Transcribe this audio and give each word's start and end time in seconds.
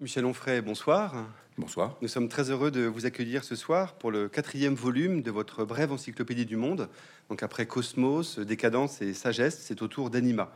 Michel 0.00 0.24
Onfray, 0.26 0.60
bonsoir. 0.60 1.26
Bonsoir. 1.56 1.96
Nous 2.02 2.06
sommes 2.06 2.28
très 2.28 2.50
heureux 2.50 2.70
de 2.70 2.82
vous 2.82 3.04
accueillir 3.04 3.42
ce 3.42 3.56
soir 3.56 3.94
pour 3.94 4.12
le 4.12 4.28
quatrième 4.28 4.76
volume 4.76 5.22
de 5.22 5.32
votre 5.32 5.64
brève 5.64 5.90
encyclopédie 5.90 6.46
du 6.46 6.54
monde. 6.54 6.88
Donc 7.30 7.42
après 7.42 7.66
Cosmos, 7.66 8.38
Décadence 8.38 9.02
et 9.02 9.12
Sagesse, 9.12 9.58
c'est 9.60 9.82
au 9.82 9.88
tour 9.88 10.08
d'Anima. 10.08 10.52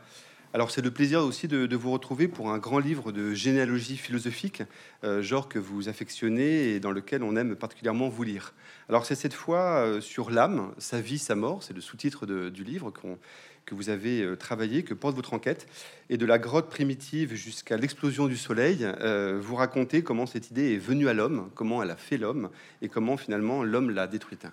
Alors 0.53 0.71
c'est 0.71 0.81
le 0.81 0.91
plaisir 0.91 1.19
aussi 1.19 1.49
de, 1.49 1.75
vous 1.75 1.91
retrouver 1.91 2.29
pour 2.29 2.51
un 2.51 2.57
grand 2.57 2.79
livre 2.79 3.11
de 3.11 3.33
généalogie 3.33 3.97
philosophique, 3.97 4.63
euh, 5.03 5.21
genre 5.21 5.49
que 5.49 5.59
vous 5.59 5.89
affectionnez 5.89 6.69
et 6.69 6.79
dans 6.79 6.91
lequel 6.91 7.21
on 7.23 7.35
aime 7.35 7.55
particulièrement 7.57 8.07
vous 8.07 8.23
lire. 8.23 8.53
Alors 8.87 9.05
c'est 9.05 9.15
cette 9.15 9.33
fois 9.33 9.79
euh, 9.79 9.99
sur 9.99 10.29
l'âme, 10.29 10.71
sa 10.77 11.01
vie, 11.01 11.17
sa 11.17 11.35
mort, 11.35 11.63
c'est 11.63 11.73
le 11.73 11.81
sous-titre 11.81 12.27
du 12.27 12.63
livre 12.63 12.91
qu'on 12.91 13.17
que 13.65 13.75
vous 13.75 13.89
avez 13.89 14.21
euh, 14.21 14.35
travaillé, 14.35 14.83
que 14.83 14.93
porte 14.93 15.15
votre 15.15 15.33
enquête, 15.33 15.67
et 16.09 16.17
de 16.17 16.25
la 16.25 16.39
grotte 16.39 16.69
primitive 16.69 17.33
jusqu'à 17.33 17.77
l'explosion 17.77 18.27
du 18.27 18.37
soleil, 18.37 18.79
euh, 18.83 19.39
vous 19.41 19.55
racontez 19.55 20.03
comment 20.03 20.25
cette 20.25 20.51
idée 20.51 20.73
est 20.73 20.77
venue 20.77 21.07
à 21.07 21.13
l'homme, 21.13 21.49
comment 21.55 21.81
elle 21.81 21.91
a 21.91 21.95
fait 21.95 22.17
l'homme, 22.17 22.49
et 22.81 22.89
comment 22.89 23.17
finalement 23.17 23.63
l'homme 23.63 23.89
l'a 23.89 24.07
détruite. 24.07 24.45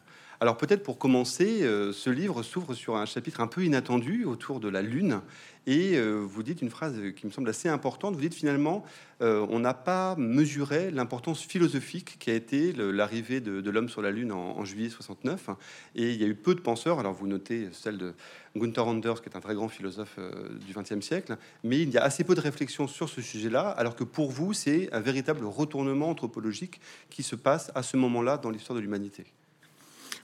Alors 0.43 0.57
peut-être 0.57 0.83
pour 0.83 0.97
commencer, 0.97 1.65
euh, 1.65 1.93
ce 1.93 2.09
livre 2.09 2.43
s'ouvre 2.43 2.73
sur 2.73 2.97
un 2.97 3.05
chapitre 3.05 3.43
un 3.43 3.47
peu 3.47 3.63
inattendu 3.63 4.25
autour 4.25 4.59
de 4.59 4.71
la 4.71 4.81
Lune, 4.81 5.21
et 5.67 5.99
euh, 5.99 6.15
vous 6.15 6.43
dites 6.43 6.63
une 6.63 6.71
phrase 6.71 6.99
qui 7.15 7.27
me 7.27 7.31
semble 7.31 7.51
assez 7.51 7.69
importante. 7.69 8.15
Vous 8.15 8.23
dites 8.23 8.35
finalement, 8.35 8.83
euh, 9.21 9.47
on 9.51 9.59
n'a 9.59 9.75
pas 9.75 10.17
mesuré 10.17 10.91
l'importance 10.91 11.43
philosophique 11.43 12.17
qui 12.19 12.31
a 12.31 12.35
été 12.35 12.73
l'arrivée 12.73 13.43
de, 13.43 13.69
l'homme 13.69 13.91
sur 13.91 14.01
la 14.01 14.11
Lune 14.11 14.33
en, 14.33 14.65
juillet 14.65 14.89
69. 14.89 15.51
Et 15.95 16.13
il 16.13 16.19
y 16.19 16.25
a 16.25 16.27
eu 16.27 16.35
peu 16.35 16.55
de 16.55 16.61
penseurs. 16.61 16.99
Alors 16.99 17.13
vous 17.13 17.27
notez 17.27 17.69
celle 17.73 17.99
de 17.99 18.15
Gunther 18.57 18.87
Anders, 18.87 19.21
qui 19.21 19.29
est 19.29 19.37
un 19.37 19.41
très 19.41 19.55
grand 19.55 19.69
philosophe 19.69 20.19
du 20.67 20.73
XXe 20.73 21.05
siècle, 21.05 21.37
mais 21.65 21.83
il 21.83 21.91
y 21.91 21.99
a 21.99 22.03
assez 22.03 22.25
peu 22.25 22.35
de 22.35 22.41
réflexions 22.41 22.89
sur 22.89 23.11
ce 23.11 23.21
sujet-là, 23.21 23.69
alors 23.69 23.95
que 23.95 24.05
pour 24.05 24.31
vous, 24.31 24.55
c'est 24.55 24.91
un 24.95 25.01
véritable 25.01 25.45
retournement 25.45 26.09
anthropologique 26.09 26.81
qui 27.11 27.23
se 27.23 27.37
passe 27.37 27.71
à 27.75 27.83
ce 27.83 27.99
moment-là 27.99 28.39
dans 28.39 28.49
l'histoire 28.49 28.75
de 28.77 28.81
l'humanité. 28.81 29.27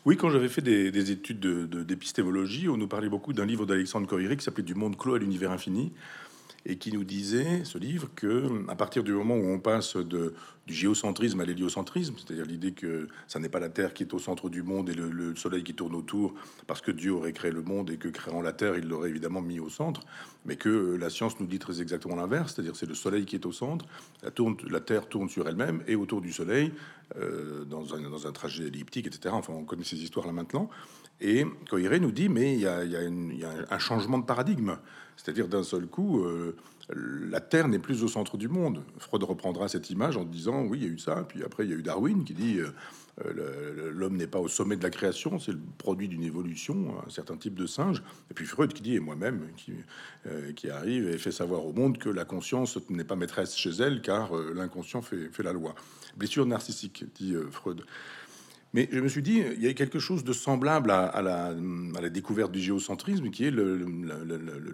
Oui, 0.06 0.16
quand 0.16 0.30
j'avais 0.30 0.48
fait 0.48 0.62
des, 0.62 1.10
études 1.10 1.40
d'épistémologie, 1.40 2.68
on 2.68 2.76
nous 2.76 2.86
parlait 2.86 3.08
beaucoup 3.08 3.32
d'un 3.32 3.44
livre 3.44 3.66
d'Alexandre 3.66 4.06
Coiré 4.06 4.36
qui 4.36 4.44
s'appelait 4.44 4.62
Du 4.62 4.76
monde 4.76 4.96
clos 4.96 5.14
à 5.14 5.18
l'univers 5.18 5.50
infini 5.50 5.92
et 6.68 6.76
qui 6.76 6.92
nous 6.92 7.04
disait, 7.04 7.64
ce 7.64 7.78
livre, 7.78 8.08
que 8.16 8.64
à 8.68 8.74
partir 8.74 9.04
du 9.04 9.12
moment 9.12 9.36
où 9.36 9.46
on 9.46 9.60
passe 9.60 9.96
du 9.96 10.74
géocentrisme 10.74 11.40
à 11.40 11.44
l'héliocentrisme, 11.44 12.16
c'est-à-dire 12.18 12.44
l'idée 12.44 12.72
que 12.72 13.06
ça 13.28 13.38
n'est 13.38 13.48
pas 13.48 13.60
la 13.60 13.68
Terre 13.68 13.94
qui 13.94 14.02
est 14.02 14.12
au 14.12 14.18
centre 14.18 14.48
du 14.48 14.64
monde 14.64 14.90
et 14.90 14.94
le, 14.94 15.36
Soleil 15.36 15.62
qui 15.62 15.74
tourne 15.74 15.94
autour, 15.94 16.34
parce 16.66 16.80
que 16.80 16.90
Dieu 16.90 17.12
aurait 17.12 17.32
créé 17.32 17.52
le 17.52 17.62
monde 17.62 17.90
et 17.90 17.98
que 17.98 18.08
créant 18.08 18.42
la 18.42 18.52
Terre, 18.52 18.76
il 18.76 18.88
l'aurait 18.88 19.10
évidemment 19.10 19.40
mis 19.40 19.60
au 19.60 19.68
centre, 19.68 20.00
mais 20.44 20.56
que 20.56 20.96
la 20.96 21.08
science 21.08 21.38
nous 21.38 21.46
dit 21.46 21.60
très 21.60 21.80
exactement 21.80 22.16
l'inverse, 22.16 22.54
c'est-à-dire 22.54 22.74
c'est 22.74 22.86
le 22.86 22.94
Soleil 22.94 23.26
qui 23.26 23.36
est 23.36 23.46
au 23.46 23.52
centre, 23.52 23.86
la, 24.22 24.80
Terre 24.80 25.08
tourne 25.08 25.28
sur 25.28 25.48
elle-même 25.48 25.84
et 25.86 25.94
autour 25.94 26.20
du 26.20 26.32
Soleil, 26.32 26.72
euh, 27.16 27.64
dans, 27.64 27.94
un, 27.94 28.32
trajet 28.32 28.64
elliptique, 28.64 29.06
etc. 29.06 29.32
Enfin, 29.32 29.52
on 29.52 29.64
connaît 29.64 29.84
ces 29.84 30.02
histoires 30.02 30.26
là 30.26 30.32
maintenant. 30.32 30.68
Et 31.20 31.44
Coiré 31.70 32.00
nous 32.00 32.10
dit, 32.10 32.28
mais 32.28 32.54
il 32.54 32.60
y 32.60 32.66
a 32.66 33.50
un 33.70 33.78
changement 33.78 34.18
de 34.18 34.24
paradigme. 34.24 34.76
C'est-à-dire 35.16 35.48
d'un 35.48 35.62
seul 35.62 35.86
coup, 35.86 36.24
euh, 36.24 36.54
la 36.90 37.40
Terre 37.40 37.68
n'est 37.68 37.78
plus 37.78 38.04
au 38.04 38.08
centre 38.08 38.36
du 38.36 38.48
monde. 38.48 38.82
Freud 38.98 39.22
reprendra 39.24 39.68
cette 39.68 39.90
image 39.90 40.16
en 40.16 40.24
disant 40.24 40.64
oui, 40.64 40.78
il 40.80 40.84
y 40.84 40.86
a 40.86 40.92
eu 40.92 40.98
ça. 40.98 41.24
Puis 41.28 41.42
après, 41.42 41.64
il 41.64 41.70
y 41.70 41.72
a 41.72 41.76
eu 41.76 41.82
Darwin 41.82 42.22
qui 42.24 42.34
dit 42.34 42.58
euh, 42.58 42.68
euh, 43.24 43.90
l'homme 43.92 44.16
n'est 44.16 44.26
pas 44.26 44.38
au 44.38 44.48
sommet 44.48 44.76
de 44.76 44.82
la 44.82 44.90
création, 44.90 45.38
c'est 45.38 45.52
le 45.52 45.60
produit 45.78 46.06
d'une 46.06 46.22
évolution, 46.22 46.94
un 47.04 47.10
certain 47.10 47.36
type 47.36 47.54
de 47.54 47.66
singe. 47.66 48.02
Et 48.30 48.34
puis 48.34 48.44
Freud 48.44 48.72
qui 48.72 48.82
dit, 48.82 48.94
et 48.94 49.00
moi-même, 49.00 49.48
qui, 49.56 49.72
qui 50.54 50.68
arrive 50.68 51.08
et 51.08 51.16
fait 51.16 51.32
savoir 51.32 51.64
au 51.64 51.72
monde 51.72 51.98
que 51.98 52.10
la 52.10 52.26
conscience 52.26 52.78
n'est 52.90 53.04
pas 53.04 53.16
maîtresse 53.16 53.56
chez 53.56 53.70
elle, 53.70 54.02
car 54.02 54.34
l'inconscient 54.54 55.00
fait, 55.00 55.30
fait, 55.32 55.42
la 55.42 55.54
loi. 55.54 55.74
Blessure 56.16 56.44
narcissique, 56.44 57.04
dit 57.14 57.34
Freud. 57.50 57.84
Mais 58.76 58.90
je 58.92 59.00
me 59.00 59.08
suis 59.08 59.22
dit, 59.22 59.42
il 59.56 59.64
y 59.64 59.68
a 59.68 59.72
quelque 59.72 59.98
chose 59.98 60.22
de 60.22 60.34
semblable 60.34 60.90
à, 60.90 61.22
la, 61.22 62.10
découverte 62.10 62.52
du 62.52 62.60
géocentrisme, 62.60 63.30
qui 63.30 63.46
est 63.46 63.50
le, 63.50 63.86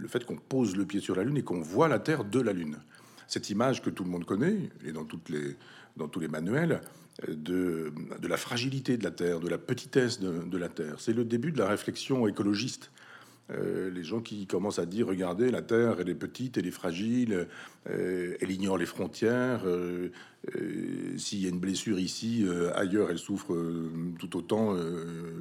fait 0.09 0.26
qu'on 0.26 0.34
pose 0.34 0.76
le 0.76 0.84
pied 0.84 0.99
sur 0.99 1.15
la 1.15 1.22
Lune 1.22 1.37
et 1.37 1.44
qu'on 1.44 1.60
voit 1.60 1.87
la 1.87 2.00
Terre 2.00 2.25
de 2.25 2.41
la 2.41 2.53
Lune. 2.53 2.78
Cette 3.28 3.49
image 3.49 3.81
que 3.81 3.91
tout 3.91 4.03
le 4.03 4.10
monde 4.10 4.25
connaît, 4.25 4.71
et 4.84 4.91
dans, 4.91 5.04
toutes 5.04 5.28
les, 5.28 5.56
tous 6.10 6.19
les 6.19 6.26
manuels, 6.26 6.81
de, 7.28 7.93
la 8.25 8.37
fragilité 8.37 8.97
de 8.97 9.04
la 9.04 9.12
Terre, 9.12 9.38
de 9.38 9.49
la 9.49 9.59
petitesse 9.59 10.19
de 10.19 10.59
la 10.59 10.69
Terre. 10.69 10.97
C'est 10.99 11.12
le 11.15 11.25
début 11.25 11.53
de 11.53 11.59
la 11.59 11.69
réflexion 11.69 12.26
écologiste 12.26 12.91
euh, 13.54 13.90
les 13.90 14.04
gens 14.04 14.20
qui 14.20 14.46
commencent 14.46 14.78
à 14.78 14.86
dire 14.86 15.06
regardez 15.06 15.50
la 15.50 15.62
terre 15.62 15.96
elle 16.00 16.08
est 16.08 16.14
petite 16.14 16.58
elle 16.58 16.66
est 16.66 16.72
fragile 16.72 17.48
euh, 17.90 18.36
elle 18.40 18.50
ignore 18.50 18.78
les 18.78 18.86
frontières 18.86 19.62
euh, 19.66 20.10
s'il 21.16 21.40
y 21.40 21.46
a 21.46 21.48
une 21.48 21.58
blessure 21.58 21.98
ici 21.98 22.44
ailleurs 22.74 23.10
elle 23.10 23.18
souffre 23.18 23.56
tout 24.18 24.36
autant 24.36 24.76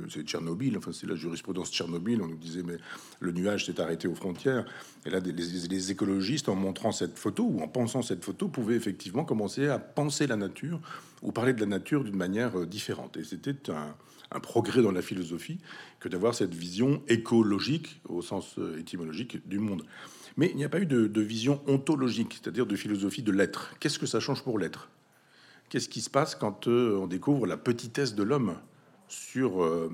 c'est 0.09 0.21
Tchernobyl 0.21 0.77
enfin 0.77 0.91
c'est 0.91 1.07
la 1.07 1.15
jurisprudence 1.15 1.71
Tchernobyl 1.71 2.21
on 2.21 2.27
nous 2.27 2.37
disait 2.37 2.61
mais 2.63 2.77
le 3.19 3.31
nuage 3.31 3.65
s'est 3.65 3.81
arrêté 3.81 4.07
aux 4.07 4.13
frontières. 4.13 4.63
Et 5.07 5.09
là 5.09 5.19
les, 5.19 5.31
les, 5.31 5.91
écologistes 5.91 6.49
en 6.49 6.55
montrant 6.55 6.91
cette 6.91 7.17
photo 7.17 7.47
ou 7.49 7.61
en 7.61 7.67
pensant 7.67 8.03
cette 8.03 8.23
photo 8.23 8.47
pouvaient 8.47 8.75
effectivement 8.75 9.25
commencer 9.25 9.67
à 9.67 9.79
penser 9.79 10.27
la 10.27 10.35
nature 10.35 10.79
ou 11.23 11.31
parler 11.31 11.53
de 11.53 11.61
la 11.61 11.65
nature 11.65 12.03
d'une 12.03 12.15
manière 12.15 12.67
différente. 12.67 13.17
Et 13.17 13.23
c'était 13.23 13.71
un 13.71 13.95
un 14.31 14.39
progrès 14.39 14.81
dans 14.81 14.91
la 14.91 15.01
philosophie 15.01 15.59
que 15.99 16.09
d'avoir 16.09 16.33
cette 16.35 16.53
vision 16.53 17.03
écologique 17.07 18.01
au 18.07 18.21
sens 18.21 18.57
euh, 18.57 18.79
étymologique 18.79 19.47
du 19.47 19.59
monde. 19.59 19.83
Mais 20.37 20.49
il 20.49 20.55
n'y 20.55 20.63
a 20.63 20.69
pas 20.69 20.79
eu 20.79 20.85
de, 20.85 21.21
vision 21.21 21.61
ontologique, 21.67 22.39
c'est-à-dire 22.41 22.65
de 22.65 22.75
philosophie 22.75 23.21
de 23.21 23.31
l'être. 23.31 23.73
Qu'est-ce 23.79 23.99
que 23.99 24.05
ça 24.05 24.19
change 24.19 24.43
pour 24.43 24.57
l'être? 24.57 24.89
Qu'est-ce 25.69 25.89
qui 25.89 26.01
se 26.01 26.09
passe 26.09 26.35
quand 26.35 26.67
euh, 26.67 26.97
on 26.97 27.07
découvre 27.07 27.45
la 27.45 27.57
petitesse 27.57 28.15
de 28.15 28.23
l'homme 28.23 28.55
sur, 29.07 29.63
euh, 29.63 29.91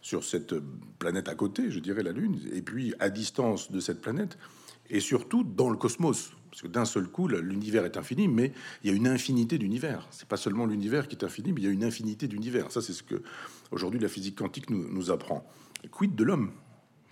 sur 0.00 0.24
cette 0.24 0.54
planète 0.98 1.28
à 1.28 1.34
côté, 1.34 1.70
je 1.70 1.78
dirais 1.78 2.02
la 2.02 2.12
Lune, 2.12 2.40
et 2.52 2.62
puis 2.62 2.94
à 3.00 3.10
distance 3.10 3.70
de 3.70 3.80
cette 3.80 4.00
planète, 4.00 4.38
et 4.90 5.00
surtout 5.00 5.44
dans 5.44 5.70
le 5.70 5.76
cosmos 5.76 6.32
parce 6.56 6.62
que 6.62 6.68
d'un 6.68 6.86
seul 6.86 7.06
coup, 7.06 7.28
l'univers 7.28 7.84
est 7.84 7.98
infini, 7.98 8.28
mais 8.28 8.50
il 8.82 8.88
y 8.88 8.92
a 8.94 8.96
une 8.96 9.08
infinité 9.08 9.58
d'univers. 9.58 10.08
C'est 10.10 10.26
pas 10.26 10.38
seulement 10.38 10.64
l'univers 10.64 11.06
qui 11.06 11.14
est 11.14 11.22
infini, 11.22 11.52
mais 11.52 11.60
il 11.60 11.64
y 11.64 11.66
a 11.66 11.70
une 11.70 11.84
infinité 11.84 12.28
d'univers. 12.28 12.72
Ça, 12.72 12.80
c'est 12.80 12.94
ce 12.94 13.02
que 13.02 13.22
aujourd'hui 13.72 14.00
la 14.00 14.08
physique 14.08 14.36
quantique 14.36 14.70
nous, 14.70 14.88
nous 14.90 15.10
apprend. 15.10 15.46
Quid 15.90 16.14
de 16.14 16.24
l'homme? 16.24 16.52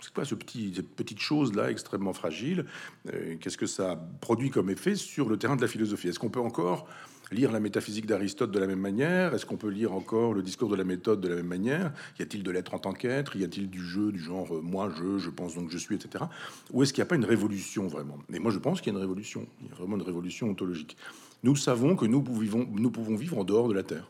C'est 0.01 0.11
quoi 0.11 0.25
ce 0.25 0.33
petit, 0.33 0.73
cette 0.75 0.95
petite 0.95 1.19
chose 1.19 1.53
là 1.53 1.69
extrêmement 1.69 2.13
fragile? 2.13 2.65
Euh, 3.13 3.35
Qu'est-ce 3.39 3.59
que 3.59 3.67
ça 3.67 4.03
produit 4.19 4.49
comme 4.49 4.71
effet 4.71 4.95
sur 4.95 5.29
le 5.29 5.37
terrain 5.37 5.55
de 5.55 5.61
la 5.61 5.67
philosophie? 5.67 6.07
Est-ce 6.07 6.17
qu'on 6.17 6.31
peut 6.31 6.39
encore 6.39 6.87
lire 7.31 7.51
la 7.51 7.59
métaphysique 7.59 8.05
d'Aristote 8.05 8.51
de 8.51 8.59
la 8.59 8.67
même 8.67 8.79
manière? 8.79 9.33
Est-ce 9.33 9.45
qu'on 9.45 9.57
peut 9.57 9.69
lire 9.69 9.93
encore 9.93 10.33
le 10.33 10.41
discours 10.41 10.69
de 10.69 10.75
la 10.75 10.83
méthode 10.83 11.21
de 11.21 11.27
la 11.27 11.35
même 11.35 11.47
manière? 11.47 11.91
Y 12.19 12.23
a-t-il 12.23 12.43
de 12.43 12.51
l'être 12.51 12.73
en 12.73 12.79
tant 12.79 12.93
qu'être? 12.93 13.35
Y 13.35 13.43
a-t-il 13.43 13.69
du 13.69 13.83
jeu 13.83 14.11
du 14.11 14.19
genre 14.19 14.55
euh, 14.55 14.61
moi 14.61 14.91
je, 14.97 15.17
je 15.17 15.29
pense 15.29 15.55
donc 15.55 15.69
je 15.69 15.77
suis, 15.77 15.95
etc. 15.95 16.25
Ou 16.71 16.83
est-ce 16.83 16.93
qu'il 16.93 17.01
n'y 17.01 17.07
a 17.07 17.09
pas 17.09 17.15
une 17.15 17.25
révolution 17.25 17.87
vraiment? 17.87 18.17
Mais 18.29 18.39
moi 18.39 18.51
je 18.51 18.59
pense 18.59 18.81
qu'il 18.81 18.91
y 18.91 18.95
a 18.95 18.97
une 18.97 19.01
révolution. 19.01 19.47
Il 19.61 19.67
y 19.67 19.71
a 19.71 19.75
vraiment 19.75 19.95
une 19.95 20.03
révolution 20.03 20.49
ontologique. 20.49 20.97
Nous 21.43 21.55
savons 21.55 21.95
que 21.95 22.05
nous 22.05 22.21
pouvons, 22.21 23.15
vivre 23.15 23.37
en 23.37 23.43
dehors 23.43 23.67
de 23.67 23.73
la 23.73 23.83
Terre 23.83 24.09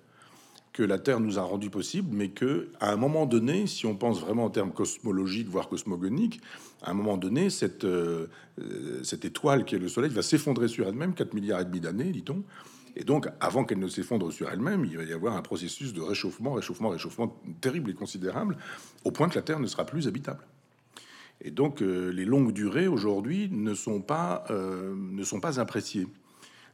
que 0.71 0.83
la 0.83 0.99
Terre 0.99 1.21
nous 1.21 1.39
a 1.39 1.41
rendu 1.41 1.69
possible, 1.69 2.09
mais 2.11 2.29
que 2.29 2.67
à 2.81 2.91
un 2.91 2.97
moment 2.97 3.25
donné, 3.25 3.65
si 3.65 3.85
on 3.85 3.95
pense 3.95 4.19
vraiment 4.19 4.43
en 4.43 4.49
termes 4.49 4.73
cosmologiques, 4.73 5.47
voire 5.47 5.69
cosmogoniques, 5.69 6.41
à 6.81 6.91
un 6.91 6.93
moment 6.93 7.15
donné, 7.15 7.49
cette, 7.49 7.85
euh, 7.85 8.27
cette 9.01 9.23
étoile 9.23 9.63
qui 9.63 9.75
est 9.75 9.79
le 9.79 9.87
Soleil 9.87 10.11
va 10.11 10.21
s'effondrer 10.21 10.67
sur 10.67 10.85
elle-même, 10.85 11.13
4 11.13 11.33
milliards 11.33 11.61
et 11.61 11.65
demi 11.65 11.79
d'années, 11.79 12.11
dit-on, 12.11 12.43
et 12.95 13.03
donc, 13.03 13.27
avant 13.41 13.65
qu'elle 13.65 13.79
ne 13.79 13.87
s'effondre 13.87 14.31
sur 14.31 14.49
elle-même, 14.49 14.85
il 14.85 14.97
va 14.97 15.03
y 15.03 15.11
avoir 15.11 15.35
un 15.35 15.41
processus 15.41 15.93
de 15.93 16.01
réchauffement, 16.01 16.53
réchauffement, 16.53 16.89
réchauffement 16.89 17.35
terrible 17.59 17.89
et 17.89 17.93
considérable, 17.93 18.57
au 19.03 19.11
point 19.11 19.27
que 19.27 19.35
la 19.35 19.41
Terre 19.41 19.59
ne 19.59 19.67
sera 19.67 19.85
plus 19.85 20.07
habitable. 20.07 20.45
Et 21.41 21.51
donc, 21.51 21.81
euh, 21.81 22.09
les 22.11 22.23
longues 22.23 22.53
durées 22.53 22.87
aujourd'hui 22.87 23.49
ne 23.51 23.73
sont 23.73 24.01
pas 24.01 24.45
euh, 24.49 24.95
ne 24.95 25.23
sont 25.23 25.41
pas 25.41 25.59
appréciées. 25.59 26.07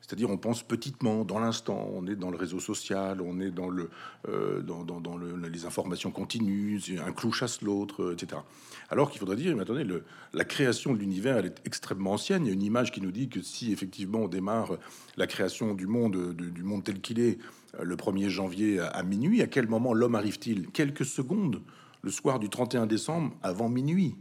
C'est-à-dire, 0.01 0.29
on 0.29 0.38
pense 0.38 0.63
petitement, 0.63 1.23
dans 1.23 1.39
l'instant. 1.39 1.89
On 1.93 2.05
est 2.08 2.16
dans 2.16 2.31
le 2.31 2.37
réseau 2.37 2.59
social, 2.59 3.22
on 3.22 3.40
est 3.40 3.52
dans, 3.52 3.70
le, 3.70 3.90
euh, 4.28 4.61
dans, 4.61 4.84
dans, 4.84 5.17
les 5.17 5.66
informations 5.66 6.11
continues, 6.11 6.81
un 7.05 7.11
clou 7.11 7.31
chasse 7.31 7.61
l'autre, 7.61 8.03
euh, 8.03 8.14
etc. 8.14 8.41
Alors 8.90 9.09
qu'il 9.09 9.20
faudrait 9.20 9.35
dire, 9.35 9.55
mais 9.55 9.61
attendez, 9.61 9.84
le, 9.84 10.03
la 10.34 10.43
création 10.43 10.93
de 10.93 10.97
l'univers, 10.97 11.37
elle 11.37 11.46
est 11.46 11.61
extrêmement 11.66 12.14
ancienne. 12.14 12.46
Il 12.46 12.47
y 12.47 12.52
a 12.52 12.53
une 12.53 12.64
image 12.64 12.91
qui 12.91 12.99
nous 12.99 13.11
dit 13.11 13.29
que 13.29 13.41
si 13.41 13.72
effectivement 13.72 14.20
on 14.20 14.28
démarre 14.28 14.78
la 15.17 15.28
création 15.28 15.76
du 15.76 15.87
monde, 15.87 16.34
du 16.34 16.64
monde 16.64 16.84
tel 16.84 16.99
qu'il 16.99 17.20
est, 17.20 17.37
euh, 17.79 17.84
le 17.84 17.96
1er 17.96 18.28
janvier 18.28 18.79
à 18.79 19.03
minuit, 19.03 19.41
à 19.41 19.47
quel 19.47 19.67
moment 19.67 19.93
l'homme 19.93 20.16
arrive-t-il? 20.16 20.72
Quelques 20.72 21.05
secondes, 21.05 21.61
le 22.02 22.11
soir 22.11 22.40
du 22.40 22.49
31 22.49 22.87
décembre, 22.87 23.34
avant 23.43 23.70
minuit. 23.70 24.16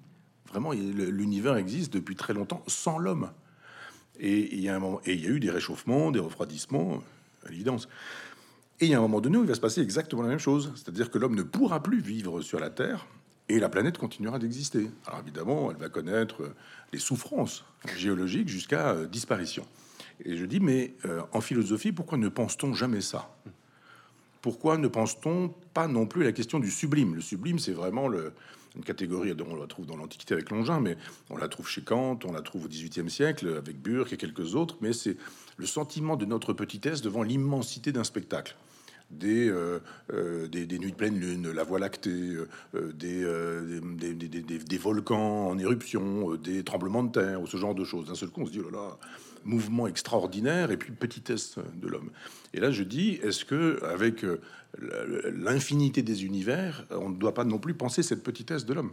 Vraiment, 0.51 0.73
l'univers 0.73 1.57
existe 1.57 1.93
depuis 1.93 2.17
très 2.17 2.35
longtemps 2.35 2.63
sans 2.67 2.99
l'homme. 2.99 3.31
Et 4.21 4.55
il 4.55 4.61
y 4.61 4.69
a 4.69 4.79
eu 5.07 5.41
des 5.41 5.51
réchauffements, 5.51 6.11
des 6.11 6.21
refroidissements, 6.21 7.03
à 7.45 7.51
l'évidence. 7.51 7.89
Et 8.81 8.87
il 8.87 8.91
y 8.91 8.95
a 8.95 8.99
un 8.99 9.03
moment 9.03 9.21
donné 9.21 9.39
où 9.39 9.43
il 9.43 9.49
va 9.49 9.55
se 9.55 9.61
passer 9.61 9.81
exactement 9.81 10.23
la 10.23 10.29
même 10.29 10.39
chose, 10.39 10.73
c'est-à-dire 10.75 11.11
que 11.11 11.19
l'homme 11.19 11.35
ne 11.35 11.43
pourra 11.43 11.83
plus 11.83 12.01
vivre 12.01 12.41
sur 12.41 12.61
la 12.61 12.71
Terre 12.71 13.07
et 13.49 13.59
la 13.59 13.69
planète 13.69 13.99
continuera 13.99 14.39
d'exister. 14.39 14.91
Alors 15.07 15.21
évidemment, 15.21 15.71
elle 15.71 15.77
va 15.77 15.89
connaître 15.89 16.55
les 16.93 16.99
souffrances 16.99 17.65
géologiques 17.97 18.49
jusqu'à 18.49 18.91
euh, 18.91 19.07
disparition. 19.07 19.67
Et 20.25 20.37
je 20.37 20.45
dis, 20.45 20.61
mais 20.61 20.95
euh, 21.05 21.23
en 21.33 21.41
philosophie, 21.41 21.93
pourquoi 21.93 22.17
ne 22.19 22.29
pense-t-on 22.29 22.75
jamais 22.75 23.01
ça? 23.01 23.35
Pourquoi 24.41 24.79
ne 24.79 24.89
pense-t-on 24.89 25.53
pas 25.75 25.89
non 25.89 26.07
plus 26.07 26.23
à 26.23 26.25
la 26.27 26.33
question 26.33 26.61
du 26.61 26.71
sublime? 26.71 27.15
Le 27.15 27.21
sublime, 27.21 27.59
c'est 27.59 27.73
vraiment 27.73 28.09
le, 28.09 28.33
une 28.77 28.85
catégorie 28.85 29.35
dont 29.35 29.47
on 29.51 29.57
la 29.57 29.67
trouve 29.67 29.87
dans 29.87 29.97
l'Antiquité 29.97 30.35
avec 30.35 30.51
Longin, 30.51 30.81
mais 30.81 30.97
on 31.29 31.37
la 31.37 31.49
trouve 31.49 31.69
chez 31.69 31.83
Kant, 31.83 32.19
on 32.25 32.33
la 32.33 32.43
trouve 32.43 32.67
au 32.67 32.69
XVIIIe 32.69 33.11
siècle 33.11 33.57
avec 33.57 33.81
Burke 33.81 34.13
et 34.13 34.17
quelques 34.17 34.55
autres, 34.55 34.77
mais 34.81 34.93
c'est 34.93 35.17
le 35.57 35.67
sentiment 35.67 36.17
de 36.17 36.25
notre 36.25 36.53
petitesse 36.53 37.03
devant 37.03 37.23
l'immensité 37.23 37.93
d'un 37.93 38.05
spectacle. 38.05 38.57
Des, 39.11 39.49
euh, 39.49 39.81
euh, 40.13 40.47
des, 40.47 40.67
des, 40.67 40.79
nuits 40.79 40.93
de 40.93 40.97
pleine 40.97 41.19
lune, 41.19 41.51
la 41.51 41.65
Voie 41.65 41.81
lactée, 41.81 42.37
euh, 42.77 42.93
des, 42.93 44.15
des, 44.15 44.41
des, 44.41 44.79
volcans 44.79 45.49
en 45.49 45.59
éruption, 45.59 46.37
des 46.37 46.63
tremblements 46.63 47.03
de 47.03 47.11
terre, 47.11 47.43
ou 47.43 47.47
ce 47.49 47.57
genre 47.57 47.75
de 47.75 47.83
choses. 47.83 48.07
D'un 48.07 48.15
seul 48.15 48.29
coup, 48.29 48.43
on 48.43 48.47
se 48.47 48.53
dit, 48.53 48.61
oh 48.65 48.71
là 48.71 48.79
là, 48.79 48.99
mouvement 49.45 49.89
extraordinaire 49.89 50.71
et 50.71 50.77
puis 50.77 50.93
petitesse 50.93 51.57
de 51.75 51.89
l'homme. 51.89 52.11
Et 52.55 52.61
là, 52.61 52.71
je 52.71 52.85
dis, 52.85 53.19
est-ce 53.25 53.45
que 53.45 53.83
avec 53.83 54.25
l'infinité 54.79 56.03
des 56.03 56.25
univers, 56.25 56.87
on 56.91 57.11
ne 57.11 57.17
doit 57.17 57.35
pas 57.35 57.45
non 57.45 57.59
plus 57.59 57.75
penser 57.75 58.03
cette 58.03 58.23
petitesse 58.23 58.65
de 58.65 58.75
l'homme 58.75 58.93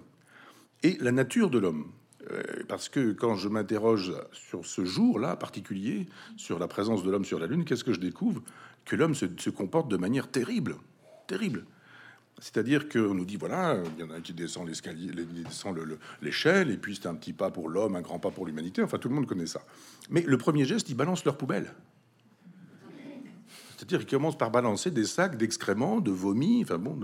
et 0.84 0.98
la 1.00 1.12
nature 1.12 1.50
de 1.50 1.60
l'homme 1.60 1.92
euh, 2.32 2.42
parce 2.68 2.90
que 2.90 3.14
quand 3.14 3.36
je 3.36 3.48
m'interroge 3.48 4.14
sur 4.32 4.66
ce 4.66 4.86
jour-là 4.86 5.36
particulier, 5.36 6.08
sur 6.36 6.60
la 6.60 6.68
présence 6.68 7.04
de 7.04 7.12
l'homme 7.12 7.26
sur 7.26 7.40
la 7.40 7.48
Lune, 7.48 7.64
qu'est-ce 7.64 7.84
que 7.84 7.94
je 7.94 8.00
découvre? 8.00 8.42
Que 8.86 8.96
l'homme 8.96 9.16
se, 9.16 9.50
comporte 9.50 9.90
de 9.90 9.98
manière 9.98 10.30
terrible, 10.30 10.76
terrible. 11.28 11.66
C'est-à-dire 12.40 12.88
qu'on 12.88 13.16
nous 13.16 13.26
dit, 13.26 13.36
voilà, 13.36 13.82
il 13.98 14.06
y 14.06 14.08
en 14.08 14.12
a 14.12 14.22
qui 14.22 14.34
descend 14.34 14.68
l'escalier, 14.68 15.12
l'échelle, 16.22 16.70
et 16.70 16.78
puis 16.78 16.96
c'est 16.96 17.08
un 17.08 17.16
petit 17.16 17.34
pas 17.34 17.50
pour 17.50 17.68
l'homme, 17.68 17.96
un 17.96 18.02
grand 18.02 18.20
pas 18.20 18.30
pour 18.30 18.46
l'humanité. 18.46 18.84
Enfin, 18.84 19.00
tout 19.00 19.10
le 19.10 19.16
monde 19.16 19.26
connaît 19.26 19.48
ça. 19.48 19.62
Mais 20.10 20.22
le 20.22 20.38
premier 20.38 20.64
geste, 20.64 20.90
ils 20.90 20.96
balancent 20.96 21.26
leur 21.26 21.38
poubelle. 21.38 21.74
C'est-à-dire 23.78 24.00
qu'ils 24.00 24.18
commencent 24.18 24.38
par 24.38 24.50
balancer 24.50 24.90
des 24.90 25.06
sacs 25.06 25.38
d'excréments, 25.38 26.02
de 26.02 26.10
vomi, 26.10 26.64
enfin 26.64 26.80
bon, 26.80 27.00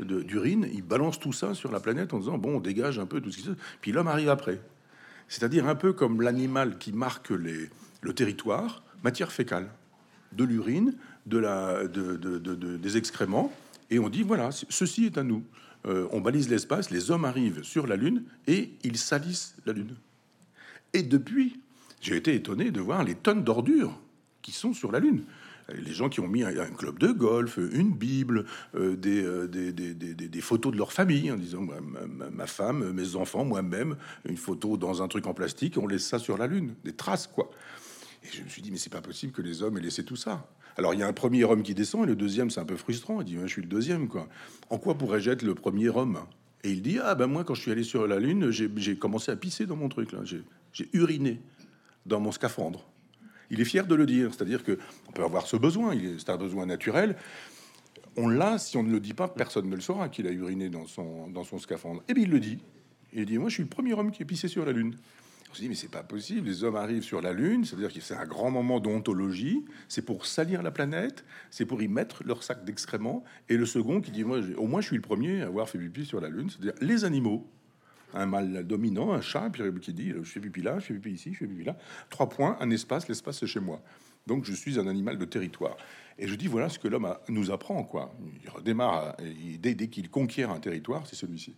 d'urine. 0.00 0.66
Ils 0.72 0.82
balancent 0.82 1.20
tout 1.20 1.34
ça 1.34 1.52
sur 1.52 1.70
la 1.70 1.78
planète 1.78 2.14
en 2.14 2.18
disant 2.18 2.38
bon, 2.38 2.56
on 2.56 2.60
dégage 2.60 2.98
un 2.98 3.04
peu 3.04 3.20
tout 3.20 3.30
ce 3.30 3.36
qui 3.36 3.42
se. 3.42 3.50
Puis 3.82 3.92
l'homme 3.92 4.08
arrive 4.08 4.30
après. 4.30 4.58
C'est-à-dire 5.28 5.68
un 5.68 5.74
peu 5.74 5.92
comme 5.92 6.22
l'animal 6.22 6.78
qui 6.78 6.92
marque 6.92 7.30
les, 7.30 7.68
le 8.00 8.14
territoire, 8.14 8.82
matière 9.04 9.30
fécale, 9.30 9.68
de 10.32 10.44
l'urine, 10.44 10.94
de 11.26 11.36
la, 11.36 11.86
de, 11.86 12.16
des 12.76 12.96
excréments, 12.96 13.52
et 13.90 13.98
on 13.98 14.08
dit 14.08 14.22
voilà, 14.22 14.50
ceci 14.52 15.04
est 15.04 15.18
à 15.18 15.22
nous. 15.22 15.44
Euh, 15.84 16.08
on 16.12 16.22
balise 16.22 16.48
l'espace, 16.48 16.90
les 16.90 17.10
hommes 17.10 17.26
arrivent 17.26 17.62
sur 17.62 17.86
la 17.86 17.96
Lune 17.96 18.24
et 18.46 18.70
ils 18.84 18.96
salissent 18.96 19.54
la 19.66 19.74
Lune. 19.74 19.94
Et 20.94 21.02
depuis, 21.02 21.60
j'ai 22.00 22.16
été 22.16 22.34
étonné 22.34 22.70
de 22.70 22.80
voir 22.80 23.04
les 23.04 23.14
tonnes 23.14 23.44
d'ordures 23.44 24.00
qui 24.40 24.52
sont 24.52 24.72
sur 24.72 24.90
la 24.90 24.98
Lune 24.98 25.22
les 25.68 25.92
gens 25.92 26.08
qui 26.08 26.20
ont 26.20 26.28
mis 26.28 26.44
un, 26.44 26.52
club 26.66 26.98
de 26.98 27.08
golf, 27.08 27.56
une 27.56 27.92
Bible, 27.92 28.44
euh, 28.74 28.96
euh, 29.06 29.46
des, 29.48 30.40
photos 30.40 30.72
de 30.72 30.78
leur 30.78 30.92
famille, 30.92 31.30
en 31.30 31.36
disant 31.36 31.66
ma, 32.32 32.46
femme, 32.46 32.92
mes 32.92 33.16
enfants, 33.16 33.44
moi-même, 33.44 33.96
une 34.28 34.36
photo 34.36 34.76
dans 34.76 35.02
un 35.02 35.08
truc 35.08 35.26
en 35.26 35.34
plastique, 35.34 35.76
on 35.78 35.86
laisse 35.86 36.06
ça 36.06 36.18
sur 36.18 36.38
la 36.38 36.46
Lune, 36.46 36.74
des 36.84 36.92
traces, 36.92 37.26
quoi. 37.26 37.50
Et 38.22 38.28
je 38.32 38.42
me 38.42 38.48
suis 38.48 38.62
dit, 38.62 38.70
mais 38.70 38.78
c'est 38.78 38.92
pas 38.92 39.00
possible 39.00 39.32
que 39.32 39.42
les 39.42 39.62
hommes 39.62 39.76
aient 39.78 39.82
laissé 39.82 40.04
tout 40.04 40.16
ça. 40.16 40.48
Alors 40.76 40.92
il 40.92 41.00
y 41.00 41.02
a 41.02 41.06
un 41.06 41.12
premier 41.12 41.44
homme 41.44 41.62
qui 41.62 41.74
descend 41.74 42.04
et 42.04 42.06
le 42.06 42.16
deuxième, 42.16 42.50
c'est 42.50 42.60
un 42.60 42.64
peu 42.64 42.76
frustrant. 42.76 43.20
Il 43.20 43.24
dit, 43.24 43.36
je 43.40 43.46
suis 43.46 43.62
le 43.62 43.68
deuxième, 43.68 44.08
quoi. 44.08 44.28
En 44.68 44.78
quoi 44.78 44.94
pourrais-je 44.94 45.30
être 45.30 45.42
le 45.42 45.54
premier 45.54 45.88
homme? 45.88 46.18
Et 46.64 46.70
il 46.70 46.82
dit, 46.82 46.98
ah 47.02 47.14
ben 47.14 47.28
moi, 47.28 47.44
quand 47.44 47.54
je 47.54 47.62
suis 47.62 47.70
allé 47.70 47.82
sur 47.82 48.06
la 48.06 48.18
Lune, 48.18 48.50
j'ai 48.50 48.98
commencé 48.98 49.30
à 49.30 49.36
pisser 49.36 49.66
dans 49.66 49.76
mon 49.76 49.88
truc. 49.88 50.10
J'ai 50.72 50.88
uriné 50.92 51.40
dans 52.04 52.20
mon 52.20 52.32
scaphandre 52.32 52.86
il 53.50 53.60
est 53.60 53.64
fier 53.64 53.86
de 53.86 53.94
le 53.94 54.06
dire. 54.06 54.32
C'est-à-dire 54.32 54.64
que 54.64 54.78
on 55.08 55.12
peut 55.12 55.24
avoir 55.24 55.46
ce 55.46 55.56
besoin, 55.56 55.94
c'est 56.18 56.30
un 56.30 56.36
besoin 56.36 56.66
naturel. 56.66 57.16
On 58.16 58.28
l'a, 58.28 58.58
si 58.58 58.76
on 58.76 58.82
ne 58.82 58.90
le 58.90 59.00
dit 59.00 59.14
pas, 59.14 59.28
personne 59.28 59.68
ne 59.68 59.74
le 59.74 59.82
saura 59.82 60.08
qu'il 60.08 60.26
a 60.26 60.30
uriné 60.30 60.70
dans 60.70 60.86
son, 60.86 61.28
dans 61.28 61.44
son 61.44 61.58
scaphandre. 61.58 62.02
Et 62.08 62.14
bien 62.14 62.24
il 62.24 62.30
le 62.30 62.40
dit. 62.40 62.58
Il 63.12 63.26
dit 63.26 63.38
Moi, 63.38 63.48
je 63.48 63.54
suis 63.54 63.62
le 63.62 63.68
premier 63.68 63.94
homme 63.94 64.10
qui 64.10 64.22
est 64.22 64.26
pissé 64.26 64.48
sur 64.48 64.64
la 64.64 64.72
Lune. 64.72 64.94
On 65.50 65.54
se 65.54 65.60
dit 65.60 65.68
Mais 65.68 65.74
c'est 65.74 65.90
pas 65.90 66.02
possible, 66.02 66.48
les 66.48 66.64
hommes 66.64 66.76
arrivent 66.76 67.02
sur 67.02 67.20
la 67.20 67.32
Lune, 67.32 67.64
c'est-à-dire 67.64 67.92
que 67.92 68.00
c'est 68.00 68.14
un 68.14 68.26
grand 68.26 68.50
moment 68.50 68.80
d'ontologie, 68.80 69.64
c'est 69.88 70.02
pour 70.02 70.26
salir 70.26 70.62
la 70.62 70.70
planète, 70.70 71.24
c'est 71.50 71.66
pour 71.66 71.82
y 71.82 71.88
mettre 71.88 72.24
leur 72.24 72.42
sac 72.42 72.64
d'excréments. 72.64 73.22
Et 73.48 73.56
le 73.56 73.66
second 73.66 74.00
qui 74.00 74.10
dit 74.10 74.24
Moi, 74.24 74.40
au 74.56 74.66
moins, 74.66 74.80
je 74.80 74.86
suis 74.86 74.96
le 74.96 75.02
premier 75.02 75.42
à 75.42 75.46
avoir 75.46 75.68
fait 75.68 75.78
pipi 75.78 76.04
sur 76.04 76.20
la 76.20 76.28
Lune, 76.28 76.48
c'est-à-dire 76.50 76.74
les 76.80 77.04
animaux 77.04 77.46
un 78.14 78.26
mâle 78.26 78.64
dominant, 78.66 79.12
un 79.12 79.20
chat, 79.20 79.50
puis 79.50 79.62
qui 79.80 79.92
dit 79.92 80.12
je 80.22 80.30
fais 80.30 80.40
pipi 80.40 80.62
là, 80.62 80.78
je 80.78 80.86
fais 80.86 80.94
pipi 80.94 81.10
ici, 81.10 81.32
je 81.32 81.38
fais 81.38 81.46
pipi 81.46 81.64
là. 81.64 81.76
Trois 82.10 82.28
points, 82.28 82.56
un 82.60 82.70
espace, 82.70 83.08
l'espace 83.08 83.38
c'est 83.40 83.46
chez 83.46 83.60
moi. 83.60 83.80
Donc 84.26 84.44
je 84.44 84.52
suis 84.52 84.78
un 84.78 84.86
animal 84.86 85.18
de 85.18 85.24
territoire. 85.24 85.76
Et 86.18 86.26
je 86.26 86.34
dis 86.34 86.46
voilà 86.46 86.68
ce 86.68 86.78
que 86.78 86.88
l'homme 86.88 87.14
nous 87.28 87.50
apprend 87.50 87.82
quoi. 87.84 88.14
Il 88.42 88.50
redémarre 88.50 89.16
dès, 89.60 89.74
dès 89.74 89.88
qu'il 89.88 90.10
conquiert 90.10 90.50
un 90.50 90.60
territoire, 90.60 91.06
c'est 91.06 91.16
celui-ci. 91.16 91.54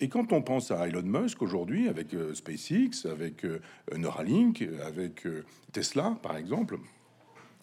Et 0.00 0.08
quand 0.08 0.32
on 0.32 0.42
pense 0.42 0.70
à 0.70 0.88
Elon 0.88 1.02
Musk 1.02 1.40
aujourd'hui, 1.42 1.88
avec 1.88 2.14
euh, 2.14 2.34
SpaceX, 2.34 3.06
avec 3.08 3.44
euh, 3.44 3.60
Neuralink, 3.96 4.64
avec 4.84 5.26
euh, 5.26 5.44
Tesla 5.72 6.18
par 6.22 6.36
exemple, 6.36 6.78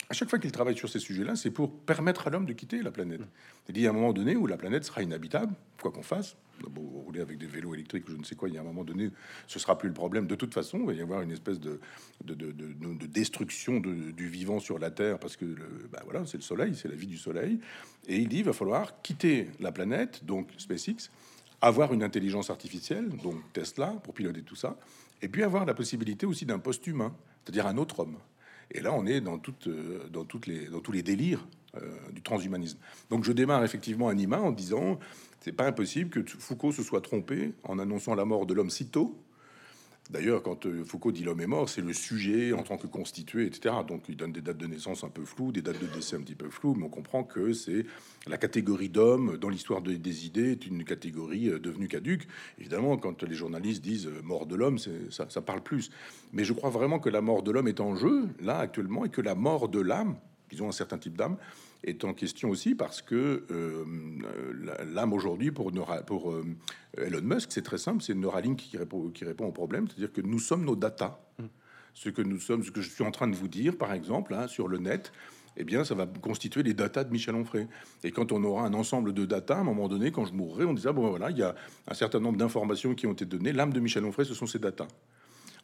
à 0.08 0.14
chaque 0.14 0.28
fois 0.28 0.38
qu'il 0.38 0.52
travaille 0.52 0.76
sur 0.76 0.88
ces 0.88 0.98
sujets-là, 0.98 1.36
c'est 1.36 1.50
pour 1.50 1.72
permettre 1.72 2.26
à 2.26 2.30
l'homme 2.30 2.46
de 2.46 2.52
quitter 2.52 2.82
la 2.82 2.90
planète. 2.90 3.20
Il 3.68 3.80
y 3.80 3.86
a 3.86 3.90
un 3.90 3.92
moment 3.92 4.12
donné 4.12 4.36
où 4.36 4.46
la 4.46 4.56
planète 4.56 4.84
sera 4.84 5.02
inhabitable, 5.02 5.54
quoi 5.80 5.90
qu'on 5.90 6.02
fasse. 6.02 6.36
Bon, 6.70 6.82
rouler 6.82 7.20
avec 7.20 7.38
des 7.38 7.46
vélos 7.46 7.74
électriques 7.74 8.06
ou 8.08 8.12
je 8.12 8.16
ne 8.16 8.22
sais 8.22 8.36
quoi, 8.36 8.48
il 8.48 8.54
y 8.54 8.58
a 8.58 8.60
un 8.60 8.64
moment 8.64 8.84
donné, 8.84 9.10
ce 9.48 9.58
sera 9.58 9.78
plus 9.78 9.88
le 9.88 9.94
problème. 9.94 10.26
De 10.26 10.34
toute 10.34 10.54
façon, 10.54 10.78
il 10.80 10.86
va 10.86 10.92
y 10.92 11.00
avoir 11.00 11.22
une 11.22 11.32
espèce 11.32 11.58
de, 11.58 11.80
de, 12.24 12.34
de, 12.34 13.06
destruction 13.06 13.80
du 13.80 14.28
vivant 14.28 14.60
sur 14.60 14.78
la 14.78 14.90
Terre 14.90 15.18
parce 15.18 15.36
que 15.36 15.44
bah 15.90 16.02
voilà, 16.04 16.24
c'est 16.26 16.36
le 16.36 16.42
Soleil, 16.42 16.74
c'est 16.76 16.88
la 16.88 16.94
vie 16.94 17.08
du 17.08 17.18
Soleil. 17.18 17.58
Et 18.06 18.16
il 18.18 18.28
dit 18.28 18.38
il 18.38 18.44
va 18.44 18.52
falloir 18.52 19.02
quitter 19.02 19.48
la 19.58 19.72
planète, 19.72 20.24
donc 20.24 20.50
SpaceX, 20.56 21.10
avoir 21.60 21.92
une 21.94 22.02
intelligence 22.02 22.50
artificielle, 22.50 23.08
donc 23.08 23.36
Tesla, 23.52 23.88
pour 24.04 24.14
piloter 24.14 24.42
tout 24.42 24.56
ça, 24.56 24.76
et 25.22 25.28
puis 25.28 25.42
avoir 25.42 25.64
la 25.64 25.74
possibilité 25.74 26.26
aussi 26.26 26.44
d'un 26.44 26.58
poste 26.58 26.86
humain, 26.86 27.14
c'est-à-dire 27.42 27.66
un 27.66 27.78
autre 27.78 28.00
homme. 28.00 28.18
Et 28.70 28.80
là, 28.80 28.92
on 28.92 29.06
est 29.06 29.20
dans, 29.20 29.40
euh, 29.66 30.08
dans, 30.08 30.26
les, 30.46 30.66
dans 30.66 30.80
tous 30.80 30.92
les 30.92 31.02
délires 31.02 31.46
euh, 31.76 31.88
du 32.12 32.22
transhumanisme. 32.22 32.78
Donc 33.10 33.24
je 33.24 33.32
démarre 33.32 33.64
effectivement 33.64 34.08
Anima 34.08 34.38
en 34.40 34.52
disant 34.52 34.98
c'est 35.40 35.52
pas 35.52 35.66
impossible 35.66 36.10
que 36.10 36.22
Foucault 36.38 36.70
se 36.70 36.82
soit 36.82 37.00
trompé 37.00 37.52
en 37.64 37.78
annonçant 37.78 38.14
la 38.14 38.24
mort 38.24 38.46
de 38.46 38.54
l'homme 38.54 38.70
si 38.70 38.86
tôt, 38.86 39.18
D'ailleurs, 40.10 40.42
quand 40.42 40.66
euh, 40.66 40.84
Foucault 40.84 41.12
dit 41.12 41.22
l'homme 41.24 41.40
est 41.40 41.46
mort, 41.46 41.68
c'est 41.68 41.80
le 41.80 41.92
sujet 41.92 42.52
en 42.52 42.62
tant 42.62 42.76
que 42.76 42.86
constitué, 42.86 43.46
etc. 43.46 43.74
Donc 43.86 44.04
il 44.08 44.16
donne 44.16 44.32
des 44.32 44.40
dates 44.40 44.58
de 44.58 44.66
naissance 44.66 45.04
un 45.04 45.08
peu 45.08 45.24
floues, 45.24 45.52
des 45.52 45.62
dates 45.62 45.80
de 45.80 45.86
décès 45.86 46.16
un 46.16 46.20
petit 46.20 46.34
peu 46.34 46.50
floues, 46.50 46.74
mais 46.74 46.84
on 46.84 46.88
comprend 46.88 47.24
que 47.24 47.52
c'est 47.52 47.86
la 48.26 48.36
catégorie 48.36 48.88
d'homme 48.88 49.38
dans 49.38 49.48
l'histoire 49.48 49.80
des 49.80 50.26
idées 50.26 50.52
est 50.52 50.66
une 50.66 50.84
catégorie 50.84 51.48
euh, 51.48 51.58
devenue 51.58 51.88
caduque. 51.88 52.26
Évidemment, 52.58 52.96
quand 52.96 53.22
les 53.22 53.34
journalistes 53.34 53.82
disent 53.82 54.08
euh, 54.08 54.20
mort 54.22 54.46
de 54.46 54.56
l'homme, 54.56 54.78
ça, 54.78 55.26
parle 55.40 55.62
plus. 55.62 55.90
Mais 56.32 56.44
je 56.44 56.52
crois 56.52 56.70
vraiment 56.70 56.98
que 56.98 57.08
la 57.08 57.20
mort 57.20 57.42
de 57.42 57.50
l'homme 57.50 57.68
est 57.68 57.80
en 57.80 57.94
jeu 57.94 58.28
là 58.40 58.58
actuellement 58.58 59.04
et 59.04 59.08
que 59.08 59.20
la 59.20 59.34
mort 59.34 59.68
de 59.68 59.80
l'âme, 59.80 60.16
ils 60.50 60.62
ont 60.62 60.68
un 60.68 60.72
certain 60.72 60.98
type 60.98 61.16
d'âme, 61.16 61.36
est 61.84 62.04
en 62.04 62.14
question 62.14 62.50
aussi 62.50 62.74
parce 62.74 63.02
que 63.02 63.44
euh, 63.50 63.84
l'âme 64.92 65.12
aujourd'hui 65.12 65.50
pour, 65.50 65.72
pour 66.06 66.30
euh, 66.30 66.44
Elon 66.96 67.22
Musk, 67.22 67.50
c'est 67.52 67.62
très 67.62 67.78
simple, 67.78 68.02
c'est 68.02 68.14
Neuralink 68.14 68.58
qui 68.58 68.76
répond, 68.76 69.10
qui 69.10 69.24
répond 69.24 69.46
au 69.46 69.52
problème, 69.52 69.88
c'est-à-dire 69.88 70.12
que 70.12 70.20
nous 70.20 70.38
sommes 70.38 70.64
nos 70.64 70.76
data. 70.76 71.20
Mm. 71.38 71.44
Ce 71.94 72.08
que 72.08 72.22
nous 72.22 72.38
sommes, 72.38 72.64
ce 72.64 72.70
que 72.70 72.80
je 72.80 72.88
suis 72.88 73.04
en 73.04 73.10
train 73.10 73.28
de 73.28 73.36
vous 73.36 73.48
dire, 73.48 73.76
par 73.76 73.92
exemple, 73.92 74.32
hein, 74.32 74.48
sur 74.48 74.66
le 74.66 74.78
net, 74.78 75.12
eh 75.58 75.64
bien, 75.64 75.84
ça 75.84 75.94
va 75.94 76.06
constituer 76.06 76.62
les 76.62 76.72
datas 76.72 77.04
de 77.04 77.12
Michel 77.12 77.34
Onfray. 77.34 77.68
Et 78.02 78.10
quand 78.10 78.32
on 78.32 78.42
aura 78.44 78.64
un 78.64 78.72
ensemble 78.72 79.12
de 79.12 79.26
datas, 79.26 79.56
à 79.56 79.60
un 79.60 79.64
moment 79.64 79.88
donné, 79.88 80.10
quand 80.10 80.24
je 80.24 80.32
mourrai, 80.32 80.64
on 80.64 80.72
dira, 80.72 80.94
bon, 80.94 81.10
voilà, 81.10 81.30
il 81.30 81.36
y 81.36 81.42
a 81.42 81.54
un 81.86 81.94
certain 81.94 82.20
nombre 82.20 82.38
d'informations 82.38 82.94
qui 82.94 83.06
ont 83.06 83.12
été 83.12 83.26
données. 83.26 83.52
L'âme 83.52 83.74
de 83.74 83.80
Michel 83.80 84.04
Onfray, 84.06 84.24
ce 84.24 84.32
sont 84.32 84.46
ces 84.46 84.58
datas 84.58 84.88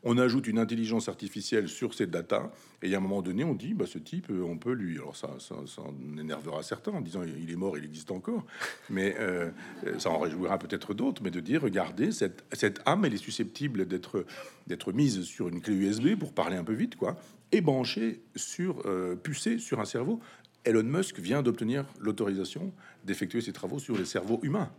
on 0.04 0.16
ajoute 0.16 0.46
une 0.46 0.58
intelligence 0.58 1.08
artificielle 1.08 1.68
sur 1.68 1.92
ces 1.94 2.06
data, 2.06 2.52
et 2.82 2.94
à 2.94 2.98
un 2.98 3.00
moment 3.00 3.22
donné, 3.22 3.44
on 3.44 3.54
dit, 3.54 3.74
bah, 3.74 3.86
ce 3.86 3.98
type, 3.98 4.30
euh, 4.30 4.42
on 4.42 4.56
peut 4.56 4.72
lui... 4.72 4.96
Alors 4.96 5.16
ça, 5.16 5.36
ça, 5.38 5.82
énervera 6.18 6.62
certains 6.62 6.92
en 6.92 7.00
disant, 7.00 7.22
il 7.24 7.50
est 7.50 7.56
mort, 7.56 7.76
il 7.76 7.84
existe 7.84 8.10
encore, 8.10 8.46
mais 8.90 9.16
euh, 9.18 9.50
ça 9.98 10.10
en 10.10 10.18
réjouira 10.18 10.58
peut-être 10.58 10.94
d'autres, 10.94 11.22
mais 11.22 11.30
de 11.30 11.40
dire, 11.40 11.62
regardez, 11.62 12.12
cette, 12.12 12.44
cette 12.52 12.80
âme, 12.86 13.04
elle 13.04 13.14
est 13.14 13.18
susceptible 13.18 13.86
d'être 13.86 14.24
d'être 14.68 14.92
mise 14.92 15.22
sur 15.22 15.48
une 15.48 15.60
clé 15.60 15.74
USB, 15.74 16.14
pour 16.14 16.32
parler 16.32 16.56
un 16.56 16.64
peu 16.64 16.74
vite, 16.74 16.96
quoi, 16.96 17.16
et 17.52 17.60
branchée 17.60 18.20
sur, 18.36 18.82
euh, 18.86 19.16
pucée 19.16 19.58
sur 19.58 19.80
un 19.80 19.84
cerveau. 19.84 20.20
Elon 20.64 20.82
Musk 20.84 21.18
vient 21.18 21.42
d'obtenir 21.42 21.86
l'autorisation 21.98 22.72
d'effectuer 23.04 23.40
ses 23.40 23.52
travaux 23.52 23.78
sur 23.78 23.96
les 23.96 24.04
cerveaux 24.04 24.40
humains. 24.42 24.70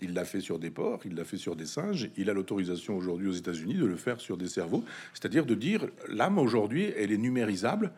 Il 0.00 0.14
l'a 0.14 0.24
fait 0.24 0.40
sur 0.40 0.58
des 0.58 0.70
porcs, 0.70 1.02
il 1.04 1.14
l'a 1.14 1.24
fait 1.24 1.36
sur 1.36 1.54
des 1.54 1.66
singes. 1.66 2.10
Il 2.16 2.30
a 2.30 2.32
l'autorisation 2.32 2.96
aujourd'hui 2.96 3.28
aux 3.28 3.32
États-Unis 3.32 3.74
de 3.74 3.84
le 3.84 3.96
faire 3.96 4.20
sur 4.20 4.36
des 4.36 4.48
cerveaux. 4.48 4.84
C'est-à-dire 5.12 5.46
de 5.46 5.54
dire 5.54 5.86
l'âme 6.08 6.38
aujourd'hui, 6.38 6.92
elle 6.96 7.12
est 7.12 7.18
numérisable. 7.18 7.92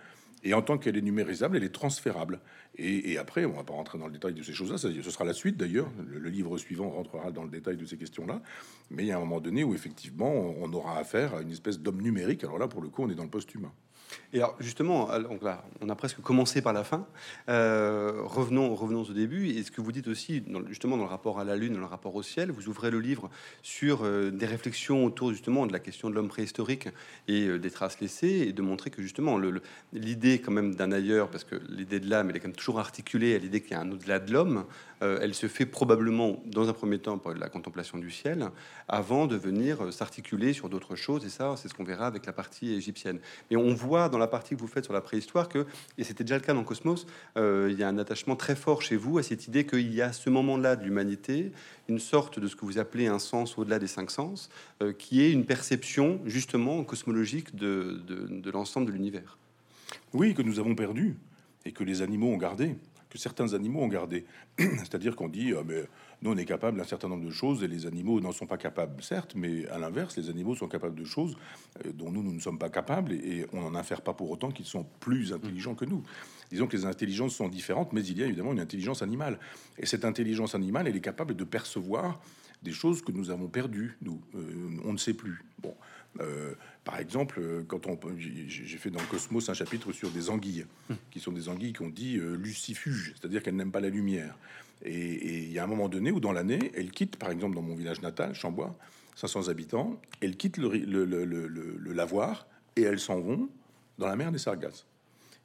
Et 0.47 0.53
en 0.53 0.61
tant 0.61 0.77
qu'elle 0.77 0.99
est 0.99 1.03
numérisable, 1.03 1.57
elle 1.57 1.65
est 1.65 1.73
transférable. 1.73 2.39
Et, 2.77 3.17
après, 3.17 3.47
on 3.47 3.53
va 3.53 3.63
pas 3.63 3.73
rentrer 3.73 3.99
dans 3.99 4.07
le 4.07 4.13
détail 4.13 4.35
de 4.35 4.43
ces 4.43 4.53
choses-là. 4.53 4.77
Ce 4.77 5.11
sera 5.11 5.25
la 5.25 5.33
suite 5.33 5.57
d'ailleurs. 5.57 5.91
Le, 6.07 6.29
livre 6.29 6.59
suivant 6.59 6.91
rentrera 6.91 7.31
dans 7.31 7.45
le 7.45 7.49
détail 7.49 7.79
de 7.79 7.87
ces 7.87 7.97
questions-là. 7.97 8.43
Mais 8.91 9.05
il 9.05 9.07
y 9.07 9.13
a 9.13 9.17
un 9.17 9.21
moment 9.21 9.41
donné 9.41 9.65
où 9.65 9.75
effectivement, 9.75 10.55
on 10.61 10.71
aura 10.75 10.99
affaire 10.99 11.35
à 11.35 11.41
une 11.41 11.51
espèce 11.51 11.81
d'homme 11.81 12.03
numérique. 12.03 12.45
Alors 12.45 12.59
là, 12.59 12.69
pour 12.69 12.83
le 12.83 12.89
coup, 12.89 13.05
on 13.05 13.09
est 13.09 13.15
dans 13.15 13.23
le 13.23 13.31
post-humain. 13.31 13.73
Et 14.33 14.39
alors 14.39 14.57
justement, 14.61 15.09
on 15.81 15.89
a 15.89 15.95
presque 15.95 16.21
commencé 16.21 16.63
par 16.63 16.73
la 16.73 16.85
fin. 16.85 17.07
Euh, 17.49 18.21
revenons, 18.25 18.75
revenons 18.75 19.03
au 19.03 19.13
début. 19.13 19.49
Et 19.49 19.63
ce 19.63 19.71
que 19.71 19.81
vous 19.81 19.93
dites 19.93 20.09
aussi, 20.09 20.43
justement 20.69 20.97
dans 20.97 21.05
le 21.05 21.09
rapport 21.09 21.39
à 21.39 21.45
la 21.45 21.57
Lune, 21.57 21.75
dans 21.75 21.81
le 21.81 21.87
rapport 21.87 22.15
au 22.15 22.23
ciel, 22.23 22.51
vous 22.51 22.69
ouvrez 22.69 22.91
le 22.91 23.01
livre 23.01 23.31
sur 23.63 24.01
euh, 24.03 24.31
des 24.31 24.47
réflexions 24.47 25.05
autour 25.05 25.31
justement 25.31 25.67
de 25.67 25.73
la 25.73 25.79
question 25.79 26.11
de 26.11 26.15
l'homme 26.15 26.29
préhistorique 26.29 26.89
et 27.29 27.47
euh, 27.47 27.59
des 27.59 27.71
traces 27.71 28.01
laissées, 28.01 28.47
et 28.49 28.53
de 28.53 28.63
montrer 28.63 28.91
que 28.91 29.03
justement 29.03 29.39
l'idée 29.93 30.41
quand 30.41 30.53
même 30.53 30.75
d'un 30.75 30.93
ailleurs, 30.93 31.29
parce 31.29 31.45
que 31.45 31.57
l'idée 31.69 32.01
de 32.01 32.09
l'âme, 32.09 32.31
elle 32.31 32.37
est 32.37 32.41
quand 32.41 32.49
même 32.49 32.57
toujours 32.57 32.81
articulée 32.81 33.35
à 33.35 33.39
l'idée 33.39 33.61
qu'il 33.61 33.73
y 33.73 33.75
a 33.75 33.81
un 33.81 33.91
au-delà 33.91 34.19
de 34.19 34.33
l'homme. 34.33 34.65
elle 35.01 35.35
se 35.35 35.49
fait 35.49 35.67
probablement 35.67 36.43
dans 36.47 36.69
un 36.69 36.73
premier 36.73 36.99
temps 36.99 37.19
par 37.19 37.35
la 37.35 37.49
contemplation 37.49 37.99
du 37.99 38.11
ciel, 38.11 38.49
avant 38.89 39.27
de 39.27 39.37
venir 39.37 39.93
s'articuler 39.93 40.55
sur 40.55 40.69
d'autres 40.69 40.97
choses. 40.97 41.27
Et 41.27 41.29
ça, 41.29 41.55
c'est 41.57 41.69
ce 41.69 41.75
qu'on 41.75 41.85
verra 41.85 42.07
avec 42.07 42.25
la 42.27 42.33
partie 42.33 42.73
égyptienne. 42.73 43.19
Mais 43.51 43.57
on 43.57 43.75
voit 43.75 44.04
dans 44.09 44.19
la 44.19 44.27
partie 44.27 44.55
que 44.55 44.61
vous 44.61 44.67
faites 44.67 44.85
sur 44.85 44.93
la 44.93 45.01
préhistoire 45.01 45.49
que, 45.49 45.67
et 45.99 46.05
c'était 46.05 46.25
déjà 46.25 46.37
le 46.37 46.43
cas 46.43 46.55
dans 46.55 46.65
Cosmos, 46.65 47.07
euh, 47.37 47.69
il 47.71 47.79
y 47.79 47.83
a 47.83 47.89
un 47.89 47.99
attachement 47.99 48.37
très 48.37 48.57
fort 48.57 48.83
chez 48.83 48.97
vous 48.97 49.19
à 49.19 49.23
cette 49.23 49.47
idée 49.47 49.67
qu'il 49.67 49.93
y 49.93 50.03
a 50.03 50.13
ce 50.13 50.31
moment-là 50.31 50.77
de 50.77 50.85
l'humanité, 50.85 51.53
une 51.89 51.99
sorte 51.99 52.39
de 52.39 52.47
ce 52.47 52.57
que 52.57 52.65
vous 52.65 52.79
appelez 52.79 53.07
un 53.07 53.19
sens 53.19 53.59
au-delà 53.59 53.79
des 53.79 53.87
cinq 53.87 54.11
sens, 54.11 54.49
euh, 54.83 54.93
qui 54.93 55.23
est 55.23 55.31
une 55.31 55.45
perception 55.45 56.21
justement 56.25 56.85
cosmologique 56.85 57.55
de, 57.55 58.01
de 58.07 58.51
l'ensemble 58.51 58.87
de 58.87 58.93
l'univers. 58.93 59.39
Oui, 60.13 60.35
que 60.35 60.43
nous 60.43 60.59
avons 60.59 60.75
perdu 60.75 61.17
et 61.65 61.73
que 61.73 61.85
les 61.85 62.03
animaux 62.03 62.29
ont 62.29 62.37
gardé, 62.37 62.77
que 63.15 63.21
certains 63.21 63.55
animaux 63.55 63.81
ont 63.81 63.89
gardé. 63.89 64.25
C'est-à-dire 64.59 65.15
qu'on 65.15 65.29
dit, 65.29 65.53
ah, 65.57 65.63
mais 65.65 65.85
nous, 66.21 66.33
on 66.33 66.37
est 66.37 66.45
capable 66.45 66.79
d'un 66.79 66.85
certain 66.85 67.09
nombre 67.09 67.25
de 67.25 67.31
choses 67.31 67.63
et 67.63 67.69
les 67.69 67.87
animaux 67.87 68.21
n'en 68.21 68.33
sont 68.33 68.47
pas 68.47 68.57
capables, 68.57 69.01
certes, 69.05 69.37
mais 69.37 69.69
à 69.69 69.79
l'inverse, 69.79 70.17
les 70.17 70.31
animaux 70.31 70.57
sont 70.57 70.67
capables 70.67 70.99
de 70.99 71.05
choses 71.05 71.37
euh, 71.87 71.93
dont 71.93 72.11
nous, 72.11 72.25
nous 72.25 72.33
ne 72.33 72.41
sommes 72.41 72.59
pas 72.59 72.71
capables 72.71 73.13
et 73.13 73.47
on 73.53 73.61
n'en 73.61 73.77
infère 73.77 74.03
pas 74.03 74.15
pour 74.15 74.33
autant 74.33 74.51
qu'ils 74.51 74.67
sont 74.67 74.85
plus 74.99 75.33
intelligents 75.33 75.77
que 75.77 75.85
nous. 75.85 76.03
Disons 76.51 76.67
que 76.67 76.77
les 76.77 76.87
intelligences 76.87 77.37
sont 77.37 77.49
différentes, 77.49 77.93
mais 77.93 78.05
il 78.05 78.19
y 78.19 78.23
a 78.25 78.27
évidemment 78.27 78.53
une 78.53 78.61
intelligence 78.61 79.01
animale. 79.01 79.39
Et 79.79 79.87
cette 79.87 80.05
intelligence 80.05 80.57
animale, 80.57 80.89
elle 80.89 80.97
est 80.97 81.01
capable 81.01 81.37
de 81.37 81.45
percevoir 81.45 82.21
des 82.65 82.73
choses 82.73 83.01
que 83.01 83.13
nous 83.13 83.31
avons 83.31 83.47
perdues, 83.47 83.97
nous. 84.03 84.21
Euh, 84.35 84.81
on 84.85 84.93
ne 84.93 84.99
sait 84.99 85.15
plus. 85.15 85.45
Bon. 85.63 85.75
Euh, 86.21 86.55
par 86.85 86.99
exemple, 86.99 87.65
quand 87.67 87.87
on, 87.87 87.99
j'ai 88.19 88.77
fait 88.77 88.91
dans 88.91 89.01
le 89.01 89.07
Cosmos 89.07 89.49
un 89.49 89.55
chapitre 89.55 89.93
sur 89.93 90.11
des 90.11 90.29
anguilles, 90.29 90.67
qui 91.11 91.19
sont 91.19 91.33
des 91.33 91.49
anguilles 91.49 91.73
qu'on 91.73 91.89
dit 91.89 92.19
lucifuges, 92.19 93.15
c'est-à-dire 93.17 93.43
qu'elles 93.43 93.57
n'aiment 93.57 93.73
pas 93.73 93.81
la 93.81 93.89
lumière. 93.89 94.37
Et 94.85 95.45
il 95.45 95.53
y 95.53 95.59
a 95.59 95.65
un 95.65 95.67
moment 95.67 95.89
donné 95.89 96.11
où 96.11 96.21
dans 96.21 96.33
l'année, 96.33 96.71
elle 96.75 96.91
quitte, 96.91 97.17
par 97.17 97.31
exemple 97.31 97.55
dans 97.55 97.63
mon 97.63 97.75
village 97.75 98.03
natal, 98.03 98.35
Chambois, 98.35 98.77
500 99.17 99.49
habitants, 99.49 100.01
elle 100.21 100.37
quitte 100.37 100.59
le, 100.59 100.69
le, 100.69 101.93
lavoir 101.93 102.47
et 102.77 102.83
elles 102.83 103.01
s'en 103.01 103.21
vont 103.21 103.49
dans 103.99 104.09
la 104.09 104.17
mer 104.17 104.33
des 104.33 104.39
Sargasses. 104.39 104.87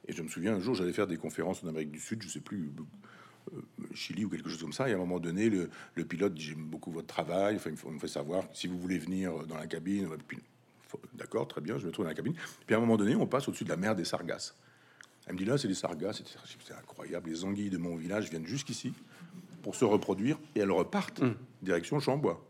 Et 0.08 0.12
je 0.12 0.22
me 0.22 0.28
souviens 0.28 0.54
un 0.54 0.60
jour, 0.60 0.74
j'allais 0.74 0.92
faire 0.92 1.06
des 1.06 1.16
conférences 1.16 1.62
en 1.62 1.68
Amérique 1.68 1.92
du 1.92 2.00
Sud, 2.00 2.22
je 2.22 2.28
sais 2.28 2.40
plus, 2.40 2.72
euh, 3.54 3.60
Chili 3.94 4.24
ou 4.24 4.28
quelque 4.28 4.48
chose 4.48 4.60
comme 4.60 4.72
ça. 4.72 4.88
Et 4.88 4.92
à 4.92 4.96
un 4.96 4.98
moment 4.98 5.20
donné, 5.20 5.48
le, 5.48 6.04
pilote 6.04 6.34
dit 6.34 6.42
J'aime 6.42 6.64
beaucoup 6.64 6.90
votre 6.90 7.06
travail. 7.06 7.56
Enfin, 7.56 7.70
il 7.70 7.92
me 7.92 7.98
fait 7.98 8.08
savoir 8.08 8.44
si 8.52 8.66
vous 8.66 8.78
voulez 8.78 8.98
venir 8.98 9.46
dans 9.46 9.56
la 9.56 9.66
cabine. 9.66 10.08
D'accord, 11.14 11.46
très 11.48 11.60
bien, 11.60 11.78
je 11.78 11.86
me 11.86 11.92
trouve 11.92 12.04
dans 12.04 12.10
la 12.10 12.14
cabine. 12.14 12.34
Puis 12.66 12.74
à 12.74 12.78
un 12.78 12.80
moment 12.80 12.96
donné, 12.96 13.14
on 13.14 13.26
passe 13.26 13.48
au-dessus 13.48 13.64
de 13.64 13.68
la 13.68 13.76
mer 13.76 13.94
des 13.94 14.04
Sargasses. 14.04 14.56
Elle 15.26 15.34
me 15.34 15.38
dit 15.38 15.44
Là, 15.44 15.58
c'est 15.58 15.68
des 15.68 15.74
Sargasses. 15.74 16.22
C'est 16.64 16.74
incroyable. 16.74 17.30
Les 17.30 17.44
anguilles 17.44 17.70
de 17.70 17.78
mon 17.78 17.96
village 17.96 18.30
viennent 18.30 18.46
jusqu'ici 18.46 18.92
pour 19.62 19.74
se 19.74 19.84
reproduire 19.84 20.38
et 20.54 20.60
elles 20.60 20.70
repartent 20.70 21.22
mm. 21.22 21.34
direction 21.62 22.00
Chambois. 22.00 22.44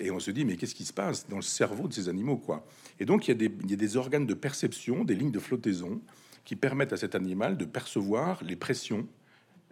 Et 0.00 0.10
on 0.10 0.18
se 0.18 0.30
dit, 0.30 0.44
mais 0.44 0.56
qu'est-ce 0.56 0.74
qui 0.74 0.84
se 0.84 0.92
passe 0.92 1.28
dans 1.28 1.36
le 1.36 1.42
cerveau 1.42 1.88
de 1.88 1.92
ces 1.92 2.08
animaux, 2.08 2.36
quoi? 2.36 2.66
Et 2.98 3.04
donc, 3.04 3.28
il 3.28 3.30
y, 3.30 3.32
a 3.32 3.34
des, 3.34 3.54
il 3.62 3.70
y, 3.70 3.74
a 3.74 3.76
des, 3.76 3.96
organes 3.96 4.26
de 4.26 4.34
perception, 4.34 5.04
des 5.04 5.14
lignes 5.14 5.30
de 5.30 5.38
flottaison, 5.38 6.00
qui 6.44 6.56
permettent 6.56 6.92
à 6.92 6.96
cet 6.96 7.14
animal 7.14 7.56
de 7.56 7.64
percevoir 7.64 8.42
les 8.42 8.56
pressions 8.56 9.06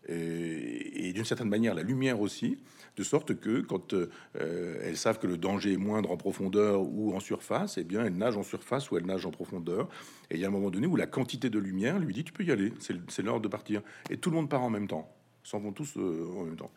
et, 0.09 1.13
d'une 1.13 1.25
certaine 1.25 1.49
manière 1.49 1.75
la 1.75 1.83
lumière 1.83 2.21
aussi, 2.21 2.59
de 2.97 3.03
sorte 3.03 3.39
que 3.39 3.61
quand 3.61 3.95
euh, 3.95 4.81
elles 4.83 4.97
savent 4.97 5.19
que 5.19 5.27
le 5.27 5.37
danger 5.37 5.75
est 5.75 5.79
moindre 5.79 6.11
en 6.11 6.17
profondeur 6.17 6.83
ou 6.83 7.15
en 7.15 7.21
surface, 7.21 7.79
eh 7.79 7.85
bien, 7.85 8.05
elles 8.05 8.17
nagent 8.17 8.37
en 8.37 8.43
surface 8.43 8.91
ou 8.91 8.97
elles 8.97 9.07
nagent 9.07 9.27
en 9.27 9.31
profondeur. 9.31 9.89
Et 10.31 10.35
il 10.35 10.41
y 10.41 10.45
a 10.45 10.49
un 10.49 10.53
moment 10.53 10.71
donné 10.71 10.87
où 10.87 10.97
la 10.97 11.07
quantité 11.07 11.49
de 11.49 11.59
lumière 11.59 11.99
lui 11.99 12.13
dit, 12.13 12.25
tu 12.25 12.33
peux 12.33 12.45
y 12.45 12.51
aller, 12.51 12.73
c'est 12.79 13.23
l'heure 13.23 13.41
de 13.41 13.49
partir. 13.49 13.83
Et 14.11 14.17
tout 14.17 14.31
le 14.31 14.37
monde 14.37 14.49
part 14.49 14.63
en 14.63 14.71
même 14.71 14.89
temps 14.89 15.09
s'en 15.45 15.61
vont 15.61 15.73
tous 15.73 15.97
euh, 15.97 16.29
en 16.37 16.45
même 16.45 16.57
temps. 16.57 16.71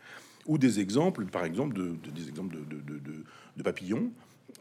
Ou 0.48 0.58
des 0.58 0.80
exemples, 0.80 1.26
par 1.26 1.46
exemple, 1.46 1.76
de, 1.76 1.96
des 2.12 2.28
exemples 2.28 2.58
de, 2.58 3.64
papillons 3.64 4.12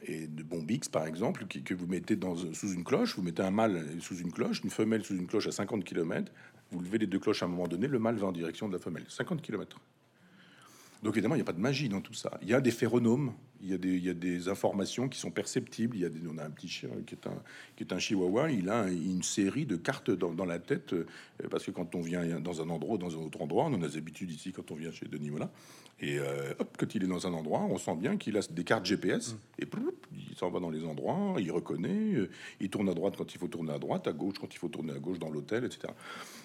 et 0.04 0.26
de 0.26 0.42
bombix, 0.42 0.88
par 0.88 1.06
exemple, 1.06 1.46
que 1.46 1.74
vous 1.74 1.86
mettez 1.86 2.16
dans, 2.16 2.36
sous 2.36 2.72
une 2.72 2.84
cloche. 2.84 3.16
Vous 3.16 3.22
mettez 3.22 3.42
un 3.42 3.50
mâle 3.50 3.86
sous 4.00 4.16
une 4.18 4.30
cloche, 4.30 4.60
une 4.62 4.70
femelle 4.70 5.04
sous 5.04 5.14
une 5.14 5.26
cloche 5.26 5.46
à 5.46 5.52
50 5.52 5.84
km. 5.84 6.30
Vous 6.70 6.80
levez 6.80 6.98
les 6.98 7.06
deux 7.06 7.18
cloches 7.18 7.42
à 7.42 7.46
un 7.46 7.48
moment 7.48 7.68
donné, 7.68 7.86
le 7.86 7.98
mâle 7.98 8.16
va 8.16 8.28
en 8.28 8.32
direction 8.32 8.68
de 8.68 8.72
la 8.72 8.78
femelle. 8.78 9.04
50 9.08 9.42
km. 9.42 9.78
Donc 11.02 11.14
évidemment, 11.14 11.34
il 11.34 11.38
n'y 11.38 11.42
a 11.42 11.46
pas 11.46 11.52
de 11.52 11.60
magie 11.60 11.88
dans 11.88 12.00
tout 12.00 12.14
ça. 12.14 12.38
Il 12.42 12.48
y 12.48 12.54
a 12.54 12.60
des 12.60 12.70
phéronomes, 12.70 13.32
il 13.62 13.70
y 13.70 14.08
a 14.08 14.14
des, 14.14 14.48
informations 14.48 15.08
qui 15.08 15.18
sont 15.18 15.30
perceptibles. 15.30 15.96
Il 15.96 16.02
y 16.02 16.04
a 16.04 16.08
des, 16.08 16.20
on 16.28 16.38
a 16.38 16.44
un 16.44 16.50
petit 16.50 16.68
chien 16.68 16.90
qui 17.06 17.14
est 17.14 17.26
un, 17.26 17.42
qui 17.76 17.84
est 17.84 17.92
un 17.92 17.98
chihuahua, 17.98 18.50
il 18.50 18.68
a 18.68 18.88
une 18.88 19.22
série 19.22 19.66
de 19.66 19.76
cartes 19.76 20.10
dans, 20.10 20.44
la 20.44 20.58
tête, 20.58 20.92
euh, 20.92 21.06
parce 21.50 21.64
que 21.64 21.70
quand 21.70 21.94
on 21.94 22.00
vient 22.00 22.40
dans 22.40 22.62
un 22.62 22.68
endroit, 22.70 22.98
dans 22.98 23.14
un 23.14 23.22
autre 23.22 23.40
endroit, 23.42 23.66
on 23.66 23.82
a 23.82 23.88
des 23.88 23.96
habitudes 23.96 24.30
ici 24.30 24.52
quand 24.52 24.70
on 24.70 24.74
vient 24.74 24.90
chez 24.90 25.06
Denis 25.06 25.30
Mola, 25.30 25.50
et 26.02 26.18
euh, 26.18 26.54
hop, 26.58 26.76
quand 26.78 26.94
il 26.94 27.04
est 27.04 27.06
dans 27.06 27.26
un 27.26 27.34
endroit, 27.34 27.60
on 27.68 27.76
sent 27.76 27.94
bien 27.96 28.16
qu'il 28.16 28.36
a 28.38 28.40
des 28.50 28.64
cartes 28.64 28.86
GPS, 28.86 29.36
et 29.58 29.66
il 30.30 30.36
s'en 30.36 30.50
va 30.50 30.58
dans 30.58 30.70
les 30.70 30.84
endroits, 30.84 31.36
il 31.38 31.52
reconnaît, 31.52 32.14
euh, 32.14 32.30
il 32.60 32.70
tourne 32.70 32.88
à 32.88 32.94
droite 32.94 33.14
quand 33.18 33.34
il 33.34 33.38
faut 33.38 33.48
tourner 33.48 33.72
à 33.72 33.78
droite, 33.78 34.06
à 34.06 34.12
gauche 34.12 34.38
quand 34.40 34.52
il 34.54 34.58
faut 34.58 34.68
tourner 34.68 34.92
à 34.92 34.98
gauche 34.98 35.18
dans 35.18 35.28
l'hôtel, 35.28 35.64
etc. 35.64 35.92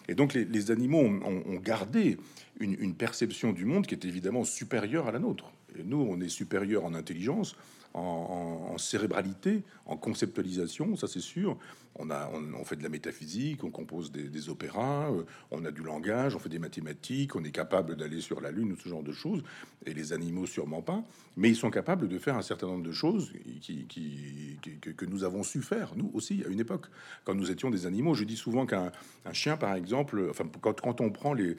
Et 0.10 0.16
donc 0.16 0.34
les, 0.34 0.72
animaux 0.72 1.00
ont, 1.00 1.60
gardé 1.64 2.18
une, 2.60 2.96
perception 2.96 3.54
du 3.54 3.66
monde 3.66 3.88
qui 3.88 3.96
est 3.96 4.06
évidemment 4.06 4.44
supérieure 4.44 5.08
à 5.08 5.12
la 5.12 5.20
nôtre. 5.20 5.52
Nous, 5.84 5.98
on 5.98 6.20
est 6.22 6.30
supérieur 6.30 6.86
en 6.86 6.94
intelligence, 6.94 7.56
en, 7.96 8.78
cérébralité, 8.78 9.64
en 9.86 9.96
conceptualisation, 9.98 10.96
ça 10.96 11.08
c'est 11.08 11.22
sûr. 11.22 11.58
On, 11.98 12.10
a, 12.10 12.30
on, 12.30 12.66
fait 12.66 12.76
de 12.76 12.84
la 12.84 12.90
métaphysique, 12.90 13.64
on 13.64 13.72
compose 13.72 14.12
des, 14.12 14.50
opéras, 14.50 15.10
euh, 15.14 15.24
on 15.50 15.64
a 15.64 15.72
du 15.72 15.82
langage, 15.82 16.36
on 16.36 16.40
fait 16.40 16.50
des 16.50 16.60
mathématiques, 16.60 17.38
on 17.38 17.44
est 17.46 17.52
capable 17.52 17.96
d'aller 17.96 18.20
sur 18.20 18.42
la 18.42 18.52
Lune, 18.52 18.76
ce 18.78 18.90
genre 18.90 19.02
de 19.02 19.14
choses. 19.14 19.44
Et 19.86 19.94
les 19.94 20.12
animaux, 20.12 20.46
sûrement 20.46 20.82
pas. 20.82 21.02
Mais 21.38 21.48
ils 21.48 21.56
sont 21.56 21.70
capables 21.70 22.10
de 22.10 22.20
faire 22.20 22.36
un 22.36 22.42
certain 22.42 22.68
nombre 22.68 22.84
de 22.84 22.92
choses 22.92 23.32
qui, 23.62 23.88
que, 23.88 25.06
nous 25.06 25.24
avons 25.24 25.44
su 25.44 25.62
faire, 25.62 25.94
nous 25.96 26.12
aussi, 26.14 26.44
à 26.46 26.50
une 26.50 26.60
époque, 26.60 26.88
quand 27.24 27.34
nous 27.34 27.50
étions 27.50 27.70
des 27.70 27.86
animaux. 27.86 28.14
Je 28.14 28.26
dis 28.26 28.36
souvent 28.36 28.66
qu'un 28.66 28.92
chien, 29.32 29.56
par 29.56 29.74
exemple, 29.74 30.28
enfin, 30.30 30.44
quand, 30.60 31.00
on 31.00 31.12
prend 31.12 31.34
les 31.34 31.56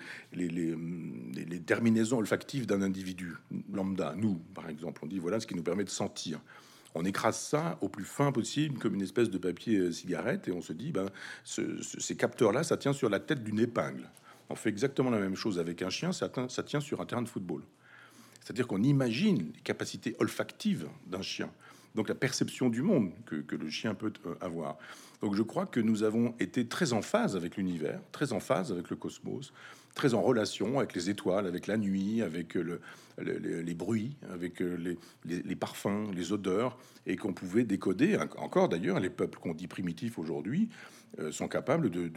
terminaisons 1.64 2.18
olfactives 2.18 2.66
d'un 2.66 2.82
individu 2.82 3.36
lambda, 3.72 4.14
nous, 4.18 4.34
par 4.54 4.68
exemple, 4.68 5.00
on 5.02 5.06
dit 5.06 5.18
voilà 5.18 5.40
ce 5.40 5.46
qui 5.46 5.54
nous 5.54 5.62
permet 5.62 5.84
de 5.84 5.90
sentir 5.90 6.25
on 6.96 7.04
écrase 7.04 7.38
ça 7.38 7.78
au 7.80 7.88
plus 7.88 8.04
fin 8.04 8.32
possible, 8.32 8.78
comme 8.78 8.94
une 8.94 9.02
espèce 9.02 9.30
de 9.30 9.38
papier 9.38 9.78
euh, 9.78 9.92
cigarette, 9.92 10.48
et 10.48 10.52
on 10.52 10.62
se 10.62 10.72
dit, 10.72 10.92
ben, 10.92 11.06
ces 11.44 12.16
capteurs-là, 12.16 12.64
ça 12.64 12.76
tient 12.76 12.92
sur 12.92 13.10
la 13.10 13.20
tête 13.20 13.44
d'une 13.44 13.60
épingle. 13.60 14.08
On 14.48 14.54
fait 14.54 14.70
exactement 14.70 15.10
la 15.10 15.18
même 15.18 15.36
chose 15.36 15.58
avec 15.58 15.82
un 15.82 15.90
chien, 15.90 16.12
ça, 16.12 16.30
ça 16.48 16.62
tient 16.62 16.80
sur 16.80 17.00
un 17.00 17.06
terrain 17.06 17.22
de 17.22 17.28
football. 17.28 17.62
C'est-à-dire 18.42 18.66
qu'on 18.66 18.82
imagine 18.82 19.50
les 19.54 19.60
capacités 19.60 20.16
olfactives 20.20 20.88
d'un 21.06 21.22
chien, 21.22 21.50
donc 21.94 22.08
la 22.08 22.14
perception 22.14 22.70
du 22.70 22.80
monde 22.80 23.10
que, 23.26 23.36
que, 23.36 23.56
le 23.56 23.68
chien 23.68 23.94
peut 23.94 24.12
euh, 24.24 24.34
avoir. 24.40 24.78
Donc 25.20 25.34
je 25.34 25.42
crois 25.42 25.66
que 25.66 25.80
nous 25.80 26.02
avons 26.02 26.34
été 26.38 26.66
très 26.66 26.92
en 26.92 27.02
phase 27.02 27.36
avec 27.36 27.56
l'univers, 27.56 28.00
très 28.12 28.32
en 28.32 28.40
phase 28.40 28.72
avec 28.72 28.88
le 28.88 28.96
cosmos, 28.96 29.52
très 29.96 30.14
en 30.14 30.22
relation 30.22 30.78
avec 30.78 30.94
les 30.94 31.10
étoiles, 31.10 31.46
avec 31.46 31.66
la 31.66 31.76
nuit, 31.78 32.22
avec 32.22 32.54
le, 32.54 32.80
les 33.18 33.74
bruits, 33.74 34.16
avec 34.30 34.60
les, 34.60 34.98
les, 35.24 35.56
parfums, 35.56 36.12
les 36.14 36.32
odeurs, 36.32 36.78
et 37.06 37.16
qu'on 37.16 37.32
pouvait 37.32 37.64
décoder. 37.64 38.16
Encore 38.36 38.68
d'ailleurs, 38.68 39.00
les 39.00 39.10
peuples 39.10 39.38
qu'on 39.38 39.54
dit 39.54 39.66
primitifs 39.66 40.18
aujourd'hui 40.18 40.68
euh, 41.18 41.32
sont 41.32 41.48
capables 41.48 41.88
de, 41.88 42.10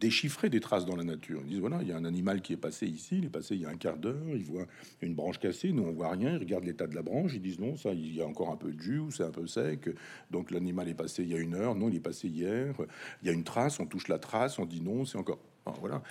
déchiffrer 0.00 0.50
des 0.50 0.58
traces 0.58 0.84
dans 0.84 0.96
la 0.96 1.04
nature. 1.04 1.40
Ils 1.44 1.50
disent 1.50 1.60
voilà, 1.60 1.78
il 1.80 1.88
y 1.88 1.92
a 1.92 1.96
un 1.96 2.04
animal 2.04 2.42
qui 2.42 2.52
est 2.52 2.58
passé 2.58 2.86
ici, 2.86 3.18
il 3.18 3.26
est 3.26 3.30
passé 3.30 3.54
il 3.54 3.62
y 3.62 3.66
a 3.66 3.68
un 3.68 3.76
quart 3.76 3.96
d'heure, 3.96 4.34
il 4.34 4.42
voit 4.42 4.66
une 5.00 5.14
branche 5.14 5.38
cassée, 5.38 5.70
nous 5.70 5.84
on 5.84 5.92
voit 5.92 6.10
rien, 6.10 6.32
ils 6.32 6.38
regardent 6.38 6.64
l'état 6.64 6.88
de 6.88 6.94
la 6.96 7.02
branche, 7.02 7.32
ils 7.34 7.40
disent 7.40 7.60
non, 7.60 7.76
ça 7.76 7.92
il 7.92 8.16
y 8.16 8.20
a 8.20 8.26
encore 8.26 8.50
un 8.50 8.56
peu 8.56 8.72
de 8.72 8.80
jus, 8.80 9.00
c'est 9.10 9.22
un 9.22 9.30
peu 9.30 9.46
sec, 9.46 9.88
donc 10.32 10.50
l'animal 10.50 10.88
est 10.88 10.94
passé 10.94 11.22
il 11.22 11.30
y 11.30 11.34
a 11.34 11.38
une 11.38 11.54
heure, 11.54 11.76
non, 11.76 11.88
il 11.88 11.96
est 11.96 12.00
passé 12.00 12.28
hier, 12.28 12.74
il 13.22 13.28
y 13.28 13.30
a 13.30 13.32
une 13.32 13.44
trace, 13.44 13.78
on 13.78 13.86
touche 13.86 14.08
la 14.08 14.18
trace, 14.18 14.58
on 14.58 14.66
dit 14.66 14.80
non, 14.80 15.04
c'est 15.04 15.18
encore. 15.18 15.38
voilà 15.80 16.02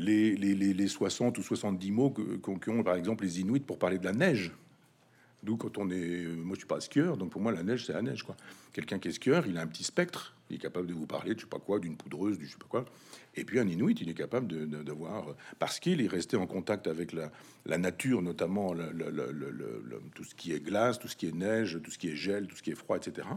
les, 0.00 0.34
les, 0.36 0.54
les, 0.54 0.88
60 0.88 1.36
ou 1.38 1.42
70 1.42 1.90
mots 1.90 2.10
qu'ont 2.10 2.82
par 2.82 2.94
exemple 2.94 3.24
les 3.24 3.40
Inuits 3.40 3.60
pour 3.60 3.78
parler 3.78 3.98
de 3.98 4.04
la 4.04 4.12
neige. 4.12 4.52
D'où 5.42 5.56
quand 5.56 5.78
on 5.78 5.90
est, 5.90 6.26
moi 6.26 6.54
je 6.54 6.60
suis 6.60 6.66
pas 6.66 6.80
skieur, 6.80 7.16
donc 7.16 7.30
pour 7.30 7.40
moi 7.40 7.52
la 7.52 7.62
neige 7.62 7.86
c'est 7.86 7.92
la 7.92 8.02
neige 8.02 8.22
quoi. 8.22 8.36
Quelqu'un 8.72 8.98
qui 8.98 9.08
est 9.08 9.12
skieur, 9.12 9.46
il 9.46 9.56
a 9.56 9.62
un 9.62 9.66
petit 9.66 9.84
spectre 9.84 10.36
il 10.50 10.56
est 10.56 10.58
capable 10.58 10.86
de 10.86 10.92
vous 10.92 11.06
parler 11.06 11.34
de 11.34 11.38
je 11.38 11.44
sais 11.44 11.50
pas 11.50 11.58
quoi, 11.58 11.78
d'une 11.78 11.96
poudreuse, 11.96 12.38
du 12.38 12.46
je 12.46 12.52
sais 12.52 12.58
pas 12.58 12.66
quoi. 12.68 12.84
Et 13.36 13.44
puis 13.44 13.58
un 13.60 13.68
Inuit, 13.68 14.00
il 14.00 14.08
est 14.08 14.14
capable 14.14 14.48
de, 14.48 14.64
de, 14.66 14.92
voir, 14.92 15.36
parce 15.58 15.78
qu'il 15.78 16.00
est 16.02 16.08
resté 16.08 16.36
en 16.36 16.46
contact 16.46 16.88
avec 16.88 17.12
la, 17.12 17.30
la 17.64 17.78
nature, 17.78 18.22
notamment 18.22 18.74
le, 18.74 18.90
tout 20.14 20.24
ce 20.24 20.34
qui 20.34 20.52
est 20.52 20.60
glace, 20.60 20.98
tout 20.98 21.08
ce 21.08 21.16
qui 21.16 21.28
est 21.28 21.34
neige, 21.34 21.78
tout 21.82 21.90
ce 21.90 21.98
qui 21.98 22.08
est 22.08 22.16
gel, 22.16 22.48
tout 22.48 22.56
ce 22.56 22.62
qui 22.62 22.70
est 22.70 22.74
froid, 22.74 22.96
etc. 22.96 23.28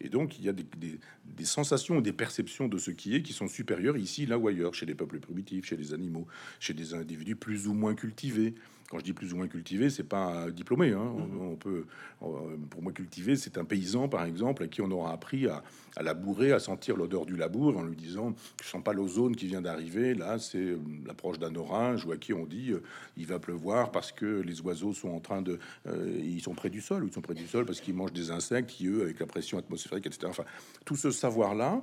Et 0.00 0.08
donc 0.08 0.38
il 0.38 0.44
y 0.44 0.48
a 0.48 0.52
des, 0.52 0.66
des, 0.76 0.98
des 1.24 1.44
sensations, 1.44 2.00
des 2.00 2.12
perceptions 2.12 2.66
de 2.66 2.78
ce 2.78 2.90
qui 2.90 3.14
est 3.14 3.22
qui 3.22 3.32
sont 3.32 3.48
supérieures 3.48 3.96
ici, 3.96 4.26
là 4.26 4.36
ou 4.36 4.48
ailleurs, 4.48 4.74
chez 4.74 4.86
les 4.86 4.94
peuples 4.94 5.20
primitifs, 5.20 5.66
chez 5.66 5.76
les 5.76 5.94
animaux, 5.94 6.26
chez 6.58 6.74
des 6.74 6.94
individus 6.94 7.36
plus 7.36 7.68
ou 7.68 7.72
moins 7.72 7.94
cultivés. 7.94 8.54
Quand 8.88 8.98
je 9.00 9.04
dis 9.04 9.12
plus 9.12 9.32
ou 9.32 9.36
moins 9.36 9.48
cultivé, 9.48 9.90
c'est 9.90 10.04
pas 10.04 10.50
diplômé. 10.50 10.92
Hein. 10.92 11.12
On, 11.40 11.56
peut, 11.56 11.86
pour 12.20 12.82
moi, 12.82 12.92
cultiver, 12.92 13.34
c'est 13.34 13.58
un 13.58 13.64
paysan, 13.64 14.08
par 14.08 14.24
exemple, 14.24 14.62
à 14.62 14.68
qui 14.68 14.80
on 14.80 14.90
aura 14.92 15.12
appris 15.12 15.48
à, 15.48 15.62
labourer, 16.00 16.52
à 16.52 16.60
sentir 16.60 16.96
l'odeur 16.96 17.26
du 17.26 17.36
labour, 17.36 17.76
en 17.76 17.82
lui 17.82 17.96
disant 17.96 18.34
"Je 18.62 18.68
sens 18.68 18.84
pas 18.84 18.92
l'ozone 18.92 19.34
qui 19.34 19.46
vient 19.46 19.60
d'arriver. 19.60 20.14
Là, 20.14 20.38
c'est 20.38 20.58
euh, 20.58 20.78
l'approche 21.04 21.40
d'un 21.40 21.54
orage." 21.56 22.06
Ou 22.06 22.12
à 22.12 22.16
qui 22.16 22.32
on 22.32 22.46
dit 22.46 22.70
euh, 22.70 22.82
"Il 23.16 23.26
va 23.26 23.40
pleuvoir 23.40 23.90
parce 23.90 24.12
que 24.12 24.40
les 24.40 24.60
oiseaux 24.60 24.92
sont 24.92 25.08
en 25.08 25.20
train 25.20 25.42
de, 25.42 25.58
euh, 25.88 26.20
ils 26.22 26.40
sont 26.40 26.54
près 26.54 26.70
du 26.70 26.80
sol, 26.80 27.02
ou 27.02 27.08
ils 27.08 27.12
sont 27.12 27.22
près 27.22 27.34
du 27.34 27.46
sol 27.46 27.64
parce 27.64 27.80
qu'ils 27.80 27.94
mangent 27.94 28.12
des 28.12 28.30
insectes 28.30 28.70
qui 28.70 28.86
eux, 28.86 29.02
avec 29.02 29.18
la 29.18 29.26
pression 29.26 29.58
atmosphérique, 29.58 30.06
etc." 30.06 30.26
Enfin, 30.28 30.44
tout 30.84 30.96
ce 30.96 31.10
savoir-là, 31.10 31.82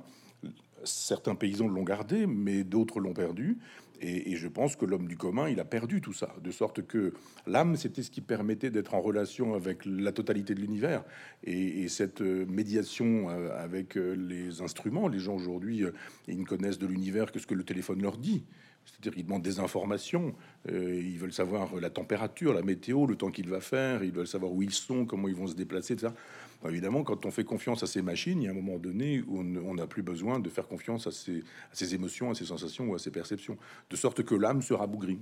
certains 0.84 1.34
paysans 1.34 1.68
l'ont 1.68 1.82
gardé, 1.84 2.26
mais 2.26 2.64
d'autres 2.64 3.00
l'ont 3.00 3.14
perdu. 3.14 3.58
Et, 4.00 4.36
je 4.36 4.48
pense 4.48 4.76
que 4.76 4.84
l'homme 4.84 5.06
du 5.06 5.16
commun, 5.16 5.48
il 5.48 5.60
a 5.60 5.64
perdu 5.64 6.00
tout 6.00 6.12
ça, 6.12 6.34
de 6.42 6.50
sorte 6.50 6.86
que 6.86 7.14
l'âme, 7.46 7.76
c'était 7.76 8.02
ce 8.02 8.10
qui 8.10 8.20
permettait 8.20 8.70
d'être 8.70 8.94
en 8.94 9.00
relation 9.00 9.54
avec 9.54 9.84
la 9.86 10.12
totalité 10.12 10.54
de 10.54 10.60
l'univers. 10.60 11.04
Et, 11.44 11.88
cette 11.88 12.22
euh, 12.22 12.44
médiation 12.46 13.30
euh, 13.30 13.50
avec 13.56 13.96
euh, 13.96 14.14
les 14.14 14.62
instruments, 14.62 15.06
les 15.08 15.18
gens 15.18 15.34
aujourd'hui, 15.34 15.84
ils 16.26 16.40
ne 16.40 16.44
connaissent 16.44 16.78
de 16.78 16.86
l'univers 16.86 17.30
que 17.30 17.38
ce 17.38 17.46
que 17.46 17.54
le 17.54 17.64
téléphone 17.64 18.02
leur 18.02 18.16
dit. 18.16 18.44
C'est-à-dire 18.84 19.14
qu'ils 19.14 19.24
demandent 19.24 19.42
des 19.42 19.60
informations, 19.60 20.34
ils 20.68 21.16
veulent 21.16 21.32
savoir 21.32 21.74
la 21.76 21.88
température, 21.88 22.52
la 22.52 22.60
météo, 22.60 23.06
le 23.06 23.16
temps 23.16 23.30
qu'il 23.30 23.48
va 23.48 23.60
faire, 23.60 24.04
ils 24.04 24.12
veulent 24.12 24.26
savoir 24.26 24.52
où 24.52 24.62
ils 24.62 24.74
sont, 24.74 25.06
comment 25.06 25.26
ils 25.26 25.34
vont 25.34 25.46
se 25.46 25.54
déplacer, 25.54 25.94
etc 25.94 26.12
évidemment, 26.70 27.02
quand 27.02 27.26
on 27.26 27.30
fait 27.30 27.44
confiance 27.44 27.82
à 27.82 27.86
ces 27.86 28.02
machines, 28.02 28.40
il 28.40 28.44
y 28.44 28.48
a 28.48 28.50
un 28.50 28.54
moment 28.54 28.78
donné 28.78 29.22
où 29.26 29.40
on 29.40 29.74
n'a 29.74 29.86
plus 29.86 30.02
besoin 30.02 30.38
de 30.38 30.48
faire 30.48 30.66
confiance 30.66 31.06
à 31.06 31.10
ses, 31.10 31.94
émotions, 31.94 32.30
à 32.30 32.34
ses 32.34 32.46
sensations 32.46 32.88
ou 32.88 32.94
à 32.94 32.98
ses 32.98 33.10
perceptions, 33.10 33.58
de 33.90 33.96
sorte 33.96 34.22
que 34.22 34.34
l'âme 34.34 34.62
se 34.62 34.72
rabougrit. 34.74 35.18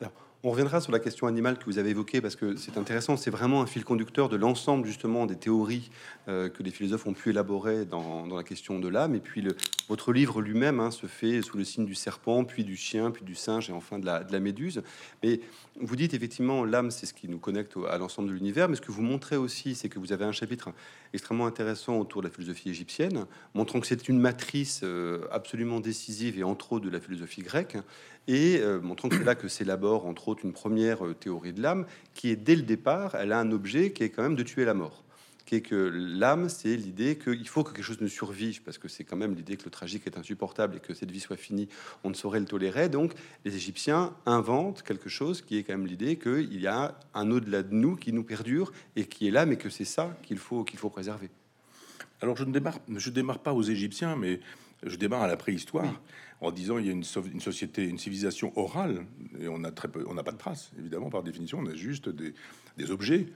Alors, 0.00 0.12
on 0.42 0.50
reviendra 0.50 0.80
sur 0.80 0.90
la 0.90 1.00
question 1.00 1.26
animale 1.26 1.58
que 1.58 1.66
vous 1.66 1.76
avez 1.76 1.90
évoquée 1.90 2.22
parce 2.22 2.34
que 2.34 2.56
c'est 2.56 2.78
intéressant. 2.78 3.18
C'est 3.18 3.30
vraiment 3.30 3.60
un 3.60 3.66
fil 3.66 3.84
conducteur 3.84 4.30
de 4.30 4.36
l'ensemble 4.36 4.86
justement 4.86 5.26
des 5.26 5.36
théories 5.36 5.90
euh, 6.28 6.48
que 6.48 6.62
les 6.62 6.70
philosophes 6.70 7.06
ont 7.06 7.12
pu 7.12 7.30
élaborer 7.30 7.84
dans, 7.84 8.26
la 8.26 8.42
question 8.42 8.78
de 8.78 8.88
l'âme. 8.88 9.14
Et 9.14 9.20
puis 9.20 9.46
votre 9.88 10.12
livre 10.12 10.40
lui-même 10.40 10.80
hein, 10.80 10.90
se 10.90 11.06
fait 11.06 11.42
sous 11.42 11.58
le 11.58 11.64
signe 11.64 11.84
du 11.84 11.94
serpent, 11.94 12.44
puis 12.44 12.64
du 12.64 12.76
chien, 12.76 13.10
puis 13.10 13.22
du 13.22 13.34
singe 13.34 13.68
et 13.68 13.72
enfin 13.74 13.98
de 13.98 14.06
la, 14.06 14.24
de 14.24 14.32
la 14.32 14.40
méduse. 14.40 14.82
Mais 15.22 15.40
vous 15.78 15.94
dites 15.94 16.14
effectivement 16.14 16.64
l'âme, 16.64 16.90
c'est 16.90 17.04
ce 17.04 17.12
qui 17.12 17.28
nous 17.28 17.38
connecte 17.38 17.74
à 17.90 17.98
l'ensemble 17.98 18.28
de 18.28 18.34
l'univers. 18.34 18.70
Mais 18.70 18.76
ce 18.76 18.80
que 18.80 18.92
vous 18.92 19.02
montrez 19.02 19.36
aussi, 19.36 19.74
c'est 19.74 19.90
que 19.90 19.98
vous 19.98 20.12
avez 20.12 20.24
un 20.24 20.32
chapitre 20.32 20.70
extrêmement 21.12 21.46
intéressant 21.46 21.98
autour 21.98 22.22
de 22.22 22.28
la 22.28 22.32
philosophie 22.32 22.70
égyptienne, 22.70 23.26
montrant 23.54 23.80
que 23.80 23.86
c'est 23.86 24.08
une 24.08 24.18
matrice 24.18 24.80
euh, 24.84 25.26
absolument 25.32 25.80
décisive 25.80 26.38
et 26.38 26.44
entre 26.44 26.72
autres 26.72 26.84
de 26.84 26.90
la 26.90 27.00
philosophie 27.00 27.42
grecque 27.42 27.76
et 28.28 28.58
euh, 28.60 28.80
montrant 28.80 29.08
que 29.08 29.16
c'est 29.16 29.24
là 29.24 29.34
que 29.34 29.48
s'élabore 29.48 30.06
entre 30.06 30.28
autres 30.30 30.44
une 30.44 30.52
première 30.52 31.04
euh, 31.06 31.14
théorie 31.14 31.52
de 31.52 31.62
l'âme 31.62 31.86
qui 32.14 32.30
est 32.30 32.36
dès 32.36 32.56
le 32.56 32.62
départ, 32.62 33.14
elle 33.14 33.32
a 33.32 33.38
un 33.38 33.50
objet 33.52 33.92
qui 33.92 34.04
est 34.04 34.10
quand 34.10 34.22
même 34.22 34.36
de 34.36 34.42
tuer 34.42 34.64
la 34.64 34.74
mort 34.74 35.04
qui 35.50 35.56
est 35.56 35.62
que 35.62 35.90
l'âme, 35.92 36.48
c'est 36.48 36.76
l'idée 36.76 37.18
qu'il 37.18 37.48
faut 37.48 37.64
que 37.64 37.72
quelque 37.72 37.84
chose 37.84 38.00
ne 38.00 38.06
survive, 38.06 38.62
parce 38.62 38.78
que 38.78 38.86
c'est 38.86 39.02
quand 39.02 39.16
même 39.16 39.34
l'idée 39.34 39.56
que 39.56 39.64
le 39.64 39.70
tragique 39.72 40.06
est 40.06 40.16
insupportable 40.16 40.76
et 40.76 40.78
que 40.78 40.94
cette 40.94 41.10
vie 41.10 41.18
soit 41.18 41.36
finie, 41.36 41.68
on 42.04 42.10
ne 42.10 42.14
saurait 42.14 42.38
le 42.38 42.46
tolérer. 42.46 42.88
Donc 42.88 43.14
les 43.44 43.56
Égyptiens 43.56 44.14
inventent 44.26 44.84
quelque 44.84 45.08
chose 45.08 45.42
qui 45.42 45.58
est 45.58 45.64
quand 45.64 45.72
même 45.72 45.88
l'idée 45.88 46.14
qu'il 46.18 46.60
y 46.60 46.68
a 46.68 46.96
un 47.14 47.32
au-delà 47.32 47.64
de 47.64 47.74
nous 47.74 47.96
qui 47.96 48.12
nous 48.12 48.22
perdure 48.22 48.72
et 48.94 49.06
qui 49.06 49.26
est 49.26 49.32
là, 49.32 49.44
mais 49.44 49.56
que 49.56 49.70
c'est 49.70 49.84
ça 49.84 50.16
qu'il 50.22 50.38
faut, 50.38 50.62
qu'il 50.62 50.78
faut 50.78 50.88
préserver. 50.88 51.30
Alors 52.20 52.36
je 52.36 52.44
ne 52.44 52.52
démarre, 52.52 52.78
je 52.88 53.10
démarre 53.10 53.40
pas 53.40 53.52
aux 53.52 53.64
Égyptiens, 53.64 54.14
mais 54.14 54.38
je 54.84 54.94
démarre 54.94 55.22
à 55.22 55.26
la 55.26 55.36
préhistoire 55.36 56.00
en 56.40 56.50
disant 56.50 56.78
il 56.78 56.86
y 56.86 56.88
a 56.88 56.92
une, 56.92 57.04
société, 57.04 57.84
une 57.86 57.98
civilisation 57.98 58.52
orale, 58.58 59.04
et 59.38 59.48
on 59.48 59.62
a 59.64 59.70
très 59.70 59.88
peu, 59.88 60.04
on 60.08 60.14
n'a 60.14 60.22
pas 60.22 60.32
de 60.32 60.38
traces, 60.38 60.70
évidemment, 60.78 61.10
par 61.10 61.22
définition, 61.22 61.58
on 61.58 61.66
a 61.66 61.74
juste 61.74 62.08
des, 62.08 62.90
objets, 62.90 63.26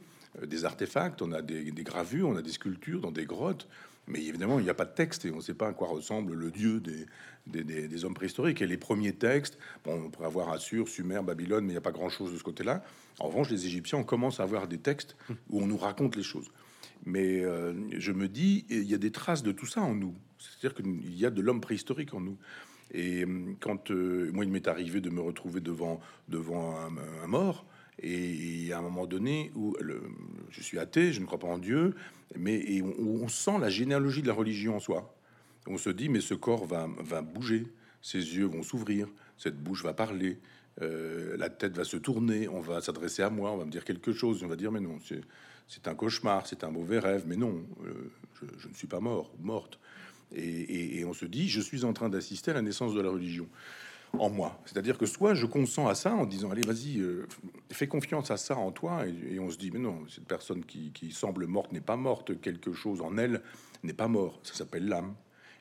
euh, 0.42 0.46
des 0.46 0.64
artefacts, 0.64 1.20
on 1.22 1.33
a 1.33 1.42
des, 1.42 1.72
gravures, 1.83 2.29
on 2.29 2.37
a 2.37 2.42
des 2.42 2.52
sculptures 2.52 3.00
dans 3.00 3.12
des 3.12 3.26
grottes, 3.26 3.68
mais 4.07 4.22
évidemment, 4.22 4.59
il 4.59 4.64
n'y 4.64 4.70
a 4.70 4.74
pas 4.74 4.85
de 4.85 4.94
texte 4.94 5.24
et 5.24 5.31
on 5.31 5.37
ne 5.37 5.40
sait 5.40 5.55
pas 5.55 5.68
à 5.68 5.72
quoi 5.72 5.88
ressemble 5.88 6.35
le 6.35 6.50
dieu 6.50 6.83
des, 7.46 8.05
hommes 8.05 8.12
préhistoriques. 8.12 8.61
Et 8.61 8.66
les 8.66 8.76
premiers 8.76 9.14
textes, 9.14 9.59
bon, 9.83 9.94
on 10.07 10.11
pourrait 10.11 10.26
avoir 10.26 10.50
Assur, 10.50 10.88
Sumer, 10.88 11.20
Babylone, 11.24 11.64
mais 11.64 11.70
il 11.70 11.74
n'y 11.74 11.79
a 11.79 11.83
pas 11.83 11.90
grand-chose 11.90 12.31
de 12.31 12.37
ce 12.37 12.42
côté-là. 12.42 12.85
En 13.18 13.29
revanche, 13.29 13.50
les 13.50 13.64
Égyptiens, 13.64 13.98
on 13.98 14.05
commence 14.05 14.40
à 14.40 14.42
avoir 14.42 14.68
des 14.68 14.76
textes 14.76 15.16
où 15.48 15.62
on 15.62 15.66
nous 15.66 15.79
raconte 15.79 16.16
les 16.16 16.22
choses. 16.22 16.50
Mais 17.07 17.42
euh, 17.44 17.72
je 17.98 18.12
me 18.12 18.29
dis, 18.29 18.66
il 18.68 18.85
y 18.85 18.94
a 18.94 18.98
des 18.98 19.11
traces 19.11 19.42
de 19.42 19.52
tout 19.52 19.66
ça 19.66 19.81
en 19.81 19.94
nous. 19.94 20.14
C'est-à-dire 20.38 20.74
qu'il 20.74 21.18
y 21.18 21.24
a 21.24 21.31
de 21.31 21.40
l'homme 21.40 21.62
préhistorique 21.62 22.12
en 22.12 22.20
nous. 22.20 22.37
Et 22.92 23.25
hum, 23.25 23.57
quand 23.61 23.90
euh, 23.90 24.31
moi, 24.33 24.44
il 24.44 24.51
m'est 24.51 24.68
arrivé 24.68 25.01
de 25.01 25.11
me 25.11 25.20
retrouver 25.20 25.61
devant, 25.61 26.01
devant 26.29 26.77
un, 26.77 27.27
mort, 27.27 27.64
et, 28.03 28.73
à 28.73 28.79
un 28.79 28.83
moment 28.83 29.07
donné 29.07 29.51
où 29.55 29.77
je 30.51 30.62
suis 30.62 30.79
athée, 30.79 31.12
je 31.12 31.20
ne 31.20 31.27
crois 31.27 31.38
pas 31.38 31.49
en 31.49 31.59
Dieu, 31.59 31.94
mais 32.37 32.55
et 32.55 32.83
on, 32.83 33.29
sent 33.29 33.59
la 33.61 33.70
généalogie 33.70 34.23
de 34.23 34.29
la 34.29 34.35
religion 34.35 34.77
en 34.77 34.81
soi. 34.81 35.14
On 35.66 35.79
se 35.79 35.90
dit, 35.90 36.09
mais 36.09 36.20
ce 36.20 36.35
corps 36.35 36.66
va, 36.66 36.88
va 36.99 37.23
bouger, 37.23 37.66
ses 38.03 38.18
yeux 38.18 38.47
vont 38.47 38.62
s'ouvrir, 38.62 39.09
cette 39.38 39.57
bouche 39.57 39.83
va 39.83 39.94
parler, 39.94 40.38
euh, 40.83 41.37
la 41.37 41.49
tête 41.51 41.77
va 41.77 41.85
se 41.85 41.97
tourner, 41.97 42.49
on 42.49 42.61
va 42.61 42.81
s'adresser 42.81 43.23
à 43.23 43.31
moi, 43.31 43.53
on 43.53 43.57
va 43.57 43.64
me 43.64 43.70
dire 43.70 43.85
quelque 43.85 44.12
chose, 44.12 44.42
on 44.42 44.49
va 44.49 44.57
dire, 44.57 44.73
mais 44.73 44.81
non, 44.81 44.99
c'est 45.68 45.88
un 45.88 45.94
cauchemar, 45.94 46.47
c'est 46.47 46.64
un 46.64 46.70
mauvais 46.70 46.99
rêve, 46.99 47.25
mais 47.27 47.37
non, 47.37 47.64
euh, 47.85 48.11
je, 48.35 48.47
je, 48.59 48.68
ne 48.68 48.75
suis 48.75 48.88
pas 48.88 49.01
mort, 49.01 49.33
morte. 49.40 49.79
Et, 50.34 51.04
on 51.06 51.12
se 51.12 51.26
dit, 51.26 51.48
je 51.48 51.60
suis 51.60 51.84
en 51.84 51.92
train 51.92 52.08
d'assister 52.08 52.50
à 52.50 52.54
la 52.54 52.62
naissance 52.62 52.94
de 52.94 53.00
la 53.00 53.10
religion 53.10 53.48
en 54.18 54.30
moi. 54.30 54.60
C'est-à-dire 54.64 54.96
que 54.96 55.06
soit 55.06 55.34
je 55.34 55.46
consens 55.46 55.88
à 55.88 55.94
ça 55.94 56.14
en 56.14 56.24
disant, 56.24 56.50
allez, 56.50 56.62
vas-y, 56.62 57.00
euh, 57.00 57.26
fais 57.70 57.88
confiance 57.88 58.30
à 58.30 58.37
ça 58.37 58.56
en 58.56 58.70
toi, 58.70 59.04
et, 59.06 59.38
on 59.38 59.50
se 59.50 59.58
dit, 59.58 59.70
mais 59.70 59.80
non, 59.80 60.04
cette 60.08 60.26
personne 60.26 60.64
qui, 60.64 61.12
semble 61.12 61.46
morte 61.46 61.72
n'est 61.72 61.80
pas 61.80 61.96
morte, 61.96 62.40
quelque 62.40 62.72
chose 62.72 63.00
en 63.00 63.16
elle 63.16 63.42
n'est 63.82 63.92
pas 63.92 64.08
mort, 64.08 64.40
ça 64.42 64.54
s'appelle 64.54 64.87
l'âme. 64.87 65.14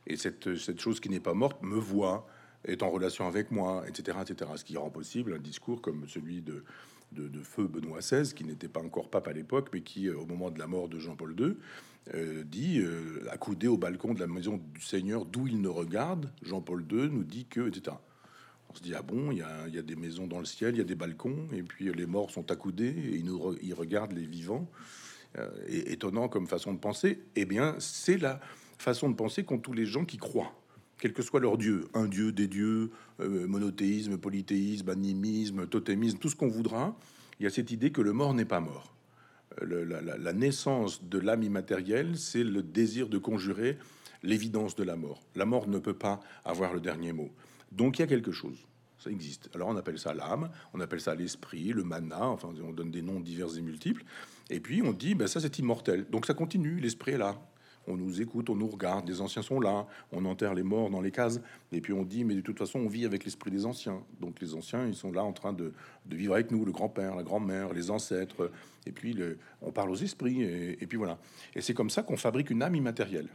Et 0.05 0.17
cette, 0.17 0.55
cette 0.57 0.79
chose 0.79 0.99
qui 0.99 1.09
n'est 1.09 1.19
pas 1.19 1.33
morte 1.33 1.61
me 1.61 1.77
voit, 1.77 2.27
est 2.65 2.83
en 2.83 2.89
relation 2.89 3.27
avec 3.27 3.51
moi, 3.51 3.83
etc., 3.87 4.17
etc. 4.21 4.51
Ce 4.55 4.63
qui 4.63 4.77
rend 4.77 4.89
possible 4.89 5.33
un 5.33 5.39
discours 5.39 5.81
comme 5.81 6.07
celui 6.07 6.41
de, 6.41 6.63
de, 7.11 7.39
feu 7.41 7.67
Benoît 7.67 7.99
XVI, 7.99 8.33
qui 8.33 8.43
n'était 8.43 8.67
pas 8.67 8.81
encore 8.81 9.09
pape 9.09 9.27
à 9.27 9.33
l'époque, 9.33 9.69
mais 9.73 9.81
qui, 9.81 10.07
euh, 10.07 10.17
au 10.17 10.25
moment 10.25 10.49
de 10.49 10.59
la 10.59 10.67
mort 10.67 10.89
de 10.89 10.99
Jean-Paul 10.99 11.35
II, 11.39 11.55
euh, 12.13 12.43
dit, 12.43 12.79
euh, 12.79 13.27
accoudé 13.31 13.67
au 13.67 13.77
balcon 13.77 14.13
de 14.13 14.19
la 14.19 14.27
maison 14.27 14.59
du 14.73 14.81
Seigneur, 14.81 15.25
d'où 15.25 15.47
il 15.47 15.61
ne 15.61 15.69
regarde, 15.69 16.31
Jean-Paul 16.41 16.85
II 16.91 17.09
nous 17.09 17.23
dit 17.23 17.45
que, 17.45 17.67
etc. 17.67 17.95
On 18.69 18.75
se 18.75 18.81
dit, 18.81 18.93
ah 18.95 19.01
bon, 19.01 19.31
il 19.31 19.37
y, 19.37 19.41
a, 19.77 19.81
des 19.81 19.95
maisons 19.95 20.27
dans 20.27 20.39
le 20.39 20.45
ciel, 20.45 20.75
il 20.75 20.79
y 20.79 20.81
a 20.81 20.85
des 20.85 20.95
balcons, 20.95 21.47
et 21.53 21.61
puis 21.61 21.93
les 21.93 22.05
morts 22.05 22.31
sont 22.31 22.51
accoudés, 22.51 22.89
et 22.89 23.17
ils, 23.17 23.25
nous 23.25 23.39
regardent 23.75 24.13
les 24.13 24.25
vivants. 24.25 24.67
et, 25.67 25.91
étonnant 25.91 26.27
comme 26.27 26.47
façon 26.47 26.73
de 26.73 26.79
penser. 26.79 27.19
Eh 27.35 27.45
bien, 27.45 27.75
c'est 27.79 28.17
la 28.17 28.39
façon 28.79 29.09
de 29.09 29.15
penser 29.15 29.43
qu'ont 29.43 29.59
tous 29.59 29.73
les 29.73 29.85
gens 29.85 30.05
qui 30.05 30.17
croient 30.17 30.53
quel 31.03 31.11
que 31.11 31.21
soit 31.21 31.41
leur 31.41 31.57
dieu, 31.57 31.89
un 31.93 32.07
dieu, 32.07 32.31
des 32.31 32.47
dieux, 32.47 32.89
euh, 33.19 33.45
monothéisme, 33.45 34.17
polythéisme, 34.17 34.87
animisme, 34.87 35.67
totémisme, 35.67 36.17
tout 36.17 36.29
ce 36.29 36.35
qu'on 36.37 36.47
voudra, 36.47 36.97
il 37.41 37.43
y 37.43 37.45
a 37.45 37.49
cette 37.49 37.71
idée 37.71 37.91
que 37.91 37.99
le 37.99 38.13
mort 38.13 38.33
n'est 38.33 38.45
pas 38.45 38.61
mort. 38.61 38.92
Euh, 39.61 40.01
la, 40.19 40.33
naissance 40.33 41.03
de 41.03 41.19
l'âme 41.19 41.43
immatérielle, 41.43 42.17
c'est 42.17 42.43
le 42.43 42.63
désir 42.63 43.07
de 43.07 43.17
conjurer 43.17 43.77
l'évidence 44.23 44.75
de 44.75 44.83
la 44.83 44.95
mort. 44.95 45.21
La 45.35 45.45
mort 45.45 45.67
ne 45.67 45.79
peut 45.79 45.93
pas 45.93 46.19
avoir 46.45 46.73
le 46.73 46.79
dernier 46.79 47.13
mot. 47.13 47.29
Donc 47.71 47.99
il 47.99 48.01
y 48.01 48.05
a 48.05 48.07
quelque 48.07 48.31
chose. 48.31 48.57
Ça 48.97 49.09
existe. 49.09 49.49
Alors 49.53 49.67
on 49.67 49.75
appelle 49.75 49.99
ça 49.99 50.13
l'âme, 50.13 50.49
on 50.73 50.79
appelle 50.79 51.01
ça 51.01 51.13
l'esprit, 51.13 51.73
le 51.73 51.83
mana, 51.83 52.25
enfin 52.25 52.49
on 52.63 52.71
donne 52.71 52.91
des 52.91 53.01
noms 53.01 53.19
divers 53.19 53.57
et 53.57 53.61
multiples. 53.61 54.03
Et 54.49 54.59
puis 54.59 54.81
on 54.81 54.93
dit, 54.93 55.13
ben 55.13 55.27
ça 55.27 55.41
c'est 55.41 55.59
immortel. 55.59 56.05
Donc 56.09 56.25
ça 56.25 56.33
continue, 56.33 56.79
l'esprit 56.79 57.11
est 57.11 57.17
là 57.17 57.37
on 57.87 57.97
nous 57.97 58.21
écoute, 58.21 58.49
on 58.49 58.55
nous 58.55 58.67
regarde, 58.67 59.07
les 59.07 59.21
anciens 59.21 59.41
sont 59.41 59.59
là, 59.59 59.85
on 60.11 60.25
enterre 60.25 60.53
les 60.53 60.63
morts 60.63 60.89
dans 60.89 61.01
les 61.01 61.11
cases, 61.11 61.39
et 61.71 61.81
puis 61.81 61.93
on 61.93 62.03
dit, 62.03 62.23
mais 62.23 62.35
de 62.35 62.41
toute 62.41 62.57
façon, 62.57 62.79
on 62.79 62.87
vit 62.87 63.05
avec 63.05 63.25
l'esprit 63.25 63.51
des 63.51 63.65
anciens. 63.65 64.01
Donc 64.19 64.39
les 64.41 64.55
anciens, 64.55 64.85
ils 64.87 64.95
sont 64.95 65.11
là 65.11 65.23
en 65.23 65.33
train 65.33 65.53
de, 65.53 65.73
vivre 66.09 66.33
avec 66.33 66.51
nous, 66.51 66.65
le 66.65 66.71
grand-père, 66.71 67.15
la 67.15 67.23
grand-mère, 67.23 67.73
les 67.73 67.91
ancêtres, 67.91 68.51
et 68.85 68.91
puis 68.91 69.17
on 69.61 69.71
parle 69.71 69.91
aux 69.91 69.95
esprits, 69.95 70.43
et, 70.43 70.87
puis 70.87 70.97
voilà. 70.97 71.17
Et 71.55 71.61
c'est 71.61 71.73
comme 71.73 71.89
ça 71.89 72.03
qu'on 72.03 72.17
fabrique 72.17 72.49
une 72.49 72.61
âme 72.61 72.75
immatérielle. 72.75 73.29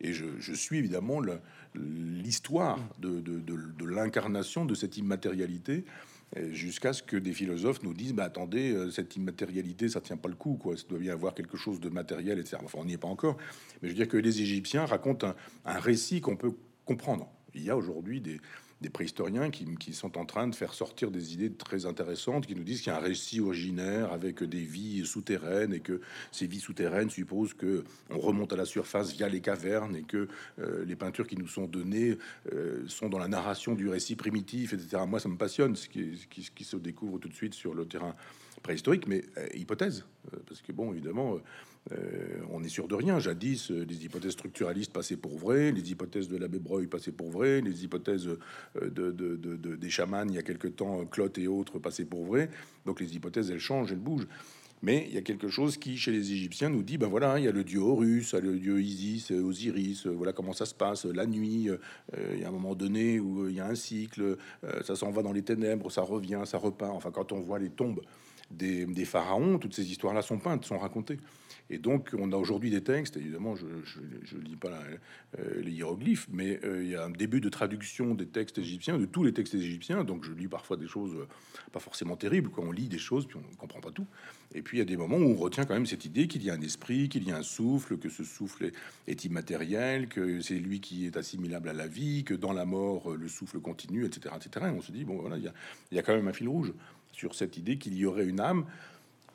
Et 0.00 0.12
je, 0.12 0.52
suis 0.54 0.78
évidemment 0.78 1.20
l'histoire 1.74 2.78
de, 2.98 3.20
de 3.20 3.84
l'incarnation 3.84 4.64
de 4.64 4.74
cette 4.74 4.96
immatérialité 4.96 5.84
jusqu'à 6.50 6.92
ce 6.92 7.02
que 7.02 7.16
des 7.16 7.32
philosophes 7.32 7.82
nous 7.82 7.94
disent 7.94 8.14
bah, 8.14 8.24
attendez, 8.24 8.72
euh, 8.72 8.90
cette 8.90 9.16
immatérialité, 9.16 9.88
ça 9.88 10.00
tient 10.00 10.16
pas 10.16 10.28
le 10.28 10.34
coup, 10.34 10.54
quoi. 10.54 10.76
Ça 10.76 10.84
doit 10.88 10.98
bien 10.98 11.12
avoir 11.12 11.34
quelque 11.34 11.56
chose 11.56 11.80
de 11.80 11.88
matériel, 11.88 12.38
etc. 12.38 12.58
Enfin, 12.64 12.78
on 12.80 12.84
n'y 12.84 12.94
est 12.94 12.98
pas 12.98 13.08
encore, 13.08 13.36
mais 13.80 13.88
je 13.88 13.94
veux 13.94 13.98
dire 13.98 14.08
que 14.08 14.16
les 14.16 14.40
Égyptiens 14.40 14.86
racontent 14.86 15.34
un 15.64 15.78
récit 15.78 16.20
qu'on 16.20 16.36
peut 16.36 16.52
comprendre. 16.84 17.30
Il 17.54 17.62
y 17.62 17.70
a 17.70 17.76
aujourd'hui 17.76 18.20
des, 18.20 18.40
des 18.82 18.90
préhistoriens 18.90 19.50
qui, 19.50 19.94
sont 19.94 20.18
en 20.18 20.26
train 20.26 20.48
de 20.48 20.54
faire 20.54 20.74
sortir 20.74 21.10
des 21.10 21.32
idées 21.32 21.52
très 21.52 21.86
intéressantes, 21.86 22.46
qui 22.46 22.54
nous 22.54 22.64
disent 22.64 22.80
qu'il 22.80 22.92
y 22.92 22.94
a 22.94 22.98
un 22.98 23.02
récit 23.02 23.40
originaire 23.40 24.12
avec 24.12 24.42
des 24.42 24.62
vies 24.62 25.06
souterraines 25.06 25.72
et 25.72 25.80
que 25.80 26.00
ces 26.30 26.46
vies 26.46 26.60
souterraines 26.60 27.08
supposent 27.08 27.54
que 27.54 27.84
on 28.10 28.18
remonte 28.18 28.52
à 28.52 28.56
la 28.56 28.64
surface 28.64 29.12
via 29.12 29.28
les 29.28 29.40
cavernes 29.40 29.96
et 29.96 30.02
que 30.02 30.28
euh, 30.58 30.84
les 30.84 30.96
peintures 30.96 31.26
qui 31.26 31.36
nous 31.36 31.48
sont 31.48 31.66
données 31.66 32.18
euh, 32.52 32.82
sont 32.88 33.08
dans 33.08 33.18
la 33.18 33.28
narration 33.28 33.74
du 33.74 33.88
récit 33.88 34.16
primitif, 34.16 34.72
etc. 34.72 35.02
Moi, 35.06 35.20
ça 35.20 35.28
me 35.28 35.36
passionne, 35.36 35.76
ce 35.76 35.88
qui, 35.88 36.26
qui 36.28 36.64
se 36.64 36.76
découvre 36.76 37.18
tout 37.18 37.28
de 37.28 37.34
suite 37.34 37.54
sur 37.54 37.74
le 37.74 37.86
terrain 37.86 38.14
préhistorique, 38.62 39.06
mais 39.06 39.24
euh, 39.38 39.46
hypothèse, 39.54 40.04
parce 40.46 40.60
que 40.60 40.72
bon, 40.72 40.92
évidemment 40.92 41.38
euh, 41.90 42.40
on 42.50 42.62
est 42.62 42.68
sûr 42.68 42.86
de 42.86 42.94
rien. 42.94 43.18
Jadis, 43.18 43.70
euh, 43.70 43.84
les 43.88 44.04
hypothèses 44.04 44.32
structuralistes 44.32 44.92
passaient 44.92 45.16
pour 45.16 45.36
vraies, 45.36 45.72
les 45.72 45.90
hypothèses 45.90 46.28
de 46.28 46.36
l'abbé 46.36 46.58
Breuil 46.58 46.86
passaient 46.86 47.12
pour 47.12 47.30
vraies, 47.30 47.60
les 47.60 47.84
hypothèses 47.84 48.28
euh, 48.80 48.90
de, 48.90 49.76
des 49.76 49.90
chamans 49.90 50.24
il 50.28 50.34
y 50.34 50.38
a 50.38 50.42
quelque 50.42 50.68
temps, 50.68 51.04
Clotte 51.06 51.38
et 51.38 51.48
autres 51.48 51.78
passaient 51.78 52.04
pour 52.04 52.24
vraies. 52.24 52.50
Donc 52.86 53.00
les 53.00 53.16
hypothèses, 53.16 53.50
elles 53.50 53.58
changent, 53.58 53.90
elles 53.90 53.98
bougent. 53.98 54.28
Mais 54.84 55.06
il 55.08 55.14
y 55.14 55.18
a 55.18 55.22
quelque 55.22 55.48
chose 55.48 55.76
qui, 55.76 55.96
chez 55.96 56.10
les 56.10 56.32
Égyptiens, 56.32 56.68
nous 56.68 56.82
dit 56.82 56.98
ben 56.98 57.06
voilà, 57.06 57.38
il 57.38 57.44
y 57.44 57.48
a 57.48 57.52
le 57.52 57.62
dieu 57.62 57.78
Horus, 57.78 58.34
le 58.34 58.58
dieu 58.58 58.80
Isis, 58.80 59.30
Osiris, 59.30 60.08
voilà 60.08 60.32
comment 60.32 60.52
ça 60.52 60.66
se 60.66 60.74
passe 60.74 61.04
la 61.04 61.24
nuit. 61.24 61.68
il 62.16 62.40
y 62.40 62.44
a 62.44 62.48
un 62.48 62.52
moment 62.52 62.74
donné 62.74 63.20
où 63.20 63.48
il 63.48 63.54
y 63.54 63.60
a 63.60 63.66
un 63.66 63.76
cycle, 63.76 64.36
ça 64.82 64.96
s'en 64.96 65.12
va 65.12 65.22
dans 65.22 65.32
les 65.32 65.42
ténèbres, 65.42 65.88
ça 65.92 66.02
revient, 66.02 66.42
ça 66.46 66.58
repart. 66.58 66.96
Enfin, 66.96 67.12
quand 67.12 67.30
on 67.30 67.38
voit 67.38 67.60
les 67.60 67.70
tombes 67.70 68.00
des, 68.52 69.04
pharaons, 69.04 69.58
toutes 69.58 69.74
ces 69.74 69.90
histoires-là 69.90 70.22
sont 70.22 70.38
peintes, 70.38 70.64
sont 70.64 70.78
racontées. 70.78 71.18
Et 71.70 71.78
donc, 71.78 72.10
on 72.18 72.32
a 72.32 72.36
aujourd'hui 72.36 72.70
des 72.70 72.82
textes, 72.82 73.16
évidemment, 73.16 73.54
je 73.56 73.64
ne 73.64 74.42
lis 74.42 74.56
pas 74.56 74.82
euh, 75.38 75.62
les 75.62 75.70
hiéroglyphes, 75.70 76.28
mais 76.30 76.60
euh, 76.64 76.82
il 76.82 76.90
y 76.90 76.96
a 76.96 77.04
un 77.04 77.10
début 77.10 77.40
de 77.40 77.48
traduction 77.48 78.14
des 78.14 78.26
textes 78.26 78.58
égyptiens, 78.58 78.98
de 78.98 79.06
tous 79.06 79.24
les 79.24 79.32
textes 79.32 79.54
égyptiens. 79.54 80.04
Donc, 80.04 80.24
je 80.24 80.32
lis 80.32 80.48
parfois 80.48 80.76
des 80.76 80.86
choses 80.86 81.14
euh, 81.14 81.26
pas 81.72 81.80
forcément 81.80 82.16
terribles, 82.16 82.50
quand 82.50 82.62
on 82.62 82.72
lit 82.72 82.88
des 82.88 82.98
choses, 82.98 83.26
puis 83.26 83.38
on 83.38 83.50
ne 83.50 83.56
comprend 83.56 83.80
pas 83.80 83.90
tout. 83.90 84.06
Et 84.54 84.60
puis, 84.60 84.78
il 84.78 84.80
y 84.80 84.82
a 84.82 84.86
des 84.86 84.98
moments 84.98 85.16
où 85.16 85.30
on 85.30 85.36
retient 85.36 85.64
quand 85.64 85.74
même 85.74 85.86
cette 85.86 86.04
idée 86.04 86.28
qu'il 86.28 86.42
y 86.42 86.50
a 86.50 86.54
un 86.54 86.60
esprit, 86.60 87.08
qu'il 87.08 87.26
y 87.26 87.32
a 87.32 87.38
un 87.38 87.42
souffle, 87.42 87.96
que 87.96 88.10
ce 88.10 88.24
souffle 88.24 88.70
est, 89.06 89.24
immatériel, 89.24 90.08
que 90.08 90.42
c'est 90.42 90.58
lui 90.58 90.80
qui 90.80 91.06
est 91.06 91.16
assimilable 91.16 91.70
à 91.70 91.72
la 91.72 91.86
vie, 91.86 92.24
que 92.24 92.34
dans 92.34 92.52
la 92.52 92.66
mort, 92.66 93.14
le 93.16 93.28
souffle 93.28 93.60
continue, 93.60 94.04
etc. 94.04 94.34
etc. 94.36 94.66
Et 94.68 94.76
on 94.76 94.82
se 94.82 94.92
dit, 94.92 95.04
bon, 95.04 95.16
voilà, 95.16 95.38
il 95.38 95.44
y 95.44 95.48
a, 95.48 95.54
il 95.90 95.96
y 95.96 95.98
a 95.98 96.02
quand 96.02 96.14
même 96.14 96.28
un 96.28 96.32
fil 96.34 96.48
rouge 96.48 96.74
sur 97.12 97.34
cette 97.34 97.56
idée 97.56 97.78
qu'il 97.78 97.94
y 97.94 98.04
aurait 98.04 98.24
une 98.24 98.40
âme 98.40 98.64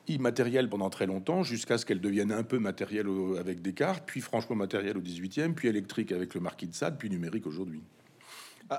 immatérielle 0.08 0.68
pendant 0.68 0.90
très 0.90 1.06
longtemps, 1.06 1.42
jusqu'à 1.42 1.78
ce 1.78 1.86
qu'elle 1.86 2.00
devienne 2.00 2.32
un 2.32 2.42
peu 2.42 2.58
matérielle 2.58 3.06
avec 3.38 3.62
Descartes, 3.62 4.04
puis 4.06 4.20
franchement 4.20 4.56
matérielle 4.56 4.96
au 4.96 5.00
18e, 5.00 5.54
puis 5.54 5.68
électrique 5.68 6.12
avec 6.12 6.34
le 6.34 6.40
marquis 6.40 6.66
de 6.66 6.74
Sade, 6.74 6.96
puis 6.98 7.10
numérique 7.10 7.46
aujourd'hui. 7.46 7.82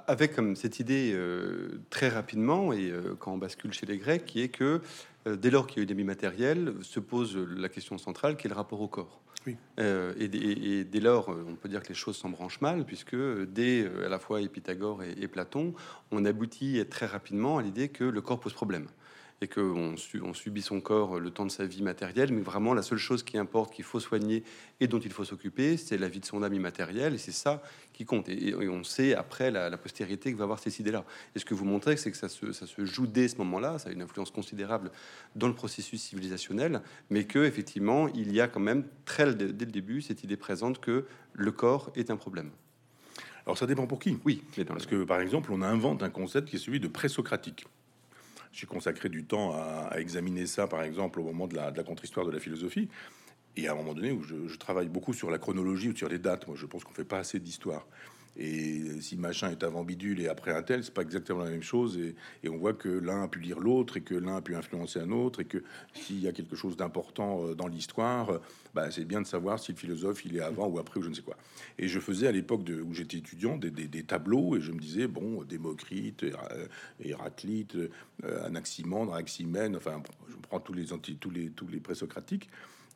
Avec 0.08 0.36
comme 0.36 0.56
cette 0.56 0.80
idée 0.80 1.14
euh, 1.16 1.82
très 1.90 2.10
rapidement, 2.10 2.74
et 2.74 2.92
euh, 2.92 3.16
quand 3.18 3.34
on 3.34 3.38
bascule 3.38 3.74
chez 3.74 3.88
les 3.88 3.98
Grecs, 3.98 4.26
qui 4.26 4.42
est 4.42 4.50
que 4.50 4.82
euh, 5.28 5.36
dès 5.36 5.50
lors 5.50 5.66
qu'il 5.66 5.78
y 5.78 5.80
a 5.82 5.84
eu 5.84 5.86
des 5.88 6.04
matériels, 6.04 6.76
se 6.82 7.00
pose 7.00 7.36
la 7.36 7.70
question 7.70 7.98
centrale 7.98 8.38
qui 8.38 8.46
est 8.46 8.50
le 8.50 8.56
rapport 8.56 8.82
au 8.82 8.88
corps? 8.88 9.20
Oui. 9.48 9.56
Et, 9.78 10.84
dès 10.84 11.00
lors, 11.00 11.30
on 11.30 11.56
peut 11.56 11.70
dire 11.70 11.82
que 11.82 11.90
les 11.90 11.96
choses 11.96 12.18
s'embranchent 12.18 12.62
mal, 12.62 12.86
puisque 12.86 13.16
dès 13.16 13.90
à 14.06 14.10
la 14.10 14.20
fois 14.20 14.40
Pythagore 14.48 15.04
et, 15.04 15.16
et 15.20 15.28
Platon, 15.28 15.74
on 16.12 16.26
aboutit 16.26 16.84
très 16.90 17.06
rapidement 17.06 17.58
à 17.58 17.62
l'idée 17.62 17.90
que 17.90 18.04
le 18.04 18.22
corps 18.22 18.40
pose 18.40 18.54
problème 18.54 18.88
et 19.42 19.48
qu'on 19.48 19.96
on 20.22 20.34
subit 20.34 20.62
son 20.62 20.82
corps 20.82 21.20
le 21.20 21.32
temps 21.32 21.46
de 21.46 21.52
sa 21.52 21.66
vie 21.66 21.82
matérielle, 21.82 22.34
mais 22.34 22.42
vraiment 22.42 22.74
la 22.74 22.82
seule 22.82 22.98
chose 22.98 23.24
qui 23.24 23.38
importe, 23.38 23.74
qu'il 23.74 23.86
faut 23.86 24.00
soigner 24.00 24.44
et 24.80 24.88
dont 24.88 25.00
il 25.00 25.12
faut 25.12 25.24
s'occuper, 25.24 25.78
c'est 25.78 25.98
la 25.98 26.10
vie 26.10 26.20
de 26.20 26.26
son 26.26 26.44
âme 26.44 26.54
immatérielle, 26.54 27.14
et 27.14 27.18
c'est 27.18 27.32
ça 27.32 27.62
qui 28.00 28.06
compte. 28.06 28.30
Et, 28.30 28.56
on 28.56 28.86
sait 28.86 29.14
après 29.14 29.52
la, 29.52 29.78
postérité 29.78 30.32
que 30.32 30.38
va 30.38 30.46
avoir 30.46 30.60
ces 30.60 30.80
idées-là. 30.80 31.04
Et 31.36 31.40
ce 31.40 31.44
que 31.44 31.54
vous 31.54 31.66
montrez, 31.66 31.98
c'est 31.98 32.10
que 32.10 32.16
ça 32.16 32.30
se, 32.30 32.54
ça 32.54 32.66
se 32.66 32.86
joue 32.86 33.08
dès 33.08 33.28
ce 33.28 33.36
moment-là, 33.40 33.78
ça 33.78 33.90
a 33.90 33.92
une 33.92 34.02
influence 34.02 34.32
considérable 34.32 34.90
dans 35.36 35.50
le 35.50 35.54
processus 35.54 36.02
civilisationnel, 36.02 36.82
mais 37.10 37.26
que 37.26 37.40
effectivement, 37.40 38.08
il 38.08 38.32
y 38.34 38.40
a 38.40 38.48
quand 38.48 38.62
même 38.62 38.86
très 39.04 39.36
dès 39.36 39.66
le 39.66 39.72
début 39.72 40.02
cette 40.02 40.24
idée 40.24 40.38
présente 40.38 40.80
que 40.80 41.08
le 41.34 41.52
corps 41.52 41.92
est 41.98 42.10
un 42.10 42.16
problème. 42.16 42.52
Alors 43.46 43.58
ça 43.58 43.68
dépend 43.68 43.86
pour 43.86 44.00
qui. 44.00 44.18
Oui, 44.24 44.44
parce 44.66 44.86
que 44.86 45.04
par 45.04 45.20
exemple, 45.20 45.52
on 45.52 45.62
invente 45.62 46.02
un 46.02 46.10
concept 46.10 46.48
qui 46.48 46.56
est 46.56 46.60
celui 46.60 46.80
de 46.80 46.88
présocratique. 46.88 47.66
J'ai 48.54 48.66
consacré 48.66 49.10
du 49.10 49.26
temps 49.26 49.52
à, 49.54 50.00
examiner 50.00 50.46
ça, 50.46 50.68
par 50.68 50.84
exemple, 50.84 51.20
au 51.20 51.24
moment 51.24 51.48
de 51.48 51.56
la, 51.56 51.72
contre-histoire 51.84 52.26
de 52.26 52.32
la 52.32 52.40
philosophie. 52.40 52.88
Et 53.60 53.68
à 53.68 53.74
un 53.74 53.76
moment 53.76 53.94
donné 53.94 54.12
où 54.12 54.24
je, 54.24 54.56
travaille 54.56 54.88
beaucoup 54.88 55.14
sur 55.14 55.30
la 55.30 55.38
chronologie 55.38 55.90
ou 55.90 55.96
sur 55.96 56.08
les 56.08 56.20
dates, 56.20 56.48
moi 56.48 56.56
je 56.58 56.66
pense 56.66 56.86
qu'on 56.86 56.94
fait 56.94 57.04
pas 57.04 57.18
assez 57.18 57.40
d'histoire. 57.40 57.86
Et 58.38 59.02
si 59.02 59.18
machin 59.18 59.52
est 59.52 59.64
avant 59.64 59.84
bidule 59.84 60.22
et 60.22 60.30
après 60.30 60.54
un 60.54 60.64
tel, 60.64 60.82
c'est 60.82 60.94
pas 60.94 61.02
exactement 61.02 61.44
la 61.44 61.50
même 61.50 61.64
chose. 61.64 61.98
Et, 61.98 62.48
on 62.48 62.56
voit 62.56 62.74
que 62.74 62.88
l'un 62.88 63.24
a 63.24 63.28
pu 63.28 63.40
lire 63.40 63.60
l'autre 63.60 63.98
et 63.98 64.02
que 64.02 64.16
l'un 64.16 64.38
a 64.38 64.42
pu 64.42 64.56
influencer 64.56 65.02
un 65.02 65.12
autre 65.12 65.42
et 65.42 65.46
que 65.46 65.62
s'il 65.94 66.22
y 66.22 66.28
a 66.30 66.32
quelque 66.32 66.56
chose 66.56 66.78
d'important 66.78 67.44
euh, 67.44 67.54
dans 67.54 67.68
l'histoire, 67.68 68.30
euh, 68.30 68.38
bah, 68.74 68.92
c'est 68.92 69.04
bien 69.04 69.20
de 69.20 69.28
savoir 69.28 69.60
si 69.60 69.74
le 69.74 69.78
philosophe 69.78 70.24
il 70.24 70.38
est 70.38 70.42
avant 70.42 70.68
ou 70.68 70.80
après 70.80 71.02
ou 71.02 71.04
je 71.04 71.10
ne 71.10 71.14
sais 71.14 71.22
quoi. 71.22 71.36
Et 71.78 71.90
je 71.90 72.00
faisais 72.00 72.28
à 72.28 72.32
l'époque 72.32 72.62
où 72.86 72.94
j'étais 72.94 73.18
étudiant 73.18 73.58
des, 73.58 74.04
tableaux 74.04 74.56
et 74.56 74.62
je 74.62 74.72
me 74.72 74.80
disais 74.80 75.08
bon 75.08 75.44
Démocrite, 75.44 76.24
Héraclite, 77.02 77.76
euh, 77.76 78.46
Anaximandre, 78.46 79.14
Anaximène, 79.16 79.76
enfin 79.76 80.02
je 80.30 80.36
prends 80.48 80.62
tous 80.62 80.74
les 80.74 80.94
anti, 80.94 81.18
tous 81.18 81.32
les 81.32 81.50
tous 81.50 81.68
les 81.68 81.80
présocratiques 81.80 82.50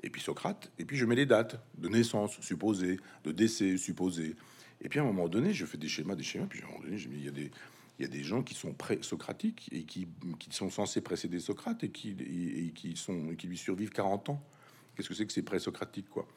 et 0.04 0.10
puis 0.10 0.22
Socrate 0.22 0.72
et 0.78 0.86
puis 0.86 0.98
je 0.98 1.06
mets 1.06 1.16
les 1.16 1.26
dates 1.26 1.60
de 1.78 1.90
naissance 1.90 2.40
supposée, 2.42 3.00
de 3.24 3.32
décès 3.32 3.78
supposé 3.78 4.36
et 4.84 4.90
puis 4.90 5.00
à 5.00 5.04
un 5.04 5.06
moment 5.06 5.28
donné, 5.28 5.54
je 5.54 5.66
fais 5.66 5.78
des 5.78 5.88
schémas, 5.88 6.16
des 6.16 6.24
schémas, 6.24 6.46
puis 6.48 6.62
à 6.62 6.66
un 6.66 6.68
moment 6.68 6.84
donné, 6.84 6.98
je 6.98 7.08
me 7.08 7.16
dis, 7.16 7.22
il 7.22 7.26
y 7.26 7.30
a 7.30 7.32
des, 7.32 7.52
il 8.00 8.02
y 8.02 8.06
a 8.06 8.10
des 8.10 8.24
gens 8.24 8.44
qui 8.44 8.54
sont 8.54 8.74
pré-socratiques 8.74 9.70
et 9.72 9.84
qui, 9.84 10.08
qui, 10.40 10.54
sont 10.54 10.70
censés 10.70 11.02
précéder 11.02 11.40
Socrate 11.40 11.84
et 11.86 11.90
qui, 11.90 12.16
et, 12.20 12.72
qui, 12.72 12.96
sont, 12.98 13.34
qui 13.38 13.48
lui 13.48 13.58
survivent 13.58 13.92
40 13.92 14.30
ans. 14.30 14.44
Qu'est-ce 14.96 15.10
que 15.10 15.16
c'est 15.16 15.26
que 15.26 15.34
c'est 15.34 15.42
pré-socratique, 15.42 16.10
quoi? 16.10 16.28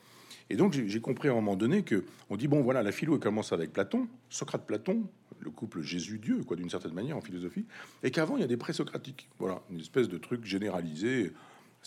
Et 0.48 0.54
donc 0.54 0.74
j'ai 0.74 1.00
compris 1.00 1.26
à 1.26 1.32
un 1.32 1.34
moment 1.34 1.56
donné 1.56 1.82
que 1.82 2.04
on 2.30 2.36
dit 2.36 2.46
bon 2.46 2.62
voilà 2.62 2.80
la 2.84 2.92
philo 2.92 3.18
commence 3.18 3.52
avec 3.52 3.72
Platon, 3.72 4.06
Socrate-Platon, 4.30 5.10
le 5.40 5.50
couple 5.50 5.82
Jésus-Dieu 5.82 6.44
quoi 6.44 6.56
d'une 6.56 6.70
certaine 6.70 6.92
manière 6.92 7.16
en 7.16 7.20
philosophie, 7.20 7.66
et 8.04 8.12
qu'avant 8.12 8.36
il 8.36 8.42
y 8.42 8.44
a 8.44 8.46
des 8.46 8.56
pré-socratiques, 8.56 9.28
voilà 9.40 9.60
une 9.72 9.80
espèce 9.80 10.08
de 10.08 10.18
truc 10.18 10.44
généralisé 10.44 11.32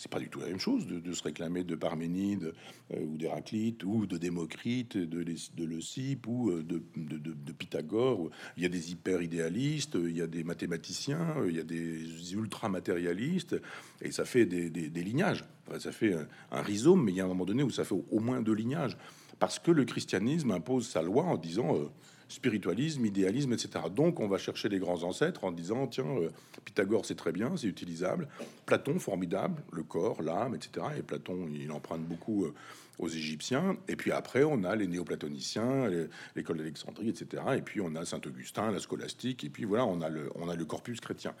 c'est 0.00 0.10
pas 0.10 0.18
du 0.18 0.30
tout 0.30 0.40
la 0.40 0.46
même 0.46 0.58
chose 0.58 0.86
de, 0.86 1.12
se 1.12 1.22
réclamer 1.22 1.62
de 1.62 1.74
Parménide 1.74 2.54
euh, 2.94 3.04
ou 3.04 3.18
d'Héraclite 3.18 3.84
ou 3.84 4.06
de 4.06 4.16
Démocrite, 4.16 4.96
de, 4.96 5.22
de 5.22 5.64
Leucippe 5.64 6.26
ou 6.26 6.50
euh, 6.50 6.62
de, 6.62 7.52
Pythagore. 7.52 8.30
Il 8.56 8.62
y 8.62 8.66
a 8.66 8.70
des 8.70 8.92
hyper 8.92 9.20
idéalistes, 9.20 9.98
il 10.02 10.16
y 10.16 10.22
a 10.22 10.26
des 10.26 10.42
mathématiciens, 10.42 11.34
il 11.46 11.54
y 11.54 11.60
a 11.60 11.64
des 11.64 12.32
ultra 12.32 12.70
matérialistes, 12.70 13.60
et 14.00 14.10
ça 14.10 14.24
fait 14.24 14.46
des, 14.46 14.88
lignages. 15.02 15.44
ça 15.78 15.92
fait 15.92 16.14
un, 16.50 16.62
rhizome, 16.62 17.04
mais 17.04 17.12
il 17.12 17.16
y 17.16 17.20
a 17.20 17.24
un 17.24 17.28
moment 17.28 17.44
donné 17.44 17.62
où 17.62 17.70
ça 17.70 17.84
fait 17.84 17.94
au, 18.10 18.20
moins 18.20 18.40
deux 18.40 18.54
lignages, 18.54 18.96
parce 19.38 19.58
que 19.58 19.70
le 19.70 19.84
christianisme 19.84 20.50
impose 20.52 20.88
sa 20.88 21.02
loi 21.02 21.24
en 21.24 21.36
disant 21.36 21.76
euh, 21.76 21.90
spiritualisme, 22.30 23.04
idéalisme, 23.04 23.52
etc. 23.52 23.84
Donc 23.94 24.20
on 24.20 24.28
va 24.28 24.38
chercher 24.38 24.68
les 24.68 24.78
grands 24.78 25.02
ancêtres 25.02 25.44
en 25.44 25.50
disant, 25.50 25.86
tiens, 25.88 26.06
euh, 26.06 26.30
Pythagore 26.64 27.04
c'est 27.04 27.16
très 27.16 27.32
bien, 27.32 27.56
c'est 27.56 27.66
utilisable, 27.66 28.28
Platon 28.66 28.98
formidable, 28.98 29.62
le 29.72 29.82
corps, 29.82 30.22
l'âme, 30.22 30.54
etc. 30.54 30.86
Et 30.96 31.02
Platon, 31.02 31.48
il 31.52 31.70
emprunte 31.72 32.02
beaucoup 32.02 32.44
euh, 32.44 32.54
aux 32.98 33.08
Égyptiens. 33.08 33.76
Et 33.88 33.96
puis 33.96 34.12
après, 34.12 34.44
on 34.44 34.62
a 34.62 34.76
les 34.76 34.86
néoplatoniciens, 34.86 35.90
l'école 36.36 36.58
d'Alexandrie, 36.58 37.08
etc. 37.08 37.42
Et 37.56 37.62
puis 37.62 37.80
on 37.80 37.94
a 37.96 38.04
Saint-Augustin, 38.04 38.70
la 38.70 38.78
scolastique, 38.78 39.42
et 39.42 39.50
puis 39.50 39.64
voilà, 39.64 39.84
on 39.86 40.00
a 40.00 40.08
le, 40.08 40.30
on 40.36 40.48
a 40.48 40.54
le 40.54 40.64
corpus 40.64 41.00
chrétien. 41.00 41.34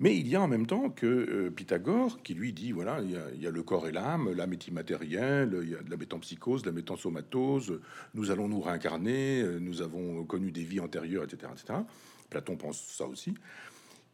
Mais 0.00 0.16
il 0.16 0.28
y 0.28 0.36
a 0.36 0.40
en 0.40 0.48
même 0.48 0.66
temps 0.66 0.90
que 0.90 1.06
euh, 1.06 1.50
Pythagore 1.50 2.22
qui 2.22 2.34
lui 2.34 2.52
dit 2.52 2.70
voilà, 2.70 3.00
il 3.02 3.10
y, 3.40 3.46
a, 3.46 3.50
le 3.50 3.62
corps 3.62 3.88
et 3.88 3.92
l'âme, 3.92 4.32
l'âme 4.32 4.52
est 4.52 4.68
immatérielle, 4.68 5.58
il 5.62 5.70
y 5.70 5.74
a 5.74 5.82
de 5.82 5.90
la 5.90 5.96
métampsychose, 5.96 6.62
de 6.62 6.68
la 6.68 6.72
métansomatose, 6.72 7.80
nous 8.14 8.30
allons 8.30 8.48
nous 8.48 8.60
réincarner, 8.60 9.42
euh, 9.42 9.58
nous 9.58 9.82
avons 9.82 10.24
connu 10.24 10.52
des 10.52 10.62
vies 10.62 10.80
antérieures, 10.80 11.24
etc. 11.24 11.52
etc. 11.52 11.80
Platon 12.30 12.56
pense 12.56 12.80
ça 12.80 13.06
aussi. 13.06 13.34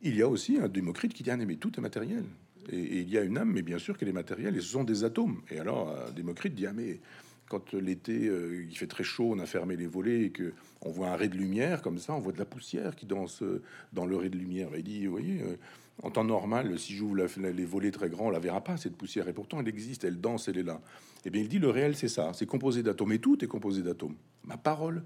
Il 0.00 0.16
y 0.16 0.22
a 0.22 0.28
aussi 0.28 0.58
un 0.58 0.68
Démocrite 0.68 1.12
qui 1.12 1.22
dit 1.22 1.30
ah, 1.30 1.36
mais 1.36 1.56
tout 1.56 1.72
est 1.76 1.82
matériel. 1.82 2.24
Et, 2.70 3.00
il 3.00 3.10
y 3.10 3.18
a 3.18 3.22
une 3.22 3.36
âme, 3.36 3.52
mais 3.52 3.62
bien 3.62 3.78
sûr 3.78 3.98
qu'elle 3.98 4.08
est 4.08 4.12
matérielle, 4.12 4.56
et 4.56 4.60
ce 4.60 4.68
sont 4.68 4.84
des 4.84 5.04
atomes. 5.04 5.42
Et 5.50 5.58
alors, 5.58 5.90
euh, 5.90 6.10
Démocrite 6.12 6.54
dit 6.54 6.66
ah, 6.66 6.72
mais 6.72 7.00
quand 7.48 7.74
l'été 7.74 8.26
euh, 8.26 8.64
il 8.68 8.76
fait 8.76 8.86
très 8.86 9.04
chaud, 9.04 9.32
on 9.32 9.38
a 9.38 9.46
fermé 9.46 9.76
les 9.76 9.86
volets 9.86 10.22
et 10.22 10.30
que 10.30 10.52
on 10.82 10.90
voit 10.90 11.08
un 11.08 11.16
ray 11.16 11.28
de 11.28 11.36
lumière 11.36 11.82
comme 11.82 11.98
ça, 11.98 12.14
on 12.14 12.20
voit 12.20 12.32
de 12.32 12.38
la 12.38 12.44
poussière 12.44 12.96
qui 12.96 13.06
danse 13.06 13.42
euh, 13.42 13.62
dans 13.92 14.06
le 14.06 14.16
ray 14.16 14.30
de 14.30 14.36
lumière. 14.36 14.68
il 14.76 14.82
dit, 14.82 15.06
vous 15.06 15.12
voyez, 15.12 15.42
euh, 15.42 15.56
en 16.02 16.10
temps 16.10 16.24
normal, 16.24 16.78
si 16.78 16.94
j'ouvre 16.94 17.16
les 17.16 17.64
volets 17.64 17.90
très 17.90 18.08
grands, 18.08 18.26
on 18.26 18.30
la 18.30 18.40
verra 18.40 18.62
pas 18.62 18.76
cette 18.76 18.96
poussière. 18.96 19.28
Et 19.28 19.32
pourtant, 19.32 19.60
elle 19.60 19.68
existe, 19.68 20.04
elle 20.04 20.20
danse, 20.20 20.48
elle 20.48 20.58
est 20.58 20.64
là. 20.64 20.80
Et 21.24 21.28
eh 21.28 21.30
bien, 21.30 21.42
il 21.42 21.48
dit, 21.48 21.58
le 21.58 21.70
réel, 21.70 21.96
c'est 21.96 22.08
ça, 22.08 22.32
c'est 22.34 22.46
composé 22.46 22.82
d'atomes 22.82 23.12
et 23.12 23.18
tout 23.18 23.42
est 23.44 23.48
composé 23.48 23.82
d'atomes. 23.82 24.16
Ma 24.44 24.56
parole, 24.56 25.04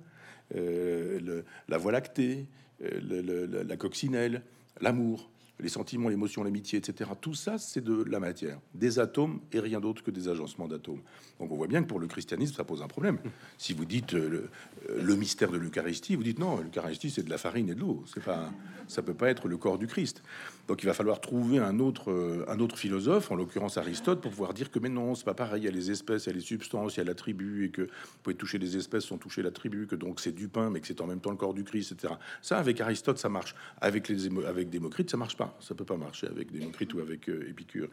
la 0.55 1.79
voie 1.79 1.93
lactée, 1.93 2.47
la 2.81 3.77
coccinelle, 3.77 4.43
l'amour, 4.81 5.31
les 5.61 5.69
sentiments, 5.69 6.09
l'émotion, 6.09 6.45
l'amitié, 6.45 6.79
etc. 6.79 7.11
Tout 7.21 7.35
ça, 7.35 7.59
c'est 7.59 7.83
de 7.83 8.05
la 8.05 8.21
matière, 8.21 8.61
des 8.75 8.99
atomes 8.99 9.41
et 9.53 9.61
rien 9.61 9.81
d'autre 9.81 10.03
que 10.03 10.11
des 10.11 10.29
agencements 10.29 10.69
d'atomes. 10.69 11.01
Donc 11.41 11.51
on 11.51 11.57
voit 11.57 11.67
bien 11.67 11.83
que 11.83 11.89
pour 11.89 11.99
le 11.99 12.07
christianisme, 12.07 12.55
ça 12.55 12.65
pose 12.65 12.83
un 12.83 12.89
problème. 12.89 13.19
Si 13.57 13.73
vous 13.73 13.85
dites 13.85 14.15
euh, 14.15 14.49
le, 14.89 15.01
le 15.03 15.17
mystère 15.17 15.51
de 15.51 15.59
l'Eucharistie, 15.59 16.17
vous 16.17 16.23
dites 16.23 16.39
non, 16.39 16.59
l'Eucharistie 16.61 17.11
c'est 17.11 17.23
de 17.23 17.31
la 17.31 17.39
farine 17.39 17.69
et 17.69 17.75
de 17.75 17.81
l'eau. 17.81 18.05
C'est 18.13 18.23
pas, 18.23 18.51
ça 18.89 19.03
peut 19.03 19.15
pas 19.15 19.29
être 19.29 19.49
le 19.49 19.57
corps 19.57 19.79
du 19.79 19.87
Christ. 19.87 20.23
Donc 20.67 20.83
il 20.83 20.87
va 20.87 20.95
falloir 20.95 21.21
trouver 21.21 21.59
un 21.59 21.79
autre, 21.79 22.11
euh, 22.11 22.45
un 22.49 22.61
autre 22.61 22.77
philosophe, 22.77 23.31
en 23.31 23.37
l'occurrence 23.37 23.79
Aristote, 23.79 24.21
pour 24.21 24.31
pouvoir 24.31 24.55
dire 24.55 24.71
que 24.71 24.79
mais 24.79 24.89
non, 24.89 25.15
c'est 25.15 25.25
pas 25.25 25.35
pareil. 25.35 25.63
Il 25.63 25.65
y 25.65 25.69
a 25.69 25.71
les 25.71 25.91
espèces, 25.91 26.27
il 26.27 26.29
y 26.29 26.33
a 26.33 26.35
les 26.35 26.41
substances, 26.41 26.97
il 26.97 26.99
y 26.99 27.01
a 27.01 27.05
l'attribut, 27.05 27.65
et 27.65 27.71
que 27.71 27.83
vous 27.83 28.19
pouvez 28.23 28.37
toucher 28.37 28.59
des 28.59 28.77
espèces 28.77 29.05
sans 29.05 29.19
toucher 29.19 29.43
l'attribut, 29.43 29.87
que 29.87 29.97
donc 29.97 30.21
c'est 30.21 30.33
du 30.33 30.49
pain, 30.49 30.71
mais 30.71 30.81
que 30.81 30.87
c'est 30.87 31.01
en 31.01 31.07
même 31.07 31.21
temps 31.21 31.31
le 31.31 31.37
corps 31.37 31.55
du 31.55 31.65
Christ, 31.65 31.93
etc. 31.93 32.15
Ça, 32.43 32.59
avec 32.59 32.81
Aristote, 32.81 33.19
ça 33.19 33.29
marche. 33.29 33.55
Avec 33.81 34.09
les 34.09 34.29
avec 34.47 34.71
Démocrite, 34.71 35.11
ça 35.11 35.17
marche 35.17 35.37
pas. 35.37 35.48
Ça 35.61 35.75
peut 35.75 35.85
pas 35.85 35.97
marcher 35.97 36.27
avec 36.27 36.53
Démocrite 36.53 36.95
ou 36.95 37.01
avec 37.01 37.29
euh, 37.29 37.49
Épicure. 37.49 37.89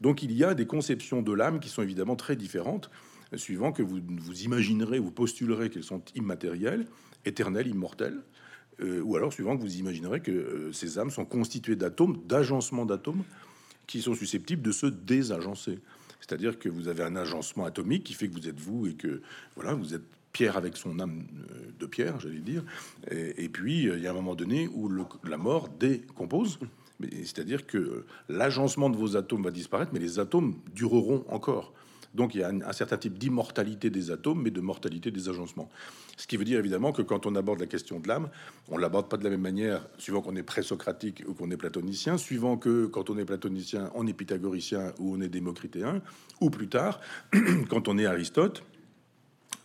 Donc 0.00 0.22
il 0.22 0.32
y 0.32 0.44
a 0.44 0.54
des 0.54 0.66
conceptions 0.66 1.22
de 1.22 1.32
l'âme 1.32 1.60
qui 1.60 1.68
sont 1.68 1.82
évidemment 1.82 2.16
très 2.16 2.36
différentes, 2.36 2.90
suivant 3.36 3.72
que 3.72 3.82
vous 3.82 4.00
vous 4.06 4.42
imaginerez, 4.42 4.98
vous 4.98 5.10
postulerez 5.10 5.70
qu'elles 5.70 5.84
sont 5.84 6.02
immatérielles, 6.14 6.86
éternelles, 7.24 7.68
immortelles, 7.68 8.20
euh, 8.80 9.00
ou 9.02 9.16
alors 9.16 9.32
suivant 9.32 9.56
que 9.56 9.62
vous 9.62 9.76
imaginerez 9.76 10.20
que 10.20 10.30
euh, 10.30 10.72
ces 10.72 10.98
âmes 10.98 11.10
sont 11.10 11.24
constituées 11.24 11.76
d'atomes, 11.76 12.18
d'agencements 12.26 12.86
d'atomes, 12.86 13.22
qui 13.86 14.00
sont 14.00 14.14
susceptibles 14.14 14.62
de 14.62 14.72
se 14.72 14.86
désagencer. 14.86 15.78
C'est-à-dire 16.20 16.58
que 16.58 16.68
vous 16.68 16.88
avez 16.88 17.02
un 17.02 17.16
agencement 17.16 17.64
atomique 17.64 18.04
qui 18.04 18.14
fait 18.14 18.28
que 18.28 18.34
vous 18.34 18.48
êtes 18.48 18.58
vous 18.58 18.86
et 18.86 18.94
que 18.94 19.22
voilà, 19.56 19.74
vous 19.74 19.94
êtes 19.94 20.04
Pierre 20.32 20.56
avec 20.56 20.78
son 20.78 20.98
âme 20.98 21.26
euh, 21.50 21.70
de 21.78 21.86
pierre, 21.86 22.18
j'allais 22.18 22.38
dire. 22.38 22.64
Et, 23.10 23.50
puis 23.50 23.82
il 23.82 23.98
y 23.98 24.06
a 24.06 24.10
un 24.10 24.14
moment 24.14 24.34
donné 24.34 24.66
où 24.68 24.90
la 25.24 25.36
mort 25.36 25.68
décompose. 25.68 26.58
C'est-à-dire 27.00 27.66
que 27.66 28.04
l'agencement 28.28 28.90
de 28.90 28.96
vos 28.96 29.16
atomes 29.16 29.42
va 29.42 29.50
disparaître, 29.50 29.92
mais 29.92 30.00
les 30.00 30.18
atomes 30.18 30.54
dureront 30.74 31.24
encore. 31.28 31.72
Donc 32.14 32.34
il 32.34 32.40
y 32.40 32.44
a 32.44 32.48
un, 32.48 32.60
un 32.60 32.72
certain 32.72 32.98
type 32.98 33.18
d'immortalité 33.18 33.90
des 33.90 34.10
atomes, 34.10 34.42
mais 34.42 34.50
de 34.50 34.60
mortalité 34.60 35.10
des 35.10 35.28
agencements. 35.28 35.70
Ce 36.16 36.26
qui 36.26 36.36
veut 36.36 36.44
dire 36.44 36.58
évidemment 36.58 36.92
que 36.92 37.02
quand 37.02 37.26
on 37.26 37.34
aborde 37.34 37.60
la 37.60 37.66
question 37.66 37.98
de 38.00 38.08
l'âme, 38.08 38.28
on 38.68 38.76
l'aborde 38.76 39.08
pas 39.08 39.16
de 39.16 39.24
la 39.24 39.30
même 39.30 39.40
manière, 39.40 39.86
suivant 39.98 40.20
qu'on 40.20 40.36
est 40.36 40.42
présocratique 40.42 41.22
ou 41.26 41.34
qu'on 41.34 41.50
est 41.50 41.56
platonicien, 41.56 42.18
suivant 42.18 42.56
que 42.56 42.86
quand 42.86 43.08
on 43.08 43.18
est 43.18 43.24
platonicien, 43.24 43.90
on 43.94 44.06
est 44.06 44.12
pythagoricien 44.12 44.92
ou 44.98 45.16
on 45.16 45.20
est 45.20 45.28
démocritéen, 45.28 46.02
ou 46.40 46.50
plus 46.50 46.68
tard, 46.68 47.00
quand 47.70 47.88
on 47.88 47.98
est 47.98 48.06
Aristote, 48.06 48.62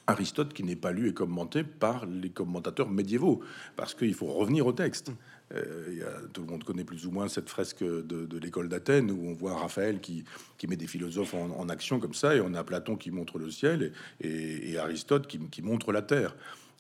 Aristote 0.08 0.54
qui 0.54 0.63
n'est 0.63 0.78
pas 0.78 0.91
lu 0.91 1.10
et 1.10 1.13
commenté 1.13 1.63
par 1.63 2.06
les 2.06 2.30
commentateurs 2.30 2.89
médiévaux, 2.89 3.41
parce 3.76 3.93
qu'il 3.93 4.13
faut 4.13 4.28
revenir 4.28 4.65
au 4.65 4.72
texte. 4.72 5.12
Euh, 5.54 6.28
tout 6.34 6.41
le 6.41 6.48
monde 6.48 6.63
connaît 6.63 6.84
plus 6.84 7.06
ou 7.06 7.12
moins 7.12 7.28
cette 7.30 7.50
fresque 7.50 7.84
de, 7.84 8.38
l'école 8.38 8.67
d'Athènes 8.67 9.12
où 9.12 9.28
on 9.28 9.34
voit 9.34 9.56
Raphaël 9.56 10.02
qui, 10.02 10.26
met 10.67 10.76
des 10.76 10.88
philosophes 10.88 11.34
en, 11.34 11.70
action 11.70 12.00
comme 12.00 12.13
ça, 12.13 12.36
et 12.36 12.41
on 12.41 12.54
a 12.54 12.63
Platon 12.63 12.96
qui 12.96 13.12
montre 13.12 13.38
le 13.38 13.52
ciel 13.52 13.91
et, 14.22 14.78
Aristote 14.78 15.28
qui, 15.28 15.62
montre 15.62 15.91
la 15.91 16.02
terre. 16.02 16.36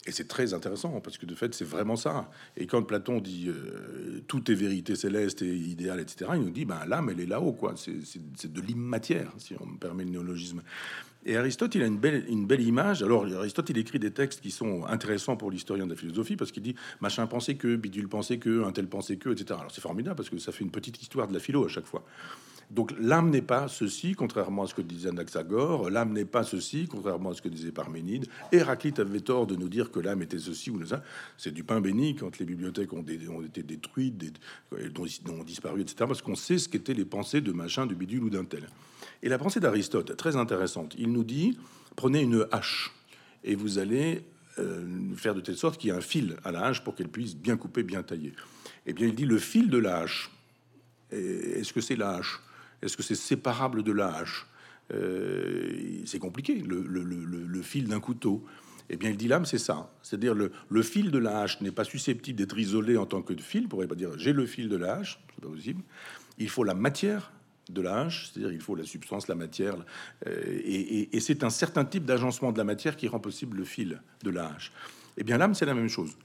Et 0.05 0.11
c'est 0.13 0.27
très 0.27 0.53
intéressant 0.53 1.01
parce 1.01 1.17
que 1.17 1.25
de 1.25 1.35
fait, 1.35 1.53
c'est 1.53 1.65
vraiment 1.65 1.97
ça. 1.97 2.31
Et 2.55 2.65
quand 2.65 2.81
Platon 2.81 3.19
dit 3.19 3.49
euh, 3.49 4.23
tout 4.27 4.49
est 4.49 4.55
vérité 4.55 4.95
céleste 4.95 5.41
et 5.41 5.53
idéal, 5.53 5.99
etc., 5.99 6.31
il 6.35 6.43
nous 6.43 6.49
dit 6.49 6.63
ben 6.63 6.85
l'âme, 6.87 7.09
elle 7.09 7.19
est 7.19 7.25
là-haut, 7.25 7.51
quoi. 7.51 7.73
C'est 7.75 8.53
de 8.53 8.61
l'immatière, 8.61 9.33
si 9.37 9.53
on 9.59 9.65
me 9.65 9.77
permet 9.77 10.05
le 10.05 10.11
néologisme. 10.11 10.61
Et 11.27 11.35
Aristote, 11.35 11.75
il 11.75 11.83
a 11.83 11.87
une 11.87 11.97
belle, 11.97 12.61
image. 12.61 13.03
Alors, 13.03 13.25
Aristote, 13.25 13.69
il 13.69 13.77
écrit 13.77 13.99
des 13.99 14.11
textes 14.11 14.39
qui 14.39 14.49
sont 14.49 14.85
intéressants 14.85 15.35
pour 15.35 15.51
l'historien 15.51 15.85
de 15.85 15.91
la 15.91 15.97
philosophie 15.97 16.37
parce 16.37 16.53
qu'il 16.53 16.63
dit 16.63 16.73
machin 17.01 17.27
pensait 17.27 17.55
que, 17.55 17.75
bidule 17.75 18.07
pensait 18.07 18.37
que, 18.37 18.63
un 18.63 18.71
tel 18.71 18.87
pensait 18.87 19.17
que, 19.17 19.31
etc. 19.31 19.59
Alors, 19.59 19.71
c'est 19.71 19.81
formidable 19.81 20.15
parce 20.15 20.29
que 20.29 20.37
ça 20.37 20.53
fait 20.53 20.63
une 20.63 20.71
petite 20.71 21.01
histoire 21.01 21.27
de 21.27 21.33
la 21.33 21.41
philo 21.41 21.65
à 21.65 21.67
chaque 21.67 21.85
fois. 21.85 22.05
Donc, 22.71 22.93
l'âme 22.97 23.29
n'est 23.29 23.41
pas 23.41 23.67
ceci, 23.67 24.13
contrairement 24.13 24.63
à 24.63 24.67
ce 24.67 24.73
que 24.73 24.81
disait 24.81 25.09
Anaxagore. 25.09 25.89
L'âme 25.89 26.13
n'est 26.13 26.25
pas 26.25 26.43
ceci, 26.43 26.87
contrairement 26.89 27.31
à 27.31 27.33
ce 27.33 27.41
que 27.41 27.49
disait 27.49 27.71
Parménide. 27.73 28.27
Héraclite 28.53 28.99
avait 28.99 29.19
tort 29.19 29.47
de 29.47 29.55
nous 29.57 29.69
dire 29.69 29.91
que 29.91 29.99
l'âme 29.99 30.21
était 30.21 30.39
ceci 30.39 30.69
ou 30.69 30.85
ça. 30.85 31.03
C'est 31.37 31.53
du 31.53 31.65
pain 31.65 31.81
béni 31.81 32.15
quand 32.15 32.39
les 32.39 32.45
bibliothèques 32.45 32.93
ont, 32.93 33.03
été 33.43 33.63
détruites, 33.63 34.39
dont, 34.93 35.05
ont 35.29 35.43
disparu, 35.43 35.81
etc. 35.81 35.95
Parce 36.07 36.21
qu'on 36.21 36.35
sait 36.35 36.57
ce 36.57 36.69
qu'étaient 36.69 36.93
les 36.93 37.05
pensées 37.05 37.41
de 37.41 37.51
machin, 37.51 37.85
de 37.85 37.95
bidule 37.95 38.23
ou 38.23 38.29
d'un 38.29 38.45
tel. 38.45 38.67
Et 39.23 39.29
la 39.29 39.37
pensée 39.37 39.59
d'Aristote, 39.59 40.15
très 40.15 40.35
intéressante. 40.35 40.95
Il 40.97 41.11
nous 41.11 41.23
dit 41.23 41.57
prenez 41.95 42.21
une 42.21 42.47
hache 42.51 42.93
et 43.43 43.55
vous 43.55 43.79
allez 43.79 44.23
euh, 44.59 45.15
faire 45.15 45.35
de 45.35 45.41
telle 45.41 45.57
sorte 45.57 45.79
qu'il 45.79 45.89
y 45.89 45.93
ait 45.93 45.97
un 45.97 46.01
fil 46.01 46.37
à 46.43 46.51
la 46.51 46.65
hache 46.65 46.83
pour 46.83 46.95
qu'elle 46.95 47.09
puisse 47.09 47.35
bien 47.35 47.57
couper, 47.57 47.83
bien 47.83 48.03
tailler. 48.03 48.33
Eh 48.85 48.93
bien, 48.93 49.07
il 49.07 49.15
dit 49.15 49.25
le 49.25 49.37
fil 49.37 49.69
de 49.69 49.77
la 49.77 49.99
hache. 49.99 50.31
Et 51.11 51.59
Est-ce 51.59 51.73
que 51.73 51.81
c'est 51.81 51.95
la 51.95 52.15
hache? 52.15 52.41
Est-ce 52.81 52.95
que 52.97 53.03
c'est 53.03 53.15
séparable 53.15 53.83
de 53.83 53.91
la 53.91 54.15
hache? 54.15 54.47
Euh, 54.93 56.01
C'est 56.05 56.19
compliqué, 56.19 56.55
le, 56.55 57.61
fil 57.61 57.87
d'un 57.87 57.99
couteau. 57.99 58.45
Eh 58.89 58.95
bien, 58.95 59.09
il 59.09 59.17
dit 59.17 59.27
l'âme, 59.27 59.45
c'est 59.45 59.57
ça. 59.57 59.91
C'est-à-dire 60.01 60.33
le, 60.33 60.81
fil 60.81 61.11
de 61.11 61.17
la 61.17 61.41
hache 61.41 61.61
n'est 61.61 61.71
pas 61.71 61.83
susceptible 61.83 62.37
d'être 62.37 62.57
isolé 62.57 62.97
en 62.97 63.05
tant 63.05 63.21
que 63.21 63.35
fil. 63.35 63.65
On 63.65 63.67
pourrait 63.69 63.87
pas 63.87 63.95
dire 63.95 64.17
j'ai 64.17 64.33
le 64.33 64.45
fil 64.45 64.69
de 64.69 64.77
la 64.77 64.95
hache, 64.95 65.19
c'est 65.35 65.41
pas 65.41 65.49
possible. 65.49 65.83
Il 66.37 66.49
faut 66.49 66.63
la 66.63 66.73
matière 66.75 67.31
de 67.69 67.81
la 67.81 68.09
c'est-à-dire 68.09 68.51
il 68.51 68.61
faut 68.61 68.75
la 68.75 68.85
substance, 68.85 69.27
la 69.27 69.35
matière, 69.35 69.75
euh, 70.27 70.61
et, 70.63 71.19
c'est 71.19 71.43
un 71.43 71.49
certain 71.49 71.85
type 71.85 72.05
d'agencement 72.05 72.51
de 72.51 72.57
la 72.57 72.63
matière 72.63 72.95
qui 72.95 73.07
rend 73.07 73.19
possible 73.19 73.57
le 73.57 73.65
fil 73.65 74.01
de 74.23 74.29
la 74.29 74.47
hache. 74.47 74.71
Eh 75.17 75.23
bien, 75.23 75.37
l'âme, 75.37 75.55
c'est 75.55 75.65
la 75.65 75.73
même 75.73 75.89
chose. 75.89 76.15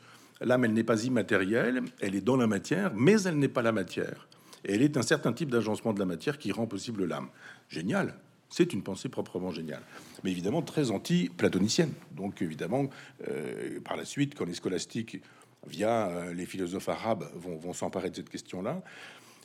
L'âme, 0.40 0.64
elle 0.64 0.72
n'est 0.72 0.84
pas 0.84 1.04
immatérielle, 1.04 1.82
elle 2.00 2.14
est 2.14 2.20
dans 2.20 2.36
la 2.36 2.46
matière, 2.46 2.92
mais 2.94 3.22
elle 3.22 3.38
n'est 3.38 3.48
pas 3.48 3.62
la 3.62 3.72
matière. 3.72 4.28
Elle 4.64 4.82
est 4.82 4.96
un 4.96 5.02
certain 5.02 5.32
type 5.32 5.50
d'agencement 5.50 5.92
de 5.92 5.98
la 5.98 6.04
matière 6.04 6.38
qui 6.38 6.52
rend 6.52 6.66
possible 6.66 7.04
l'âme. 7.04 7.28
Génial. 7.68 8.14
C'est 8.48 8.74
une 8.74 8.82
pensée 8.82 9.08
proprement 9.08 9.50
géniale, 9.50 9.82
mais 10.22 10.30
évidemment 10.30 10.60
très 10.60 10.90
anti-platonicienne. 10.90 11.92
Donc 12.14 12.42
évidemment, 12.42 12.90
euh, 13.26 13.80
par 13.80 13.96
la 13.96 14.04
suite, 14.04 14.34
quand 14.34 14.44
les 14.44 14.52
scolastiques, 14.52 15.22
via 15.66 16.08
euh, 16.08 16.34
les 16.34 16.44
philosophes 16.44 16.90
arabes, 16.90 17.24
vont, 17.34 17.56
vont 17.56 17.72
s'emparer 17.72 18.10
de 18.10 18.16
cette 18.16 18.28
question-là, 18.28 18.82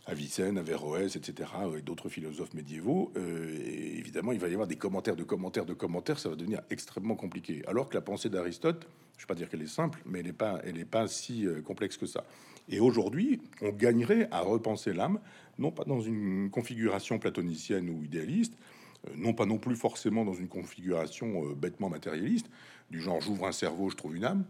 Avicenne, 0.07 0.57
Averroès, 0.57 1.17
etc., 1.17 1.49
et 1.77 1.81
d'autres 1.81 2.07
philosophes 2.07 2.53
médiévaux, 2.53 3.11
euh, 3.17 3.53
évidemment, 3.97 4.31
il 4.31 4.39
va 4.39 4.47
y 4.47 4.53
avoir 4.53 4.67
des 4.67 4.77
commentaires 4.77 5.17
de 5.17 5.23
commentaires 5.23 5.65
de 5.65 5.73
commentaires, 5.73 6.17
ça 6.17 6.29
va 6.29 6.35
devenir 6.35 6.61
extrêmement 6.69 7.15
compliqué. 7.15 7.61
Alors 7.67 7.89
que 7.89 7.95
la 7.95 8.01
pensée 8.01 8.29
d'Aristote, 8.29 8.87
je 9.17 9.23
ne 9.23 9.23
vais 9.23 9.27
pas 9.27 9.35
dire 9.35 9.49
qu'elle 9.49 9.61
est 9.61 9.67
simple, 9.67 10.01
mais 10.05 10.19
elle 10.19 10.27
n'est 10.27 10.33
pas, 10.33 10.61
pas 10.89 11.07
si 11.09 11.45
euh, 11.45 11.61
complexe 11.61 11.97
que 11.97 12.05
ça. 12.05 12.23
Et 12.69 12.79
aujourd'hui, 12.79 13.41
on 13.61 13.69
gagnerait 13.69 14.29
à 14.31 14.39
repenser 14.39 14.93
l'âme, 14.93 15.19
non 15.59 15.71
pas 15.71 15.83
dans 15.83 15.99
une 15.99 16.49
configuration 16.51 17.19
platonicienne 17.19 17.89
ou 17.89 18.01
idéaliste, 18.01 18.53
euh, 19.09 19.11
non 19.17 19.33
pas 19.33 19.45
non 19.45 19.57
plus 19.57 19.75
forcément 19.75 20.23
dans 20.23 20.33
une 20.33 20.47
configuration 20.47 21.51
bêtement 21.51 21.89
matérialiste, 21.89 22.49
du 22.91 23.01
genre 23.01 23.19
j'ouvre 23.19 23.45
un 23.45 23.51
cerveau, 23.51 23.89
je 23.89 23.97
trouve 23.97 24.15
une 24.15 24.23
âme, 24.23 24.45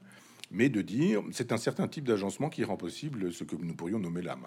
mais 0.52 0.70
de 0.70 0.84
dire 0.84 1.24
c'est 1.32 1.52
un 1.52 1.58
certain 1.58 1.88
type 1.88 2.06
d'agencement 2.06 2.50
qui 2.50 2.64
rend 2.64 2.78
possible 2.78 3.34
ce 3.34 3.44
que 3.44 3.56
nous 3.56 3.74
pourrions 3.74 3.98
nommer 3.98 4.22
l'âme. 4.22 4.46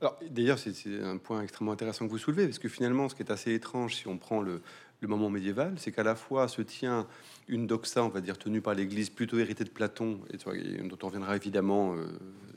Alors, 0.00 0.18
d'ailleurs, 0.30 0.58
c'est 0.58 0.72
un 1.02 1.18
point 1.18 1.42
extrêmement 1.42 1.72
intéressant 1.72 2.06
que 2.06 2.10
vous 2.10 2.18
soulevez, 2.18 2.46
parce 2.46 2.58
que 2.58 2.68
finalement, 2.68 3.08
ce 3.08 3.14
qui 3.14 3.22
est 3.22 3.30
assez 3.30 3.52
étrange, 3.52 3.96
si 3.96 4.08
on 4.08 4.16
prend 4.16 4.40
le, 4.40 4.62
le 5.00 5.08
moment 5.08 5.30
médiéval, 5.30 5.74
c'est 5.78 5.92
qu'à 5.92 6.02
la 6.02 6.14
fois 6.14 6.46
se 6.48 6.62
tient 6.62 7.06
une 7.48 7.66
doxa, 7.66 8.04
on 8.04 8.08
va 8.08 8.20
dire, 8.20 8.38
tenue 8.38 8.60
par 8.60 8.74
l'Église, 8.74 9.10
plutôt 9.10 9.38
héritée 9.38 9.64
de 9.64 9.70
Platon, 9.70 10.20
et, 10.30 10.36
dont 10.82 10.98
on 11.02 11.06
reviendra 11.06 11.34
évidemment 11.36 11.94
euh, 11.94 12.06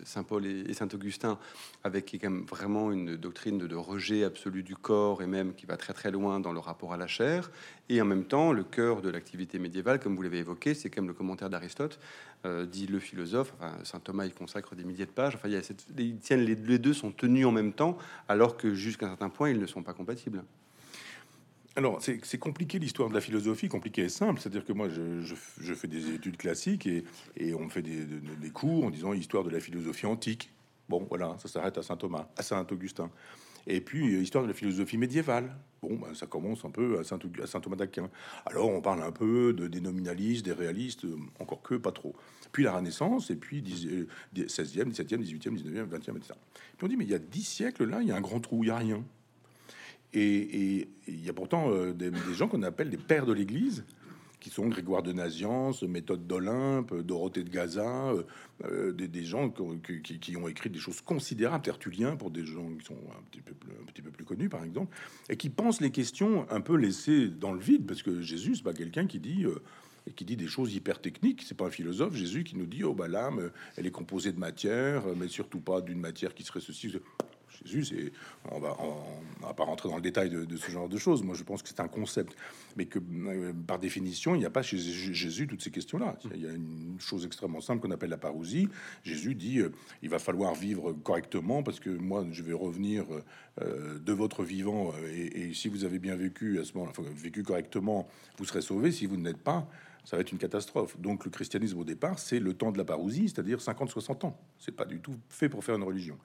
Saint 0.03 0.23
Paul 0.23 0.45
et, 0.45 0.73
Saint 0.73 0.89
Augustin, 0.93 1.39
avec 1.83 2.05
qui 2.05 2.19
quand 2.19 2.29
même 2.29 2.45
vraiment 2.45 2.91
une 2.91 3.15
doctrine 3.15 3.57
de, 3.57 3.75
rejet 3.75 4.23
absolu 4.23 4.61
du 4.61 4.75
corps, 4.75 5.23
et 5.23 5.27
même 5.27 5.55
qui 5.55 5.65
va 5.65 5.77
très 5.77 5.93
très 5.93 6.11
loin 6.11 6.39
dans 6.39 6.51
le 6.51 6.59
rapport 6.59 6.93
à 6.93 6.97
la 6.97 7.07
chair, 7.07 7.49
et 7.89 8.01
en 8.01 8.05
même 8.05 8.25
temps, 8.25 8.51
le 8.51 8.63
cœur 8.63 9.01
de 9.01 9.09
l'activité 9.09 9.57
médiévale, 9.57 9.99
comme 9.99 10.15
vous 10.15 10.21
l'avez 10.21 10.39
évoqué, 10.39 10.73
c'est 10.73 10.89
quand 10.89 11.01
même 11.01 11.09
le 11.09 11.15
commentaire 11.15 11.49
d'Aristote, 11.49 11.97
euh, 12.45 12.65
dit 12.65 12.87
le 12.87 12.99
philosophe, 12.99 13.53
Saint 13.83 13.99
Thomas, 13.99 14.25
il 14.25 14.33
consacre 14.33 14.75
des 14.75 14.83
milliers 14.83 15.05
de 15.05 15.11
pages, 15.11 15.35
enfin, 15.35 15.47
il 15.47 15.53
y 15.53 15.57
a 15.57 15.63
cette, 15.63 15.85
ils 15.97 16.17
tiennent, 16.17 16.41
les 16.41 16.55
deux 16.55 16.93
sont 16.93 17.11
tenus 17.11 17.45
en 17.45 17.51
même 17.51 17.71
temps, 17.71 17.97
alors 18.27 18.57
que 18.57 18.75
jusqu'à 18.75 19.05
un 19.05 19.09
certain 19.09 19.29
point, 19.29 19.49
ils 19.49 19.59
ne 19.59 19.65
sont 19.65 19.81
pas 19.81 19.93
compatibles. 19.93 20.43
Alors, 21.75 21.99
c'est 22.01 22.37
compliqué 22.37 22.77
l'histoire 22.77 23.09
de 23.09 23.15
la 23.15 23.21
philosophie, 23.21 23.67
compliqué 23.67 24.03
et 24.03 24.09
simple. 24.09 24.39
C'est-à-dire 24.39 24.63
que 24.63 24.73
moi, 24.73 24.89
je, 24.89 25.73
fais 25.73 25.87
des 25.87 26.11
études 26.13 26.37
classiques 26.37 26.87
et, 26.87 27.53
on 27.55 27.65
me 27.65 27.69
fait 27.69 27.81
des, 27.81 28.49
cours 28.51 28.85
en 28.85 28.89
disant 28.91 29.13
histoire 29.13 29.43
de 29.43 29.49
la 29.49 29.59
philosophie 29.59 30.05
antique. 30.05 30.51
Bon, 30.87 31.05
voilà, 31.09 31.35
ça 31.39 31.47
s'arrête 31.47 31.77
à 31.77 31.83
Saint 31.83 31.97
Thomas, 31.97 32.27
à 32.37 32.43
Saint 32.43 32.67
Augustin. 32.69 33.09
Et 33.65 33.81
puis, 33.81 34.13
euh, 34.13 34.21
histoire 34.21 34.43
de 34.43 34.49
la 34.49 34.53
philosophie 34.53 34.97
médiévale. 34.97 35.55
Bon, 35.81 35.95
ben, 35.95 36.13
ça 36.13 36.27
commence 36.27 36.65
un 36.65 36.69
peu 36.69 36.99
à 36.99 37.03
Saint, 37.03 37.17
Thomas 37.17 37.77
d'Aquin. 37.77 38.09
Alors, 38.45 38.69
on 38.69 38.81
parle 38.81 39.01
un 39.01 39.11
peu 39.11 39.53
de, 39.53 39.67
des 39.67 39.79
nominalistes, 39.79 40.45
des 40.45 40.51
réalistes, 40.51 41.05
euh, 41.05 41.15
encore 41.39 41.61
que 41.61 41.75
pas 41.75 41.93
trop. 41.93 42.13
Puis 42.51 42.63
la 42.63 42.73
Renaissance, 42.73 43.31
et 43.31 43.35
puis 43.35 43.61
10, 43.61 43.87
euh, 43.87 44.07
16e, 44.35 44.91
17e, 44.91 45.17
18e, 45.17 45.57
19e, 45.57 45.87
20e, 45.87 46.17
etc. 46.17 46.33
Puis 46.77 46.83
on 46.83 46.87
dit, 46.87 46.97
mais 46.97 47.05
il 47.05 47.11
y 47.11 47.15
a 47.15 47.19
10 47.19 47.41
siècles, 47.41 47.85
là, 47.85 48.01
il 48.01 48.09
y 48.09 48.11
a 48.11 48.15
un 48.15 48.21
grand 48.21 48.41
trou, 48.41 48.63
il 48.63 48.67
n'y 48.67 48.71
a 48.71 48.77
rien. 48.77 49.03
Et 50.13 50.87
il 51.07 51.25
y 51.25 51.29
a 51.29 51.33
pourtant 51.33 51.71
euh, 51.71 51.93
des, 51.93 52.11
gens 52.33 52.47
qu'on 52.47 52.63
appelle 52.63 52.89
des 52.89 52.97
pères 52.97 53.25
de 53.25 53.33
l'Église 53.33 53.83
qui 54.39 54.49
sont 54.49 54.67
Grégoire 54.67 55.03
de 55.03 55.13
Naziance, 55.13 55.83
Méthode 55.83 56.27
d'Olympe, 56.27 56.93
Dorothée 56.93 57.45
de 57.45 57.49
Gaza, 57.49 58.13
des, 58.93 59.23
gens 59.23 59.49
qui, 59.49 60.35
ont 60.35 60.47
écrit 60.49 60.69
des 60.69 60.79
choses 60.79 60.99
considérables, 60.99 61.63
Tertullien 61.63 62.17
pour 62.17 62.29
des 62.29 62.43
gens 62.43 62.67
qui 62.77 62.85
sont 62.85 62.97
un 63.17 63.23
petit 63.31 63.39
peu, 63.39 63.53
un 63.81 63.85
petit 63.85 64.01
peu 64.01 64.11
plus 64.11 64.25
connus 64.25 64.49
par 64.49 64.65
exemple, 64.65 64.93
et 65.29 65.37
qui 65.37 65.49
pensent 65.49 65.79
les 65.79 65.91
questions 65.91 66.45
un 66.51 66.59
peu 66.59 66.75
laissées 66.75 67.29
dans 67.29 67.53
le 67.53 67.61
vide, 67.61 67.85
parce 67.85 68.03
que 68.03 68.21
Jésus, 68.21 68.55
c'est 68.57 68.63
pas 68.63 68.73
quelqu'un 68.73 69.07
qui 69.07 69.21
dit 69.21 69.45
et 70.07 70.11
qui 70.11 70.25
dit 70.25 70.35
des 70.35 70.47
choses 70.47 70.73
hyper 70.73 70.99
techniques. 70.99 71.43
C'est 71.45 71.55
pas 71.55 71.67
un 71.67 71.71
philosophe, 71.71 72.15
Jésus, 72.15 72.43
qui 72.43 72.57
nous 72.57 72.65
dit 72.65 72.83
oh 72.83 72.93
bah 72.93 73.07
l'âme, 73.07 73.51
elle 73.77 73.85
est 73.85 73.91
composée 73.91 74.31
de 74.31 74.39
matière, 74.39 75.03
mais 75.15 75.27
surtout 75.27 75.59
pas 75.59 75.81
d'une 75.81 75.99
matière 75.99 76.33
qui 76.33 76.43
serait 76.43 76.59
ceci. 76.59 76.93
Jésus, 77.65 77.85
c'est, 77.85 78.11
on 78.51 78.59
va, 78.59 78.75
on, 78.79 79.45
va 79.45 79.53
pas 79.53 79.63
rentrer 79.63 79.89
dans 79.89 79.95
le 79.95 80.01
détail 80.01 80.29
de, 80.29 80.57
ce 80.57 80.71
genre 80.71 80.89
de 80.89 80.97
choses. 80.97 81.23
Moi, 81.23 81.35
je 81.35 81.43
pense 81.43 81.61
que 81.61 81.69
c'est 81.69 81.79
un 81.79 81.87
concept, 81.87 82.35
mais 82.75 82.85
que 82.85 82.99
euh, 82.99 83.53
par 83.67 83.79
définition, 83.79 84.35
il 84.35 84.39
n'y 84.39 84.45
a 84.45 84.49
pas 84.49 84.61
chez 84.61 84.77
Jésus 84.77 85.47
toutes 85.47 85.61
ces 85.61 85.71
questions-là. 85.71 86.17
Il 86.33 86.41
y 86.41 86.47
a 86.47 86.51
une 86.51 86.97
chose 86.99 87.25
extrêmement 87.25 87.61
simple 87.61 87.81
qu'on 87.81 87.91
appelle 87.91 88.09
la 88.09 88.17
parousie. 88.17 88.69
Jésus 89.03 89.35
dit 89.35 89.59
euh, 89.59 89.71
il 90.01 90.09
va 90.09 90.19
falloir 90.19 90.55
vivre 90.55 90.93
correctement 90.93 91.63
parce 91.63 91.79
que 91.79 91.89
moi, 91.89 92.25
je 92.31 92.43
vais 92.43 92.53
revenir 92.53 93.05
euh, 93.61 93.99
de 93.99 94.13
votre 94.13 94.43
vivant 94.43 94.93
et, 95.09 95.49
et, 95.49 95.53
si 95.53 95.67
vous 95.67 95.85
avez 95.85 95.99
bien 95.99 96.15
vécu 96.15 96.59
à 96.59 96.65
ce 96.65 96.73
moment, 96.73 96.91
là 96.97 97.03
vécu 97.13 97.43
correctement, 97.43 98.07
vous 98.37 98.45
serez 98.45 98.61
sauvé. 98.61 98.91
Si 98.91 99.05
vous 99.05 99.17
ne 99.17 99.25
l'êtes 99.25 99.41
pas, 99.41 99.67
ça 100.05 100.17
va 100.17 100.21
être 100.21 100.31
une 100.31 100.37
catastrophe. 100.37 100.99
Donc 100.99 101.25
le 101.25 101.31
christianisme 101.31 101.79
au 101.79 101.83
départ, 101.83 102.19
c'est 102.19 102.39
le 102.39 102.53
temps 102.53 102.71
de 102.71 102.77
la 102.77 102.85
parousie, 102.85 103.29
c'est-à-dire 103.29 103.59
50-60 103.59 104.25
ans. 104.25 104.37
C'est 104.59 104.75
pas 104.75 104.85
du 104.85 104.99
tout 104.99 105.15
fait 105.29 105.49
pour 105.49 105.63
faire 105.63 105.75
une 105.75 105.83
religion. 105.83 106.17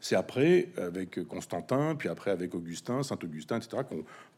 C'est 0.00 0.16
après, 0.16 0.68
avec 0.76 1.24
Constantin, 1.26 1.94
puis 1.96 2.08
après 2.08 2.30
avec 2.30 2.54
Augustin, 2.54 3.02
Saint-Augustin, 3.02 3.58
etc., 3.58 3.82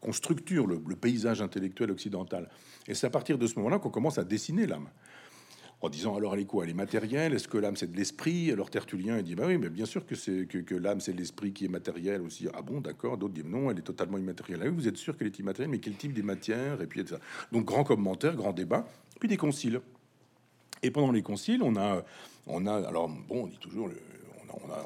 qu'on 0.01 0.13
structure 0.13 0.65
le, 0.67 0.79
paysage 0.95 1.41
intellectuel 1.41 1.91
occidental. 1.91 2.49
Et 2.87 2.93
c'est 2.93 3.07
à 3.07 3.09
partir 3.09 3.37
de 3.37 3.45
ce 3.45 3.55
moment-là 3.55 3.79
qu'on 3.79 3.89
commence 3.89 4.17
à 4.17 4.23
dessiner 4.23 4.65
l'âme 4.65 4.87
en 5.81 5.89
disant 5.89 6.15
alors 6.15 6.33
elle 6.33 6.41
est 6.41 6.45
quoi? 6.45 6.63
Elle 6.65 6.71
est 6.71 6.75
matérielle? 6.75 7.33
Est-ce 7.33 7.47
que 7.47 7.57
l'âme 7.57 7.75
c'est 7.75 7.91
de 7.91 7.95
l'esprit? 7.95 8.51
Alors 8.51 8.69
Tertullien 8.69 9.17
il 9.17 9.23
dit 9.23 9.35
bah 9.35 9.45
oui, 9.47 9.57
mais 9.57 9.69
bien 9.69 9.85
sûr 9.85 10.05
que 10.05 10.15
que, 10.43 10.75
l'âme 10.75 10.99
c'est 10.99 11.13
l'esprit 11.13 11.53
qui 11.53 11.65
est 11.65 11.69
matériel 11.69 12.21
aussi. 12.21 12.47
Ah 12.53 12.61
bon, 12.61 12.81
d'accord. 12.81 13.17
D'autres 13.17 13.33
disent 13.33 13.45
non, 13.45 13.71
elle 13.71 13.79
est 13.79 13.83
totalement 13.83 14.17
immatérielle. 14.17 14.61
Ah 14.65 14.69
vous 14.69 14.87
êtes 14.87 14.97
sûr 14.97 15.17
qu'elle 15.17 15.27
est 15.27 15.39
immatérielle, 15.39 15.71
mais 15.71 15.79
quel 15.79 15.95
type 15.95 16.13
des 16.13 16.23
matières? 16.23 16.81
Et 16.81 16.87
puis 16.87 17.05
ça. 17.07 17.19
Donc 17.51 17.65
grand 17.65 17.83
commentaire, 17.83 18.35
grand 18.35 18.53
débat, 18.53 18.87
puis 19.19 19.29
des 19.29 19.37
conciles. 19.37 19.81
Et 20.81 20.91
pendant 20.91 21.11
les 21.11 21.21
conciles, 21.21 21.61
on 21.61 21.75
a, 21.75 22.03
on 22.47 22.65
a 22.65 22.87
alors 22.87 23.09
bon, 23.09 23.43
on 23.43 23.47
dit 23.47 23.57
toujours 23.57 23.87
le, 23.87 23.95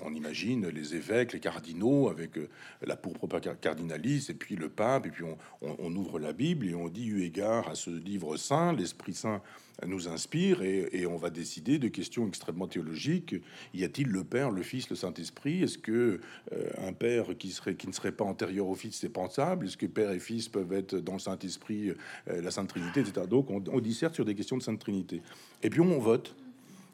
on, 0.06 0.14
imagine 0.14 0.68
les 0.68 0.96
évêques, 0.96 1.34
les 1.34 1.40
cardinaux 1.40 2.10
avec 2.10 2.38
euh, 2.38 2.50
la 2.86 2.96
pourpre 2.96 3.28
cardinaliste, 3.62 4.30
et 4.30 4.34
puis 4.34 4.56
le 4.56 4.70
pape, 4.70 5.06
et 5.06 5.10
puis 5.10 5.24
on, 5.62 5.96
ouvre 5.96 6.20
la 6.20 6.34
Bible 6.34 6.68
et 6.68 6.76
on 6.76 6.90
dit 6.90 7.08
eu 7.08 7.24
égard 7.24 7.68
à 7.68 7.76
ce 7.76 7.90
livre 7.90 8.38
saint, 8.38 8.74
l'Esprit 8.74 9.14
Saint 9.14 9.42
nous 9.86 10.08
inspire 10.08 10.62
et, 10.62 11.06
on 11.06 11.18
va 11.18 11.30
décider 11.30 11.80
de 11.80 11.88
questions 11.88 12.28
extrêmement 12.28 12.68
théologiques. 12.68 13.36
Y 13.74 13.84
a-t-il 13.84 14.08
le 14.08 14.24
Père, 14.24 14.52
le 14.52 14.62
Fils, 14.62 14.90
le 14.90 14.96
Saint-Esprit? 14.96 15.64
Est-ce 15.64 15.78
que 15.78 16.20
euh, 16.52 16.70
un 16.78 16.94
Père 16.94 17.38
qui 17.38 17.52
serait 17.52 17.76
qui 17.76 17.88
ne 17.88 17.92
serait 17.92 18.12
pas 18.12 18.24
antérieur 18.24 18.68
au 18.68 18.76
Fils, 18.76 18.96
c'est 18.96 19.10
pensable? 19.10 19.66
Est-ce 19.66 19.78
que 19.78 19.86
Père 19.86 20.12
et 20.12 20.20
Fils 20.20 20.48
peuvent 20.48 20.72
être 20.74 20.96
dans 20.96 21.14
le 21.14 21.20
Saint-Esprit, 21.20 21.90
euh, 21.90 22.42
la 22.42 22.52
Sainte 22.52 22.70
Trinité, 22.70 23.02
etc. 23.02 23.26
Donc 23.28 23.50
on, 23.50 23.64
on 23.72 23.80
disserte 23.80 24.16
sur 24.16 24.26
des 24.26 24.36
questions 24.36 24.58
de 24.58 24.64
Sainte 24.64 24.80
Trinité. 24.80 25.22
Et 25.62 25.70
puis 25.70 25.82
on 25.82 26.00
vote. 26.00 26.36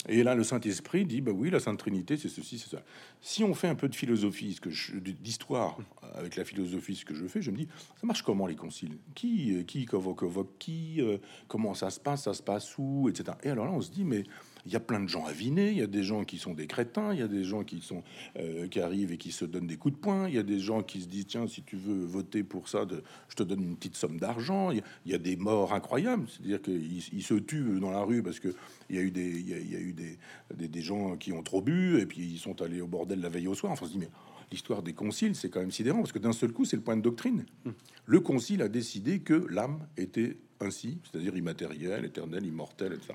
Et 0.08 0.24
là, 0.24 0.34
le 0.34 0.44
Saint-Esprit 0.44 1.06
dit, 1.06 1.20
bah 1.20 1.34
oui, 1.34 1.50
la 1.50 1.60
Sainte 1.60 1.78
Trinité, 1.78 2.16
c'est 2.16 2.30
ceci, 2.30 2.58
c'est 2.58 2.70
ça. 2.70 2.82
Si 3.20 3.44
on 3.44 3.54
fait 3.54 3.68
un 3.68 3.76
peu 3.76 3.90
de 3.90 3.96
philosophie, 3.96 4.54
ce 4.54 4.62
que 4.62 4.70
d'histoire 4.98 5.78
avec 6.16 6.38
la 6.38 6.46
philosophie, 6.46 6.96
ce 6.96 7.04
que 7.04 7.14
je 7.14 7.28
fais, 7.28 7.42
je 7.42 7.52
me 7.52 7.58
dis, 7.58 7.68
ça 8.00 8.08
marche 8.08 8.22
comment 8.22 8.48
les 8.48 8.56
conciles? 8.56 8.98
Qui, 9.14 9.58
euh, 9.58 9.64
qui 9.64 9.86
convoque, 9.86 10.20
convoque 10.20 10.58
qui 10.58 11.02
euh, 11.02 11.18
Comment 11.50 11.74
ça 11.74 11.90
se 11.90 12.00
passe 12.00 12.24
Ça 12.24 12.34
se 12.34 12.42
passe 12.42 12.78
où 12.78 13.10
Etc. 13.10 13.26
Et 13.44 13.50
alors 13.50 13.66
là, 13.66 13.72
on 13.72 13.82
se 13.82 13.92
dit, 13.92 14.06
mais 14.06 14.24
il 14.65 14.72
y 14.72 14.76
a 14.76 14.80
plein 14.80 15.00
de 15.00 15.08
gens 15.08 15.26
avinés, 15.26 15.72
il 15.72 15.78
y 15.78 15.82
a 15.82 15.88
des 15.88 16.04
gens 16.04 16.24
qui 16.24 16.38
sont 16.38 16.54
des 16.54 16.67
crétins, 16.67 17.13
il 17.13 17.19
y 17.19 17.24
a 17.24 17.28
des 17.28 17.43
gens 17.43 17.63
qui 17.63 17.82
sont 17.82 18.04
euh, 18.38 18.67
qui 18.67 18.80
arrivent 18.80 19.12
et 19.12 19.17
qui 19.17 19.32
se 19.32 19.45
donnent 19.45 19.67
des 19.67 19.78
coups 19.78 19.95
de 19.95 20.00
poing, 20.00 20.28
il 20.28 20.36
y 20.36 20.39
a 20.39 20.43
des 20.43 20.60
gens 20.60 20.84
qui 20.84 21.02
se 21.02 21.08
disent 21.08 21.28
tiens 21.28 21.48
si 21.48 21.63
tu 21.63 21.78
veux 21.78 22.06
voter 22.06 22.43
pour 22.43 22.69
ça, 22.69 22.86
de, 22.86 23.04
je 23.30 23.36
te 23.36 23.43
donne 23.43 23.62
une 23.62 23.76
petite 23.76 23.95
somme 23.95 24.19
d'argent. 24.19 24.72
Il, 24.72 24.82
y 25.06 25.13
a 25.13 25.17
des 25.17 25.36
morts 25.36 25.74
incroyables, 25.74 26.28
c'est-à-dire 26.30 26.62
qu'ils 26.62 27.24
se 27.24 27.34
tuent 27.36 27.80
dans 27.80 27.91
la 27.91 28.02
rue 28.02 28.22
parce 28.22 28.39
que 28.39 28.50
il 28.89 28.95
y 28.95 29.00
a 29.00 29.02
eu 29.02 29.12
des 29.12 29.39
il 29.39 29.50
y 29.50 29.76
a, 29.76 29.80
eu 29.80 29.93
des, 29.93 30.67
des, 30.67 30.82
gens 30.82 31.15
qui 31.15 31.32
ont 31.32 31.43
trop 31.43 31.62
bu 31.62 32.00
et 32.00 32.06
puis 32.06 32.22
ils 32.22 32.39
sont 32.39 32.62
allés 32.62 32.82
au 32.82 32.88
bordel 32.88 33.22
la 33.22 33.30
veille 33.30 33.48
au 33.48 33.56
soir. 33.56 33.72
Enfin, 33.72 33.86
on 33.86 33.88
se 33.88 33.93
dit 33.93 34.00
mais 34.00 34.10
l'histoire 34.52 34.82
des 34.82 34.93
conciles, 34.93 35.36
c'est 35.36 35.50
quand 35.50 35.60
même 35.60 35.72
sidérant 35.72 36.00
parce 36.00 36.12
que 36.12 36.19
d'un 36.19 36.34
seul 36.34 36.52
coup, 36.52 36.65
c'est 36.65 36.76
le 36.76 36.82
point 36.82 36.98
de 36.98 37.02
doctrine. 37.02 37.45
Hum. 37.65 37.74
Le 38.06 38.19
concile 38.19 38.62
a 38.62 38.69
décidé 38.69 39.19
que 39.19 39.45
l'âme 39.50 39.88
était 39.98 40.38
ainsi, 40.60 40.98
c'est-à-dire 41.04 41.36
immatérielle, 41.38 42.06
éternelle, 42.06 42.45
immortelle, 42.45 42.93
etc. 42.93 43.13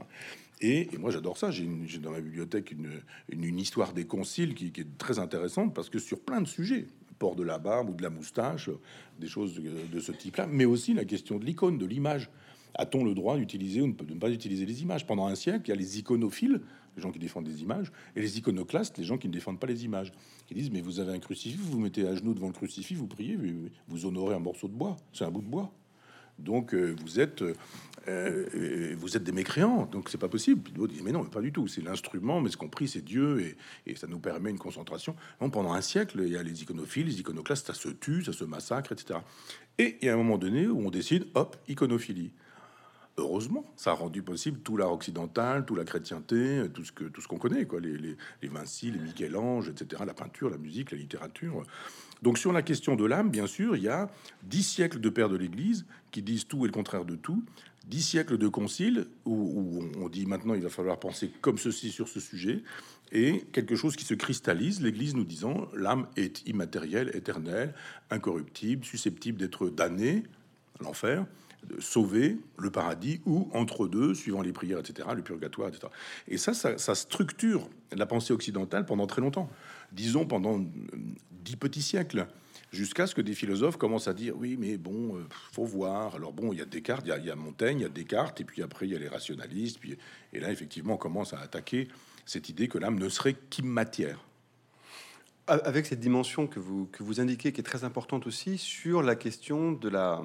Et, 0.61 0.89
moi, 0.99 1.11
j'adore 1.11 1.37
ça. 1.37 1.51
J'ai 1.51 1.67
dans 2.01 2.11
ma 2.11 2.21
bibliothèque 2.21 2.73
une, 2.73 2.91
une, 3.29 3.59
histoire 3.59 3.93
des 3.93 4.07
conciles 4.07 4.55
qui, 4.55 4.67
est 4.67 4.99
très 4.99 5.19
intéressante 5.19 5.75
parce 5.75 5.91
que 5.91 5.99
sur 5.99 6.21
plein 6.21 6.41
de 6.41 6.49
sujets, 6.49 6.87
port 7.19 7.37
de 7.37 7.43
la 7.43 7.59
barbe 7.59 7.91
ou 7.91 7.95
de 7.95 8.03
la 8.03 8.11
moustache, 8.11 8.71
des 9.19 9.29
choses 9.29 9.55
de, 9.55 10.01
ce 10.01 10.13
type-là, 10.13 10.47
mais 10.47 10.65
aussi 10.65 10.95
la 10.95 11.05
question 11.05 11.39
de 11.39 11.45
l'icône, 11.45 11.79
de 11.79 11.87
l'image. 11.87 12.31
A-t-on 12.77 13.05
le 13.05 13.15
droit 13.15 13.37
d'utiliser 13.37 13.81
ou 13.81 13.93
de 13.93 14.15
ne 14.15 14.19
pas 14.19 14.31
utiliser 14.31 14.67
les 14.67 14.83
images? 14.83 15.07
Pendant 15.07 15.27
un 15.27 15.37
siècle, 15.37 15.63
il 15.67 15.69
y 15.69 15.73
a 15.73 15.77
les 15.77 16.01
iconophiles, 16.01 16.61
les 16.97 17.03
gens 17.03 17.13
qui 17.13 17.21
défendent 17.21 17.45
des 17.45 17.63
images, 17.63 17.93
et 18.17 18.21
les 18.21 18.39
iconoclastes, 18.39 18.99
les 18.99 19.05
gens 19.05 19.17
qui 19.17 19.29
ne 19.29 19.33
défendent 19.33 19.61
pas 19.61 19.69
les 19.69 19.85
images, 19.85 20.13
qui 20.47 20.55
disent 20.55 20.73
mais 20.73 20.81
vous 20.81 20.99
avez 20.99 21.13
un 21.13 21.21
crucifix, 21.21 21.57
vous 21.57 21.71
vous 21.71 21.79
mettez 21.79 22.07
à 22.07 22.17
genoux 22.17 22.35
devant 22.35 22.49
le 22.49 22.53
crucifix, 22.53 22.95
vous 22.95 23.07
priez, 23.07 23.39
vous 23.87 24.07
honorez 24.07 24.35
un 24.35 24.41
morceau 24.41 24.67
de 24.67 24.73
bois, 24.73 24.97
c'est 25.13 25.25
un 25.25 25.31
bout 25.31 25.43
de 25.43 25.47
bois. 25.47 25.73
Donc 26.39 26.75
euh, 26.75 26.95
vous 27.01 27.21
êtes 27.21 27.43
euh, 27.43 27.55
euh, 28.09 28.95
vous 28.99 29.17
êtes 29.17 29.25
des 29.25 29.33
mécréants, 29.33 29.87
donc 29.87 30.09
c'est 30.11 30.19
pas 30.19 30.29
possible. 30.29 30.61
Puis 30.63 31.03
mais 31.03 31.13
non, 31.13 31.25
pas 31.25 31.41
du 31.41 31.53
tout. 31.53 31.69
C'est 31.69 31.83
l'instrument, 31.83 32.41
mais 32.41 32.51
ce 32.51 32.57
qu'on 32.57 32.69
prie, 32.69 32.89
c'est 32.89 33.03
Dieu 33.03 33.57
et, 33.87 33.97
ça 33.97 34.07
nous 34.07 34.19
permet 34.19 34.51
une 34.51 34.59
concentration. 34.59 35.17
Pendant 35.39 35.73
un 35.73 35.81
siècle, 35.81 36.21
il 36.23 36.33
y 36.33 36.37
a 36.37 36.43
les 36.43 36.63
iconophiles, 36.63 37.07
les 37.07 37.21
iconoclastes, 37.21 37.67
ça 37.67 37.75
se 37.75 37.89
tue, 37.89 38.25
ça 38.25 38.33
se 38.33 38.45
massacre, 38.45 38.93
etc. 38.93 39.21
Et 39.79 39.97
il 40.03 40.07
y 40.07 40.09
a 40.09 40.15
un 40.15 40.17
moment 40.17 40.39
donné 40.39 40.67
où 40.67 40.87
on 40.87 40.91
décide, 40.91 41.27
hop, 41.35 41.57
iconophilie. 41.69 42.33
Heureusement, 43.17 43.65
ça 43.77 43.93
a 43.93 43.95
rendu 43.95 44.23
possible 44.23 44.59
tout 44.61 44.77
l'art 44.77 44.93
occidental, 44.93 45.65
toute 45.65 45.79
la 45.79 45.85
chrétienté, 45.85 46.65
tout 46.75 46.85
ce 46.85 46.91
que 46.91 47.05
tout 47.05 47.21
ce 47.21 47.29
qu'on 47.29 47.39
connaît, 47.39 47.65
quoi, 47.65 47.81
les, 47.81 47.97
les 47.97 48.49
Vinci, 48.49 48.91
les 48.91 48.99
Michel-Ange, 48.99 49.69
etc., 49.69 50.03
la 50.05 50.15
peinture, 50.15 50.51
la 50.51 50.59
musique, 50.59 50.91
la 50.91 50.99
littérature. 50.99 51.63
Donc 52.25 52.39
sur 52.39 52.55
la 52.55 52.63
question 52.63 52.97
de 52.97 53.05
l'âme, 53.05 53.29
bien 53.29 53.47
sûr, 53.47 53.77
il 53.77 53.83
y 53.83 53.89
a 53.89 54.09
dix 54.45 54.63
siècles 54.63 54.99
de 54.99 55.11
pères 55.11 55.29
de 55.29 55.37
l'Église 55.37 55.85
qui 56.11 56.23
disent 56.23 56.47
tout 56.47 56.65
et 56.65 56.69
le 56.69 56.73
contraire 56.73 57.05
de 57.05 57.17
tout, 57.17 57.45
dix 57.87 58.01
siècles 58.01 58.39
de 58.39 58.49
conciles 58.49 59.09
où, 59.27 59.83
on 60.01 60.09
dit 60.09 60.25
maintenant 60.25 60.55
il 60.55 60.63
va 60.63 60.71
falloir 60.71 60.99
penser 60.99 61.31
comme 61.43 61.59
ceci 61.59 61.91
sur 61.91 62.09
ce 62.09 62.21
sujet, 62.21 62.63
et 63.13 63.45
quelque 63.53 63.77
chose 63.77 63.95
qui 63.95 64.07
se 64.07 64.15
cristallise, 64.15 64.81
l'Église 64.81 65.15
nous 65.15 65.25
disant 65.25 65.69
l'âme 65.77 66.07
est 66.17 66.49
immatérielle, 66.49 67.11
éternelle, 67.15 67.75
incorruptible, 68.09 68.87
susceptible 68.87 69.37
d'être 69.37 69.69
damnée, 69.69 70.23
l'enfer, 70.81 71.27
sauver 71.79 72.39
le 72.59 72.71
paradis 72.71 73.21
ou 73.27 73.49
entre 73.53 73.89
deux, 73.89 74.15
suivant 74.15 74.43
les 74.43 74.53
prières, 74.53 74.81
etc., 74.81 75.09
le 75.15 75.23
purgatoire, 75.23 75.69
etc. 75.69 75.89
Et 76.29 76.39
ça, 76.39 76.55
ça, 76.55 76.79
ça 76.79 76.95
structure 76.95 77.69
la 77.93 78.07
pensée 78.07 78.33
occidentale 78.33 78.87
pendant 78.87 79.07
très 79.07 79.21
longtemps, 79.21 79.49
disons 79.93 80.27
pendant 80.27 80.65
dix 81.31 81.57
petits 81.57 81.83
siècles, 81.83 82.27
jusqu'à 82.75 83.07
ce 83.07 83.15
que 83.15 83.21
des 83.21 83.35
philosophes 83.35 83.77
commencent 83.77 84.09
à 84.09 84.15
dire 84.15 84.35
oui, 84.37 84.57
mais 84.59 84.77
bon, 84.77 85.17
euh, 85.17 85.25
faut 85.53 85.65
voir. 85.65 86.17
Alors 86.17 86.33
bon, 86.33 86.53
il 86.53 86.59
y 86.59 86.63
a 86.63 86.67
Descartes, 86.67 87.07
il 87.07 87.25
y 87.25 87.31
a, 87.31 87.37
Montaigne, 87.37 87.81
il 87.81 87.83
y 87.83 87.87
a 87.87 87.89
Descartes, 87.89 88.41
et 88.41 88.45
puis 88.45 88.63
après 88.63 88.87
il 88.87 88.93
y 88.93 88.97
a 88.97 88.99
les 88.99 89.09
rationalistes, 89.09 89.79
puis 89.79 89.97
et 90.33 90.41
là 90.41 90.51
effectivement 90.51 90.95
on 90.95 90.99
commence 90.99 91.33
à 91.33 91.41
attaquer 91.41 91.89
cette 92.27 92.49
idée 92.49 92.69
que 92.69 92.79
l'âme 92.79 92.99
ne 92.99 93.09
serait 93.09 93.37
qu'imatière. 93.51 94.25
Avec 95.47 95.85
cette 95.85 96.01
dimension 96.01 96.47
que 96.47 96.59
vous, 96.59 96.87
que 96.87 97.03
vous 97.03 97.21
indiquez, 97.21 97.53
qui 97.53 97.61
est 97.61 97.65
très 97.65 97.85
importante 97.85 98.27
aussi, 98.27 98.57
sur 98.57 99.03
la 99.03 99.15
question 99.15 99.73
de 99.73 99.91
la, 99.91 100.23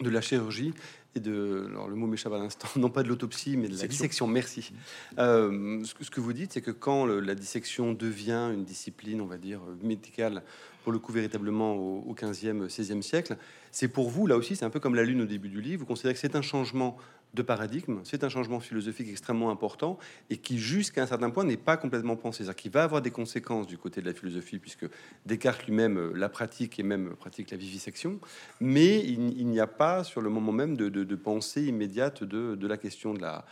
de 0.00 0.10
la 0.10 0.20
chirurgie 0.20 0.72
et 1.14 1.20
de, 1.20 1.66
alors 1.68 1.88
le 1.88 1.96
mot 1.96 2.06
m'échappe 2.06 2.32
à 2.32 2.38
l'instant, 2.38 2.68
non 2.76 2.90
pas 2.90 3.02
de 3.02 3.08
l'autopsie, 3.08 3.56
mais 3.56 3.68
de 3.68 3.76
la 3.76 3.86
dissection. 3.86 4.26
Merci. 4.26 4.72
Euh, 5.18 5.82
ce, 5.84 6.10
que 6.10 6.20
vous 6.20 6.32
dites, 6.32 6.52
c'est 6.52 6.62
que 6.62 6.70
quand 6.70 7.06
la 7.06 7.34
dissection 7.34 7.92
devient 7.92 8.50
une 8.54 8.64
discipline, 8.64 9.20
on 9.20 9.26
va 9.26 9.36
dire, 9.36 9.60
médicale, 9.82 10.42
pour 10.84 10.92
le 10.92 10.98
coup 10.98 11.12
véritablement 11.12 11.74
au, 11.74 12.04
au 12.08 12.14
15e, 12.14 12.68
16e 12.68 13.02
siècle, 13.02 13.36
c'est 13.72 13.88
pour 13.88 14.08
vous, 14.08 14.26
là 14.26 14.36
aussi, 14.36 14.56
c'est 14.56 14.64
un 14.64 14.70
peu 14.70 14.80
comme 14.80 14.94
la 14.94 15.02
Lune 15.02 15.22
au 15.22 15.26
début 15.26 15.48
du 15.48 15.60
livre, 15.60 15.80
vous 15.80 15.86
considérez 15.86 16.14
que 16.14 16.20
c'est 16.20 16.36
un 16.36 16.42
changement 16.42 16.96
de 17.34 17.42
paradigme, 17.42 18.00
c'est 18.04 18.24
un 18.24 18.28
changement 18.28 18.60
philosophique 18.60 19.08
extrêmement 19.08 19.50
important 19.50 19.98
et 20.30 20.36
qui, 20.36 20.58
jusqu'à 20.58 21.02
un 21.02 21.06
certain 21.06 21.30
point, 21.30 21.44
n'est 21.44 21.56
pas 21.56 21.76
complètement 21.76 22.16
pensé. 22.16 22.38
C'est-à-dire 22.38 22.56
qu'il 22.56 22.72
va 22.72 22.82
avoir 22.82 23.02
des 23.02 23.10
conséquences 23.10 23.66
du 23.66 23.78
côté 23.78 24.00
de 24.00 24.06
la 24.06 24.14
philosophie, 24.14 24.58
puisque 24.58 24.86
Descartes 25.26 25.64
lui-même 25.66 25.98
euh, 25.98 26.12
la 26.14 26.28
pratique 26.28 26.78
et 26.78 26.82
même 26.82 27.10
pratique 27.16 27.50
la 27.50 27.56
vivisection, 27.56 28.18
mais 28.60 28.98
il, 28.98 29.46
n'y 29.46 29.60
a 29.60 29.66
pas, 29.66 30.02
sur 30.02 30.20
le 30.20 30.30
moment 30.30 30.52
même, 30.52 30.76
de, 30.76 31.14
pensée 31.14 31.64
immédiate 31.64 32.24
de, 32.24 32.66
la 32.66 32.76
question 32.76 33.14
de 33.14 33.20
la, 33.20 33.44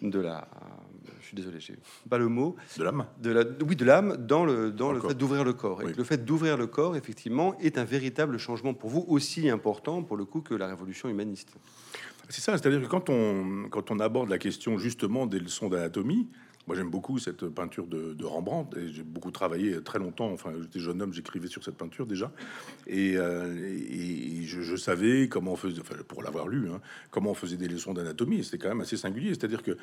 de 0.00 0.20
la, 0.20 0.48
je 1.20 1.26
suis 1.26 1.36
désolé, 1.36 1.60
j'ai 1.60 1.76
pas 2.08 2.18
le 2.18 2.28
mot, 2.28 2.56
de 2.76 2.84
l'âme, 2.84 3.06
de 3.20 3.30
la, 3.30 3.44
oui, 3.66 3.76
de 3.76 3.84
l'âme 3.84 4.16
dans 4.16 4.44
le 4.44 4.70
dans 4.70 4.92
le 4.92 5.00
fait 5.00 5.14
d'ouvrir 5.14 5.44
le 5.44 5.52
corps. 5.52 5.82
Et 5.82 5.92
le 5.92 6.04
fait 6.04 6.24
d'ouvrir 6.24 6.56
le 6.56 6.66
corps, 6.66 6.96
effectivement, 6.96 7.58
est 7.58 7.78
un 7.78 7.84
véritable 7.84 8.38
changement 8.38 8.74
pour 8.74 8.90
vous 8.90 9.04
aussi 9.08 9.50
important 9.50 10.02
pour 10.02 10.16
le 10.16 10.24
coup 10.24 10.40
que 10.40 10.54
la 10.54 10.66
révolution 10.66 11.08
humaniste. 11.08 11.54
C'est 12.28 12.40
ça, 12.40 12.58
c'est-à-dire 12.58 12.82
que 12.82 12.86
quand 12.86 13.08
on, 13.08 13.68
quand 13.70 13.90
on 13.90 14.00
aborde 14.00 14.28
la 14.28 14.38
question 14.38 14.78
justement 14.78 15.26
des 15.26 15.38
leçons 15.38 15.68
d'anatomie, 15.68 16.28
moi, 16.68 16.76
j'aime 16.76 16.90
beaucoup 16.90 17.18
cette 17.18 17.48
peinture 17.48 17.86
de, 17.86 18.22
Rembrandt 18.22 18.78
et 18.78 18.92
j'ai 18.92 19.02
beaucoup 19.02 19.30
travaillé 19.30 19.82
très 19.82 19.98
longtemps. 19.98 20.30
Enfin, 20.30 20.52
j'étais 20.60 20.80
jeune 20.80 21.00
homme, 21.00 21.14
j'écrivais 21.14 21.48
sur 21.48 21.64
cette 21.64 21.78
peinture 21.78 22.06
déjà. 22.06 22.30
Et, 22.86 23.16
euh, 23.16 24.44
je, 24.44 24.76
savais 24.76 25.28
comment 25.28 25.52
on 25.52 25.56
faisait, 25.56 25.80
pour 26.06 26.22
l'avoir 26.22 26.46
lu, 26.46 26.70
hein, 26.70 26.82
comment 27.10 27.30
on 27.30 27.34
faisait 27.34 27.56
des 27.56 27.68
leçons 27.68 27.94
d'anatomie. 27.94 28.44
C'était 28.44 28.58
quand 28.58 28.68
même 28.68 28.82
assez 28.82 28.98
singulier. 28.98 29.30
C'est-à-dire 29.30 29.62
qu'il 29.62 29.78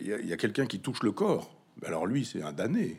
y 0.00 0.12
a, 0.14 0.32
a 0.32 0.36
quelqu'un 0.38 0.64
qui 0.64 0.80
touche 0.80 1.02
le 1.02 1.12
corps. 1.12 1.54
Alors 1.84 2.06
lui, 2.06 2.24
c'est 2.24 2.40
un 2.40 2.54
damné. 2.54 2.96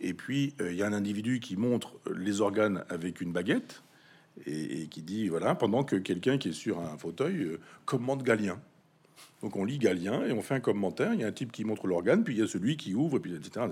Et 0.00 0.12
puis, 0.12 0.54
euh, 0.60 0.72
il 0.72 0.76
y 0.76 0.82
a 0.82 0.86
un 0.88 0.92
individu 0.92 1.38
qui 1.38 1.56
montre 1.56 1.92
les 2.12 2.40
organes 2.40 2.82
avec 2.88 3.20
une 3.20 3.30
baguette 3.30 3.84
et, 4.46 4.86
qui 4.86 5.02
dit, 5.02 5.28
voilà, 5.28 5.54
pendant 5.54 5.84
que 5.84 5.96
quelqu'un 5.96 6.38
qui 6.38 6.50
est 6.50 6.52
sur 6.52 6.80
un 6.80 6.96
fauteuil 6.96 7.42
euh, 7.42 7.60
commande 7.84 8.22
Galien. 8.22 8.58
Donc 9.42 9.56
on 9.56 9.64
lit 9.64 9.78
Galien 9.78 10.26
et 10.26 10.32
on 10.32 10.42
fait 10.42 10.54
un 10.54 10.60
commentaire. 10.60 11.14
Il 11.14 11.20
y 11.20 11.24
a 11.24 11.26
un 11.26 11.32
type 11.32 11.50
qui 11.50 11.64
montre 11.64 11.86
l'organe, 11.86 12.24
puis 12.24 12.34
il 12.34 12.40
y 12.40 12.42
a 12.42 12.46
celui 12.46 12.76
qui 12.76 12.94
ouvre, 12.94 13.16
et 13.16 13.20
puis 13.20 13.34
etc. 13.34 13.66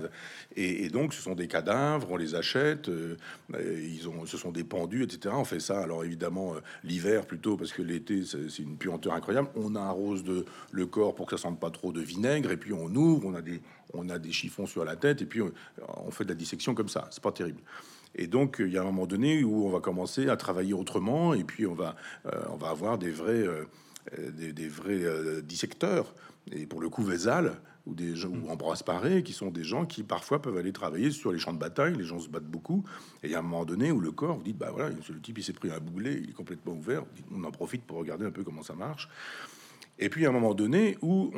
Et, 0.55 0.89
donc 0.89 1.13
ce 1.13 1.21
sont 1.21 1.35
des 1.35 1.47
cadavres, 1.47 2.07
on 2.09 2.17
les 2.17 2.33
achète, 2.33 2.89
euh, 2.89 3.17
ils 3.53 4.07
ont, 4.09 4.25
ce 4.25 4.37
sont 4.37 4.51
des 4.51 4.63
pendus, 4.63 5.03
etc. 5.03 5.35
On 5.37 5.45
fait 5.45 5.59
ça. 5.59 5.79
Alors 5.79 6.03
évidemment 6.03 6.55
euh, 6.55 6.59
l'hiver 6.83 7.25
plutôt 7.27 7.55
parce 7.55 7.71
que 7.71 7.83
l'été 7.83 8.23
c'est 8.25 8.63
une 8.63 8.77
puanteur 8.77 9.13
incroyable. 9.13 9.49
On 9.55 9.75
arrose 9.75 10.23
de 10.23 10.45
le 10.71 10.85
corps 10.87 11.13
pour 11.13 11.27
que 11.27 11.37
ça 11.37 11.43
sente 11.43 11.59
pas 11.59 11.69
trop 11.69 11.91
de 11.91 12.01
vinaigre, 12.01 12.51
et 12.51 12.57
puis 12.57 12.73
on 12.73 12.87
ouvre, 12.87 13.27
on 13.27 13.35
a 13.35 13.41
des, 13.41 13.61
on 13.93 14.09
a 14.09 14.17
des 14.17 14.31
chiffons 14.31 14.65
sur 14.65 14.83
la 14.83 14.95
tête, 14.95 15.21
et 15.21 15.25
puis 15.25 15.41
on, 15.41 16.11
fait 16.11 16.23
de 16.23 16.29
la 16.29 16.35
dissection 16.35 16.73
comme 16.73 16.89
ça. 16.89 17.07
C'est 17.11 17.23
pas 17.23 17.31
terrible. 17.31 17.61
Et 18.15 18.27
donc, 18.27 18.57
il 18.59 18.71
y 18.71 18.77
a 18.77 18.81
un 18.81 18.85
moment 18.85 19.05
donné 19.05 19.43
où 19.43 19.65
on 19.65 19.69
va 19.69 19.79
commencer 19.79 20.29
à 20.29 20.37
travailler 20.37 20.73
autrement, 20.73 21.33
et 21.33 21.43
puis 21.43 21.65
on 21.65 21.73
va, 21.73 21.95
euh, 22.25 22.41
on 22.49 22.57
va 22.57 22.69
avoir 22.69 22.97
des 22.97 23.11
vrais, 23.11 23.45
euh, 23.47 23.65
des, 24.31 24.67
vrais 24.67 25.03
euh, 25.03 25.41
dissecteurs, 25.41 26.13
et 26.51 26.65
pour 26.65 26.81
le 26.81 26.89
coup 26.89 27.03
Vézal, 27.03 27.59
ou 27.85 27.93
des 27.93 28.15
gens, 28.15 28.29
ou 28.29 28.49
Ambroise 28.49 28.83
Paré, 28.83 29.23
qui 29.23 29.33
sont 29.33 29.51
des 29.51 29.63
gens 29.63 29.85
qui 29.85 30.03
parfois 30.03 30.41
peuvent 30.41 30.57
aller 30.57 30.73
travailler 30.73 31.11
sur 31.11 31.31
les 31.31 31.39
champs 31.39 31.53
de 31.53 31.59
bataille, 31.59 31.95
les 31.95 32.03
gens 32.03 32.19
se 32.19 32.29
battent 32.29 32.43
beaucoup, 32.43 32.83
et 33.23 33.27
il 33.27 33.31
y 33.31 33.35
a 33.35 33.39
un 33.39 33.43
moment 33.43 33.65
donné 33.65 33.91
où 33.91 33.99
le 33.99 34.11
corps, 34.11 34.37
vous 34.37 34.43
dites, 34.43 34.57
bah 34.57 34.71
voilà, 34.71 34.89
le 34.89 35.21
type 35.21 35.37
il 35.37 35.43
s'est 35.43 35.53
pris 35.53 35.71
un 35.71 35.79
boulet, 35.79 36.19
il 36.23 36.31
est 36.31 36.33
complètement 36.33 36.73
ouvert, 36.73 37.03
on 37.33 37.43
en 37.43 37.51
profite 37.51 37.83
pour 37.83 37.97
regarder 37.97 38.25
un 38.25 38.31
peu 38.31 38.43
comment 38.43 38.63
ça 38.63 38.73
marche. 38.73 39.07
Et 39.99 40.09
puis 40.09 40.25
à 40.25 40.29
un 40.29 40.31
moment 40.31 40.53
donné 40.53 40.97
où 41.01 41.31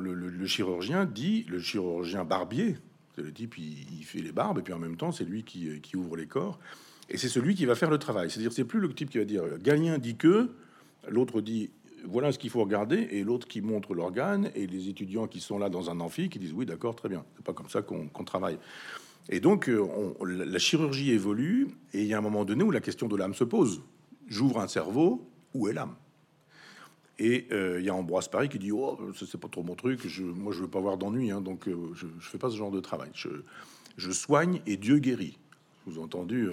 le, 0.00 0.46
chirurgien 0.46 1.04
dit, 1.04 1.44
le 1.48 1.60
chirurgien 1.60 2.24
barbier, 2.24 2.76
le 3.22 3.32
type, 3.32 3.58
il, 3.58 4.04
fait 4.04 4.20
les 4.20 4.32
barbes, 4.32 4.58
et 4.58 4.62
puis 4.62 4.72
en 4.72 4.78
même 4.78 4.96
temps 4.96 5.12
c'est 5.12 5.24
lui 5.24 5.44
qui, 5.44 5.80
qui 5.80 5.96
ouvre 5.96 6.16
les 6.16 6.26
corps, 6.26 6.58
et 7.08 7.16
c'est 7.16 7.28
celui 7.28 7.54
qui 7.54 7.66
va 7.66 7.74
faire 7.74 7.90
le 7.90 7.98
travail. 7.98 8.30
C'est-à-dire 8.30 8.52
c'est 8.52 8.64
plus 8.64 8.80
le 8.80 8.92
type 8.92 9.10
qui 9.10 9.18
va 9.18 9.24
dire, 9.24 9.42
Galien 9.60 9.98
dit 9.98 10.16
que, 10.16 10.50
l'autre 11.08 11.40
dit 11.40 11.70
voilà 12.04 12.32
ce 12.32 12.38
qu'il 12.38 12.50
faut 12.50 12.62
regarder, 12.62 13.08
et 13.10 13.24
l'autre 13.24 13.46
qui 13.46 13.60
montre 13.60 13.94
l'organe, 13.94 14.50
et 14.54 14.66
les 14.66 14.88
étudiants 14.88 15.26
qui 15.26 15.40
sont 15.40 15.58
là 15.58 15.68
dans 15.68 15.90
un 15.90 16.00
amphi 16.00 16.28
qui 16.28 16.38
disent 16.38 16.52
oui, 16.52 16.66
d'accord, 16.66 16.96
très 16.96 17.08
bien, 17.08 17.24
c'est 17.36 17.44
pas 17.44 17.52
comme 17.52 17.68
ça 17.68 17.82
qu'on 17.82 18.24
travaille. 18.24 18.58
Et 19.30 19.40
donc, 19.40 19.68
euh, 19.68 19.86
la 20.22 20.58
chirurgie 20.58 21.10
évolue, 21.10 21.68
et 21.92 22.02
il 22.02 22.06
y 22.06 22.14
a 22.14 22.18
un 22.18 22.22
moment 22.22 22.44
donné 22.44 22.64
où 22.64 22.70
la 22.70 22.80
question 22.80 23.08
de 23.08 23.16
l'âme 23.16 23.34
se 23.34 23.44
pose. 23.44 23.82
J'ouvre 24.26 24.60
un 24.60 24.68
cerveau, 24.68 25.28
où 25.54 25.68
est 25.68 25.72
l'âme? 25.72 25.94
Et 27.18 27.48
euh, 27.50 27.80
il 27.80 27.84
y 27.84 27.88
a 27.88 27.94
Ambroise 27.94 28.28
Paris 28.28 28.48
qui 28.48 28.58
dit 28.58 28.70
oh, 28.70 28.98
c'est 29.14 29.40
pas 29.40 29.48
trop 29.48 29.62
mon 29.62 29.74
truc, 29.74 30.06
je, 30.06 30.22
moi 30.22 30.52
je 30.52 30.60
veux 30.60 30.68
pas 30.68 30.78
avoir 30.78 30.96
d'ennui, 30.96 31.32
hein, 31.32 31.40
donc 31.40 31.66
euh, 31.66 31.76
je, 31.94 32.06
je 32.20 32.28
fais 32.28 32.38
pas 32.38 32.50
ce 32.50 32.56
genre 32.56 32.70
de 32.70 32.80
travail. 32.80 33.10
Je, 33.14 34.10
soigne 34.12 34.60
et 34.66 34.76
Dieu 34.76 34.98
guérit. 34.98 35.36
Vous 35.86 35.98
entendu 35.98 36.48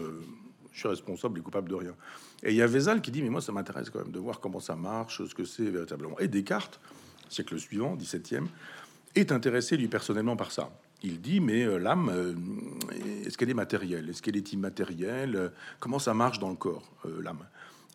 je 0.76 0.80
suis 0.82 0.90
responsable 0.90 1.40
et 1.40 1.42
coupable 1.42 1.70
de 1.70 1.76
rien. 1.76 1.96
Et 2.44 2.52
il 2.52 2.58
y 2.58 2.62
a 2.62 2.68
Vézal 2.68 3.02
qui 3.02 3.10
dit, 3.10 3.22
mais 3.22 3.30
moi, 3.30 3.42
ça 3.42 3.54
m'intéresse 3.54 3.90
quand 3.90 4.00
même 4.00 4.12
de 4.12 4.20
voir 4.20 4.42
comment 4.42 4.60
ça 4.60 4.76
marche, 4.76 5.26
ce 5.26 5.34
que 5.34 5.46
c'est 5.46 5.70
véritablement. 5.70 6.20
Et 6.20 6.28
Descartes, 6.28 6.82
siècle 7.30 7.58
suivant, 7.58 7.96
17e, 7.96 8.44
est 9.16 9.32
intéressé, 9.32 9.78
lui, 9.78 9.88
personnellement, 9.88 10.36
par 10.36 10.52
ça. 10.52 10.70
Il 11.02 11.22
dit, 11.22 11.40
mais 11.40 11.64
euh, 11.64 11.78
l'âme, 11.78 12.10
euh, 12.10 12.34
est-ce 13.26 13.38
qu'elle 13.38 13.50
est 13.50 13.56
matérielle? 13.56 14.10
Est-ce 14.10 14.22
qu'elle 14.22 14.36
est 14.36 14.52
immatérielle? 14.52 15.54
Comment 15.80 16.00
ça 16.00 16.14
marche 16.14 16.40
dans 16.40 16.50
le 16.50 16.56
corps, 16.56 16.92
euh, 17.06 17.22
l'âme? 17.22 17.46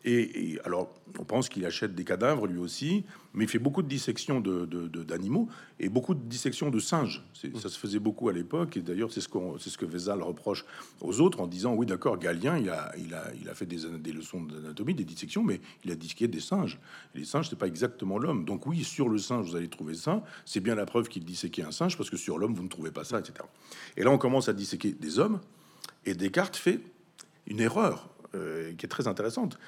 Et, 0.03 0.59
alors, 0.65 0.95
on 1.19 1.25
pense 1.25 1.51
qu'il 1.51 1.67
achète 1.67 1.95
des 1.95 2.05
cadavres 2.05 2.47
lui 2.47 2.59
aussi, 2.59 3.05
mais 3.35 3.45
il 3.45 3.51
fait 3.51 3.59
beaucoup 3.59 3.83
de 3.83 3.89
dissections 3.89 4.41
d'animaux 4.41 5.49
et 5.79 5.91
beaucoup 5.91 6.15
de 6.15 6.21
dissections 6.21 6.71
de 6.71 6.79
singes. 6.79 7.23
Ça 7.35 7.69
se 7.69 7.79
faisait 7.79 7.99
beaucoup 7.99 8.31
à 8.31 8.33
l'époque, 8.33 8.79
et 8.79 8.81
d'ailleurs, 8.81 9.13
c'est 9.13 9.21
ce, 9.21 9.29
ce 9.59 9.79
que 9.79 9.85
Vézal 9.85 10.23
reproche 10.23 10.65
aux 11.03 11.21
autres 11.21 11.41
en 11.41 11.47
disant 11.47 11.75
Oui, 11.75 11.85
d'accord, 11.85 12.19
Galien, 12.19 12.57
il 12.59 12.71
a, 12.71 13.55
fait 13.55 13.67
des, 13.67 14.13
leçons 14.13 14.43
d'anatomie, 14.43 14.95
des 14.95 15.05
dissections, 15.05 15.43
mais 15.43 15.61
il 15.85 15.91
a 15.91 15.97
disqué 15.97 16.29
des 16.29 16.41
singes. 16.41 16.79
les 17.15 17.25
singes, 17.25 17.51
c'est 17.51 17.59
pas 17.59 17.67
exactement 17.67 18.19
l'homme. 18.19 18.47
Donc, 18.47 18.67
oui, 18.67 18.85
sur 18.85 19.09
le 19.09 19.19
singe, 19.19 19.51
vous 19.51 19.57
allez 19.57 19.69
trouver 19.69 19.95
ça. 19.95 20.25
C'est 20.47 20.61
bien 20.61 20.75
la 20.75 20.87
preuve 20.87 21.09
qu'il 21.09 21.25
disséquait 21.25 21.63
un 21.63 21.73
singe, 21.73 21.99
parce 21.99 22.09
que 22.09 22.17
sur 22.17 22.39
l'homme, 22.39 22.55
vous 22.55 22.65
ne 22.65 22.69
trouvez 22.69 22.91
pas 22.91 23.05
ça, 23.05 23.19
etc. 23.19 23.35
Et 23.99 24.03
là, 24.03 24.11
on 24.11 24.19
commence 24.19 24.49
à 24.49 24.55
disséquer 24.55 24.93
des 24.93 25.19
hommes, 25.19 25.41
et 26.07 26.15
Descartes 26.15 26.57
fait 26.57 26.81
une 27.47 27.61
erreur 27.61 28.09
euh, 28.35 28.73
qui 28.75 28.87
est 28.87 28.89
très 28.89 29.09
intéressante. 29.09 29.59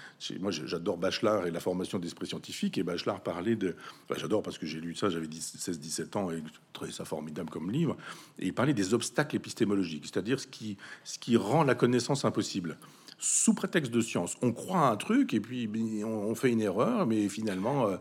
Moi, 0.41 0.51
j'adore 0.53 0.97
Bachelard 0.97 1.47
et 1.47 1.51
la 1.51 1.61
formation 1.61 1.99
d'esprit 1.99 2.27
scientifique. 2.27 2.79
Et 2.79 2.83
Bachelard 2.83 3.21
parlait 3.21 3.57
de. 3.57 3.75
j'adore 4.17 4.43
parce 4.43 4.59
que 4.59 4.67
j'ai 4.67 4.81
lu 4.81 4.95
ça, 4.95 5.11
j'avais 5.11 5.27
16-17 5.27 6.17
ans 6.17 6.31
et 6.31 6.39
je 6.39 6.53
trouvais 6.73 6.93
ça 6.93 7.05
formidable 7.05 7.51
comme 7.51 7.71
livre. 7.71 7.97
Et 8.39 8.47
il 8.47 8.55
parlait 8.55 8.73
des 8.73 8.95
obstacles 8.95 9.37
épistémologiques, 9.37 10.05
c'est-à-dire 10.05 10.39
ce 10.39 10.47
qui, 10.47 10.77
ce 11.05 11.19
qui 11.19 11.37
rend 11.37 11.65
la 11.65 11.75
connaissance 11.75 12.25
impossible. 12.25 12.77
Sous 13.19 13.55
prétexte 13.55 13.93
de 13.93 14.01
science, 14.01 14.37
on 14.43 14.53
croit 14.53 14.81
à 14.81 14.91
un 14.91 14.97
truc 14.97 15.33
et 15.33 15.41
puis 15.41 15.69
on, 16.05 16.35
fait 16.35 16.51
une 16.51 16.61
erreur, 16.61 17.07
mais 17.07 17.29
finalement, 17.29 17.87
euh, 17.87 17.97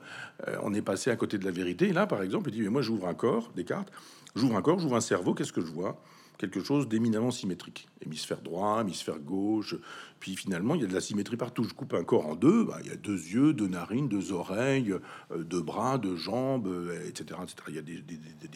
euh, 0.48 0.58
on 0.64 0.74
est 0.74 0.82
passé 0.82 1.12
à 1.12 1.16
côté 1.16 1.38
de 1.38 1.46
la 1.46 1.52
vérité. 1.52 1.90
Et 1.90 1.94
là, 1.94 2.08
par 2.08 2.24
exemple, 2.24 2.50
il 2.50 2.54
dit 2.54 2.62
Mais 2.62 2.70
moi, 2.70 2.82
j'ouvre 2.82 3.08
un 3.08 3.14
corps, 3.14 3.52
Descartes, 3.56 3.92
j'ouvre 4.36 4.56
un 4.56 4.62
corps, 4.64 4.80
j'ouvre 4.80 4.96
un 4.96 5.02
cerveau, 5.02 5.36
qu'est-ce 5.36 5.54
que 5.54 5.62
je 5.62 5.72
vois? 5.72 6.02
Quelque 6.38 6.64
chose 6.64 6.88
d'éminemment 6.88 7.32
symétrique. 7.32 7.88
Hémisphère 8.04 8.42
droit, 8.42 8.82
hémisphère 8.82 9.20
gauche. 9.20 9.76
Puis 10.20 10.36
finalement, 10.36 10.76
il 10.76 10.82
y 10.82 10.84
a 10.84 10.88
de 10.88 10.94
la 10.94 11.02
symétrie 11.02 11.38
partout. 11.38 11.64
Je 11.64 11.74
coupe 11.74 11.94
un 11.94 12.04
corps 12.04 12.28
en 12.28 12.36
deux. 12.36 12.64
Bah, 12.64 12.80
il 12.84 12.90
y 12.90 12.94
a 12.94 12.96
deux 12.96 13.18
yeux, 13.18 13.54
deux 13.54 13.68
narines, 13.68 14.08
deux 14.08 14.32
oreilles, 14.32 14.94
euh, 15.32 15.44
deux 15.44 15.62
bras, 15.62 15.98
deux 15.98 16.16
jambes, 16.16 16.68
etc., 17.08 17.40
euh, 17.40 17.44
etc. 17.44 17.56
Il 17.70 17.76
y 17.76 17.78
a 17.78 17.82
des, 17.82 18.02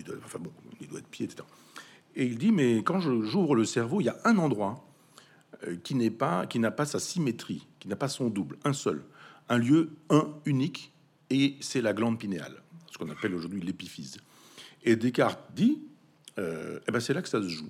doigts, 0.03 0.15
des 0.79 0.87
doigts 0.87 1.01
de 1.01 1.05
pied, 1.05 1.25
etc. 1.25 1.43
Et 2.15 2.25
il 2.25 2.37
dit, 2.37 2.51
mais 2.51 2.77
quand 2.77 2.99
j'ouvre 2.99 3.55
le 3.55 3.65
cerveau, 3.65 4.01
il 4.01 4.05
y 4.05 4.09
a 4.09 4.17
un 4.23 4.37
endroit 4.37 4.85
euh, 5.67 5.75
qui 5.83 5.95
n'est 5.95 6.11
pas, 6.11 6.47
qui 6.47 6.59
n'a 6.59 6.71
pas 6.71 6.85
sa 6.85 6.99
symétrie, 6.99 7.67
qui 7.79 7.87
n'a 7.87 7.95
pas 7.95 8.07
son 8.07 8.29
double, 8.29 8.57
un 8.63 8.73
seul, 8.73 9.03
un 9.49 9.57
lieu, 9.57 9.91
un 10.09 10.27
unique, 10.45 10.93
et 11.29 11.55
c'est 11.59 11.81
la 11.81 11.93
glande 11.93 12.17
pinéale, 12.19 12.61
ce 12.91 12.97
qu'on 12.97 13.09
appelle 13.09 13.33
aujourd'hui 13.35 13.61
l'épiphyse. 13.61 14.17
Et 14.83 14.95
Descartes 14.95 15.41
dit, 15.53 15.81
euh, 16.39 16.79
eh 16.87 16.91
ben 16.91 16.99
c'est 16.99 17.13
là 17.13 17.21
que 17.21 17.29
ça 17.29 17.41
se 17.41 17.47
joue. 17.47 17.69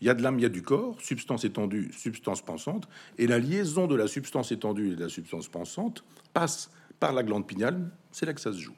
Il 0.00 0.06
y 0.06 0.10
a 0.10 0.14
de 0.14 0.22
l'âme, 0.22 0.38
il 0.38 0.42
y 0.42 0.46
a 0.46 0.50
du 0.50 0.62
corps, 0.62 0.96
substance 1.00 1.44
étendue, 1.44 1.90
substance 1.96 2.40
pensante, 2.40 2.88
et 3.18 3.26
la 3.26 3.38
liaison 3.38 3.86
de 3.86 3.94
la 3.94 4.08
substance 4.08 4.50
étendue 4.50 4.92
et 4.92 4.96
de 4.96 5.02
la 5.02 5.10
substance 5.10 5.48
pensante 5.48 6.04
passe 6.32 6.70
par 6.98 7.12
la 7.12 7.22
glande 7.22 7.46
pinéale, 7.46 7.90
c'est 8.10 8.24
là 8.26 8.32
que 8.32 8.40
ça 8.40 8.52
se 8.52 8.58
joue. 8.58 8.74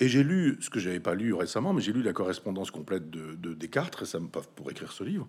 Et 0.00 0.08
j'ai 0.08 0.22
lu 0.22 0.56
ce 0.60 0.70
que 0.70 0.78
j'avais 0.78 1.00
pas 1.00 1.14
lu 1.14 1.34
récemment, 1.34 1.72
mais 1.72 1.80
j'ai 1.80 1.92
lu 1.92 2.02
la 2.02 2.12
correspondance 2.12 2.70
complète 2.70 3.10
de, 3.10 3.54
Descartes 3.54 3.94
récemment 3.94 4.28
pour 4.56 4.70
écrire 4.70 4.92
ce 4.92 5.02
livre, 5.02 5.26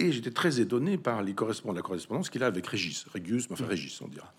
et 0.00 0.12
j'étais 0.12 0.30
très 0.30 0.60
étonné 0.60 0.98
par 0.98 1.22
la 1.22 1.32
correspondance 1.32 2.30
qu'il 2.30 2.42
a 2.42 2.46
avec 2.46 2.66
Régis, 2.66 3.06
enfin 3.50 3.66
Régis, 3.66 4.00
on 4.00 4.08
dira. 4.08 4.32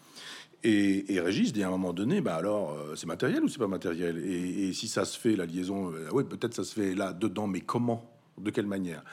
Et, 0.63 1.19
Régis 1.19 1.53
dit 1.53 1.63
à 1.63 1.67
un 1.67 1.71
moment 1.71 1.93
donné, 1.93 2.19
bah 2.21 2.35
alors, 2.35 2.73
euh, 2.73 2.95
c'est 2.95 3.07
matériel 3.07 3.43
ou 3.43 3.47
c'est 3.47 3.59
pas 3.59 3.67
matériel? 3.67 4.17
Et, 4.17 4.73
si 4.73 4.87
ça 4.87 5.05
se 5.05 5.17
fait, 5.17 5.35
la 5.35 5.45
liaison, 5.45 5.91
euh, 5.93 6.09
oui, 6.11 6.23
peut-être 6.23 6.53
ça 6.53 6.63
se 6.63 6.73
fait 6.73 6.95
là, 6.95 7.13
dedans, 7.13 7.47
mais 7.47 7.61
comment? 7.61 8.09
De 8.37 8.51
quelle 8.51 8.67
manière? 8.67 9.03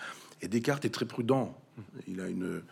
Et 0.43 0.49
Descartes 0.49 0.85
est 0.85 0.91
très 0.91 1.07
prudent. 1.07 1.57
Il 2.09 2.21
a 2.21 2.29
une, 2.29 2.63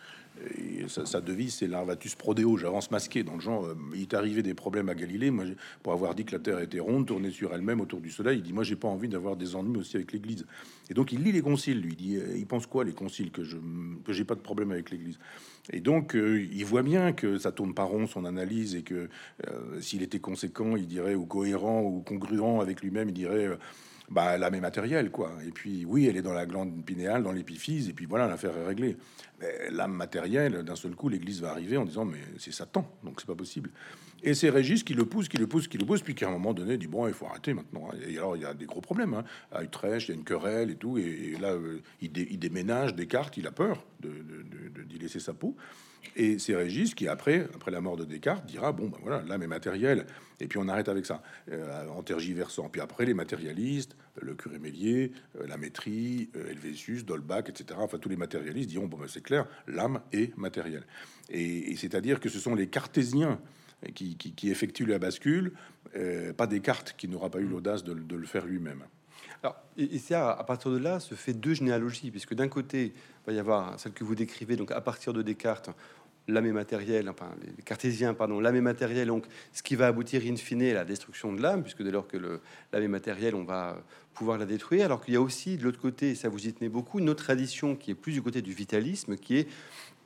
sa, 0.89 1.21
devise, 1.21 1.55
c'est 1.55 1.67
Larvatus 1.67 2.15
prodeo, 2.15 2.57
j'avance 2.57 2.91
masqué. 2.91 3.23
Dans 3.23 3.35
le 3.35 3.41
genre, 3.41 3.67
euh, 3.67 3.77
il 3.95 4.03
est 4.03 4.15
arrivé 4.15 4.43
des 4.43 4.55
problèmes 4.55 4.89
à 4.89 4.95
Galilée, 4.95 5.31
moi, 5.31 5.45
pour 5.83 5.93
avoir 5.93 6.15
dit 6.15 6.25
que 6.25 6.33
la 6.33 6.39
Terre 6.39 6.61
était 6.61 6.81
ronde, 6.81 7.07
tournée 7.07 7.31
sur 7.31 7.55
elle-même 7.55 7.81
autour 7.81 8.01
du 8.01 8.11
Soleil. 8.11 8.39
Il 8.39 8.43
dit, 8.43 8.53
moi, 8.53 8.65
j'ai 8.65 8.77
pas 8.77 8.89
envie 8.89 9.09
d'avoir 9.09 9.37
des 9.37 9.57
ennuis 9.57 9.79
aussi 9.79 9.97
avec 9.97 10.13
l'Église. 10.13 10.45
Et 10.91 10.95
donc, 10.95 11.13
il 11.13 11.23
lit 11.23 11.33
les 11.33 11.43
conciles, 11.43 11.81
lui. 11.81 11.93
Il, 11.93 11.97
dit, 11.97 12.17
euh, 12.17 12.37
il 12.37 12.47
pense 12.47 12.67
quoi, 12.67 12.85
les 12.85 12.93
conciles 12.93 13.31
Que 13.31 13.45
je 13.45 13.57
que 14.05 14.13
j'ai 14.13 14.25
pas 14.25 14.35
de 14.35 14.41
problème 14.41 14.73
avec 14.73 14.91
l'Église? 14.91 15.19
Et 15.73 15.81
donc, 15.81 16.15
euh, 16.15 16.47
il 16.53 16.65
voit 16.65 16.83
bien 16.83 17.13
que 17.13 17.39
ça 17.39 17.53
tourne 17.53 17.75
pas 17.75 17.85
rond 17.85 18.07
son 18.07 18.25
analyse 18.25 18.75
et 18.75 18.83
que 18.83 19.09
s'il 19.81 20.03
était 20.03 20.19
conséquent, 20.19 20.77
il 20.77 20.87
dirait, 20.87 21.15
ou 21.15 21.25
cohérent 21.25 21.83
ou 21.83 22.03
congruent 22.03 22.61
avec 22.61 22.83
lui-même, 22.83 23.09
il 23.09 23.15
dirait 23.15 23.49
bah, 24.11 24.37
la 24.37 24.51
matérielle, 24.51 25.11
quoi. 25.11 25.33
Et 25.47 25.51
puis, 25.51 25.85
oui, 25.85 26.07
elle 26.07 26.17
est 26.17 26.23
dans 26.23 26.35
la 26.35 26.47
glande 26.47 26.85
pinéale, 26.85 27.23
dans 27.23 27.33
l'épiphyse, 27.33 27.89
et 27.89 27.93
puis 27.93 28.07
voilà, 28.07 28.27
l'affaire 28.27 28.57
est 28.57 28.67
réglée. 28.67 28.97
Mais 29.41 29.71
l'âme 29.71 29.93
matérielle, 29.93 30.63
d'un 30.63 30.77
seul 30.77 30.95
coup, 30.95 31.09
l'Église 31.09 31.41
va 31.41 31.51
arriver 31.51 31.77
en 31.77 31.85
disant, 31.85 32.05
mais 32.05 32.19
c'est 32.39 32.53
Satan, 32.53 32.89
donc 33.03 33.21
c'est 33.21 33.27
pas 33.27 33.35
possible. 33.35 33.71
Et 34.23 34.35
c'est 34.35 34.51
Régis 34.51 34.83
qui 34.83 34.95
le 34.95 35.05
pousse, 35.05 35.29
qui 35.29 35.37
le 35.37 35.47
pousse, 35.47 35.69
qui 35.69 35.79
le 35.79 35.85
pousse, 35.85 36.03
puis 36.03 36.15
qu'à 36.15 36.29
un 36.29 36.33
moment 36.33 36.55
donné, 36.55 36.75
il 36.75 36.79
dit, 36.79 36.87
bon, 36.87 37.07
il 37.09 37.15
faut 37.15 37.27
arrêter 37.27 37.53
maintenant. 37.55 37.91
Et 38.07 38.17
alors, 38.17 38.37
il 38.37 38.43
y 38.43 38.47
a 38.47 38.55
des 38.55 38.67
gros 38.67 38.81
problèmes. 38.81 39.15
Hein. 39.15 39.25
À 39.53 39.63
Utrecht, 39.63 40.09
il 40.09 40.13
y 40.13 40.15
a 40.15 40.19
une 40.19 40.25
querelle 40.25 40.71
et 40.71 40.77
tout, 40.77 40.97
et, 40.99 41.37
là, 41.41 41.53
euh, 41.53 41.81
il, 42.01 42.11
déménage, 42.39 42.95
Descartes, 42.95 43.37
il 43.37 43.47
a 43.47 43.53
peur 43.53 43.85
de, 44.01 44.09
de, 44.09 44.83
de, 44.83 44.99
laisser 44.99 45.21
sa 45.21 45.35
peau. 45.35 45.57
Et 46.17 46.39
c'est 46.39 46.55
Régis 46.55 46.95
qui, 46.95 47.09
après, 47.09 47.47
après 47.55 47.71
la 47.71 47.81
mort 47.81 47.97
de 47.97 48.05
Descartes, 48.05 48.47
dira 48.47 48.73
bon, 48.73 48.89
ben 48.89 48.99
voilà, 49.03 49.23
l'âme 49.23 49.43
est 49.43 49.49
matérielle, 49.49 50.07
et 50.41 50.47
puis 50.47 50.59
on 50.59 50.69
arrête 50.69 50.89
avec 50.89 51.07
ça, 51.07 51.23
euh, 51.51 51.89
en 51.89 52.03
tergiversant. 52.03 52.69
Puis 52.69 52.81
après, 52.81 53.05
les 53.05 53.15
matérialistes, 53.15 53.97
le 54.21 54.35
curé 54.35 54.59
Mélier, 54.59 55.13
euh, 55.41 55.47
la 55.47 55.57
maîtrise, 55.57 56.29
euh, 56.37 56.51
Helvétius, 56.51 57.05
Dolbach, 57.05 57.49
etc., 57.49 57.79
enfin 57.83 57.99
tous 57.99 58.09
les 58.09 58.17
matérialistes 58.17 58.69
diront 58.69 58.87
bon, 58.87 58.99
ben, 58.99 59.09
c'est 59.09 59.23
clair, 59.23 59.47
l'âme 59.67 60.01
est 60.13 60.37
matérielle. 60.37 60.85
Et, 61.31 61.75
c'est-à-dire 61.77 62.21
que 62.21 62.29
ce 62.29 62.39
sont 62.39 62.55
les 62.55 62.69
cartésiens 62.69 63.41
qui, 63.95 64.17
qui, 64.17 64.51
effectuent 64.51 64.87
la 64.87 64.99
bascule, 64.99 65.53
pas 66.37 66.47
Descartes 66.47 66.95
qui 66.97 67.09
n'aura 67.09 67.31
pas 67.31 67.41
eu 67.41 67.47
l'audace 67.47 67.83
de, 67.83 67.93
le 67.93 68.27
faire 68.27 68.45
lui-même. 68.45 68.85
Alors, 69.45 69.57
et, 69.77 69.99
c'est 69.99 70.15
à, 70.15 70.43
partir 70.47 70.71
de 70.71 70.79
là 70.79 71.01
se 71.01 71.15
fait 71.15 71.35
deux 71.35 71.53
généalogies, 71.53 72.11
puisque 72.11 72.33
d'un 72.33 72.49
côté, 72.49 72.95
va 73.27 73.33
y 73.35 73.39
avoir 73.39 73.79
celle 73.79 73.93
que 73.93 74.03
vous 74.03 74.15
décrivez, 74.15 74.57
donc 74.57 74.71
à 74.71 74.81
partir 74.81 75.13
de 75.13 75.21
Descartes, 75.21 75.69
l'âme 76.29 76.47
est 76.47 76.53
matérielle, 76.53 77.11
enfin 77.11 77.29
les 77.45 77.63
cartésiens, 77.63 78.15
pardon, 78.15 78.41
l'âme 78.41 78.57
est 78.57 78.63
matérielle, 78.63 79.09
donc 79.09 79.27
ce 79.53 79.63
qui 79.63 79.77
va 79.77 79.89
aboutir 79.89 80.23
in 80.25 80.37
fine 80.37 80.63
à 80.63 80.73
la 80.73 80.85
destruction 80.87 81.31
de 81.35 81.43
l'âme, 81.43 81.63
puisque 81.63 81.83
dès 81.83 81.91
lors 81.91 82.09
que 82.09 82.17
l'âme 82.17 82.83
est 82.83 82.89
matérielle, 82.89 83.35
on 83.35 83.45
va 83.45 83.77
pouvoir 84.15 84.39
la 84.39 84.47
détruire, 84.47 84.87
alors 84.87 85.05
qu'il 85.05 85.13
y 85.13 85.17
a 85.19 85.21
aussi 85.21 85.59
de 85.59 85.65
l'autre 85.65 85.81
côté, 85.81 86.13
et 86.13 86.15
ça 86.15 86.31
vous 86.31 86.47
y 86.47 86.53
tenez 86.55 86.71
beaucoup, 86.71 86.99
une 86.99 87.11
autre 87.11 87.25
tradition 87.25 87.77
qui 87.77 87.91
est 87.91 87.95
plus 87.95 88.13
du 88.13 88.23
côté 88.23 88.41
du 88.41 88.55
vitalisme, 88.55 89.17
qui 89.17 89.37
est 89.37 89.49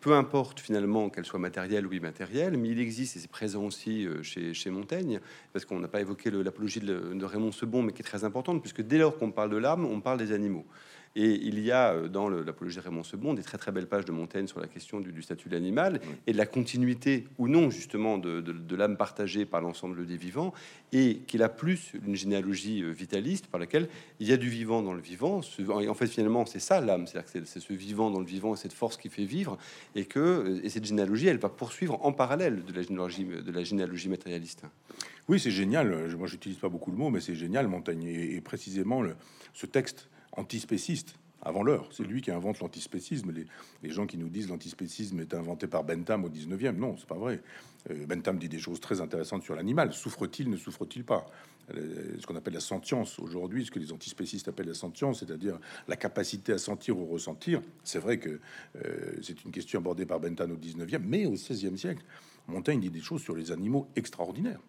peu 0.00 0.14
importe 0.14 0.60
finalement 0.60 1.10
qu'elle 1.10 1.24
soit 1.24 1.38
matérielle 1.38 1.86
ou 1.86 1.92
immatérielle, 1.92 2.56
mais 2.56 2.68
il 2.68 2.80
existe, 2.80 3.16
et 3.16 3.20
c'est 3.20 3.30
présent 3.30 3.64
aussi 3.64 4.06
euh, 4.06 4.22
chez, 4.22 4.70
Montaigne, 4.70 5.20
parce 5.52 5.64
qu'on 5.64 5.80
n'a 5.80 5.88
pas 5.88 6.00
évoqué 6.00 6.30
l'apologie 6.30 6.80
de, 6.80 7.14
de, 7.14 7.24
Raymond 7.24 7.52
Sebon, 7.52 7.82
mais 7.82 7.92
qui 7.92 8.02
est 8.02 8.04
très 8.04 8.24
importante, 8.24 8.60
puisque 8.60 8.82
dès 8.82 8.98
lors 8.98 9.16
qu'on 9.18 9.32
parle 9.32 9.50
de 9.50 9.56
l'âme, 9.56 9.84
on 9.84 10.00
parle 10.00 10.18
des 10.18 10.32
animaux. 10.32 10.66
Et 11.18 11.32
il 11.32 11.58
y 11.58 11.72
a 11.72 11.94
euh, 11.94 12.08
dans 12.08 12.28
l'apologie 12.28 12.76
de 12.76 12.80
Raymond 12.80 13.02
Sebond 13.02 13.34
des 13.34 13.42
très 13.42 13.58
très 13.58 13.72
belles 13.72 13.88
pages 13.88 14.04
de 14.04 14.12
Montaigne 14.12 14.46
sur 14.46 14.60
la 14.60 14.68
question 14.68 15.00
du, 15.00 15.20
statut 15.20 15.48
de 15.48 15.54
l'animal 15.54 16.00
et 16.28 16.32
de 16.32 16.38
la 16.38 16.46
continuité 16.46 17.26
ou 17.38 17.48
non 17.48 17.70
justement 17.70 18.18
de, 18.18 18.76
l'âme 18.76 18.96
partagée 18.96 19.44
par 19.44 19.60
l'ensemble 19.60 20.06
des 20.06 20.16
vivants 20.16 20.54
et 20.92 21.16
qu'il 21.26 21.42
a 21.42 21.48
plus 21.48 21.92
une 22.06 22.14
généalogie 22.14 22.82
euh, 22.84 22.90
vitaliste 22.90 23.48
par 23.48 23.58
laquelle 23.58 23.88
il 24.20 24.28
y 24.28 24.32
a 24.32 24.36
du 24.36 24.48
vivant 24.48 24.80
dans 24.80 24.92
le 24.92 25.00
vivant. 25.00 25.40
En 25.68 25.94
fait 25.94 26.06
finalement 26.06 26.46
c'est 26.46 26.60
ça 26.60 26.80
l'âme, 26.80 27.08
c'est-à-dire 27.08 27.32
que 27.32 27.44
c'est 27.44 27.60
ce 27.60 27.72
vivant 27.72 28.10
dans 28.10 28.20
le 28.20 28.26
vivant 28.26 28.54
et 28.54 28.56
cette 28.56 28.72
force 28.72 28.96
qui 28.96 29.08
fait 29.08 29.24
vivre 29.24 29.58
et 29.96 30.04
que 30.04 30.20
euh, 30.20 30.60
et 30.62 30.68
cette 30.68 30.84
généalogie 30.84 31.26
elle 31.26 31.38
va 31.38 31.48
poursuivre 31.48 31.98
en 32.06 32.12
parallèle 32.12 32.64
de 32.64 32.72
la 32.72 32.82
généalogie, 32.82 33.24
de 33.24 33.52
la 33.52 33.64
généalogie 33.64 34.08
matérialiste. 34.08 34.62
Oui, 35.28 35.40
c'est 35.40 35.50
génial. 35.50 36.14
Moi, 36.16 36.26
j'utilise 36.26 36.56
pas 36.56 36.70
beaucoup 36.70 36.90
le 36.90 36.96
mot, 36.96 37.10
mais 37.10 37.20
c'est 37.20 37.34
génial, 37.34 37.68
Montaigne. 37.68 38.04
Et, 38.04 38.40
précisément, 38.40 39.02
le, 39.02 39.14
ce 39.52 39.66
texte 39.66 40.08
antispéciste 40.32 41.14
avant 41.42 41.62
l'heure. 41.62 41.88
C'est 41.92 42.04
lui 42.04 42.20
qui 42.20 42.30
invente 42.30 42.60
l'antispécisme. 42.60 43.32
Les, 43.82 43.90
gens 43.90 44.06
qui 44.06 44.18
nous 44.18 44.28
disent 44.28 44.48
l'antispécisme 44.48 45.20
est 45.20 45.34
inventé 45.34 45.66
par 45.66 45.84
Bentham 45.84 46.24
au 46.24 46.28
19e, 46.28 46.76
non, 46.76 46.96
c'est 46.96 47.06
pas 47.06 47.16
vrai. 47.16 47.40
Euh, 47.90 48.06
Bentham 48.06 48.38
dit 48.38 48.48
des 48.48 48.58
choses 48.58 48.80
très 48.80 49.00
intéressantes 49.00 49.42
sur 49.42 49.54
l'animal. 49.54 49.92
Souffre-t-il, 49.92 50.50
ne 50.50 50.56
souffre-t-il 50.56 51.04
pas? 51.04 51.26
Euh, 51.74 52.16
Ce 52.20 52.26
qu'on 52.26 52.36
appelle 52.36 52.54
la 52.54 52.60
sentience 52.60 53.18
aujourd'hui, 53.18 53.64
ce 53.64 53.70
que 53.70 53.78
les 53.78 53.92
antispécistes 53.92 54.48
appellent 54.48 54.68
la 54.68 54.74
sentience, 54.74 55.20
c'est-à-dire 55.20 55.58
la 55.86 55.96
capacité 55.96 56.52
à 56.52 56.58
sentir 56.58 56.98
ou 56.98 57.06
ressentir. 57.06 57.62
C'est 57.84 58.00
vrai 58.00 58.18
que 58.18 58.40
euh, 58.84 59.12
c'est 59.22 59.44
une 59.44 59.52
question 59.52 59.78
abordée 59.78 60.06
par 60.06 60.20
Bentham 60.20 60.52
au 60.52 60.56
19e, 60.56 61.02
mais 61.04 61.26
au 61.26 61.34
16e 61.34 61.76
siècle, 61.76 62.04
Montaigne 62.48 62.80
dit 62.80 62.90
des 62.90 63.00
choses 63.00 63.22
sur 63.22 63.36
les 63.36 63.52
animaux 63.52 63.88
extraordinaires. 63.94 64.60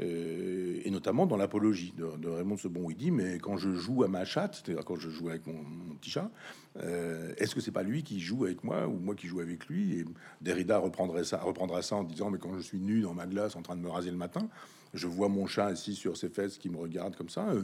Euh, 0.00 0.80
et 0.84 0.90
notamment 0.90 1.26
dans 1.26 1.36
l'apologie 1.36 1.94
de, 1.96 2.28
Raymond 2.28 2.56
Sebon, 2.56 2.90
il 2.90 2.96
dit 2.96 3.10
mais 3.10 3.38
quand 3.38 3.56
je 3.56 3.72
joue 3.74 4.02
à 4.02 4.08
ma 4.08 4.24
chatte, 4.24 4.62
c'est-à-dire 4.64 4.84
quand 4.84 4.98
je 4.98 5.08
joue 5.08 5.28
avec 5.28 5.46
mon, 5.46 5.54
petit 6.00 6.10
chat, 6.10 6.30
euh, 6.78 7.32
est-ce 7.36 7.54
que 7.54 7.60
c'est 7.60 7.70
pas 7.70 7.82
lui 7.82 8.02
qui 8.02 8.20
joue 8.20 8.44
avec 8.44 8.64
moi 8.64 8.88
ou 8.88 8.98
moi 8.98 9.14
qui 9.14 9.28
joue 9.28 9.40
avec 9.40 9.66
lui? 9.66 10.00
Et 10.00 10.04
Derrida 10.40 10.78
reprendrait 10.78 11.24
ça, 11.24 11.38
reprendra 11.38 11.82
ça 11.82 11.96
en 11.96 12.04
disant 12.04 12.30
mais 12.30 12.38
quand 12.38 12.54
je 12.56 12.60
suis 12.60 12.80
nu 12.80 13.02
dans 13.02 13.14
ma 13.14 13.26
glace 13.26 13.54
en 13.56 13.62
train 13.62 13.76
de 13.76 13.82
me 13.82 13.88
raser 13.88 14.10
le 14.10 14.16
matin, 14.16 14.48
je 14.94 15.06
vois 15.06 15.28
mon 15.28 15.46
chat 15.46 15.66
assis 15.66 15.94
sur 15.94 16.16
ses 16.16 16.28
fesses 16.28 16.58
qui 16.58 16.68
me 16.68 16.76
regarde 16.76 17.14
comme 17.16 17.28
ça. 17.28 17.48
Euh, 17.50 17.62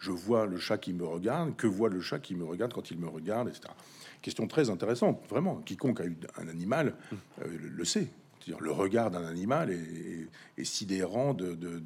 je 0.00 0.12
vois 0.12 0.46
le 0.46 0.58
chat 0.58 0.78
qui 0.78 0.92
me 0.92 1.04
regarde. 1.04 1.56
Que 1.56 1.66
voit 1.66 1.88
le 1.88 2.00
chat 2.00 2.20
qui 2.20 2.36
me 2.36 2.44
regarde 2.44 2.72
quand 2.72 2.90
il 2.90 2.98
me 2.98 3.08
regarde, 3.08 3.48
etc. 3.48 3.68
Question 4.22 4.46
très 4.46 4.70
intéressante, 4.70 5.24
vraiment. 5.28 5.56
Quiconque 5.56 6.00
a 6.00 6.06
eu 6.06 6.16
un 6.36 6.48
animal 6.48 6.94
le 7.44 7.84
sait 7.84 8.08
le 8.46 8.70
regard 8.70 9.10
d'un 9.10 9.24
animal 9.24 9.70
est, 9.70 10.64
sidérant 10.64 11.34
de, 11.34 11.54
de, 11.54 11.80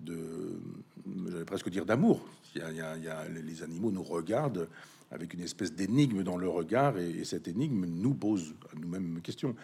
de, 0.00 1.44
presque 1.44 1.70
dire 1.70 1.84
d'amour. 1.84 2.26
Il, 2.54 2.62
les 3.44 3.62
animaux 3.62 3.90
nous 3.90 4.02
regardent 4.02 4.68
avec 5.10 5.32
une 5.34 5.40
espèce 5.40 5.72
d'énigme 5.72 6.22
dans 6.22 6.36
le 6.36 6.48
regard, 6.48 6.98
et, 6.98 7.24
cette 7.24 7.48
énigme 7.48 7.86
nous 7.86 8.14
pose 8.14 8.54
à 8.72 8.78
nous-mêmes 8.78 9.20
question. 9.22 9.54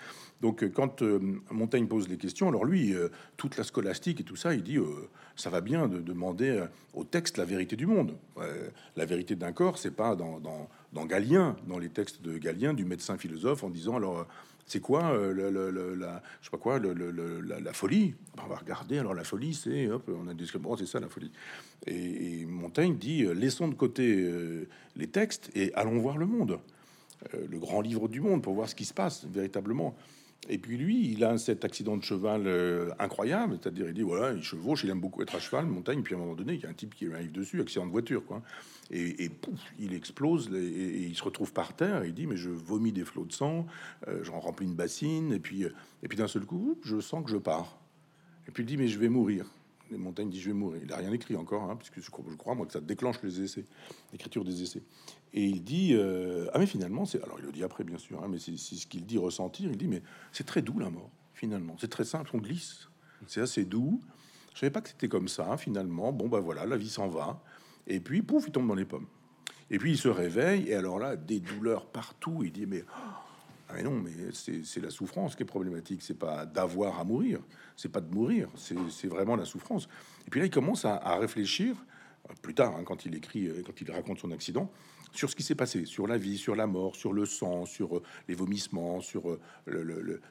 Donc, 0.41 0.65
quand 0.73 1.03
euh, 1.03 1.21
Montaigne 1.51 1.87
pose 1.87 2.09
les 2.09 2.17
questions, 2.17 2.49
alors 2.49 2.65
lui, 2.65 2.95
euh, 2.95 3.09
toute 3.37 3.57
la 3.57 3.65
scolastique 3.65 4.21
et 4.21 4.25
tout 4.25 4.37
ça, 4.37 4.55
il 4.55 4.63
dit 4.63 4.79
euh, 4.79 5.09
ça 5.37 5.51
va 5.51 5.61
bien 5.61 5.89
de 5.89 6.01
demander 6.01 6.65
au 6.95 7.05
texte 7.05 7.39
la 7.39 7.45
vérité 7.45 7.77
du 7.77 7.87
monde. 7.87 8.15
la 8.97 9.05
vérité 9.05 9.35
d'un 9.35 9.53
corps, 9.53 9.79
c'est 9.79 9.91
pas 9.91 10.15
dans, 10.15 10.39
dans, 10.39 10.69
dans 10.93 11.05
Galien, 11.07 11.57
dans 11.67 11.79
les 11.79 11.89
textes 11.89 12.23
de 12.23 12.39
Galien, 12.39 12.73
du 12.73 12.85
médecin 12.85 13.19
philosophe, 13.19 13.65
en 13.65 13.71
disant 13.71 13.97
alors 13.97 14.27
c'est 14.67 14.81
quoi 14.81 15.12
euh, 15.12 15.35
la, 15.97 16.23
je 16.41 16.47
sais 16.47 16.51
pas 16.51 16.59
quoi, 16.59 16.79
la, 16.79 17.73
folie? 17.73 18.15
On 18.43 18.49
va 18.49 18.57
regarder. 18.57 18.99
Alors 18.99 19.15
la 19.15 19.25
folie, 19.25 19.55
c'est 19.55 19.89
hop, 19.89 20.09
on 20.09 20.29
a 20.29 20.35
des 20.35 20.47
c'est 20.47 20.87
ça 20.87 21.01
la 21.01 21.09
folie. 21.09 21.31
Et, 21.87 22.47
Montaigne 22.47 22.97
dit 22.97 23.25
euh, 23.25 23.33
laissons 23.33 23.69
de 23.69 23.75
côté 23.75 24.17
euh, 24.17 24.69
les 24.97 25.09
textes 25.09 25.51
et 25.55 25.73
allons 25.75 25.99
voir 25.99 26.17
le 26.17 26.27
monde, 26.27 26.59
le 27.33 27.59
grand 27.59 27.81
livre 27.81 28.09
du 28.09 28.21
monde, 28.21 28.43
pour 28.43 28.55
voir 28.55 28.69
ce 28.69 28.75
qui 28.75 28.85
se 28.85 28.95
passe 28.95 29.27
véritablement. 29.27 29.95
Et 30.49 30.59
puis 30.59 30.77
lui, 30.77 31.11
il 31.11 31.25
a 31.25 31.39
cet 31.39 31.65
accident 31.65 31.97
de 31.97 32.03
cheval 32.03 32.47
euh, 32.47 32.91
incroyable, 32.99 33.59
c'est-à-dire 33.61 33.89
il 33.89 33.95
dit 33.95 34.03
voilà, 34.03 34.33
il 34.33 34.43
chevauche, 34.43 34.85
il 34.85 34.91
aime 34.91 35.01
beaucoup 35.01 35.23
être 35.23 35.35
à 35.35 35.41
cheval, 35.41 35.67
montagne, 35.67 36.03
puis 36.03 36.15
à 36.15 36.19
un 36.19 36.21
moment 36.21 36.35
donné, 36.35 36.55
il 36.55 36.61
y 36.61 36.67
a 36.67 36.69
un 36.69 36.75
type 36.75 36.95
qui 36.95 37.11
arrive 37.11 37.33
dessus, 37.33 37.61
accident 37.61 37.87
de 37.87 37.91
voiture, 37.91 38.25
quoi. 38.27 38.43
Et, 38.91 39.31
il 39.79 39.95
explose 39.95 40.51
et, 40.55 41.07
il 41.07 41.17
se 41.17 41.25
retrouve 41.25 41.53
par 41.53 41.75
terre. 41.75 42.05
Il 42.05 42.13
dit 42.13 42.27
mais 42.27 42.37
je 42.37 42.51
vomis 42.51 42.93
des 42.93 43.05
flots 43.05 43.25
de 43.25 43.33
sang, 43.33 43.67
euh, 44.09 44.23
j'en 44.23 44.39
remplis 44.39 44.67
une 44.67 44.75
bassine, 44.75 45.33
et 45.33 45.41
puis 45.41 45.65
euh, 45.65 45.71
et 46.03 46.09
puis 46.09 46.19
d'un 46.19 46.29
seul 46.29 46.45
coup, 46.45 46.79
je 46.85 47.01
sens 47.01 47.25
que 47.25 47.31
je 47.31 47.39
pars. 47.39 47.79
Et 48.47 48.51
puis 48.51 48.65
il 48.65 48.67
dit 48.67 48.77
mais 48.77 48.89
je 48.89 48.99
vais 48.99 49.09
mourir. 49.09 49.47
Et 49.93 49.97
Montaigne 49.97 50.30
dit 50.30 50.41
je 50.41 50.49
vais 50.49 50.55
mourir. 50.55 50.82
Il 50.85 50.93
a 50.93 50.97
rien 50.97 51.12
écrit 51.12 51.37
encore, 51.37 51.70
hein, 51.70 51.76
puisque 51.76 52.01
je 52.01 52.11
crois, 52.11 52.55
moi 52.55 52.66
que 52.66 52.72
ça 52.72 52.80
déclenche 52.80 53.22
les 53.22 53.43
essais, 53.43 53.64
l'écriture 54.12 54.45
des 54.45 54.62
essais. 54.62 54.82
Et 55.32 55.45
il 55.45 55.62
dit 55.62 55.91
euh, 55.95 56.49
ah 56.53 56.59
mais 56.59 56.66
finalement 56.66 57.05
c'est 57.05 57.22
alors 57.22 57.39
il 57.41 57.47
le 57.47 57.53
dit 57.53 57.64
après 57.64 57.85
bien 57.85 57.99
sûr 57.99 58.22
hein, 58.22 58.28
mais 58.30 58.39
c'est 58.39 58.57
ce 58.57 58.87
qu'il 58.87 59.05
dit 59.05 59.18
ressentir. 59.18 59.70
Il 59.70 59.76
dit 59.76 59.89
mais 59.89 60.03
c'est 60.32 60.47
très 60.47 60.62
doux 60.62 60.78
la 60.78 60.91
mort 60.91 61.11
finalement. 61.35 61.76
C'est 61.80 61.91
très 61.91 62.05
simple 62.05 62.30
on 62.35 62.39
glisse. 62.39 62.89
C'est 63.26 63.41
assez 63.41 63.64
doux. 63.64 64.01
Je 64.55 64.61
savais 64.61 64.70
pas 64.70 64.80
que 64.80 64.89
c'était 64.89 65.09
comme 65.09 65.28
ça 65.28 65.57
finalement. 65.57 66.12
Bon 66.12 66.28
bah 66.28 66.41
voilà 66.41 66.66
la 66.66 66.76
vie 66.76 66.91
s'en 66.91 67.09
va. 67.09 67.43
Et 67.87 68.01
puis 68.01 68.22
pouf 68.22 68.45
il 68.47 68.53
tombe 68.53 68.68
dans 68.68 68.74
les 68.74 68.85
pommes. 68.85 69.07
Et 69.70 69.78
puis 69.78 69.93
il 69.93 69.99
se 69.99 70.09
réveille 70.09 70.68
et 70.68 70.74
alors 70.74 70.99
là 70.99 71.16
des 71.16 71.41
douleurs 71.41 71.87
partout. 71.87 72.43
Il 72.45 72.53
dit 72.53 72.66
mais 72.66 72.85
ah 72.95 73.24
mais 73.75 73.83
non 73.83 74.01
mais 74.01 74.11
c'est 74.33 74.81
la 74.81 74.91
souffrance 74.91 75.37
qui 75.37 75.43
est 75.43 75.47
problématique 75.47 76.03
c'est 76.03 76.18
pas 76.18 76.47
d'avoir 76.47 76.99
à 76.99 77.05
mourir 77.05 77.41
c'est 77.77 77.91
pas 77.91 78.01
de 78.01 78.12
mourir 78.14 78.49
c'est 78.57 79.07
vraiment 79.09 79.37
la 79.37 79.45
souffrance 79.45 79.89
et 80.27 80.31
puis 80.31 80.41
là 80.41 80.47
il 80.47 80.51
commence 80.51 80.85
à, 80.85 81.16
réfléchir 81.18 81.77
plus 82.43 82.55
tard, 82.55 82.75
hein, 82.77 82.85
quand 82.85 83.05
il 83.05 83.14
écrit, 83.14 83.49
euh, 83.49 83.62
quand 83.64 83.81
il 83.81 83.91
raconte 83.91 84.18
son 84.18 84.31
accident, 84.31 84.70
sur 85.12 85.31
ce 85.31 85.37
qui 85.37 85.43
s'est 85.43 85.55
passé, 85.55 85.85
sur 85.85 86.07
la 86.07 86.18
vie, 86.18 86.39
sur 86.39 86.57
la 86.57 86.66
mort, 86.66 86.97
sur 86.97 87.12
le 87.12 87.27
sang, 87.27 87.66
sur 87.66 87.99
euh, 87.99 88.03
les 88.29 88.35
vomissements, 88.35 89.01
sur 89.01 89.31
euh, 89.31 89.41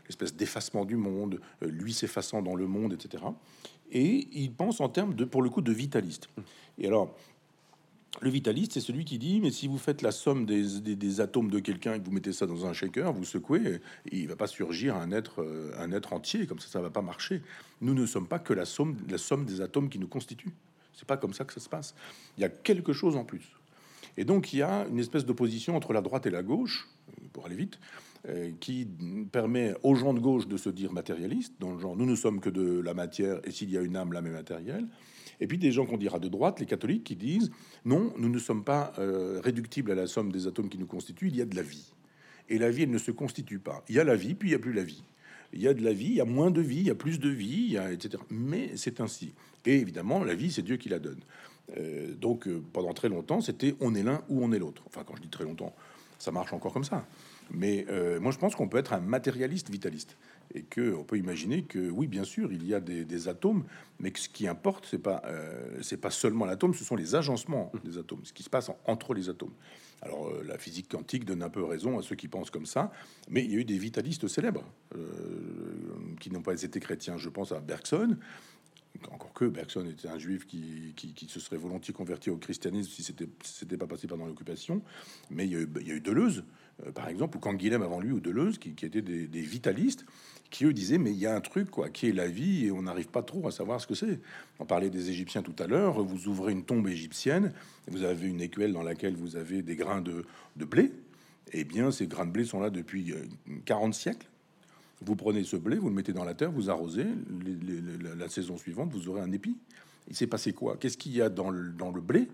l'espèce 0.06 0.36
d'effacement 0.36 0.86
du 0.86 0.98
monde, 0.98 1.40
lui 1.62 1.94
s'effaçant 1.94 2.42
dans 2.42 2.56
le 2.56 2.68
monde, 2.68 2.94
etc. 2.94 3.24
Et 3.92 4.28
il 4.32 4.52
pense 4.52 4.82
en 4.82 4.90
termes 4.90 5.14
de, 5.14 5.24
pour 5.24 5.42
le 5.42 5.50
coup, 5.50 5.62
de 5.62 5.72
vitaliste. 5.72 6.30
Et 6.78 6.88
alors, 6.88 7.16
le 8.22 8.30
vitaliste, 8.30 8.74
c'est 8.74 8.80
celui 8.80 9.06
qui 9.06 9.18
dit, 9.18 9.42
mais 9.42 9.52
si 9.52 9.68
vous 9.68 9.78
faites 9.78 10.02
la 10.02 10.12
somme 10.12 10.46
des, 10.46 11.20
atomes 11.20 11.50
de 11.50 11.60
quelqu'un 11.60 11.96
et 11.96 12.00
que 12.00 12.06
vous 12.06 12.12
mettez 12.12 12.32
ça 12.32 12.46
dans 12.46 12.66
un 12.66 12.74
shaker, 12.74 13.12
vous 13.12 13.26
secouez, 13.26 13.82
il 14.12 14.28
va 14.28 14.36
pas 14.36 14.48
surgir 14.48 14.96
un 14.96 15.12
être, 15.12 15.46
un 15.80 15.92
être 15.92 16.14
entier, 16.14 16.46
comme 16.46 16.60
ça, 16.60 16.68
ça 16.68 16.80
va 16.80 16.90
pas 16.90 17.02
marcher. 17.02 17.42
Nous 17.82 17.94
ne 17.94 18.06
sommes 18.06 18.28
pas 18.28 18.40
que 18.40 18.54
la 18.54 18.66
somme, 18.66 18.98
la 19.10 19.18
somme 19.18 19.46
des 19.46 19.62
atomes 19.62 19.90
qui 19.90 20.00
nous 20.00 20.08
constituent. 20.08 20.54
C'est 20.94 21.08
pas 21.08 21.18
comme 21.18 21.34
ça 21.34 21.44
que 21.44 21.54
ça 21.54 21.60
se 21.60 21.70
passe. 21.70 21.96
Il 22.38 22.42
y 22.42 22.46
a 22.46 22.50
quelque 22.50 22.94
chose 22.94 23.16
en 23.16 23.26
plus. 23.26 23.52
Et 24.18 24.26
donc 24.26 24.54
il 24.54 24.58
y 24.58 24.62
a 24.62 24.86
une 24.88 25.00
espèce 25.00 25.26
d'opposition 25.26 25.76
entre 25.76 25.94
la 25.94 26.02
droite 26.02 26.26
et 26.26 26.30
la 26.30 26.44
gauche, 26.44 26.88
pour 27.34 27.46
aller 27.46 27.56
vite, 27.56 27.80
euh, 28.30 28.52
qui 28.60 28.88
permet 29.32 29.74
aux 29.84 29.96
gens 29.96 30.14
de 30.14 30.20
gauche 30.20 30.48
de 30.48 30.58
se 30.58 30.70
dire 30.70 30.94
matérialistes, 30.94 31.54
dans 31.60 31.74
le 31.74 31.80
genre 31.80 31.96
nous 31.96 32.06
ne 32.06 32.16
sommes 32.16 32.40
que 32.40 32.50
de 32.50 32.80
la 32.80 32.94
matière 32.94 33.40
et 33.44 33.52
s'il 33.52 33.72
y 33.72 33.78
a 33.78 33.82
une 33.82 33.96
âme, 33.96 34.14
l'âme 34.14 34.28
est 34.28 34.32
matérielle. 34.32 34.88
Et 35.44 35.48
puis 35.48 35.58
des 35.58 35.74
gens 35.74 35.86
qu'on 35.86 35.98
dira 35.98 36.20
de 36.20 36.30
droite, 36.30 36.62
les 36.62 36.66
catholiques, 36.66 37.04
qui 37.04 37.18
disent 37.18 37.52
non, 37.84 38.14
nous 38.18 38.30
ne 38.30 38.40
sommes 38.40 38.64
pas 38.64 38.94
euh, 38.98 39.42
réductibles 39.44 39.92
à 39.92 39.96
la 39.96 40.08
somme 40.08 40.32
des 40.32 40.48
atomes 40.48 40.70
qui 40.70 40.78
nous 40.78 40.86
constituent, 40.86 41.28
il 41.28 41.36
y 41.36 41.42
a 41.42 41.46
de 41.46 41.54
la 41.54 41.62
vie. 41.62 41.92
Et 42.48 42.58
la 42.58 42.72
vie, 42.72 42.84
elle 42.84 42.92
ne 42.92 42.98
se 42.98 43.12
constitue 43.12 43.60
pas. 43.60 43.84
Il 43.90 43.96
y 43.96 44.00
a 44.00 44.06
la 44.06 44.16
vie, 44.16 44.36
puis 44.36 44.48
il 44.48 44.52
n'y 44.52 44.56
a 44.56 44.60
plus 44.60 44.72
la 44.72 44.84
vie 44.84 45.04
il 45.56 45.62
y 45.62 45.68
a 45.68 45.74
de 45.76 45.84
la 45.84 45.94
vie, 45.94 46.08
il 46.08 46.16
y 46.16 46.22
a 46.22 46.26
moins 46.26 46.50
de 46.50 46.62
vie, 46.62 46.78
il 46.78 46.88
y 46.88 46.90
a 46.90 46.96
plus 46.96 47.20
de 47.20 47.30
vie, 47.30 47.78
etc. 47.92 48.24
Mais 48.32 48.72
c'est 48.76 49.00
ainsi. 49.02 49.34
Et 49.68 49.76
évidemment, 49.76 50.24
la 50.24 50.34
vie, 50.34 50.52
c'est 50.52 50.64
Dieu 50.64 50.78
qui 50.78 50.90
la 50.90 50.98
donne. 50.98 51.20
Euh, 51.78 52.16
donc, 52.16 52.48
euh, 52.48 52.64
pendant 52.74 52.92
très 52.94 53.08
longtemps, 53.08 53.40
c'était 53.40 53.76
on 53.80 53.94
est 53.94 54.02
l'un 54.02 54.24
ou 54.30 54.44
on 54.44 54.52
est 54.52 54.58
l'autre. 54.58 54.82
Enfin, 54.88 55.04
quand 55.06 55.16
je 55.16 55.22
dis 55.22 55.30
très 55.30 55.44
longtemps, 55.44 55.76
ça 56.18 56.32
marche 56.32 56.54
encore 56.54 56.74
comme 56.74 56.84
ça. 56.84 57.06
Mais 57.52 57.86
moi, 58.20 58.32
je 58.32 58.40
pense 58.40 58.56
qu'on 58.56 58.68
peut 58.68 58.78
être 58.78 58.94
un 58.94 59.02
matérialiste 59.02 59.70
vitaliste 59.70 60.18
et 60.54 60.64
que 60.64 60.94
on 60.94 61.04
peut 61.04 61.18
imaginer 61.18 61.64
que 61.64 61.90
oui, 61.90 62.08
bien 62.08 62.24
sûr, 62.24 62.52
il 62.52 62.66
y 62.66 62.74
a 62.74 62.80
des, 62.80 63.28
atomes, 63.28 63.64
mais 64.00 64.12
que 64.12 64.20
ce 64.20 64.30
qui 64.30 64.48
importe, 64.48 64.88
c'est 64.90 65.00
pas 65.00 65.22
euh, 65.26 65.80
c'est 65.82 65.98
pas 65.98 66.12
seulement 66.12 66.46
l'atome, 66.46 66.74
ce 66.74 66.84
sont 66.84 66.96
les 66.96 67.16
agencements 67.16 67.72
des 67.84 67.98
atomes, 67.98 68.22
ce 68.24 68.34
qui 68.34 68.44
se 68.44 68.50
passe 68.50 68.72
entre 68.86 69.14
les 69.14 69.30
atomes. 69.30 69.54
Alors 70.02 70.28
euh, 70.28 70.44
la 70.46 70.58
physique 70.58 70.90
quantique 70.90 71.26
donne 71.26 71.44
un 71.44 71.50
peu 71.50 71.64
raison 71.64 71.98
à 71.98 72.02
ceux 72.02 72.16
qui 72.16 72.28
pensent 72.28 72.52
comme 72.52 72.66
ça, 72.66 72.92
mais 73.30 73.44
il 73.44 73.52
y 73.52 73.56
a 73.56 73.60
eu 73.60 73.66
des 73.66 73.78
vitalistes 73.78 74.28
célèbres 74.28 74.64
qui 76.20 76.30
n'ont 76.30 76.44
pas 76.44 76.62
été 76.62 76.80
chrétiens. 76.80 77.18
Je 77.18 77.30
pense 77.30 77.52
à 77.52 77.60
Bergson, 77.60 78.18
encore 79.12 79.34
que 79.34 79.46
Bergson 79.46 79.86
était 79.86 80.08
un 80.08 80.18
juif 80.18 80.46
qui, 80.46 80.94
qui, 80.96 81.28
se 81.28 81.40
serait 81.40 81.58
volontiers 81.58 81.94
converti 81.94 82.30
au 82.30 82.38
christianisme 82.38 82.92
si 82.92 83.04
c'était 83.04 83.28
c'était 83.44 83.78
pas 83.78 83.88
passé 83.88 84.08
pendant 84.08 84.26
l'occupation. 84.26 84.82
Mais 85.30 85.46
il 85.46 85.52
y, 85.52 85.56
a 85.56 85.60
eu, 85.60 85.70
il 85.86 86.02
Deleuze, 86.02 86.44
euh, 86.86 86.92
par 86.92 87.10
exemple, 87.10 87.38
ou 87.38 87.40
Canguilhem 87.40 87.82
avant 87.82 88.00
lui, 88.00 88.12
ou 88.12 88.20
Deleuze, 88.20 88.58
qui, 88.58 88.74
qui 88.74 88.86
étaient 88.86 89.02
des, 89.02 89.42
vitalistes, 89.42 90.06
qui 90.50 90.66
eux 90.66 90.74
disaient 90.74 90.98
mais 90.98 91.12
il 91.12 91.18
y 91.18 91.26
a 91.26 91.36
un 91.36 91.42
truc 91.42 91.70
quoi, 91.70 91.90
qui 91.90 92.08
est 92.08 92.14
la 92.14 92.28
vie 92.28 92.66
et 92.66 92.72
on 92.72 92.84
n'arrive 92.84 93.08
pas 93.08 93.24
trop 93.24 93.48
à 93.48 93.52
savoir 93.52 93.82
ce 93.82 93.88
que 93.88 93.96
c'est. 93.96 94.20
On 94.60 94.66
parlait 94.66 94.90
des 94.90 95.10
Égyptiens 95.10 95.42
tout 95.42 95.56
à 95.60 95.68
l'heure. 95.68 96.04
Vous 96.04 96.28
ouvrez 96.28 96.52
une 96.52 96.64
tombe 96.64 96.88
égyptienne, 96.88 97.54
vous 97.88 98.04
avez 98.04 98.28
une 98.28 98.42
écuelle 98.42 98.74
dans 98.74 98.84
laquelle 98.84 99.16
vous 99.16 99.36
avez 99.36 99.62
des 99.62 99.76
grains 99.76 100.02
de, 100.02 100.26
de 100.56 100.66
blé. 100.66 100.92
Eh 101.52 101.64
bien, 101.64 101.92
ces 101.92 102.08
grains 102.08 102.26
de 102.26 102.32
blé 102.32 102.46
sont 102.46 102.60
là 102.60 102.70
depuis 102.70 103.14
40 103.66 103.90
euh, 103.90 103.92
siècles. 103.94 104.28
Vous 105.06 105.16
prenez 105.16 105.44
ce 105.44 105.56
blé, 105.56 105.78
vous 105.78 105.90
le 105.90 105.96
mettez 105.96 106.14
dans 106.14 106.24
la 106.24 106.34
terre, 106.34 106.52
vous 106.52 106.70
arrosez. 106.70 107.06
la 108.18 108.30
saison 108.30 108.58
suivante, 108.58 108.92
vous 108.92 109.10
aurez 109.10 109.22
un 109.22 109.32
épi. 109.32 109.58
Il 110.08 110.16
s'est 110.16 110.28
passé 110.28 110.54
quoi? 110.54 110.78
Qu'est-ce 110.78 110.98
qu'il 110.98 111.14
y 111.14 111.22
a 111.22 111.30
dans 111.30 111.50
le, 111.50 111.70
dans 111.70 111.92
le 111.92 112.02
blé 112.02 112.28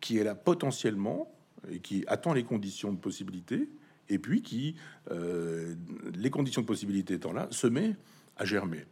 qui 0.00 0.18
est 0.18 0.24
là 0.24 0.34
potentiellement 0.34 1.32
et 1.70 1.80
qui 1.80 2.04
attend 2.06 2.32
les 2.32 2.44
conditions 2.44 2.92
de 2.92 2.98
possibilité 2.98 3.68
et 4.08 4.18
puis 4.18 4.42
qui, 4.42 4.76
euh, 5.10 5.74
les 6.14 6.30
conditions 6.30 6.62
de 6.62 6.66
possibilité 6.66 7.14
étant 7.14 7.32
là, 7.32 7.48
se 7.50 7.66
met 7.66 7.96
à 8.36 8.44
germer? 8.44 8.84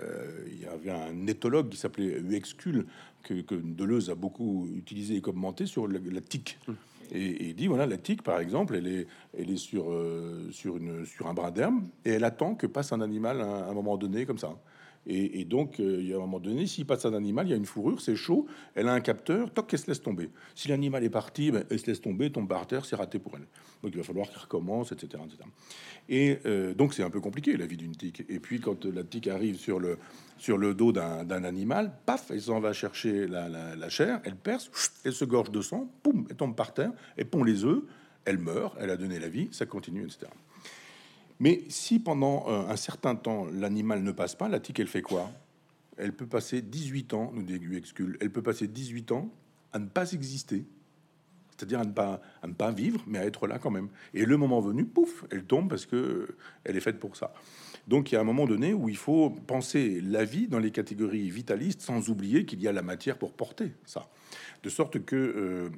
Euh, 0.00 0.44
il 0.46 0.60
y 0.60 0.66
avait 0.66 0.90
un 0.90 1.26
éthologue 1.26 1.70
qui 1.70 1.76
s'appelait 1.76 2.20
Uexcule 2.20 2.86
que, 3.22 3.54
Deleuze 3.54 4.10
a 4.10 4.14
beaucoup 4.14 4.68
utilisé 4.74 5.16
et 5.16 5.20
commenté 5.20 5.66
sur 5.66 5.88
la, 5.88 5.98
la 5.98 6.20
tique. 6.20 6.58
Et, 7.12 7.48
il 7.48 7.54
dit 7.54 7.66
voilà, 7.66 7.86
la 7.86 7.96
tique, 7.96 8.22
par 8.22 8.38
exemple, 8.40 8.76
elle 8.76 8.86
est, 8.86 9.06
elle 9.38 9.50
est 9.50 9.56
sur, 9.56 9.90
euh, 9.90 10.48
sur, 10.52 10.76
une, 10.76 11.04
sur 11.06 11.26
un 11.26 11.34
bras 11.34 11.50
d'herbe 11.50 11.82
et 12.04 12.10
elle 12.10 12.24
attend 12.24 12.54
que 12.54 12.66
passe 12.66 12.92
un 12.92 13.00
animal 13.00 13.40
à 13.40 13.68
un 13.68 13.74
moment 13.74 13.96
donné, 13.96 14.26
comme 14.26 14.38
ça. 14.38 14.58
Et, 15.10 15.46
donc, 15.46 15.80
euh, 15.80 15.96
il 16.00 16.08
y 16.08 16.12
a 16.12 16.16
un 16.16 16.20
moment 16.20 16.38
donné, 16.38 16.66
s'il 16.66 16.84
passe 16.84 17.06
un 17.06 17.14
animal, 17.14 17.46
il 17.46 17.50
y 17.50 17.54
a 17.54 17.56
une 17.56 17.64
fourrure, 17.64 17.98
c'est 17.98 18.14
chaud, 18.14 18.46
elle 18.74 18.88
a 18.88 18.92
un 18.92 19.00
capteur, 19.00 19.50
toc, 19.50 19.72
elle 19.72 19.78
se 19.78 19.86
laisse 19.86 20.02
tomber. 20.02 20.28
Si 20.54 20.68
l'animal 20.68 21.02
est 21.02 21.08
parti, 21.08 21.50
ben, 21.50 21.64
elle 21.70 21.78
se 21.78 21.86
laisse 21.86 22.02
tomber, 22.02 22.30
tombe 22.30 22.46
par 22.46 22.66
terre, 22.66 22.84
c'est 22.84 22.94
raté 22.94 23.18
pour 23.18 23.34
elle. 23.34 23.46
Donc, 23.82 23.92
il 23.94 23.96
va 23.96 24.02
falloir 24.02 24.28
qu'elle 24.28 24.42
recommence, 24.42 24.92
etc. 24.92 25.22
Et 26.10 26.38
euh, 26.44 26.74
donc, 26.74 26.92
c'est 26.92 27.02
un 27.02 27.08
peu 27.08 27.20
compliqué, 27.20 27.56
la 27.56 27.64
vie 27.64 27.78
d'une 27.78 27.96
tique. 27.96 28.22
Et 28.28 28.38
puis, 28.38 28.60
quand 28.60 28.84
la 28.84 29.02
tique 29.02 29.28
arrive 29.28 29.56
sur 29.56 29.80
le, 29.80 29.96
sur 30.36 30.58
le 30.58 30.74
dos 30.74 30.92
d'un 30.92 31.44
animal, 31.44 31.90
paf, 32.04 32.30
elle 32.30 32.42
s'en 32.42 32.60
va 32.60 32.74
chercher 32.74 33.26
la, 33.26 33.88
chair, 33.88 34.20
elle 34.24 34.36
perce, 34.36 34.70
elle 35.06 35.14
se 35.14 35.24
gorge 35.24 35.50
de 35.50 35.62
sang, 35.62 35.90
poum, 36.02 36.26
elle 36.28 36.36
tombe 36.36 36.54
par 36.54 36.74
terre, 36.74 36.92
elle 37.16 37.30
pond 37.30 37.44
les 37.44 37.64
œufs, 37.64 37.82
elle 38.26 38.38
meurt, 38.38 38.76
elle 38.78 38.90
a 38.90 38.98
donné 38.98 39.18
la 39.18 39.30
vie, 39.30 39.48
ça 39.52 39.64
continue, 39.64 40.04
etc. 40.04 40.26
Mais 41.40 41.62
si 41.68 41.98
pendant 41.98 42.48
euh, 42.48 42.68
un 42.68 42.76
certain 42.76 43.14
temps 43.14 43.46
l'animal 43.52 44.02
ne 44.02 44.12
passe 44.12 44.34
pas, 44.34 44.48
la 44.48 44.60
tique, 44.60 44.80
elle 44.80 44.88
fait 44.88 45.02
quoi? 45.02 45.30
Elle 45.96 46.12
peut 46.12 46.26
passer 46.26 46.62
18 46.62 47.14
ans, 47.14 47.32
nous 47.34 47.42
dit 47.42 47.58
Excule, 47.76 48.16
elle 48.20 48.30
peut 48.30 48.42
passer 48.42 48.68
18 48.68 49.12
ans 49.12 49.30
à 49.72 49.78
ne 49.78 49.86
pas 49.86 50.12
exister, 50.12 50.64
c'est-à-dire 51.50 51.80
à 51.80 51.84
ne 51.84 51.92
pas, 51.92 52.20
à 52.42 52.46
ne 52.46 52.52
pas 52.52 52.70
vivre, 52.70 53.02
mais 53.06 53.18
à 53.18 53.26
être 53.26 53.46
là 53.46 53.58
quand 53.58 53.70
même. 53.70 53.88
Et 54.14 54.24
le 54.24 54.36
moment 54.36 54.60
venu, 54.60 54.84
pouf, 54.84 55.24
elle 55.30 55.44
tombe 55.44 55.68
parce 55.68 55.86
que 55.86 56.36
elle 56.64 56.76
est 56.76 56.80
faite 56.80 56.98
pour 56.98 57.16
ça. 57.16 57.32
Donc 57.88 58.12
il 58.12 58.14
y 58.14 58.18
a 58.18 58.20
un 58.20 58.24
moment 58.24 58.46
donné 58.46 58.74
où 58.74 58.88
il 58.88 58.96
faut 58.96 59.30
penser 59.30 60.00
la 60.02 60.24
vie 60.24 60.46
dans 60.46 60.58
les 60.58 60.70
catégories 60.70 61.30
vitalistes, 61.30 61.80
sans 61.80 62.10
oublier 62.10 62.44
qu'il 62.44 62.60
y 62.62 62.68
a 62.68 62.72
la 62.72 62.82
matière 62.82 63.18
pour 63.18 63.32
porter 63.32 63.72
ça. 63.84 64.08
De 64.62 64.68
sorte 64.68 65.04
que 65.04 65.16
euh, 65.16 65.70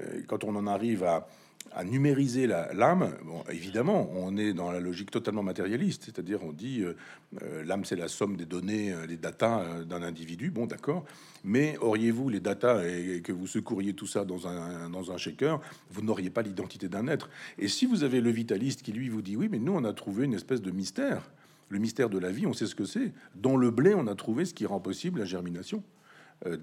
euh, 0.00 0.22
quand 0.26 0.44
on 0.44 0.56
en 0.56 0.66
arrive 0.66 1.04
à 1.04 1.28
à 1.72 1.84
numériser 1.84 2.46
l'âme, 2.46 3.14
bon, 3.24 3.44
évidemment, 3.50 4.10
on 4.14 4.36
est 4.36 4.52
dans 4.52 4.70
la 4.70 4.80
logique 4.80 5.10
totalement 5.10 5.42
matérialiste, 5.42 6.04
c'est-à-dire 6.04 6.42
on 6.42 6.52
dit 6.52 6.82
euh, 6.82 6.96
euh, 7.42 7.64
l'âme 7.64 7.84
c'est 7.84 7.96
la 7.96 8.08
somme 8.08 8.36
des 8.36 8.46
données, 8.46 8.92
euh, 8.92 9.06
les 9.06 9.16
datas 9.16 9.84
d'un 9.84 10.02
individu, 10.02 10.50
bon 10.50 10.66
d'accord, 10.66 11.04
mais 11.44 11.76
auriez-vous 11.78 12.28
les 12.28 12.40
datas 12.40 12.84
et, 12.84 13.20
que 13.22 13.32
vous 13.32 13.46
secouriez 13.46 13.92
tout 13.92 14.06
ça 14.06 14.24
dans 14.24 14.46
un, 14.48 14.90
dans 14.90 15.12
un 15.12 15.16
shaker, 15.16 15.60
vous 15.90 16.02
n'auriez 16.02 16.30
pas 16.30 16.42
l'identité 16.42 16.88
d'un 16.88 17.06
être. 17.06 17.28
Et 17.58 17.68
si 17.68 17.86
vous 17.86 18.04
avez 18.04 18.20
le 18.20 18.30
vitaliste 18.30 18.82
qui 18.82 18.92
lui 18.92 19.08
vous 19.08 19.22
dit 19.22 19.36
oui, 19.36 19.48
mais 19.50 19.58
nous 19.58 19.72
on 19.72 19.84
a 19.84 19.92
trouvé 19.92 20.24
une 20.24 20.34
espèce 20.34 20.62
de 20.62 20.70
mystère, 20.70 21.30
le 21.68 21.78
mystère 21.78 22.08
de 22.08 22.18
la 22.18 22.30
vie, 22.30 22.46
on 22.46 22.54
sait 22.54 22.66
ce 22.66 22.74
que 22.74 22.86
c'est. 22.86 23.12
Dans 23.34 23.56
le 23.56 23.70
blé, 23.70 23.94
on 23.94 24.06
a 24.06 24.14
trouvé 24.14 24.44
ce 24.44 24.54
qui 24.54 24.66
rend 24.66 24.80
possible 24.80 25.20
la 25.20 25.26
germination. 25.26 25.82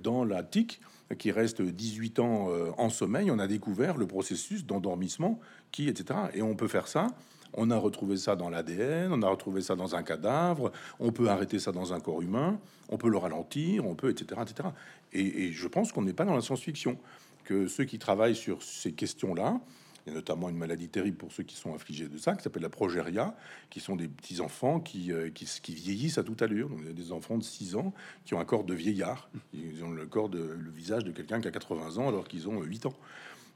Dans 0.02 0.24
la 0.24 0.42
tique, 0.42 0.80
qui 1.14 1.32
reste 1.32 1.62
18 1.62 2.20
ans 2.20 2.50
euh, 2.50 2.72
en 2.78 2.90
sommeil, 2.90 3.30
on 3.30 3.38
a 3.38 3.48
découvert 3.48 3.98
le 3.98 4.08
processus 4.08 4.66
d'endormissement 4.66 5.40
qui, 5.72 5.88
etc. 5.88 6.20
Et 6.34 6.42
on 6.42 6.56
peut 6.56 6.68
faire 6.68 6.88
ça. 6.88 7.08
On 7.54 7.72
a 7.72 7.78
retrouvé 7.78 8.18
ça 8.18 8.36
dans 8.36 8.50
l'ADN, 8.50 9.14
on 9.14 9.22
a 9.22 9.30
retrouvé 9.30 9.62
ça 9.62 9.76
dans 9.76 9.96
un 9.96 10.04
cadavre, 10.04 10.72
on 11.00 11.12
peut 11.12 11.30
arrêter 11.30 11.60
ça 11.60 11.72
dans 11.72 11.94
un 11.94 12.02
corps 12.02 12.22
humain, 12.22 12.60
on 12.90 12.98
peut 12.98 13.08
le 13.08 13.18
ralentir, 13.18 13.86
on 13.86 13.96
peut, 13.96 14.10
etc. 14.10 14.42
etc. 14.42 14.70
Et, 15.14 15.46
et 15.46 15.52
je 15.54 15.68
pense 15.68 15.94
qu'on 15.94 16.02
n'est 16.02 16.14
pas 16.14 16.26
dans 16.26 16.36
la 16.36 16.42
science-fiction, 16.42 16.98
que 17.46 17.68
ceux 17.68 17.86
qui 17.86 17.98
travaillent 17.98 18.36
sur 18.36 18.62
ces 18.62 18.92
questions-là, 18.92 19.62
il 20.06 20.10
y 20.10 20.12
a 20.12 20.16
notamment 20.16 20.50
une 20.50 20.58
maladie 20.58 20.88
terrible 20.88 21.18
pour 21.18 21.32
ceux 21.32 21.44
qui 21.44 21.56
sont 21.56 21.74
affligés 21.74 22.08
de 22.08 22.18
ça, 22.18 22.36
qui 22.36 22.44
s'appelle 22.44 22.62
la 22.62 22.70
progéria, 22.70 23.36
qui 23.70 23.80
sont 23.80 23.96
des 23.96 24.08
petits 24.08 24.40
enfants 24.40 24.80
qui, 24.80 25.12
euh, 25.12 25.30
qui, 25.30 25.74
vieillissent 25.74 26.18
à 26.18 26.24
toute 26.24 26.42
allure. 26.42 26.70
Donc, 26.70 26.80
il 26.82 26.88
y 26.88 26.90
a 26.90 26.94
des 26.94 27.12
enfants 27.12 27.38
de 27.38 27.44
6 27.44 27.76
ans 27.76 27.94
qui 28.24 28.34
ont 28.36 28.40
un 28.40 28.46
corps 28.46 28.64
de 28.64 28.74
vieillard. 28.74 29.30
Ils 29.54 29.84
ont 29.84 29.92
le 29.92 30.06
corps 30.06 30.30
de 30.30 30.40
le 30.40 30.72
visage 30.72 31.04
de 31.04 31.12
quelqu'un 31.12 31.42
qui 31.42 31.48
a 31.48 31.52
80 31.52 31.98
ans 31.98 32.08
alors 32.08 32.28
qu'ils 32.28 32.48
ont 32.48 32.62
8 32.62 32.86
ans. 32.86 32.96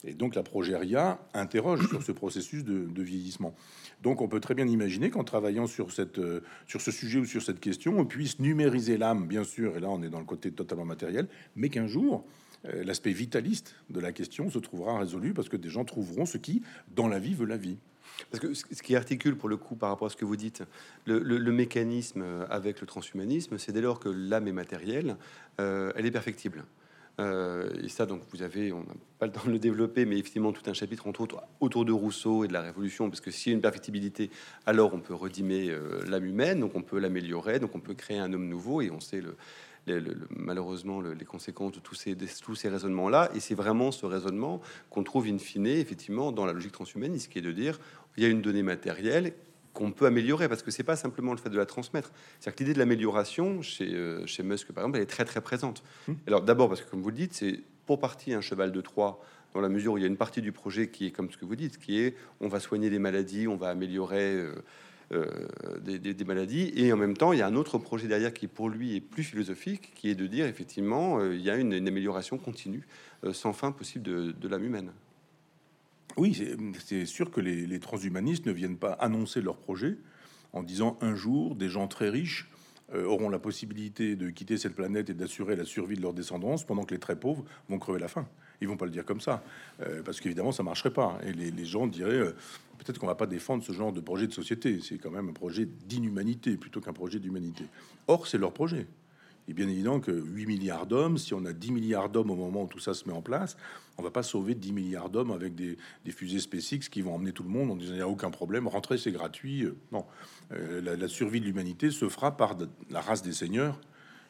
Et 0.05 0.13
donc 0.13 0.35
la 0.35 0.43
progéria 0.43 1.19
interroge 1.33 1.87
sur 1.89 2.03
ce 2.03 2.11
processus 2.11 2.63
de, 2.63 3.01
vieillissement. 3.01 3.53
Donc 4.01 4.21
on 4.21 4.27
peut 4.27 4.39
très 4.39 4.53
bien 4.53 4.67
imaginer 4.67 5.09
qu'en 5.09 5.23
travaillant 5.23 5.67
sur, 5.67 5.91
cette, 5.91 6.19
euh, 6.19 6.41
sur 6.67 6.81
ce 6.81 6.91
sujet 6.91 7.19
ou 7.19 7.25
sur 7.25 7.41
cette 7.41 7.59
question, 7.59 7.99
on 7.99 8.05
puisse 8.05 8.39
numériser 8.39 8.97
l'âme, 8.97 9.27
bien 9.27 9.43
sûr, 9.43 9.75
et 9.75 9.79
là 9.79 9.89
on 9.89 10.01
est 10.01 10.09
dans 10.09 10.19
le 10.19 10.25
côté 10.25 10.51
totalement 10.51 10.85
matériel, 10.85 11.27
mais 11.55 11.69
qu'un 11.69 11.87
jour, 11.87 12.25
euh, 12.25 12.48
l'aspect 12.63 13.11
vitaliste 13.11 13.75
de 13.89 13.99
la 13.99 14.11
question 14.11 14.49
se 14.49 14.59
trouvera 14.59 14.99
résolu 14.99 15.33
parce 15.33 15.49
que 15.49 15.57
des 15.57 15.69
gens 15.69 15.85
trouveront 15.85 16.25
ce 16.25 16.37
qui, 16.37 16.61
dans 16.95 17.07
la 17.07 17.19
vie, 17.19 17.33
veut 17.33 17.45
la 17.45 17.57
vie. 17.57 17.77
Parce 18.31 18.41
que 18.41 18.53
ce 18.53 18.83
qui 18.83 18.95
articule 18.95 19.35
pour 19.35 19.49
le 19.49 19.57
coup 19.57 19.75
par 19.75 19.89
rapport 19.89 20.07
à 20.07 20.09
ce 20.09 20.17
que 20.17 20.25
vous 20.25 20.35
dites, 20.35 20.63
le, 21.05 21.51
mécanisme 21.51 22.23
avec 22.49 22.81
le 22.81 22.87
transhumanisme, 22.87 23.57
c'est 23.57 23.71
dès 23.71 23.81
lors 23.81 23.99
que 23.99 24.09
l'âme 24.09 24.47
est 24.47 24.53
matérielle, 24.53 25.17
euh, 25.59 25.91
elle 25.95 26.05
est 26.05 26.11
perfectible. 26.11 26.65
Euh, 27.19 27.69
et 27.83 27.89
ça, 27.89 28.05
donc, 28.05 28.21
vous 28.31 28.43
avez, 28.43 28.71
on 28.71 28.79
n'a 28.79 28.93
pas 29.19 29.25
le 29.25 29.31
temps 29.33 29.45
de 29.45 29.51
le 29.51 29.59
développer, 29.59 30.05
mais 30.05 30.17
effectivement, 30.17 30.53
tout 30.53 30.69
un 30.69 30.73
chapitre, 30.73 31.05
entre 31.05 31.21
autres, 31.21 31.41
autour 31.59 31.83
de 31.83 31.91
Rousseau 31.91 32.45
et 32.45 32.47
de 32.47 32.53
la 32.53 32.61
Révolution, 32.61 33.09
parce 33.09 33.19
que 33.19 33.29
s'il 33.29 33.51
y 33.51 33.53
a 33.53 33.55
une 33.55 33.61
perfectibilité, 33.61 34.29
alors 34.65 34.93
on 34.93 34.99
peut 34.99 35.13
redimer 35.13 35.69
l'âme 36.07 36.25
humaine, 36.25 36.61
donc 36.61 36.75
on 36.75 36.81
peut 36.81 36.97
l'améliorer, 36.97 37.59
donc 37.59 37.75
on 37.75 37.81
peut 37.81 37.93
créer 37.93 38.19
un 38.19 38.31
homme 38.31 38.47
nouveau, 38.47 38.81
et 38.81 38.89
on 38.89 39.01
sait 39.01 39.19
le, 39.19 39.35
malheureusement 40.29 41.01
les 41.01 41.25
conséquences 41.25 41.73
de 41.73 41.79
tous 41.79 41.95
ces, 41.95 42.15
tous 42.15 42.55
ces 42.55 42.69
raisonnements-là. 42.69 43.29
Et 43.35 43.39
c'est 43.39 43.55
vraiment 43.55 43.91
ce 43.91 44.05
raisonnement 44.05 44.61
qu'on 44.89 45.03
trouve 45.03 45.27
in 45.27 45.37
fine, 45.37 45.67
effectivement, 45.67 46.31
dans 46.31 46.45
la 46.45 46.53
logique 46.53 46.71
transhumaniste, 46.71 47.31
qui 47.31 47.39
est 47.39 47.43
de 47.43 47.51
dire 47.51 47.79
il 48.17 48.23
y 48.23 48.25
a 48.25 48.29
une 48.29 48.41
donnée 48.41 48.63
matérielle 48.63 49.33
qu'on 49.73 49.91
peut 49.91 50.05
améliorer 50.05 50.49
parce 50.49 50.63
que 50.63 50.71
c'est 50.71 50.83
pas 50.83 50.95
simplement 50.95 51.31
le 51.31 51.37
fait 51.37 51.49
de 51.49 51.57
la 51.57 51.65
transmettre. 51.65 52.11
C'est-à-dire 52.39 52.55
que 52.55 52.63
l'idée 52.63 52.73
de 52.73 52.79
l'amélioration 52.79 53.61
chez, 53.61 53.93
euh, 53.93 54.25
chez 54.25 54.43
Musk, 54.43 54.71
par 54.71 54.83
exemple, 54.83 54.97
elle 54.97 55.03
est 55.03 55.07
très 55.07 55.25
très 55.25 55.41
présente. 55.41 55.83
Mmh. 56.07 56.13
Alors 56.27 56.41
d'abord 56.41 56.69
parce 56.69 56.81
que, 56.81 56.89
comme 56.89 57.01
vous 57.01 57.09
le 57.09 57.15
dites, 57.15 57.33
c'est 57.33 57.61
pour 57.85 57.99
partie 57.99 58.33
un 58.33 58.41
cheval 58.41 58.71
de 58.71 58.81
Troie 58.81 59.23
dans 59.53 59.61
la 59.61 59.69
mesure 59.69 59.93
où 59.93 59.97
il 59.97 60.01
y 60.01 60.03
a 60.03 60.07
une 60.07 60.17
partie 60.17 60.41
du 60.41 60.51
projet 60.51 60.89
qui 60.89 61.07
est 61.07 61.11
comme 61.11 61.31
ce 61.31 61.37
que 61.37 61.45
vous 61.45 61.55
dites, 61.55 61.79
qui 61.79 61.99
est 61.99 62.15
on 62.39 62.47
va 62.47 62.59
soigner 62.59 62.89
les 62.89 62.99
maladies, 62.99 63.47
on 63.47 63.55
va 63.55 63.69
améliorer. 63.69 64.35
Euh, 64.35 64.53
euh, 65.11 65.25
des, 65.81 66.23
maladies. 66.23 66.71
Et 66.75 66.93
en 66.93 66.97
même 66.97 67.17
temps, 67.17 67.33
il 67.33 67.39
y 67.39 67.41
a 67.41 67.47
un 67.47 67.55
autre 67.55 67.79
projet 67.79 68.07
derrière 68.07 68.31
qui, 68.31 68.45
pour 68.45 68.69
lui, 68.69 68.95
est 68.95 69.01
plus 69.01 69.23
philosophique, 69.23 69.91
qui 69.95 70.09
est 70.09 70.15
de 70.15 70.27
dire, 70.27 70.45
effectivement, 70.45 71.19
euh, 71.19 71.33
il 71.33 71.41
y 71.41 71.49
a 71.49 71.55
une, 71.55 71.73
amélioration 71.73 72.37
continue, 72.37 72.85
euh, 73.23 73.33
sans 73.33 73.51
fin 73.51 73.71
possible 73.71 74.03
de, 74.03 74.47
l'âme 74.47 74.65
humaine. 74.65 74.91
Oui, 76.17 76.39
c'est 76.85 77.05
sûr 77.05 77.31
que 77.31 77.41
les, 77.41 77.79
transhumanistes 77.79 78.45
ne 78.45 78.51
viennent 78.51 78.77
pas 78.77 78.91
annoncer 78.93 79.41
leur 79.41 79.57
projet 79.57 79.97
en 80.53 80.61
disant 80.61 80.97
un 81.01 81.15
jour, 81.15 81.55
des 81.55 81.69
gens 81.69 81.87
très 81.87 82.09
riches 82.09 82.49
auront 82.93 83.29
la 83.29 83.37
possibilité 83.37 84.15
de 84.15 84.31
quitter 84.31 84.57
cette 84.57 84.73
planète 84.73 85.11
et 85.11 85.13
d'assurer 85.13 85.55
la 85.55 85.63
survie 85.63 85.95
de 85.95 86.01
leur 86.01 86.13
descendance 86.13 86.65
pendant 86.65 86.83
que 86.83 86.93
les 86.93 86.99
très 86.99 87.15
pauvres 87.15 87.45
vont 87.69 87.77
crever 87.77 87.99
la 87.99 88.07
faim. 88.07 88.27
Ils 88.61 88.67
vont 88.67 88.77
pas 88.77 88.85
le 88.85 88.91
dire 88.91 89.05
comme 89.05 89.21
ça, 89.21 89.43
euh, 89.81 90.01
parce 90.03 90.19
qu'évidemment, 90.19 90.51
ça 90.51 90.63
marcherait 90.63 90.91
pas. 90.91 91.17
Et 91.23 91.31
les, 91.31 91.65
gens 91.65 91.87
diraient 91.87 92.11
euh, 92.11 92.31
peut-être 92.77 92.99
qu'on 92.99 93.07
va 93.07 93.15
pas 93.15 93.27
défendre 93.27 93.63
ce 93.63 93.71
genre 93.71 93.93
de 93.93 94.01
projet 94.01 94.27
de 94.27 94.33
société. 94.33 94.79
C'est 94.81 94.97
quand 94.97 95.11
même 95.11 95.29
un 95.29 95.33
projet 95.33 95.65
d'inhumanité 95.65 96.57
plutôt 96.57 96.81
qu'un 96.81 96.93
projet 96.93 97.19
d'humanité. 97.19 97.65
Or, 98.07 98.27
c'est 98.27 98.37
leur 98.37 98.51
projet. 98.51 98.87
Est 99.47 99.53
bien 99.53 99.67
évident 99.67 99.99
que 99.99 100.11
8 100.11 100.45
milliards 100.45 100.85
d'hommes, 100.85 101.17
si 101.17 101.33
on 101.33 101.43
a 101.45 101.53
10 101.53 101.71
milliards 101.71 102.09
d'hommes 102.09 102.29
au 102.29 102.35
moment 102.35 102.63
où 102.63 102.67
tout 102.67 102.79
ça 102.79 102.93
se 102.93 103.07
met 103.07 103.13
en 103.13 103.23
place, 103.23 103.57
on 103.97 104.03
va 104.03 104.11
pas 104.11 104.21
sauver 104.21 104.53
10 104.53 104.73
milliards 104.73 105.09
d'hommes 105.09 105.31
avec 105.31 105.55
des, 105.55 105.75
fusées 106.09 106.39
SpaceX 106.39 106.89
qui 106.89 107.01
vont 107.01 107.15
emmener 107.15 107.31
tout 107.31 107.41
le 107.41 107.49
monde 107.49 107.71
en 107.71 107.75
disant 107.75 107.93
il 107.93 107.97
n'y 107.97 108.01
a 108.01 108.07
aucun 108.07 108.29
problème, 108.29 108.67
rentrer 108.67 108.99
c'est 108.99 109.11
gratuit. 109.11 109.65
Non, 109.91 110.05
euh, 110.51 110.81
la, 110.81 110.95
la, 110.95 111.07
survie 111.07 111.39
de 111.39 111.45
l'humanité 111.45 111.89
se 111.89 112.07
fera 112.09 112.37
par 112.37 112.57
la 112.91 113.01
race 113.01 113.23
des 113.23 113.33
seigneurs 113.33 113.79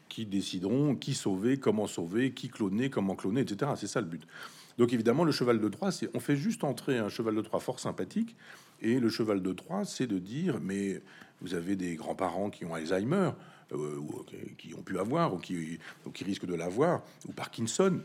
qui 0.09 0.25
décideront 0.25 0.95
qui 0.95 1.13
sauver, 1.13 1.57
comment 1.57 1.87
sauver, 1.87 2.33
qui 2.33 2.49
cloner, 2.49 2.89
comment 2.89 3.15
cloner, 3.15 3.41
etc. 3.41 3.71
C'est 3.77 3.87
ça 3.87 4.01
le 4.01 4.07
but. 4.07 4.27
Donc 4.77 4.93
évidemment, 4.93 5.23
le 5.23 5.31
cheval 5.31 5.59
de 5.59 5.67
Troie, 5.69 5.91
c'est 5.91 6.09
on 6.13 6.19
fait 6.19 6.35
juste 6.35 6.63
entrer 6.63 6.97
un 6.97 7.09
cheval 7.09 7.35
de 7.35 7.41
Troie 7.41 7.59
fort 7.59 7.79
sympathique, 7.79 8.35
et 8.81 8.99
le 8.99 9.09
cheval 9.09 9.41
de 9.41 9.53
Troie, 9.53 9.85
c'est 9.85 10.07
de 10.07 10.19
dire 10.19 10.59
mais 10.61 11.01
vous 11.41 11.53
avez 11.53 11.75
des 11.75 11.95
grands-parents 11.95 12.49
qui 12.49 12.65
ont 12.65 12.73
Alzheimer, 12.73 13.31
euh, 13.71 13.97
ou 13.97 14.25
qui 14.57 14.73
ont 14.73 14.81
pu 14.81 14.97
avoir, 14.97 15.33
ou 15.33 15.37
qui, 15.37 15.79
risquent 16.21 16.45
de 16.45 16.55
l'avoir, 16.55 17.03
ou 17.27 17.31
Parkinson. 17.31 17.99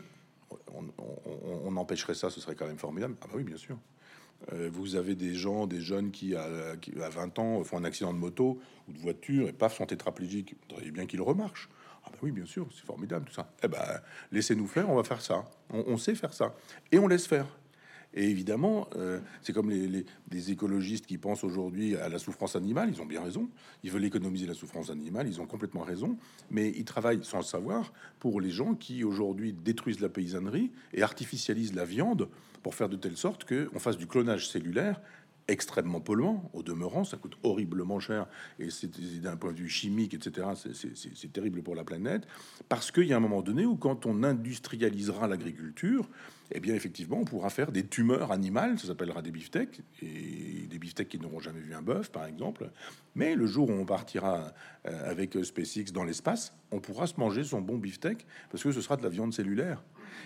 On, 0.73 1.75
empêcherait 1.75 2.13
ça, 2.13 2.29
ce 2.29 2.39
serait 2.39 2.55
quand 2.55 2.67
même 2.67 2.77
formidable. 2.77 3.15
Ah 3.21 3.25
bah 3.27 3.33
oui, 3.35 3.43
bien 3.43 3.57
sûr. 3.57 3.77
Euh, 4.53 4.69
vous 4.71 4.95
avez 4.95 5.15
des 5.15 5.33
gens, 5.33 5.65
des 5.65 5.81
jeunes 5.81 6.11
qui 6.11 6.35
à, 6.35 6.75
qui, 6.79 6.93
à 7.01 7.09
20 7.09 7.39
ans, 7.39 7.63
font 7.63 7.77
un 7.77 7.83
accident 7.83 8.13
de 8.13 8.17
moto 8.17 8.59
ou 8.87 8.93
de 8.93 8.99
voiture 8.99 9.47
et 9.47 9.53
paf, 9.53 9.75
sont 9.75 9.85
tétraplégiques. 9.85 10.55
Vous 10.69 10.91
bien 10.91 11.05
qu'ils 11.05 11.21
remarchent. 11.21 11.69
Bah 12.11 12.17
oui, 12.21 12.31
bien 12.31 12.45
sûr, 12.45 12.67
c'est 12.73 12.85
formidable 12.85 13.25
tout 13.25 13.33
ça. 13.33 13.51
Eh 13.63 13.67
ben, 13.67 13.79
laissez-nous 14.31 14.67
faire, 14.67 14.89
on 14.89 14.95
va 14.95 15.03
faire 15.03 15.21
ça. 15.21 15.45
On, 15.69 15.97
sait 15.97 16.15
faire 16.15 16.33
ça. 16.33 16.53
Et 16.91 16.99
on 16.99 17.07
laisse 17.07 17.27
faire. 17.27 17.47
Et 18.13 18.29
évidemment, 18.29 18.87
euh, 18.95 19.19
c'est 19.41 19.51
comme 19.51 19.69
les, 19.69 20.05
écologistes 20.51 21.05
qui 21.05 21.17
pensent 21.17 21.43
aujourd'hui 21.43 21.97
à 21.97 22.07
la 22.07 22.17
souffrance 22.17 22.55
animale, 22.55 22.89
ils 22.89 23.01
ont 23.01 23.05
bien 23.05 23.21
raison. 23.21 23.49
Ils 23.83 23.91
veulent 23.91 24.05
économiser 24.05 24.45
la 24.45 24.53
souffrance 24.53 24.89
animale, 24.89 25.27
ils 25.27 25.41
ont 25.41 25.45
complètement 25.45 25.81
raison. 25.81 26.17
Mais 26.49 26.69
ils 26.69 26.85
travaillent 26.85 27.23
sans 27.23 27.37
le 27.37 27.43
savoir 27.43 27.91
pour 28.19 28.39
les 28.39 28.51
gens 28.51 28.73
qui 28.73 29.03
aujourd'hui 29.03 29.51
détruisent 29.51 29.99
la 29.99 30.09
paysannerie 30.09 30.71
et 30.93 31.03
artificialisent 31.03 31.73
la 31.73 31.85
viande 31.85 32.29
pour 32.63 32.73
faire 32.73 32.89
de 32.89 32.95
telle 32.95 33.17
sorte 33.17 33.45
qu'on 33.45 33.79
fasse 33.79 33.97
du 33.97 34.07
clonage 34.07 34.47
cellulaire 34.47 35.01
extrêmement 35.47 36.01
polluant. 36.01 36.49
Au 36.53 36.63
demeurant, 36.63 37.03
ça 37.03 37.17
coûte 37.17 37.37
horriblement 37.43 37.99
cher 37.99 38.27
et 38.59 38.69
c'est 38.69 38.89
d'un 39.21 39.35
point 39.35 39.53
de 39.53 39.57
vue 39.57 39.69
chimique, 39.69 40.13
etc. 40.13 40.47
C'est 40.55 41.33
terrible 41.33 41.61
pour 41.61 41.75
la 41.75 41.83
planète 41.83 42.27
parce 42.69 42.91
qu'il 42.91 43.05
y 43.05 43.13
a 43.13 43.17
un 43.17 43.21
moment 43.21 43.41
donné 43.41 43.65
où, 43.65 43.75
quand 43.75 44.05
on 44.05 44.23
industrialisera 44.23 45.27
l'agriculture, 45.27 46.07
eh 46.51 46.59
bien, 46.59 46.75
effectivement, 46.75 47.17
on 47.17 47.25
pourra 47.25 47.49
faire 47.49 47.71
des 47.71 47.85
tumeurs 47.85 48.31
animales, 48.31 48.77
ça 48.77 48.87
s'appellera 48.87 49.21
des 49.21 49.31
beefsteaks, 49.31 49.81
et 50.01 50.67
des 50.67 50.77
beefsteaks 50.77 51.09
qui 51.09 51.19
n'auront 51.19 51.39
jamais 51.39 51.59
vu 51.59 51.73
un 51.73 51.81
bœuf, 51.81 52.11
par 52.11 52.25
exemple. 52.25 52.69
Mais 53.15 53.35
le 53.35 53.47
jour 53.47 53.69
où 53.69 53.73
on 53.73 53.85
partira 53.85 54.53
euh, 54.87 55.09
avec 55.11 55.43
SpaceX 55.43 55.91
dans 55.91 56.03
l'espace, 56.03 56.53
on 56.71 56.79
pourra 56.79 57.07
se 57.07 57.19
manger 57.19 57.43
son 57.43 57.61
bon 57.61 57.77
beefsteak 57.77 58.27
parce 58.51 58.63
que 58.63 58.71
ce 58.71 58.81
sera 58.81 58.97
de 58.97 59.03
la 59.03 59.09
viande 59.09 59.33
cellulaire. 59.33 59.83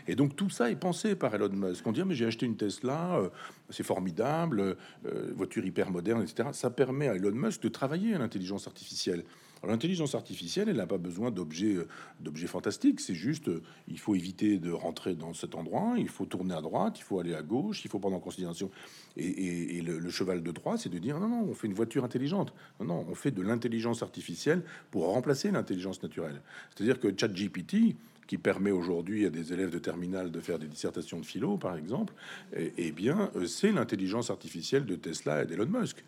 Et 0.08 0.16
donc 0.16 0.36
tout 0.36 0.50
ça 0.50 0.72
est 0.72 0.76
pensé 0.76 1.16
par 1.16 1.34
Elon 1.36 1.50
Musk. 1.50 1.86
On 1.86 1.91
dit 1.91 2.02
ah, 2.02 2.06
mais 2.06 2.16
j'ai 2.16 2.26
acheté 2.26 2.45
une 2.45 2.58
Tesla, 2.58 3.18
euh, 3.18 3.30
c'est 3.70 3.84
formidable, 3.84 4.78
euh, 5.06 5.32
voiture 5.36 5.66
hyper 5.66 5.91
moderne, 5.91 6.22
etc. 6.22 6.50
Ça 6.54 6.70
permet 6.70 7.08
à 7.08 7.16
Elon 7.16 7.32
Musk 7.32 7.62
de 7.62 7.70
travailler 7.70 8.16
à 8.16 8.20
l'intelligence 8.20 8.68
artificielle. 8.68 9.24
L'intelligence 9.68 10.16
artificielle, 10.16 10.70
elle 10.70 10.78
n'a 10.78 10.88
pas 10.88 10.97
besoin 10.97 11.32
d'objets, 11.32 11.76
euh, 11.76 11.88
d'objets 12.22 12.47
fantastiques. 12.47 13.02
C'est 13.02 13.14
juste, 13.14 13.52
il 13.89 14.00
faut 14.00 14.16
éviter 14.16 14.58
de 14.58 14.72
rentrer 14.72 15.16
dans 15.16 15.34
cet 15.34 15.54
endroit, 15.56 15.95
il 15.97 16.08
faut 16.08 16.26
tourner 16.26 16.54
à 16.54 16.62
droite, 16.62 16.97
il 16.97 17.04
faut 17.04 17.20
aller 17.20 17.36
à 17.36 17.41
gauche, 17.41 17.84
il 17.84 17.91
faut 17.91 18.00
prendre 18.00 18.16
en 18.16 18.22
considération. 18.22 18.72
Et, 19.18 19.82
le, 19.82 20.10
cheval 20.10 20.41
de 20.43 20.52
droit, 20.52 20.78
c'est 20.78 20.89
de 20.89 20.97
dire 20.97 21.20
non, 21.20 21.28
non, 21.28 21.45
on 21.50 21.54
fait 21.54 21.68
une 21.68 21.74
voiture 21.74 22.04
intelligente. 22.06 22.54
Non, 22.80 22.86
non, 22.86 23.06
on 23.10 23.16
fait 23.16 23.32
de 23.32 23.41
l'intelligence 23.41 24.02
artificielle 24.02 24.64
pour 24.91 25.08
remplacer 25.08 25.52
l'intelligence 25.52 26.02
naturelle. 26.02 26.41
C'est-à-dire 26.74 27.00
que 27.00 27.14
ChatGPT, 27.16 27.95
qui 28.30 28.38
permet 28.38 28.70
aujourd'hui 28.70 29.26
à 29.26 29.32
des 29.32 29.54
élèves 29.54 29.72
de 29.72 29.80
terminale 29.80 30.30
de 30.30 30.40
faire 30.40 30.60
des 30.60 30.68
dissertations 30.68 31.20
de 31.20 31.26
philo, 31.26 31.58
par 31.58 31.76
exemple, 31.76 32.14
eh, 32.56 32.72
eh 32.78 32.92
bien, 32.92 33.32
euh, 33.36 33.48
c'est 33.48 33.72
l'intelligence 33.72 34.30
artificielle 34.30 34.86
de 34.86 34.96
Tesla 34.96 35.42
et 35.42 35.46
d'Elon 35.48 35.66
Musk. 35.66 36.06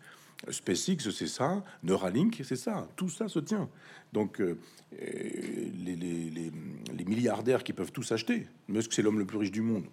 SpaceX, 0.48 1.10
c'est 1.10 1.26
ça. 1.26 1.64
Neuralink, 1.82 2.40
c'est 2.44 2.54
ça. 2.54 2.86
Tout 2.94 3.08
ça 3.08 3.26
se 3.26 3.40
tient. 3.40 3.68
Donc, 4.12 4.40
euh, 4.40 4.56
les, 4.92 5.96
les, 5.96 7.04
milliardaires 7.04 7.64
qui 7.64 7.72
peuvent 7.72 7.90
tout 7.90 8.04
s'acheter. 8.04 8.46
Musk, 8.68 8.92
c'est 8.92 9.02
l'homme 9.02 9.18
le 9.18 9.24
plus 9.24 9.38
riche 9.38 9.50
du 9.50 9.60
monde. 9.60 9.86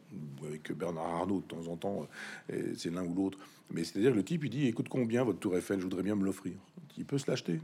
Avec 0.45 0.71
Bernard 0.73 1.07
Arnault, 1.07 1.39
de 1.39 1.47
temps 1.47 1.67
en 1.67 1.77
temps, 1.77 2.07
euh, 2.53 2.73
c'est 2.77 2.91
l'un 2.91 3.05
ou 3.05 3.15
l'autre. 3.15 3.39
Mais 3.71 3.83
c'est-à-dire, 3.83 4.13
le 4.13 4.23
type, 4.23 4.43
il 4.43 4.51
dit 4.51 4.67
Écoute, 4.67 4.87
combien 4.87 5.23
votre 5.23 5.39
tour 5.39 5.57
Eiffel 5.57 5.79
Je 5.79 5.83
voudrais 5.85 6.03
bien 6.03 6.15
me 6.15 6.25
l'offrir. 6.25 6.53
Il 6.95 7.05
peut 7.05 7.17
se 7.17 7.29
l'acheter. 7.29 7.59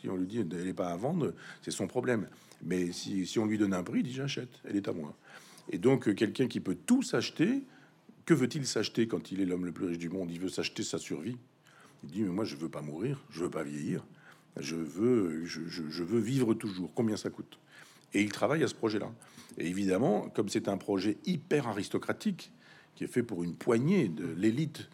Si 0.00 0.08
on 0.08 0.16
lui 0.16 0.26
dit 0.26 0.38
Elle 0.38 0.64
n'est 0.64 0.72
pas 0.72 0.88
à 0.88 0.96
vendre, 0.96 1.34
c'est 1.60 1.70
son 1.70 1.86
problème. 1.86 2.26
Mais 2.62 2.92
si, 2.92 3.38
on 3.38 3.46
lui 3.46 3.58
donne 3.58 3.74
un 3.74 3.82
prix, 3.82 4.00
il 4.00 4.04
dit 4.04 4.12
j'achète, 4.12 4.60
elle 4.64 4.76
est 4.76 4.88
à 4.88 4.92
moi. 4.92 5.16
Et 5.70 5.78
donc 5.78 6.08
euh, 6.08 6.14
quelqu'un 6.14 6.46
qui 6.46 6.60
peut 6.60 6.76
tout 6.76 7.02
s'acheter, 7.02 7.62
que 8.24 8.34
veut-il 8.34 8.66
s'acheter 8.66 9.08
quand 9.08 9.32
il 9.32 9.40
est 9.40 9.46
l'homme 9.46 9.66
le 9.66 9.72
plus 9.72 9.86
riche 9.86 9.98
du 9.98 10.08
monde? 10.08 10.30
Il 10.30 10.40
veut 10.40 10.48
s'acheter 10.48 10.82
sa 10.82 10.98
survie. 10.98 11.36
Il 12.04 12.10
dit 12.10 12.22
mais 12.22 12.30
moi 12.30 12.44
je 12.44 12.56
veux 12.56 12.68
pas 12.68 12.82
mourir, 12.82 13.24
je 13.30 13.40
veux 13.44 13.50
pas 13.50 13.64
vieillir, 13.64 14.04
je 14.58 14.76
veux, 14.76 15.44
je, 15.44 16.02
veux 16.02 16.20
vivre 16.20 16.54
toujours. 16.54 16.92
Combien 16.94 17.16
ça 17.16 17.30
coûte? 17.30 17.58
Et 18.14 18.22
il 18.22 18.30
travaille 18.30 18.62
à 18.62 18.68
ce 18.68 18.74
projet-là. 18.74 19.12
Et 19.58 19.66
évidemment, 19.66 20.28
comme 20.30 20.48
c'est 20.48 20.68
un 20.68 20.76
projet 20.76 21.18
hyper 21.24 21.68
aristocratique 21.68 22.52
qui 22.94 23.04
est 23.04 23.08
fait 23.08 23.22
pour 23.22 23.42
une 23.42 23.54
poignée 23.54 24.08
de 24.08 24.26
l'élite 24.36 24.88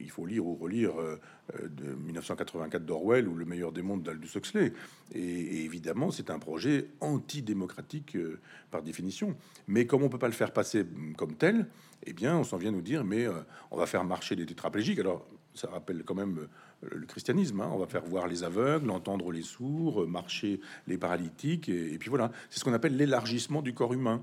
il 0.00 0.10
faut 0.10 0.26
lire 0.26 0.46
ou 0.46 0.54
relire 0.54 0.98
euh, 1.00 1.20
euh, 1.54 1.68
de 1.68 1.94
1984 1.94 2.84
d'Orwell 2.84 3.28
ou 3.28 3.34
Le 3.34 3.44
meilleur 3.44 3.72
des 3.72 3.82
mondes 3.82 4.02
d'Aldous 4.02 4.36
Huxley. 4.36 4.72
Et, 5.14 5.64
évidemment, 5.64 6.10
c'est 6.10 6.30
un 6.30 6.38
projet 6.38 6.88
antidémocratique 7.00 8.16
euh, 8.16 8.40
par 8.70 8.82
définition. 8.82 9.36
Mais 9.68 9.86
comme 9.86 10.02
on 10.02 10.08
peut 10.08 10.18
pas 10.18 10.28
le 10.28 10.34
faire 10.34 10.52
passer 10.52 10.84
comme 11.16 11.34
tel, 11.34 11.66
eh 12.04 12.12
bien, 12.12 12.36
on 12.36 12.44
s'en 12.44 12.56
vient 12.56 12.72
nous 12.72 12.82
dire, 12.82 13.04
mais 13.04 13.26
on 13.70 13.78
va 13.78 13.86
faire 13.86 14.04
marcher 14.04 14.34
les 14.34 14.44
tétraplégiques. 14.44 14.98
Alors, 14.98 15.26
ça 15.54 15.68
rappelle 15.70 16.02
quand 16.04 16.14
même 16.14 16.48
le 16.82 17.06
christianisme. 17.06 17.60
Hein. 17.60 17.70
On 17.72 17.78
va 17.78 17.86
faire 17.86 18.04
voir 18.04 18.26
les 18.26 18.44
aveugles, 18.44 18.90
entendre 18.90 19.32
les 19.32 19.42
sourds, 19.42 20.06
marcher 20.06 20.60
les 20.86 20.98
paralytiques. 20.98 21.70
et 21.70 21.96
puis 21.98 22.10
voilà, 22.10 22.30
c'est 22.50 22.58
ce 22.58 22.64
qu'on 22.64 22.74
appelle 22.74 22.96
l'élargissement 22.96 23.62
du 23.62 23.72
corps 23.72 23.94
humain. 23.94 24.22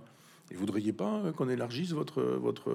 Et 0.52 0.54
vous 0.54 0.60
voudriez 0.60 0.92
pas 0.92 1.24
qu'on 1.36 1.50
élargisse 1.50 1.92
votre, 1.92 2.22
votre 2.22 2.70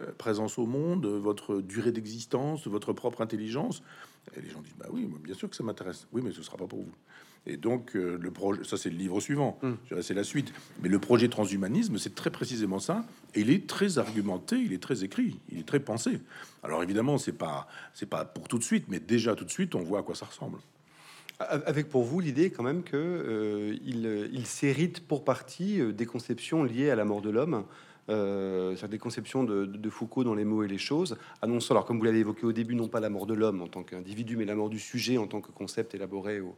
euh, 0.00 0.12
présence 0.16 0.58
au 0.58 0.66
monde, 0.66 1.06
votre 1.06 1.60
durée 1.60 1.92
d'existence, 1.92 2.66
votre 2.68 2.92
propre 2.92 3.20
intelligence? 3.20 3.82
Et 4.36 4.40
les 4.40 4.48
gens 4.48 4.60
disent 4.60 4.76
bah 4.78 4.86
oui, 4.92 5.08
bien 5.22 5.34
sûr 5.34 5.50
que 5.50 5.56
ça 5.56 5.64
m'intéresse. 5.64 6.06
Oui, 6.12 6.22
mais 6.24 6.32
ce 6.32 6.42
sera 6.42 6.56
pas 6.56 6.66
pour 6.66 6.80
vous. 6.82 6.92
Et 7.48 7.56
donc 7.56 7.94
euh, 7.94 8.18
le 8.20 8.30
projet, 8.30 8.64
ça 8.64 8.76
c'est 8.76 8.90
le 8.90 8.96
livre 8.96 9.20
suivant, 9.20 9.58
mm. 9.62 10.00
c'est 10.02 10.14
la 10.14 10.24
suite. 10.24 10.52
Mais 10.82 10.88
le 10.88 10.98
projet 10.98 11.28
transhumanisme, 11.28 11.98
c'est 11.98 12.14
très 12.14 12.30
précisément 12.30 12.80
ça. 12.80 13.04
Et 13.34 13.40
il 13.40 13.50
est 13.50 13.68
très 13.68 13.98
argumenté, 13.98 14.56
il 14.56 14.72
est 14.72 14.82
très 14.82 15.04
écrit, 15.04 15.38
il 15.50 15.58
est 15.58 15.66
très 15.66 15.80
pensé. 15.80 16.20
Alors 16.62 16.82
évidemment, 16.82 17.18
c'est 17.18 17.32
pas 17.32 17.68
c'est 17.94 18.08
pas 18.08 18.24
pour 18.24 18.48
tout 18.48 18.58
de 18.58 18.64
suite, 18.64 18.86
mais 18.88 19.00
déjà 19.00 19.34
tout 19.34 19.44
de 19.44 19.50
suite, 19.50 19.74
on 19.74 19.82
voit 19.82 20.00
à 20.00 20.02
quoi 20.02 20.14
ça 20.14 20.26
ressemble. 20.26 20.58
Avec 21.38 21.90
pour 21.90 22.02
vous 22.02 22.20
l'idée 22.20 22.50
quand 22.50 22.62
même 22.62 22.82
que 22.82 22.96
euh, 22.96 23.76
il, 23.84 24.46
s'hérite 24.46 25.06
pour 25.06 25.22
partie 25.22 25.82
euh, 25.82 25.92
des 25.92 26.06
conceptions 26.06 26.64
liées 26.64 26.88
à 26.88 26.96
la 26.96 27.04
mort 27.04 27.20
de 27.20 27.28
l'homme, 27.28 27.64
euh, 28.08 28.74
des 28.88 28.98
conceptions 28.98 29.44
de, 29.44 29.90
Foucault 29.90 30.24
dans 30.24 30.34
les 30.34 30.46
mots 30.46 30.62
et 30.62 30.68
les 30.68 30.78
choses, 30.78 31.18
annonçant, 31.42 31.74
alors 31.74 31.84
comme 31.84 31.98
vous 31.98 32.04
l'avez 32.04 32.20
évoqué 32.20 32.46
au 32.46 32.52
début, 32.52 32.74
non 32.74 32.88
pas 32.88 33.00
la 33.00 33.10
mort 33.10 33.26
de 33.26 33.34
l'homme 33.34 33.60
en 33.60 33.66
tant 33.66 33.82
qu'individu, 33.82 34.38
mais 34.38 34.46
la 34.46 34.54
mort 34.54 34.70
du 34.70 34.78
sujet 34.78 35.18
en 35.18 35.26
tant 35.26 35.42
que 35.42 35.50
concept 35.50 35.94
élaboré 35.94 36.40
au, 36.40 36.56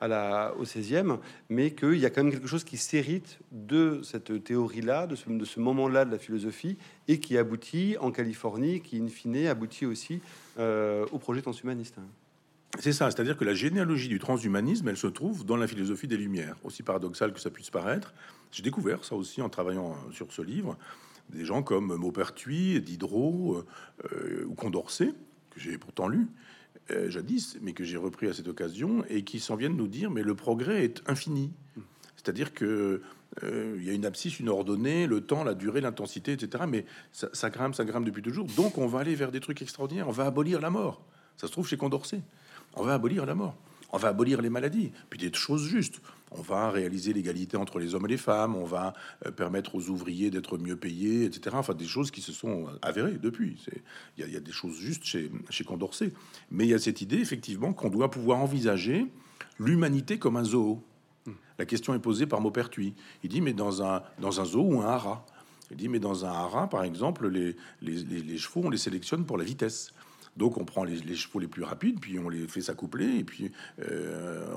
à 0.00 0.08
la, 0.08 0.54
au 0.58 0.64
16e, 0.64 1.18
mais 1.50 1.72
qu'il 1.72 1.98
y 1.98 2.06
a 2.06 2.10
quand 2.10 2.24
même 2.24 2.32
quelque 2.32 2.48
chose 2.48 2.64
qui 2.64 2.78
s'hérite 2.78 3.40
de 3.52 4.00
cette 4.02 4.42
théorie-là, 4.42 5.06
de 5.06 5.16
ce, 5.16 5.60
moment-là 5.60 6.06
de 6.06 6.10
la 6.10 6.18
philosophie, 6.18 6.78
et 7.08 7.20
qui 7.20 7.36
aboutit 7.36 7.98
en 8.00 8.10
Californie, 8.10 8.80
qui 8.80 8.98
in 9.00 9.08
fine 9.08 9.46
aboutit 9.48 9.84
aussi 9.84 10.20
au 10.56 11.18
projet 11.18 11.42
transhumaniste. 11.42 11.98
C'est 12.80 12.92
ça, 12.92 13.10
c'est-à-dire 13.10 13.36
que 13.36 13.44
la 13.44 13.54
généalogie 13.54 14.08
du 14.08 14.18
transhumanisme, 14.18 14.88
elle 14.88 14.96
se 14.96 15.06
trouve 15.06 15.44
dans 15.44 15.56
la 15.56 15.66
philosophie 15.66 16.08
des 16.08 16.16
Lumières, 16.16 16.56
aussi 16.64 16.82
paradoxal 16.82 17.32
que 17.32 17.40
ça 17.40 17.50
puisse 17.50 17.70
paraître. 17.70 18.12
J'ai 18.50 18.62
découvert 18.62 19.04
ça 19.04 19.14
aussi 19.14 19.40
en 19.42 19.48
travaillant 19.48 19.96
sur 20.12 20.32
ce 20.32 20.42
livre. 20.42 20.76
Des 21.30 21.44
gens 21.44 21.62
comme 21.62 21.94
Maupertuis, 21.94 22.80
Diderot 22.80 23.64
euh, 24.12 24.44
ou 24.46 24.54
Condorcet, 24.54 25.14
que 25.50 25.60
j'ai 25.60 25.78
pourtant 25.78 26.08
lu 26.08 26.28
euh, 26.90 27.08
jadis, 27.08 27.56
mais 27.62 27.72
que 27.72 27.84
j'ai 27.84 27.96
repris 27.96 28.26
à 28.26 28.34
cette 28.34 28.48
occasion, 28.48 29.04
et 29.08 29.22
qui 29.22 29.40
s'en 29.40 29.56
viennent 29.56 29.76
nous 29.76 29.88
dire 29.88 30.10
mais 30.10 30.22
le 30.22 30.34
progrès 30.34 30.84
est 30.84 31.02
infini. 31.08 31.52
C'est-à-dire 32.16 32.52
que 32.52 33.02
euh, 33.42 33.76
il 33.78 33.84
y 33.84 33.90
a 33.90 33.92
une 33.92 34.04
abscisse, 34.04 34.38
une 34.38 34.48
ordonnée, 34.48 35.06
le 35.06 35.20
temps, 35.20 35.44
la 35.44 35.54
durée, 35.54 35.80
l'intensité, 35.80 36.32
etc. 36.32 36.64
Mais 36.68 36.84
ça, 37.12 37.28
ça 37.32 37.50
grimpe, 37.50 37.74
ça 37.74 37.84
grimpe 37.84 38.04
depuis 38.04 38.22
toujours. 38.22 38.46
Donc 38.56 38.78
on 38.78 38.86
va 38.86 39.00
aller 39.00 39.14
vers 39.14 39.30
des 39.30 39.40
trucs 39.40 39.62
extraordinaires. 39.62 40.08
On 40.08 40.12
va 40.12 40.26
abolir 40.26 40.60
la 40.60 40.70
mort. 40.70 41.04
Ça 41.36 41.46
se 41.46 41.52
trouve 41.52 41.66
chez 41.66 41.76
Condorcet. 41.76 42.20
On 42.74 42.82
va 42.82 42.94
abolir 42.94 43.26
la 43.26 43.34
mort. 43.34 43.56
On 43.92 43.96
va 43.96 44.08
abolir 44.08 44.42
les 44.42 44.50
maladies, 44.50 44.90
puis 45.08 45.20
des 45.20 45.32
choses 45.32 45.66
justes. 45.66 46.00
On 46.32 46.42
va 46.42 46.70
réaliser 46.70 47.12
l'égalité 47.12 47.56
entre 47.56 47.78
les 47.78 47.94
hommes 47.94 48.06
et 48.06 48.08
les 48.08 48.16
femmes. 48.16 48.56
On 48.56 48.64
va 48.64 48.92
euh, 49.24 49.30
permettre 49.30 49.76
aux 49.76 49.88
ouvriers 49.88 50.30
d'être 50.30 50.58
mieux 50.58 50.74
payés, 50.74 51.24
etc. 51.24 51.54
Enfin, 51.56 51.74
des 51.74 51.86
choses 51.86 52.10
qui 52.10 52.20
se 52.20 52.32
sont 52.32 52.66
avérées 52.82 53.18
depuis. 53.22 53.56
Il 54.18 54.28
y, 54.28 54.36
a 54.36 54.40
des 54.40 54.50
choses 54.50 54.76
justes 54.76 55.04
chez, 55.04 55.30
chez 55.48 55.62
Condorcet. 55.62 56.12
Mais 56.50 56.64
il 56.64 56.70
y 56.70 56.74
a 56.74 56.80
cette 56.80 57.02
idée, 57.02 57.18
effectivement, 57.18 57.72
qu'on 57.72 57.88
doit 57.88 58.10
pouvoir 58.10 58.40
envisager 58.40 59.06
l'humanité 59.60 60.18
comme 60.18 60.36
un 60.36 60.44
zoo. 60.44 60.82
La 61.58 61.66
question 61.66 61.94
est 61.94 62.00
posée 62.00 62.26
par 62.26 62.40
Maupertuis. 62.40 62.94
Il 63.22 63.30
dit, 63.30 63.40
mais 63.40 63.52
dans 63.52 63.84
un, 63.84 64.02
dans 64.18 64.40
un 64.40 64.44
zoo 64.44 64.62
ou 64.62 64.80
un 64.80 64.86
haras? 64.86 65.24
Il 65.70 65.76
dit, 65.76 65.88
mais 65.88 66.00
dans 66.00 66.24
un 66.24 66.30
haras, 66.30 66.66
par 66.66 66.82
exemple, 66.82 67.28
les, 67.28 67.56
les, 67.80 68.02
les, 68.02 68.38
chevaux, 68.38 68.62
on 68.64 68.70
les 68.70 68.78
sélectionne 68.78 69.24
pour 69.24 69.38
la 69.38 69.44
vitesse. 69.44 69.92
Donc 70.36 70.58
on 70.58 70.64
prend 70.64 70.84
les, 70.84 71.14
chevaux 71.14 71.38
les 71.38 71.46
plus 71.46 71.62
rapides, 71.62 72.00
puis 72.00 72.18
on 72.18 72.28
les 72.28 72.48
fait 72.48 72.60
s'accoupler, 72.60 73.18
et 73.18 73.24
puis 73.24 73.52
euh, 73.80 74.52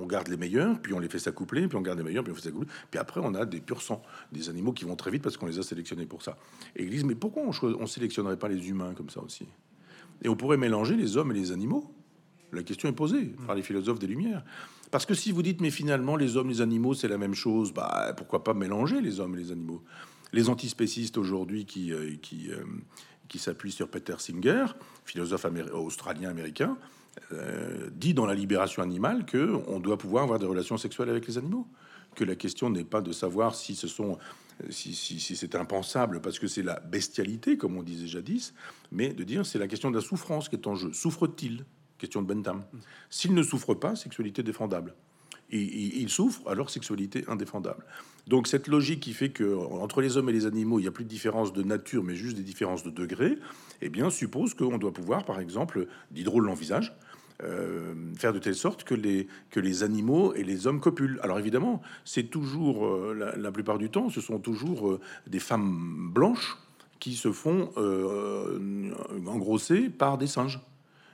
on, 0.00 0.06
garde 0.06 0.28
les 0.28 0.36
meilleurs, 0.36 0.80
puis 0.80 0.92
on 0.92 0.98
les 0.98 1.08
fait 1.08 1.18
s'accoupler, 1.18 1.66
puis 1.66 1.78
on 1.78 1.80
garde 1.80 1.98
les 1.98 2.04
meilleurs, 2.04 2.24
puis 2.24 2.32
on 2.32 2.36
fait 2.36 2.42
s'accoupler. 2.42 2.68
Puis 2.90 3.00
après 3.00 3.20
on 3.24 3.34
a 3.34 3.46
des 3.46 3.60
purs 3.60 3.82
sang, 3.82 4.02
des 4.32 4.48
animaux 4.48 4.72
qui 4.72 4.84
vont 4.84 4.96
très 4.96 5.10
vite 5.10 5.22
parce 5.22 5.36
qu'on 5.36 5.46
les 5.46 5.58
a 5.58 5.62
sélectionnés 5.62 6.06
pour 6.06 6.22
ça. 6.22 6.36
Et 6.76 6.84
ils 6.84 6.90
disent 6.90 7.04
mais 7.04 7.14
pourquoi 7.14 7.42
on, 7.42 7.66
on 7.80 7.86
sélectionnerait 7.86 8.38
pas 8.38 8.48
les 8.48 8.68
humains 8.68 8.94
comme 8.94 9.10
ça 9.10 9.20
aussi? 9.20 9.46
Et 10.22 10.28
on 10.28 10.36
pourrait 10.36 10.56
mélanger 10.56 10.96
les 10.96 11.16
hommes 11.16 11.32
et 11.32 11.34
les 11.34 11.52
animaux? 11.52 11.92
La 12.52 12.62
question 12.62 12.88
est 12.88 12.92
posée 12.92 13.32
par 13.46 13.54
les 13.54 13.62
philosophes 13.62 13.98
des 13.98 14.06
Lumières. 14.06 14.44
Parce 14.90 15.06
que 15.06 15.14
si 15.14 15.32
vous 15.32 15.42
dites, 15.42 15.62
mais 15.62 15.70
finalement, 15.70 16.16
les 16.16 16.36
hommes, 16.36 16.50
les 16.50 16.60
animaux, 16.60 16.92
c'est 16.92 17.08
la 17.08 17.16
même 17.16 17.34
chose, 17.34 17.72
bah, 17.72 18.12
pourquoi 18.14 18.44
pas 18.44 18.52
mélanger 18.52 19.00
les 19.00 19.20
hommes 19.20 19.34
et 19.34 19.38
les 19.38 19.50
animaux? 19.50 19.82
Les 20.34 20.50
antispécistes 20.50 21.16
aujourd'hui 21.16 21.64
qui, 21.64 21.92
euh, 21.92 22.14
euh, 22.50 22.64
qui 23.28 23.38
s'appuient 23.38 23.72
sur 23.72 23.88
Peter 23.88 24.14
Singer, 24.18 24.66
philosophe 25.04 25.46
australien-américain, 25.72 26.76
euh, 27.32 27.90
dit 27.92 28.14
dans 28.14 28.26
La 28.26 28.34
Libération 28.34 28.82
animale 28.82 29.24
que 29.26 29.60
on 29.66 29.80
doit 29.80 29.98
pouvoir 29.98 30.24
avoir 30.24 30.38
des 30.38 30.46
relations 30.46 30.76
sexuelles 30.76 31.10
avec 31.10 31.26
les 31.26 31.38
animaux. 31.38 31.66
Que 32.14 32.24
la 32.24 32.34
question 32.34 32.68
n'est 32.68 32.84
pas 32.84 33.00
de 33.00 33.12
savoir 33.12 33.54
si, 33.54 33.74
si 34.70 35.36
c'est 35.36 35.54
impensable 35.54 36.20
parce 36.20 36.38
que 36.38 36.46
c'est 36.46 36.62
la 36.62 36.78
bestialité, 36.80 37.56
comme 37.56 37.76
on 37.76 37.82
disait 37.82 38.06
jadis, 38.06 38.52
mais 38.90 39.14
de 39.14 39.24
dire 39.24 39.46
c'est 39.46 39.58
la 39.58 39.66
question 39.66 39.90
de 39.90 39.96
la 39.96 40.02
souffrance 40.02 40.48
qui 40.48 40.56
est 40.56 40.66
en 40.66 40.74
jeu. 40.74 40.92
Souffre-t-il? 40.92 41.64
Question 41.96 42.20
de 42.20 42.26
Bentham. 42.26 42.64
S'il 43.08 43.32
ne 43.32 43.42
souffre 43.42 43.74
pas, 43.74 43.96
sexualité 43.96 44.42
défendable. 44.42 44.94
Et, 45.52 46.00
il 46.00 46.08
souffre, 46.08 46.40
alors 46.48 46.70
sexualité 46.70 47.24
indéfendable. 47.28 47.84
Donc 48.26 48.46
cette 48.46 48.68
logique 48.68 49.00
qui 49.00 49.12
fait 49.12 49.30
que 49.30 49.54
entre 49.54 50.00
les 50.00 50.16
hommes 50.16 50.28
et 50.28 50.32
les 50.32 50.46
animaux, 50.46 50.78
il 50.78 50.82
n'y 50.82 50.88
a 50.88 50.92
plus 50.92 51.04
de 51.04 51.08
différence 51.08 51.52
de 51.52 51.62
nature, 51.62 52.02
mais 52.02 52.14
juste 52.14 52.36
des 52.36 52.42
différences 52.42 52.82
de 52.82 52.90
degré, 52.90 53.38
eh 53.80 53.88
bien 53.88 54.10
suppose 54.10 54.54
qu'on 54.54 54.78
doit 54.78 54.92
pouvoir, 54.92 55.24
par 55.24 55.40
exemple, 55.40 55.86
Diderot 56.10 56.40
l'envisage, 56.40 56.94
euh, 57.44 57.94
faire 58.16 58.32
de 58.32 58.38
telle 58.38 58.54
sorte 58.54 58.84
que 58.84 58.94
les, 58.94 59.26
que 59.50 59.58
les 59.58 59.82
animaux 59.82 60.32
et 60.34 60.44
les 60.44 60.66
hommes 60.68 60.80
copulent. 60.80 61.18
Alors 61.22 61.38
évidemment, 61.40 61.82
c'est 62.04 62.24
toujours, 62.24 62.86
euh, 62.86 63.34
la, 63.36 63.50
plupart 63.50 63.78
du 63.78 63.90
temps, 63.90 64.10
ce 64.10 64.20
sont 64.20 64.38
toujours 64.38 64.88
euh, 64.88 65.00
des 65.26 65.40
femmes 65.40 66.10
blanches 66.12 66.56
qui 67.00 67.14
se 67.14 67.32
font 67.32 67.70
engrosser 69.26 69.88
par 69.88 70.18
des 70.18 70.28
singes. 70.28 70.60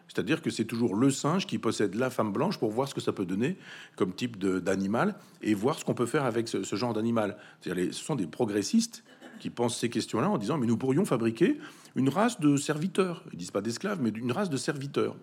C'est-à-dire 0.09 0.43
que 0.43 0.51
c'est 0.51 0.65
toujours 0.65 0.97
le 0.97 1.11
singe 1.11 1.47
qui 1.47 1.59
possède 1.59 1.95
la 1.95 2.11
femme 2.11 2.33
blanche 2.33 2.59
pour 2.59 2.71
voir 2.71 2.89
ce 2.89 2.95
que 2.95 3.01
ça 3.01 3.13
peut 3.13 3.27
donner 3.27 3.57
comme 3.97 4.15
type 4.15 4.39
d'animal 4.39 5.15
et 5.43 5.55
voir 5.55 5.79
ce 5.79 5.85
qu'on 5.85 5.95
peut 5.95 6.07
faire 6.07 6.25
avec 6.25 6.49
ce, 6.49 6.63
genre 6.75 6.95
d'animal. 6.95 7.37
Ce 7.61 7.93
sont 7.93 8.17
des 8.17 8.27
progressistes 8.27 9.05
qui 9.39 9.51
pensent 9.51 9.79
ces 9.79 9.91
questions-là 9.91 10.29
en 10.29 10.39
disant 10.39 10.59
mais 10.59 10.67
nous 10.67 10.77
pourrions 10.77 11.05
fabriquer 11.05 11.59
une 11.95 12.09
race 12.09 12.41
de 12.41 12.57
serviteurs. 12.57 13.23
Ils 13.33 13.39
disent 13.39 13.51
pas 13.51 13.61
d'esclaves, 13.61 14.01
mais 14.01 14.11
une 14.11 14.33
race 14.33 14.51
de 14.51 14.57
serviteurs. 14.57 15.17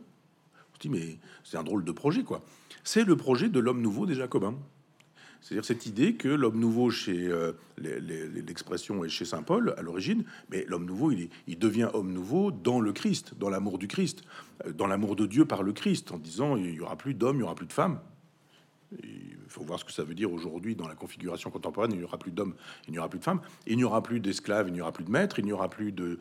Je 0.76 0.80
dis 0.80 0.90
mais 0.90 1.18
c'est 1.44 1.58
un 1.58 1.64
drôle 1.64 1.84
de 1.84 1.92
projet 1.92 2.24
quoi. 2.24 2.44
C'est 2.84 3.04
le 3.04 3.18
projet 3.18 3.50
de 3.50 3.60
l'homme 3.60 3.82
nouveau 3.82 4.06
des 4.06 4.16
Jacobins. 4.16 4.56
C'est-à-dire 5.46 5.66
cette 5.66 5.86
idée 5.86 6.16
que 6.16 6.28
l'homme 6.28 6.60
nouveau, 6.60 6.90
chez 6.90 7.28
euh, 7.28 7.52
l'expression 7.78 9.06
est 9.06 9.10
chez 9.10 9.26
saint 9.26 9.44
Paul 9.44 9.76
à 9.78 9.84
l'origine, 9.84 10.24
mais 10.50 10.66
l'homme 10.68 10.86
nouveau, 10.86 11.12
il, 11.12 11.60
devient 11.60 11.88
homme 11.94 12.12
nouveau 12.12 12.50
dans 12.50 12.80
le 12.80 12.92
Christ, 12.92 13.36
dans 13.38 13.52
l'amour 13.52 13.78
du 13.78 13.88
Christ, 13.88 14.24
euh, 14.66 14.74
dans 14.74 14.88
l'amour 14.88 15.16
de 15.16 15.28
Dieu 15.28 15.46
par 15.46 15.62
le 15.62 15.72
Christ, 15.72 16.12
en 16.12 16.18
disant 16.18 16.56
il 16.58 16.74
y 16.74 16.80
aura 16.80 16.96
plus 16.96 17.14
d'hommes, 17.14 17.38
il 17.38 17.42
y 17.42 17.44
aura 17.44 17.54
plus 17.54 17.68
de 17.68 17.74
femmes. 17.74 18.00
Il 19.04 19.50
faut 19.50 19.64
voir 19.64 19.80
ce 19.80 19.86
que 19.86 19.92
ça 19.92 20.04
veut 20.04 20.16
dire 20.16 20.32
aujourd'hui 20.34 20.76
dans 20.76 20.88
la 20.88 20.96
configuration 20.96 21.50
contemporaine. 21.50 21.92
Il 21.92 22.00
n'y 22.00 22.04
aura 22.04 22.18
plus 22.18 22.32
d'hommes, 22.32 22.56
il 22.88 22.92
n'y 22.92 23.00
aura 23.00 23.10
plus 23.10 23.20
de 23.20 23.24
femmes, 23.24 23.42
il 23.68 23.78
n'y 23.78 23.84
aura 23.84 24.02
plus 24.04 24.20
d'esclaves, 24.20 24.68
il 24.68 24.74
n'y 24.74 24.82
aura 24.82 24.92
plus 24.92 25.04
de 25.04 25.12
maîtres, 25.12 25.40
il 25.40 25.46
n'y 25.46 25.54
aura 25.54 25.70
plus 25.70 25.92
de, 25.92 26.20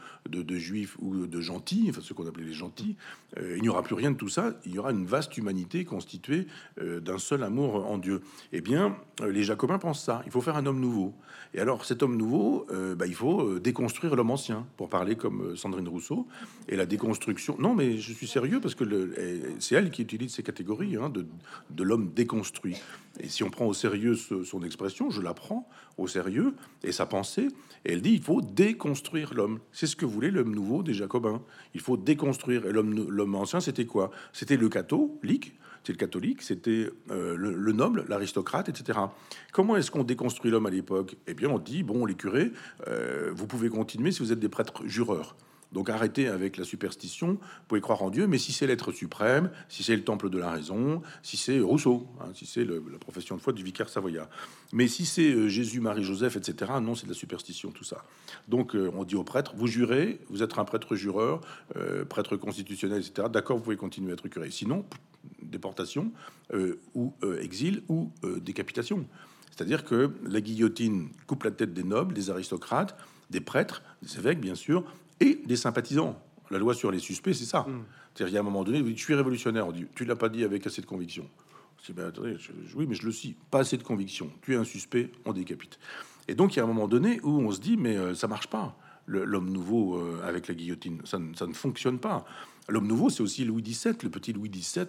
juifs 0.56 0.96
ou 1.00 1.26
de 1.26 1.40
gentils, 1.40 1.86
enfin 1.90 2.00
ce 2.02 2.12
qu'on 2.12 2.26
appelait 2.26 2.44
les 2.44 2.52
gentils. 2.52 2.96
Euh, 3.38 3.56
il 3.56 3.62
n'y 3.62 3.68
aura 3.68 3.82
plus 3.82 3.94
rien 3.94 4.10
de 4.10 4.16
tout 4.16 4.28
ça. 4.28 4.54
Il 4.64 4.74
y 4.74 4.78
aura 4.78 4.92
une 4.92 5.06
vaste 5.06 5.36
humanité 5.36 5.84
constituée 5.84 6.46
euh, 6.80 7.00
d'un 7.00 7.18
seul 7.18 7.42
amour 7.42 7.90
en 7.90 7.98
Dieu. 7.98 8.22
Eh 8.52 8.60
bien, 8.60 8.96
euh, 9.20 9.32
les 9.32 9.42
Jacobins 9.42 9.78
pensent 9.78 10.04
ça. 10.04 10.22
Il 10.26 10.32
faut 10.32 10.40
faire 10.40 10.56
un 10.56 10.66
homme 10.66 10.80
nouveau. 10.80 11.14
Et 11.54 11.60
alors, 11.60 11.84
cet 11.84 12.02
homme 12.02 12.16
nouveau, 12.16 12.66
bah, 12.96 13.06
il 13.06 13.14
faut 13.14 13.60
déconstruire 13.60 14.16
l'homme 14.16 14.32
ancien, 14.32 14.66
pour 14.76 14.88
parler 14.88 15.14
comme 15.14 15.56
Sandrine 15.56 15.86
Rousseau. 15.86 16.26
Et 16.68 16.74
la 16.74 16.84
déconstruction. 16.84 17.56
Non, 17.60 17.74
mais 17.74 17.98
je 17.98 18.12
suis 18.12 18.26
sérieux 18.26 18.60
parce 18.60 18.74
que 18.74 18.84
c'est 19.60 19.76
elle 19.76 19.92
qui 19.92 20.02
utilise 20.02 20.34
ces 20.34 20.42
catégories 20.42 20.96
hein, 20.96 21.10
de 21.10 21.82
l'homme 21.84 22.10
déconstruit. 22.12 22.63
Et 23.20 23.28
si 23.28 23.44
on 23.44 23.50
prend 23.50 23.66
au 23.66 23.74
sérieux 23.74 24.16
son 24.16 24.62
expression, 24.62 25.10
je 25.10 25.22
la 25.22 25.34
prends 25.34 25.68
au 25.98 26.08
sérieux, 26.08 26.54
et 26.82 26.90
sa 26.90 27.06
pensée, 27.06 27.48
elle 27.84 28.02
dit 28.02 28.12
il 28.12 28.22
faut 28.22 28.40
déconstruire 28.40 29.34
l'homme. 29.34 29.60
C'est 29.72 29.86
ce 29.86 29.94
que 29.94 30.04
voulait 30.04 30.30
l'homme 30.30 30.54
nouveau 30.54 30.82
des 30.82 30.94
Jacobins. 30.94 31.42
Il 31.74 31.80
faut 31.80 31.96
déconstruire. 31.96 32.66
Et 32.66 32.72
l'homme 32.72 33.34
ancien, 33.34 33.60
c'était 33.60 33.86
quoi? 33.86 34.10
C'était 34.32 34.56
le 34.56 34.68
catholique, 34.68 35.54
c'était 35.78 35.92
le 35.92 35.98
catholique, 35.98 36.42
c'était 36.42 36.90
euh, 37.10 37.36
le, 37.36 37.72
noble, 37.72 38.06
l'aristocrate, 38.08 38.70
etc. 38.70 38.98
Comment 39.52 39.76
est-ce 39.76 39.90
qu'on 39.90 40.02
déconstruit 40.02 40.50
l'homme 40.50 40.66
à 40.66 40.70
l'époque? 40.70 41.16
Eh 41.26 41.34
bien, 41.34 41.50
on 41.50 41.58
dit 41.58 41.82
bon, 41.82 42.06
les 42.06 42.14
curés, 42.14 42.52
euh, 42.88 43.30
vous 43.34 43.46
pouvez 43.46 43.68
continuer 43.68 44.10
si 44.10 44.20
vous 44.20 44.32
êtes 44.32 44.40
des 44.40 44.48
prêtres 44.48 44.86
jureurs. 44.86 45.36
Donc 45.74 45.90
arrêtez 45.90 46.28
avec 46.28 46.56
la 46.56 46.64
superstition, 46.64 47.32
vous 47.32 47.66
pouvez 47.66 47.80
croire 47.80 48.02
en 48.02 48.10
Dieu, 48.10 48.28
mais 48.28 48.38
si 48.38 48.52
c'est 48.52 48.68
l'être 48.68 48.92
suprême, 48.92 49.50
si 49.68 49.82
c'est 49.82 49.96
le 49.96 50.04
temple 50.04 50.30
de 50.30 50.38
la 50.38 50.52
raison, 50.52 51.02
si 51.24 51.36
c'est 51.36 51.58
Rousseau, 51.58 52.06
hein, 52.20 52.28
si 52.32 52.46
c'est 52.46 52.64
la 52.64 52.98
profession 53.00 53.36
de 53.36 53.40
foi 53.40 53.52
du 53.52 53.64
vicaire 53.64 53.88
savoyard, 53.88 54.28
mais 54.72 54.86
si 54.86 55.04
c'est 55.04 55.32
euh, 55.32 55.48
Jésus, 55.48 55.80
Marie, 55.80 56.04
Joseph, 56.04 56.36
etc., 56.36 56.70
non, 56.80 56.94
c'est 56.94 57.06
de 57.06 57.10
la 57.10 57.16
superstition, 57.16 57.72
tout 57.72 57.82
ça. 57.82 58.04
Donc 58.46 58.76
euh, 58.76 58.88
on 58.94 59.02
dit 59.02 59.16
aux 59.16 59.24
prêtres, 59.24 59.54
vous 59.56 59.66
jurez, 59.66 60.20
vous 60.30 60.44
êtes 60.44 60.56
un 60.56 60.64
prêtre 60.64 60.94
jureur, 60.94 61.40
euh, 61.74 62.04
prêtre 62.04 62.36
constitutionnel, 62.36 63.00
etc., 63.00 63.26
d'accord, 63.28 63.56
vous 63.56 63.64
pouvez 63.64 63.76
continuer 63.76 64.12
à 64.12 64.14
être 64.14 64.28
curé. 64.28 64.52
Sinon, 64.52 64.84
déportation 65.42 66.12
ou 66.94 67.14
exil 67.40 67.82
ou 67.88 68.12
décapitation. 68.40 69.06
C'est-à-dire 69.50 69.84
que 69.84 70.12
la 70.24 70.40
guillotine 70.40 71.08
coupe 71.26 71.44
la 71.44 71.50
tête 71.50 71.72
des 71.72 71.82
nobles, 71.82 72.14
des 72.14 72.30
aristocrates, 72.30 72.96
des 73.30 73.40
prêtres, 73.40 73.82
des 74.02 74.18
évêques, 74.18 74.40
bien 74.40 74.54
sûr, 74.54 74.84
et 75.20 75.40
des 75.46 75.56
sympathisants. 75.56 76.20
La 76.50 76.58
loi 76.58 76.74
sur 76.74 76.90
les 76.90 76.98
suspects, 76.98 77.34
c'est 77.34 77.44
ça. 77.44 77.62
Mm. 77.62 77.84
C'est-à-dire, 78.14 78.32
il 78.32 78.34
y 78.34 78.38
a 78.38 78.40
un 78.40 78.44
moment 78.44 78.64
donné, 78.64 78.94
tu 78.94 79.12
es 79.12 79.14
révolutionnaire. 79.14 79.66
On 79.66 79.72
dit, 79.72 79.86
tu 79.94 80.04
l'as 80.04 80.16
pas 80.16 80.28
dit 80.28 80.44
avec 80.44 80.66
assez 80.66 80.80
de 80.80 80.86
conviction. 80.86 81.28
Ben, 81.92 82.10
oui, 82.76 82.86
mais 82.88 82.94
je 82.94 83.04
le 83.04 83.12
suis. 83.12 83.36
Pas 83.50 83.60
assez 83.60 83.76
de 83.76 83.82
conviction. 83.82 84.30
Tu 84.42 84.54
es 84.54 84.56
un 84.56 84.64
suspect, 84.64 85.10
on 85.26 85.32
décapite. 85.32 85.78
Et 86.28 86.34
donc, 86.34 86.54
il 86.54 86.58
y 86.58 86.60
a 86.60 86.64
un 86.64 86.66
moment 86.66 86.88
donné 86.88 87.20
où 87.22 87.30
on 87.30 87.50
se 87.50 87.60
dit, 87.60 87.76
mais 87.76 87.96
euh, 87.96 88.14
ça 88.14 88.26
marche 88.26 88.46
pas. 88.46 88.78
L'homme 89.06 89.50
nouveau 89.50 89.96
euh, 89.96 90.22
avec 90.24 90.48
la 90.48 90.54
guillotine, 90.54 91.02
ça, 91.04 91.18
ça 91.34 91.46
ne 91.46 91.52
fonctionne 91.52 91.98
pas. 91.98 92.24
L'homme 92.70 92.86
nouveau, 92.86 93.10
c'est 93.10 93.22
aussi 93.22 93.44
Louis 93.44 93.62
XVII, 93.62 93.96
le 94.02 94.08
petit 94.08 94.32
Louis 94.32 94.48
XVII 94.48 94.86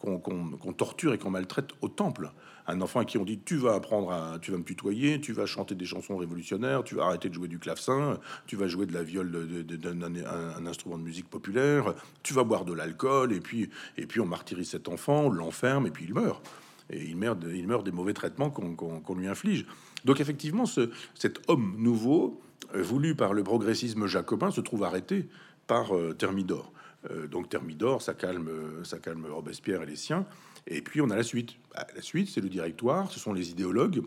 qu'on 0.00 0.72
torture 0.72 1.14
et 1.14 1.18
qu'on 1.18 1.30
maltraite 1.30 1.70
au 1.80 1.88
temple. 1.88 2.30
Un 2.66 2.80
enfant 2.80 3.00
à 3.00 3.04
qui 3.04 3.18
on 3.18 3.24
dit 3.24 3.38
tu 3.38 3.56
vas 3.56 3.74
apprendre 3.74 4.10
à, 4.10 4.38
tu 4.40 4.50
vas 4.50 4.58
me 4.58 4.64
tutoyer, 4.64 5.20
tu 5.20 5.32
vas 5.32 5.44
chanter 5.44 5.74
des 5.74 5.84
chansons 5.84 6.16
révolutionnaires, 6.16 6.82
tu 6.82 6.94
vas 6.94 7.04
arrêter 7.04 7.28
de 7.28 7.34
jouer 7.34 7.48
du 7.48 7.58
clavecin, 7.58 8.18
tu 8.46 8.56
vas 8.56 8.68
jouer 8.68 8.86
de 8.86 8.94
la 8.94 9.02
viole 9.02 9.30
d'un 9.64 10.02
un 10.02 10.66
instrument 10.66 10.96
de 10.96 11.02
musique 11.02 11.28
populaire, 11.28 11.94
tu 12.22 12.32
vas 12.32 12.44
boire 12.44 12.64
de 12.64 12.72
l'alcool 12.72 13.32
et 13.32 13.40
puis 13.40 13.68
et 13.98 14.06
puis 14.06 14.20
on 14.20 14.26
martyrise 14.26 14.70
cet 14.70 14.88
enfant, 14.88 15.24
on 15.24 15.30
l'enferme 15.30 15.86
et 15.86 15.90
puis 15.90 16.06
il 16.06 16.14
meurt. 16.14 16.42
Et 16.90 17.02
il 17.02 17.16
meurt, 17.16 17.38
des 17.38 17.92
mauvais 17.92 18.12
traitements 18.12 18.50
qu'on 18.50 19.14
lui 19.14 19.26
inflige. 19.26 19.66
Donc 20.04 20.20
effectivement, 20.20 20.66
ce, 20.66 20.90
cet 21.14 21.40
homme 21.48 21.76
nouveau, 21.78 22.40
euh, 22.74 22.82
voulu 22.82 23.14
par 23.14 23.32
le 23.32 23.42
progressisme 23.42 24.06
jacobin, 24.06 24.50
se 24.50 24.60
trouve 24.60 24.84
arrêté 24.84 25.26
par 25.66 25.96
euh, 25.96 26.12
Thermidor. 26.12 26.72
Euh, 27.10 27.26
donc 27.26 27.48
Thermidor, 27.48 28.02
ça 28.02 28.14
calme, 28.14 28.50
ça 28.84 28.98
calme 28.98 29.26
Robespierre 29.26 29.82
et 29.82 29.86
les 29.86 29.96
siens. 29.96 30.26
Et 30.66 30.80
puis 30.82 31.00
on 31.00 31.10
a 31.10 31.16
la 31.16 31.22
suite. 31.22 31.56
Bah, 31.74 31.86
la 31.94 32.02
suite, 32.02 32.28
c'est 32.28 32.40
le 32.40 32.48
directoire, 32.48 33.10
ce 33.10 33.20
sont 33.20 33.32
les 33.32 33.50
idéologues, 33.50 34.02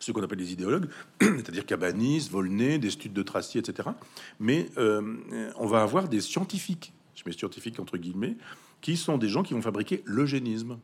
ce 0.00 0.12
qu'on 0.12 0.22
appelle 0.22 0.38
les 0.38 0.52
idéologues, 0.52 0.88
c'est-à-dire 1.20 1.66
Cabanis, 1.66 2.28
Volney, 2.30 2.78
des 2.78 2.90
studies 2.90 3.14
de 3.14 3.22
Tracy, 3.22 3.58
etc. 3.58 3.90
Mais 4.40 4.66
euh, 4.78 5.52
on 5.56 5.66
va 5.66 5.82
avoir 5.82 6.08
des 6.08 6.20
scientifiques, 6.20 6.92
je 7.14 7.22
mets 7.26 7.32
scientifiques 7.32 7.78
entre 7.78 7.96
guillemets, 7.96 8.36
qui 8.80 8.96
sont 8.96 9.18
des 9.18 9.28
gens 9.28 9.42
qui 9.42 9.54
vont 9.54 9.62
fabriquer 9.62 10.02
l'eugénisme. 10.04 10.78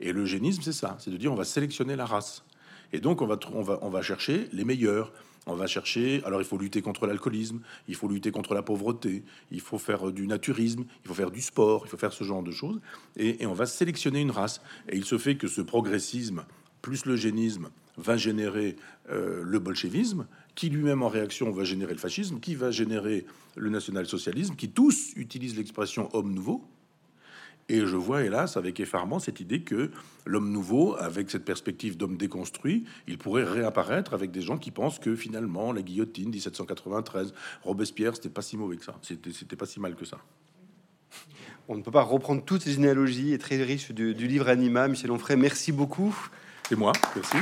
Et 0.00 0.12
l'eugénisme, 0.12 0.62
c'est 0.62 0.72
ça, 0.72 0.96
c'est 0.98 1.10
de 1.10 1.16
dire 1.16 1.32
on 1.32 1.36
va 1.36 1.44
sélectionner 1.44 1.96
la 1.96 2.06
race. 2.06 2.44
Et 2.92 3.00
donc 3.00 3.22
on 3.22 3.26
va, 3.26 3.38
on 3.52 3.62
va, 3.62 3.78
on 3.82 3.90
va 3.90 4.02
chercher 4.02 4.48
les 4.52 4.64
meilleurs. 4.64 5.12
On 5.46 5.54
va 5.54 5.66
chercher, 5.66 6.22
alors 6.24 6.40
il 6.40 6.46
faut 6.46 6.56
lutter 6.56 6.80
contre 6.80 7.06
l'alcoolisme, 7.06 7.60
il 7.86 7.94
faut 7.94 8.08
lutter 8.08 8.30
contre 8.30 8.54
la 8.54 8.62
pauvreté, 8.62 9.24
il 9.50 9.60
faut 9.60 9.78
faire 9.78 10.10
du 10.10 10.26
naturisme, 10.26 10.84
il 11.04 11.08
faut 11.08 11.14
faire 11.14 11.30
du 11.30 11.42
sport, 11.42 11.82
il 11.84 11.90
faut 11.90 11.98
faire 11.98 12.14
ce 12.14 12.24
genre 12.24 12.42
de 12.42 12.50
choses, 12.50 12.80
et, 13.16 13.44
on 13.46 13.52
va 13.52 13.66
sélectionner 13.66 14.20
une 14.20 14.30
race. 14.30 14.62
Et 14.88 14.96
il 14.96 15.04
se 15.04 15.18
fait 15.18 15.36
que 15.36 15.48
ce 15.48 15.60
progressisme 15.60 16.44
plus 16.80 17.04
l'eugénisme 17.04 17.68
va 17.96 18.16
générer 18.16 18.76
euh, 19.10 19.42
le 19.44 19.58
bolchevisme, 19.58 20.26
qui 20.54 20.70
lui-même 20.70 21.02
en 21.02 21.08
réaction 21.08 21.50
va 21.50 21.64
générer 21.64 21.92
le 21.92 21.98
fascisme, 21.98 22.40
qui 22.40 22.54
va 22.54 22.70
générer 22.70 23.26
le 23.56 23.70
national-socialisme, 23.70 24.54
qui 24.56 24.70
tous 24.70 25.12
utilisent 25.16 25.56
l'expression 25.56 26.08
homme 26.14 26.32
nouveau. 26.32 26.64
Et 27.68 27.80
je 27.80 27.96
vois, 27.96 28.24
hélas, 28.24 28.56
avec 28.56 28.78
effarement, 28.78 29.18
cette 29.18 29.40
idée 29.40 29.62
que 29.62 29.90
l'homme 30.26 30.50
nouveau, 30.50 30.96
avec 30.96 31.30
cette 31.30 31.44
perspective 31.44 31.96
d'homme 31.96 32.16
déconstruit, 32.16 32.84
il 33.08 33.16
pourrait 33.16 33.44
réapparaître 33.44 34.12
avec 34.12 34.30
des 34.30 34.42
gens 34.42 34.58
qui 34.58 34.70
pensent 34.70 34.98
que 34.98 35.16
finalement, 35.16 35.72
la 35.72 35.80
guillotine 35.80 36.28
1793, 36.28 37.32
Robespierre, 37.62 38.14
c'était 38.16 38.28
pas 38.28 38.42
si 38.42 38.56
mauvais 38.56 38.76
que 38.76 38.84
ça. 38.84 38.96
C'était 39.02 39.56
pas 39.56 39.66
si 39.66 39.80
mal 39.80 39.94
que 39.94 40.04
ça. 40.04 40.18
On 41.68 41.76
ne 41.76 41.82
peut 41.82 41.90
pas 41.90 42.02
reprendre 42.02 42.44
toutes 42.44 42.62
ces 42.62 42.72
généalogies 42.72 43.32
et 43.32 43.38
très 43.38 43.62
riches 43.62 43.92
du, 43.92 44.14
du 44.14 44.26
livre 44.26 44.48
Anima. 44.48 44.86
Michel 44.86 45.10
Onfray, 45.10 45.36
merci 45.36 45.72
beaucoup. 45.72 46.14
Et 46.70 46.74
moi, 46.74 46.92
merci. 47.14 47.38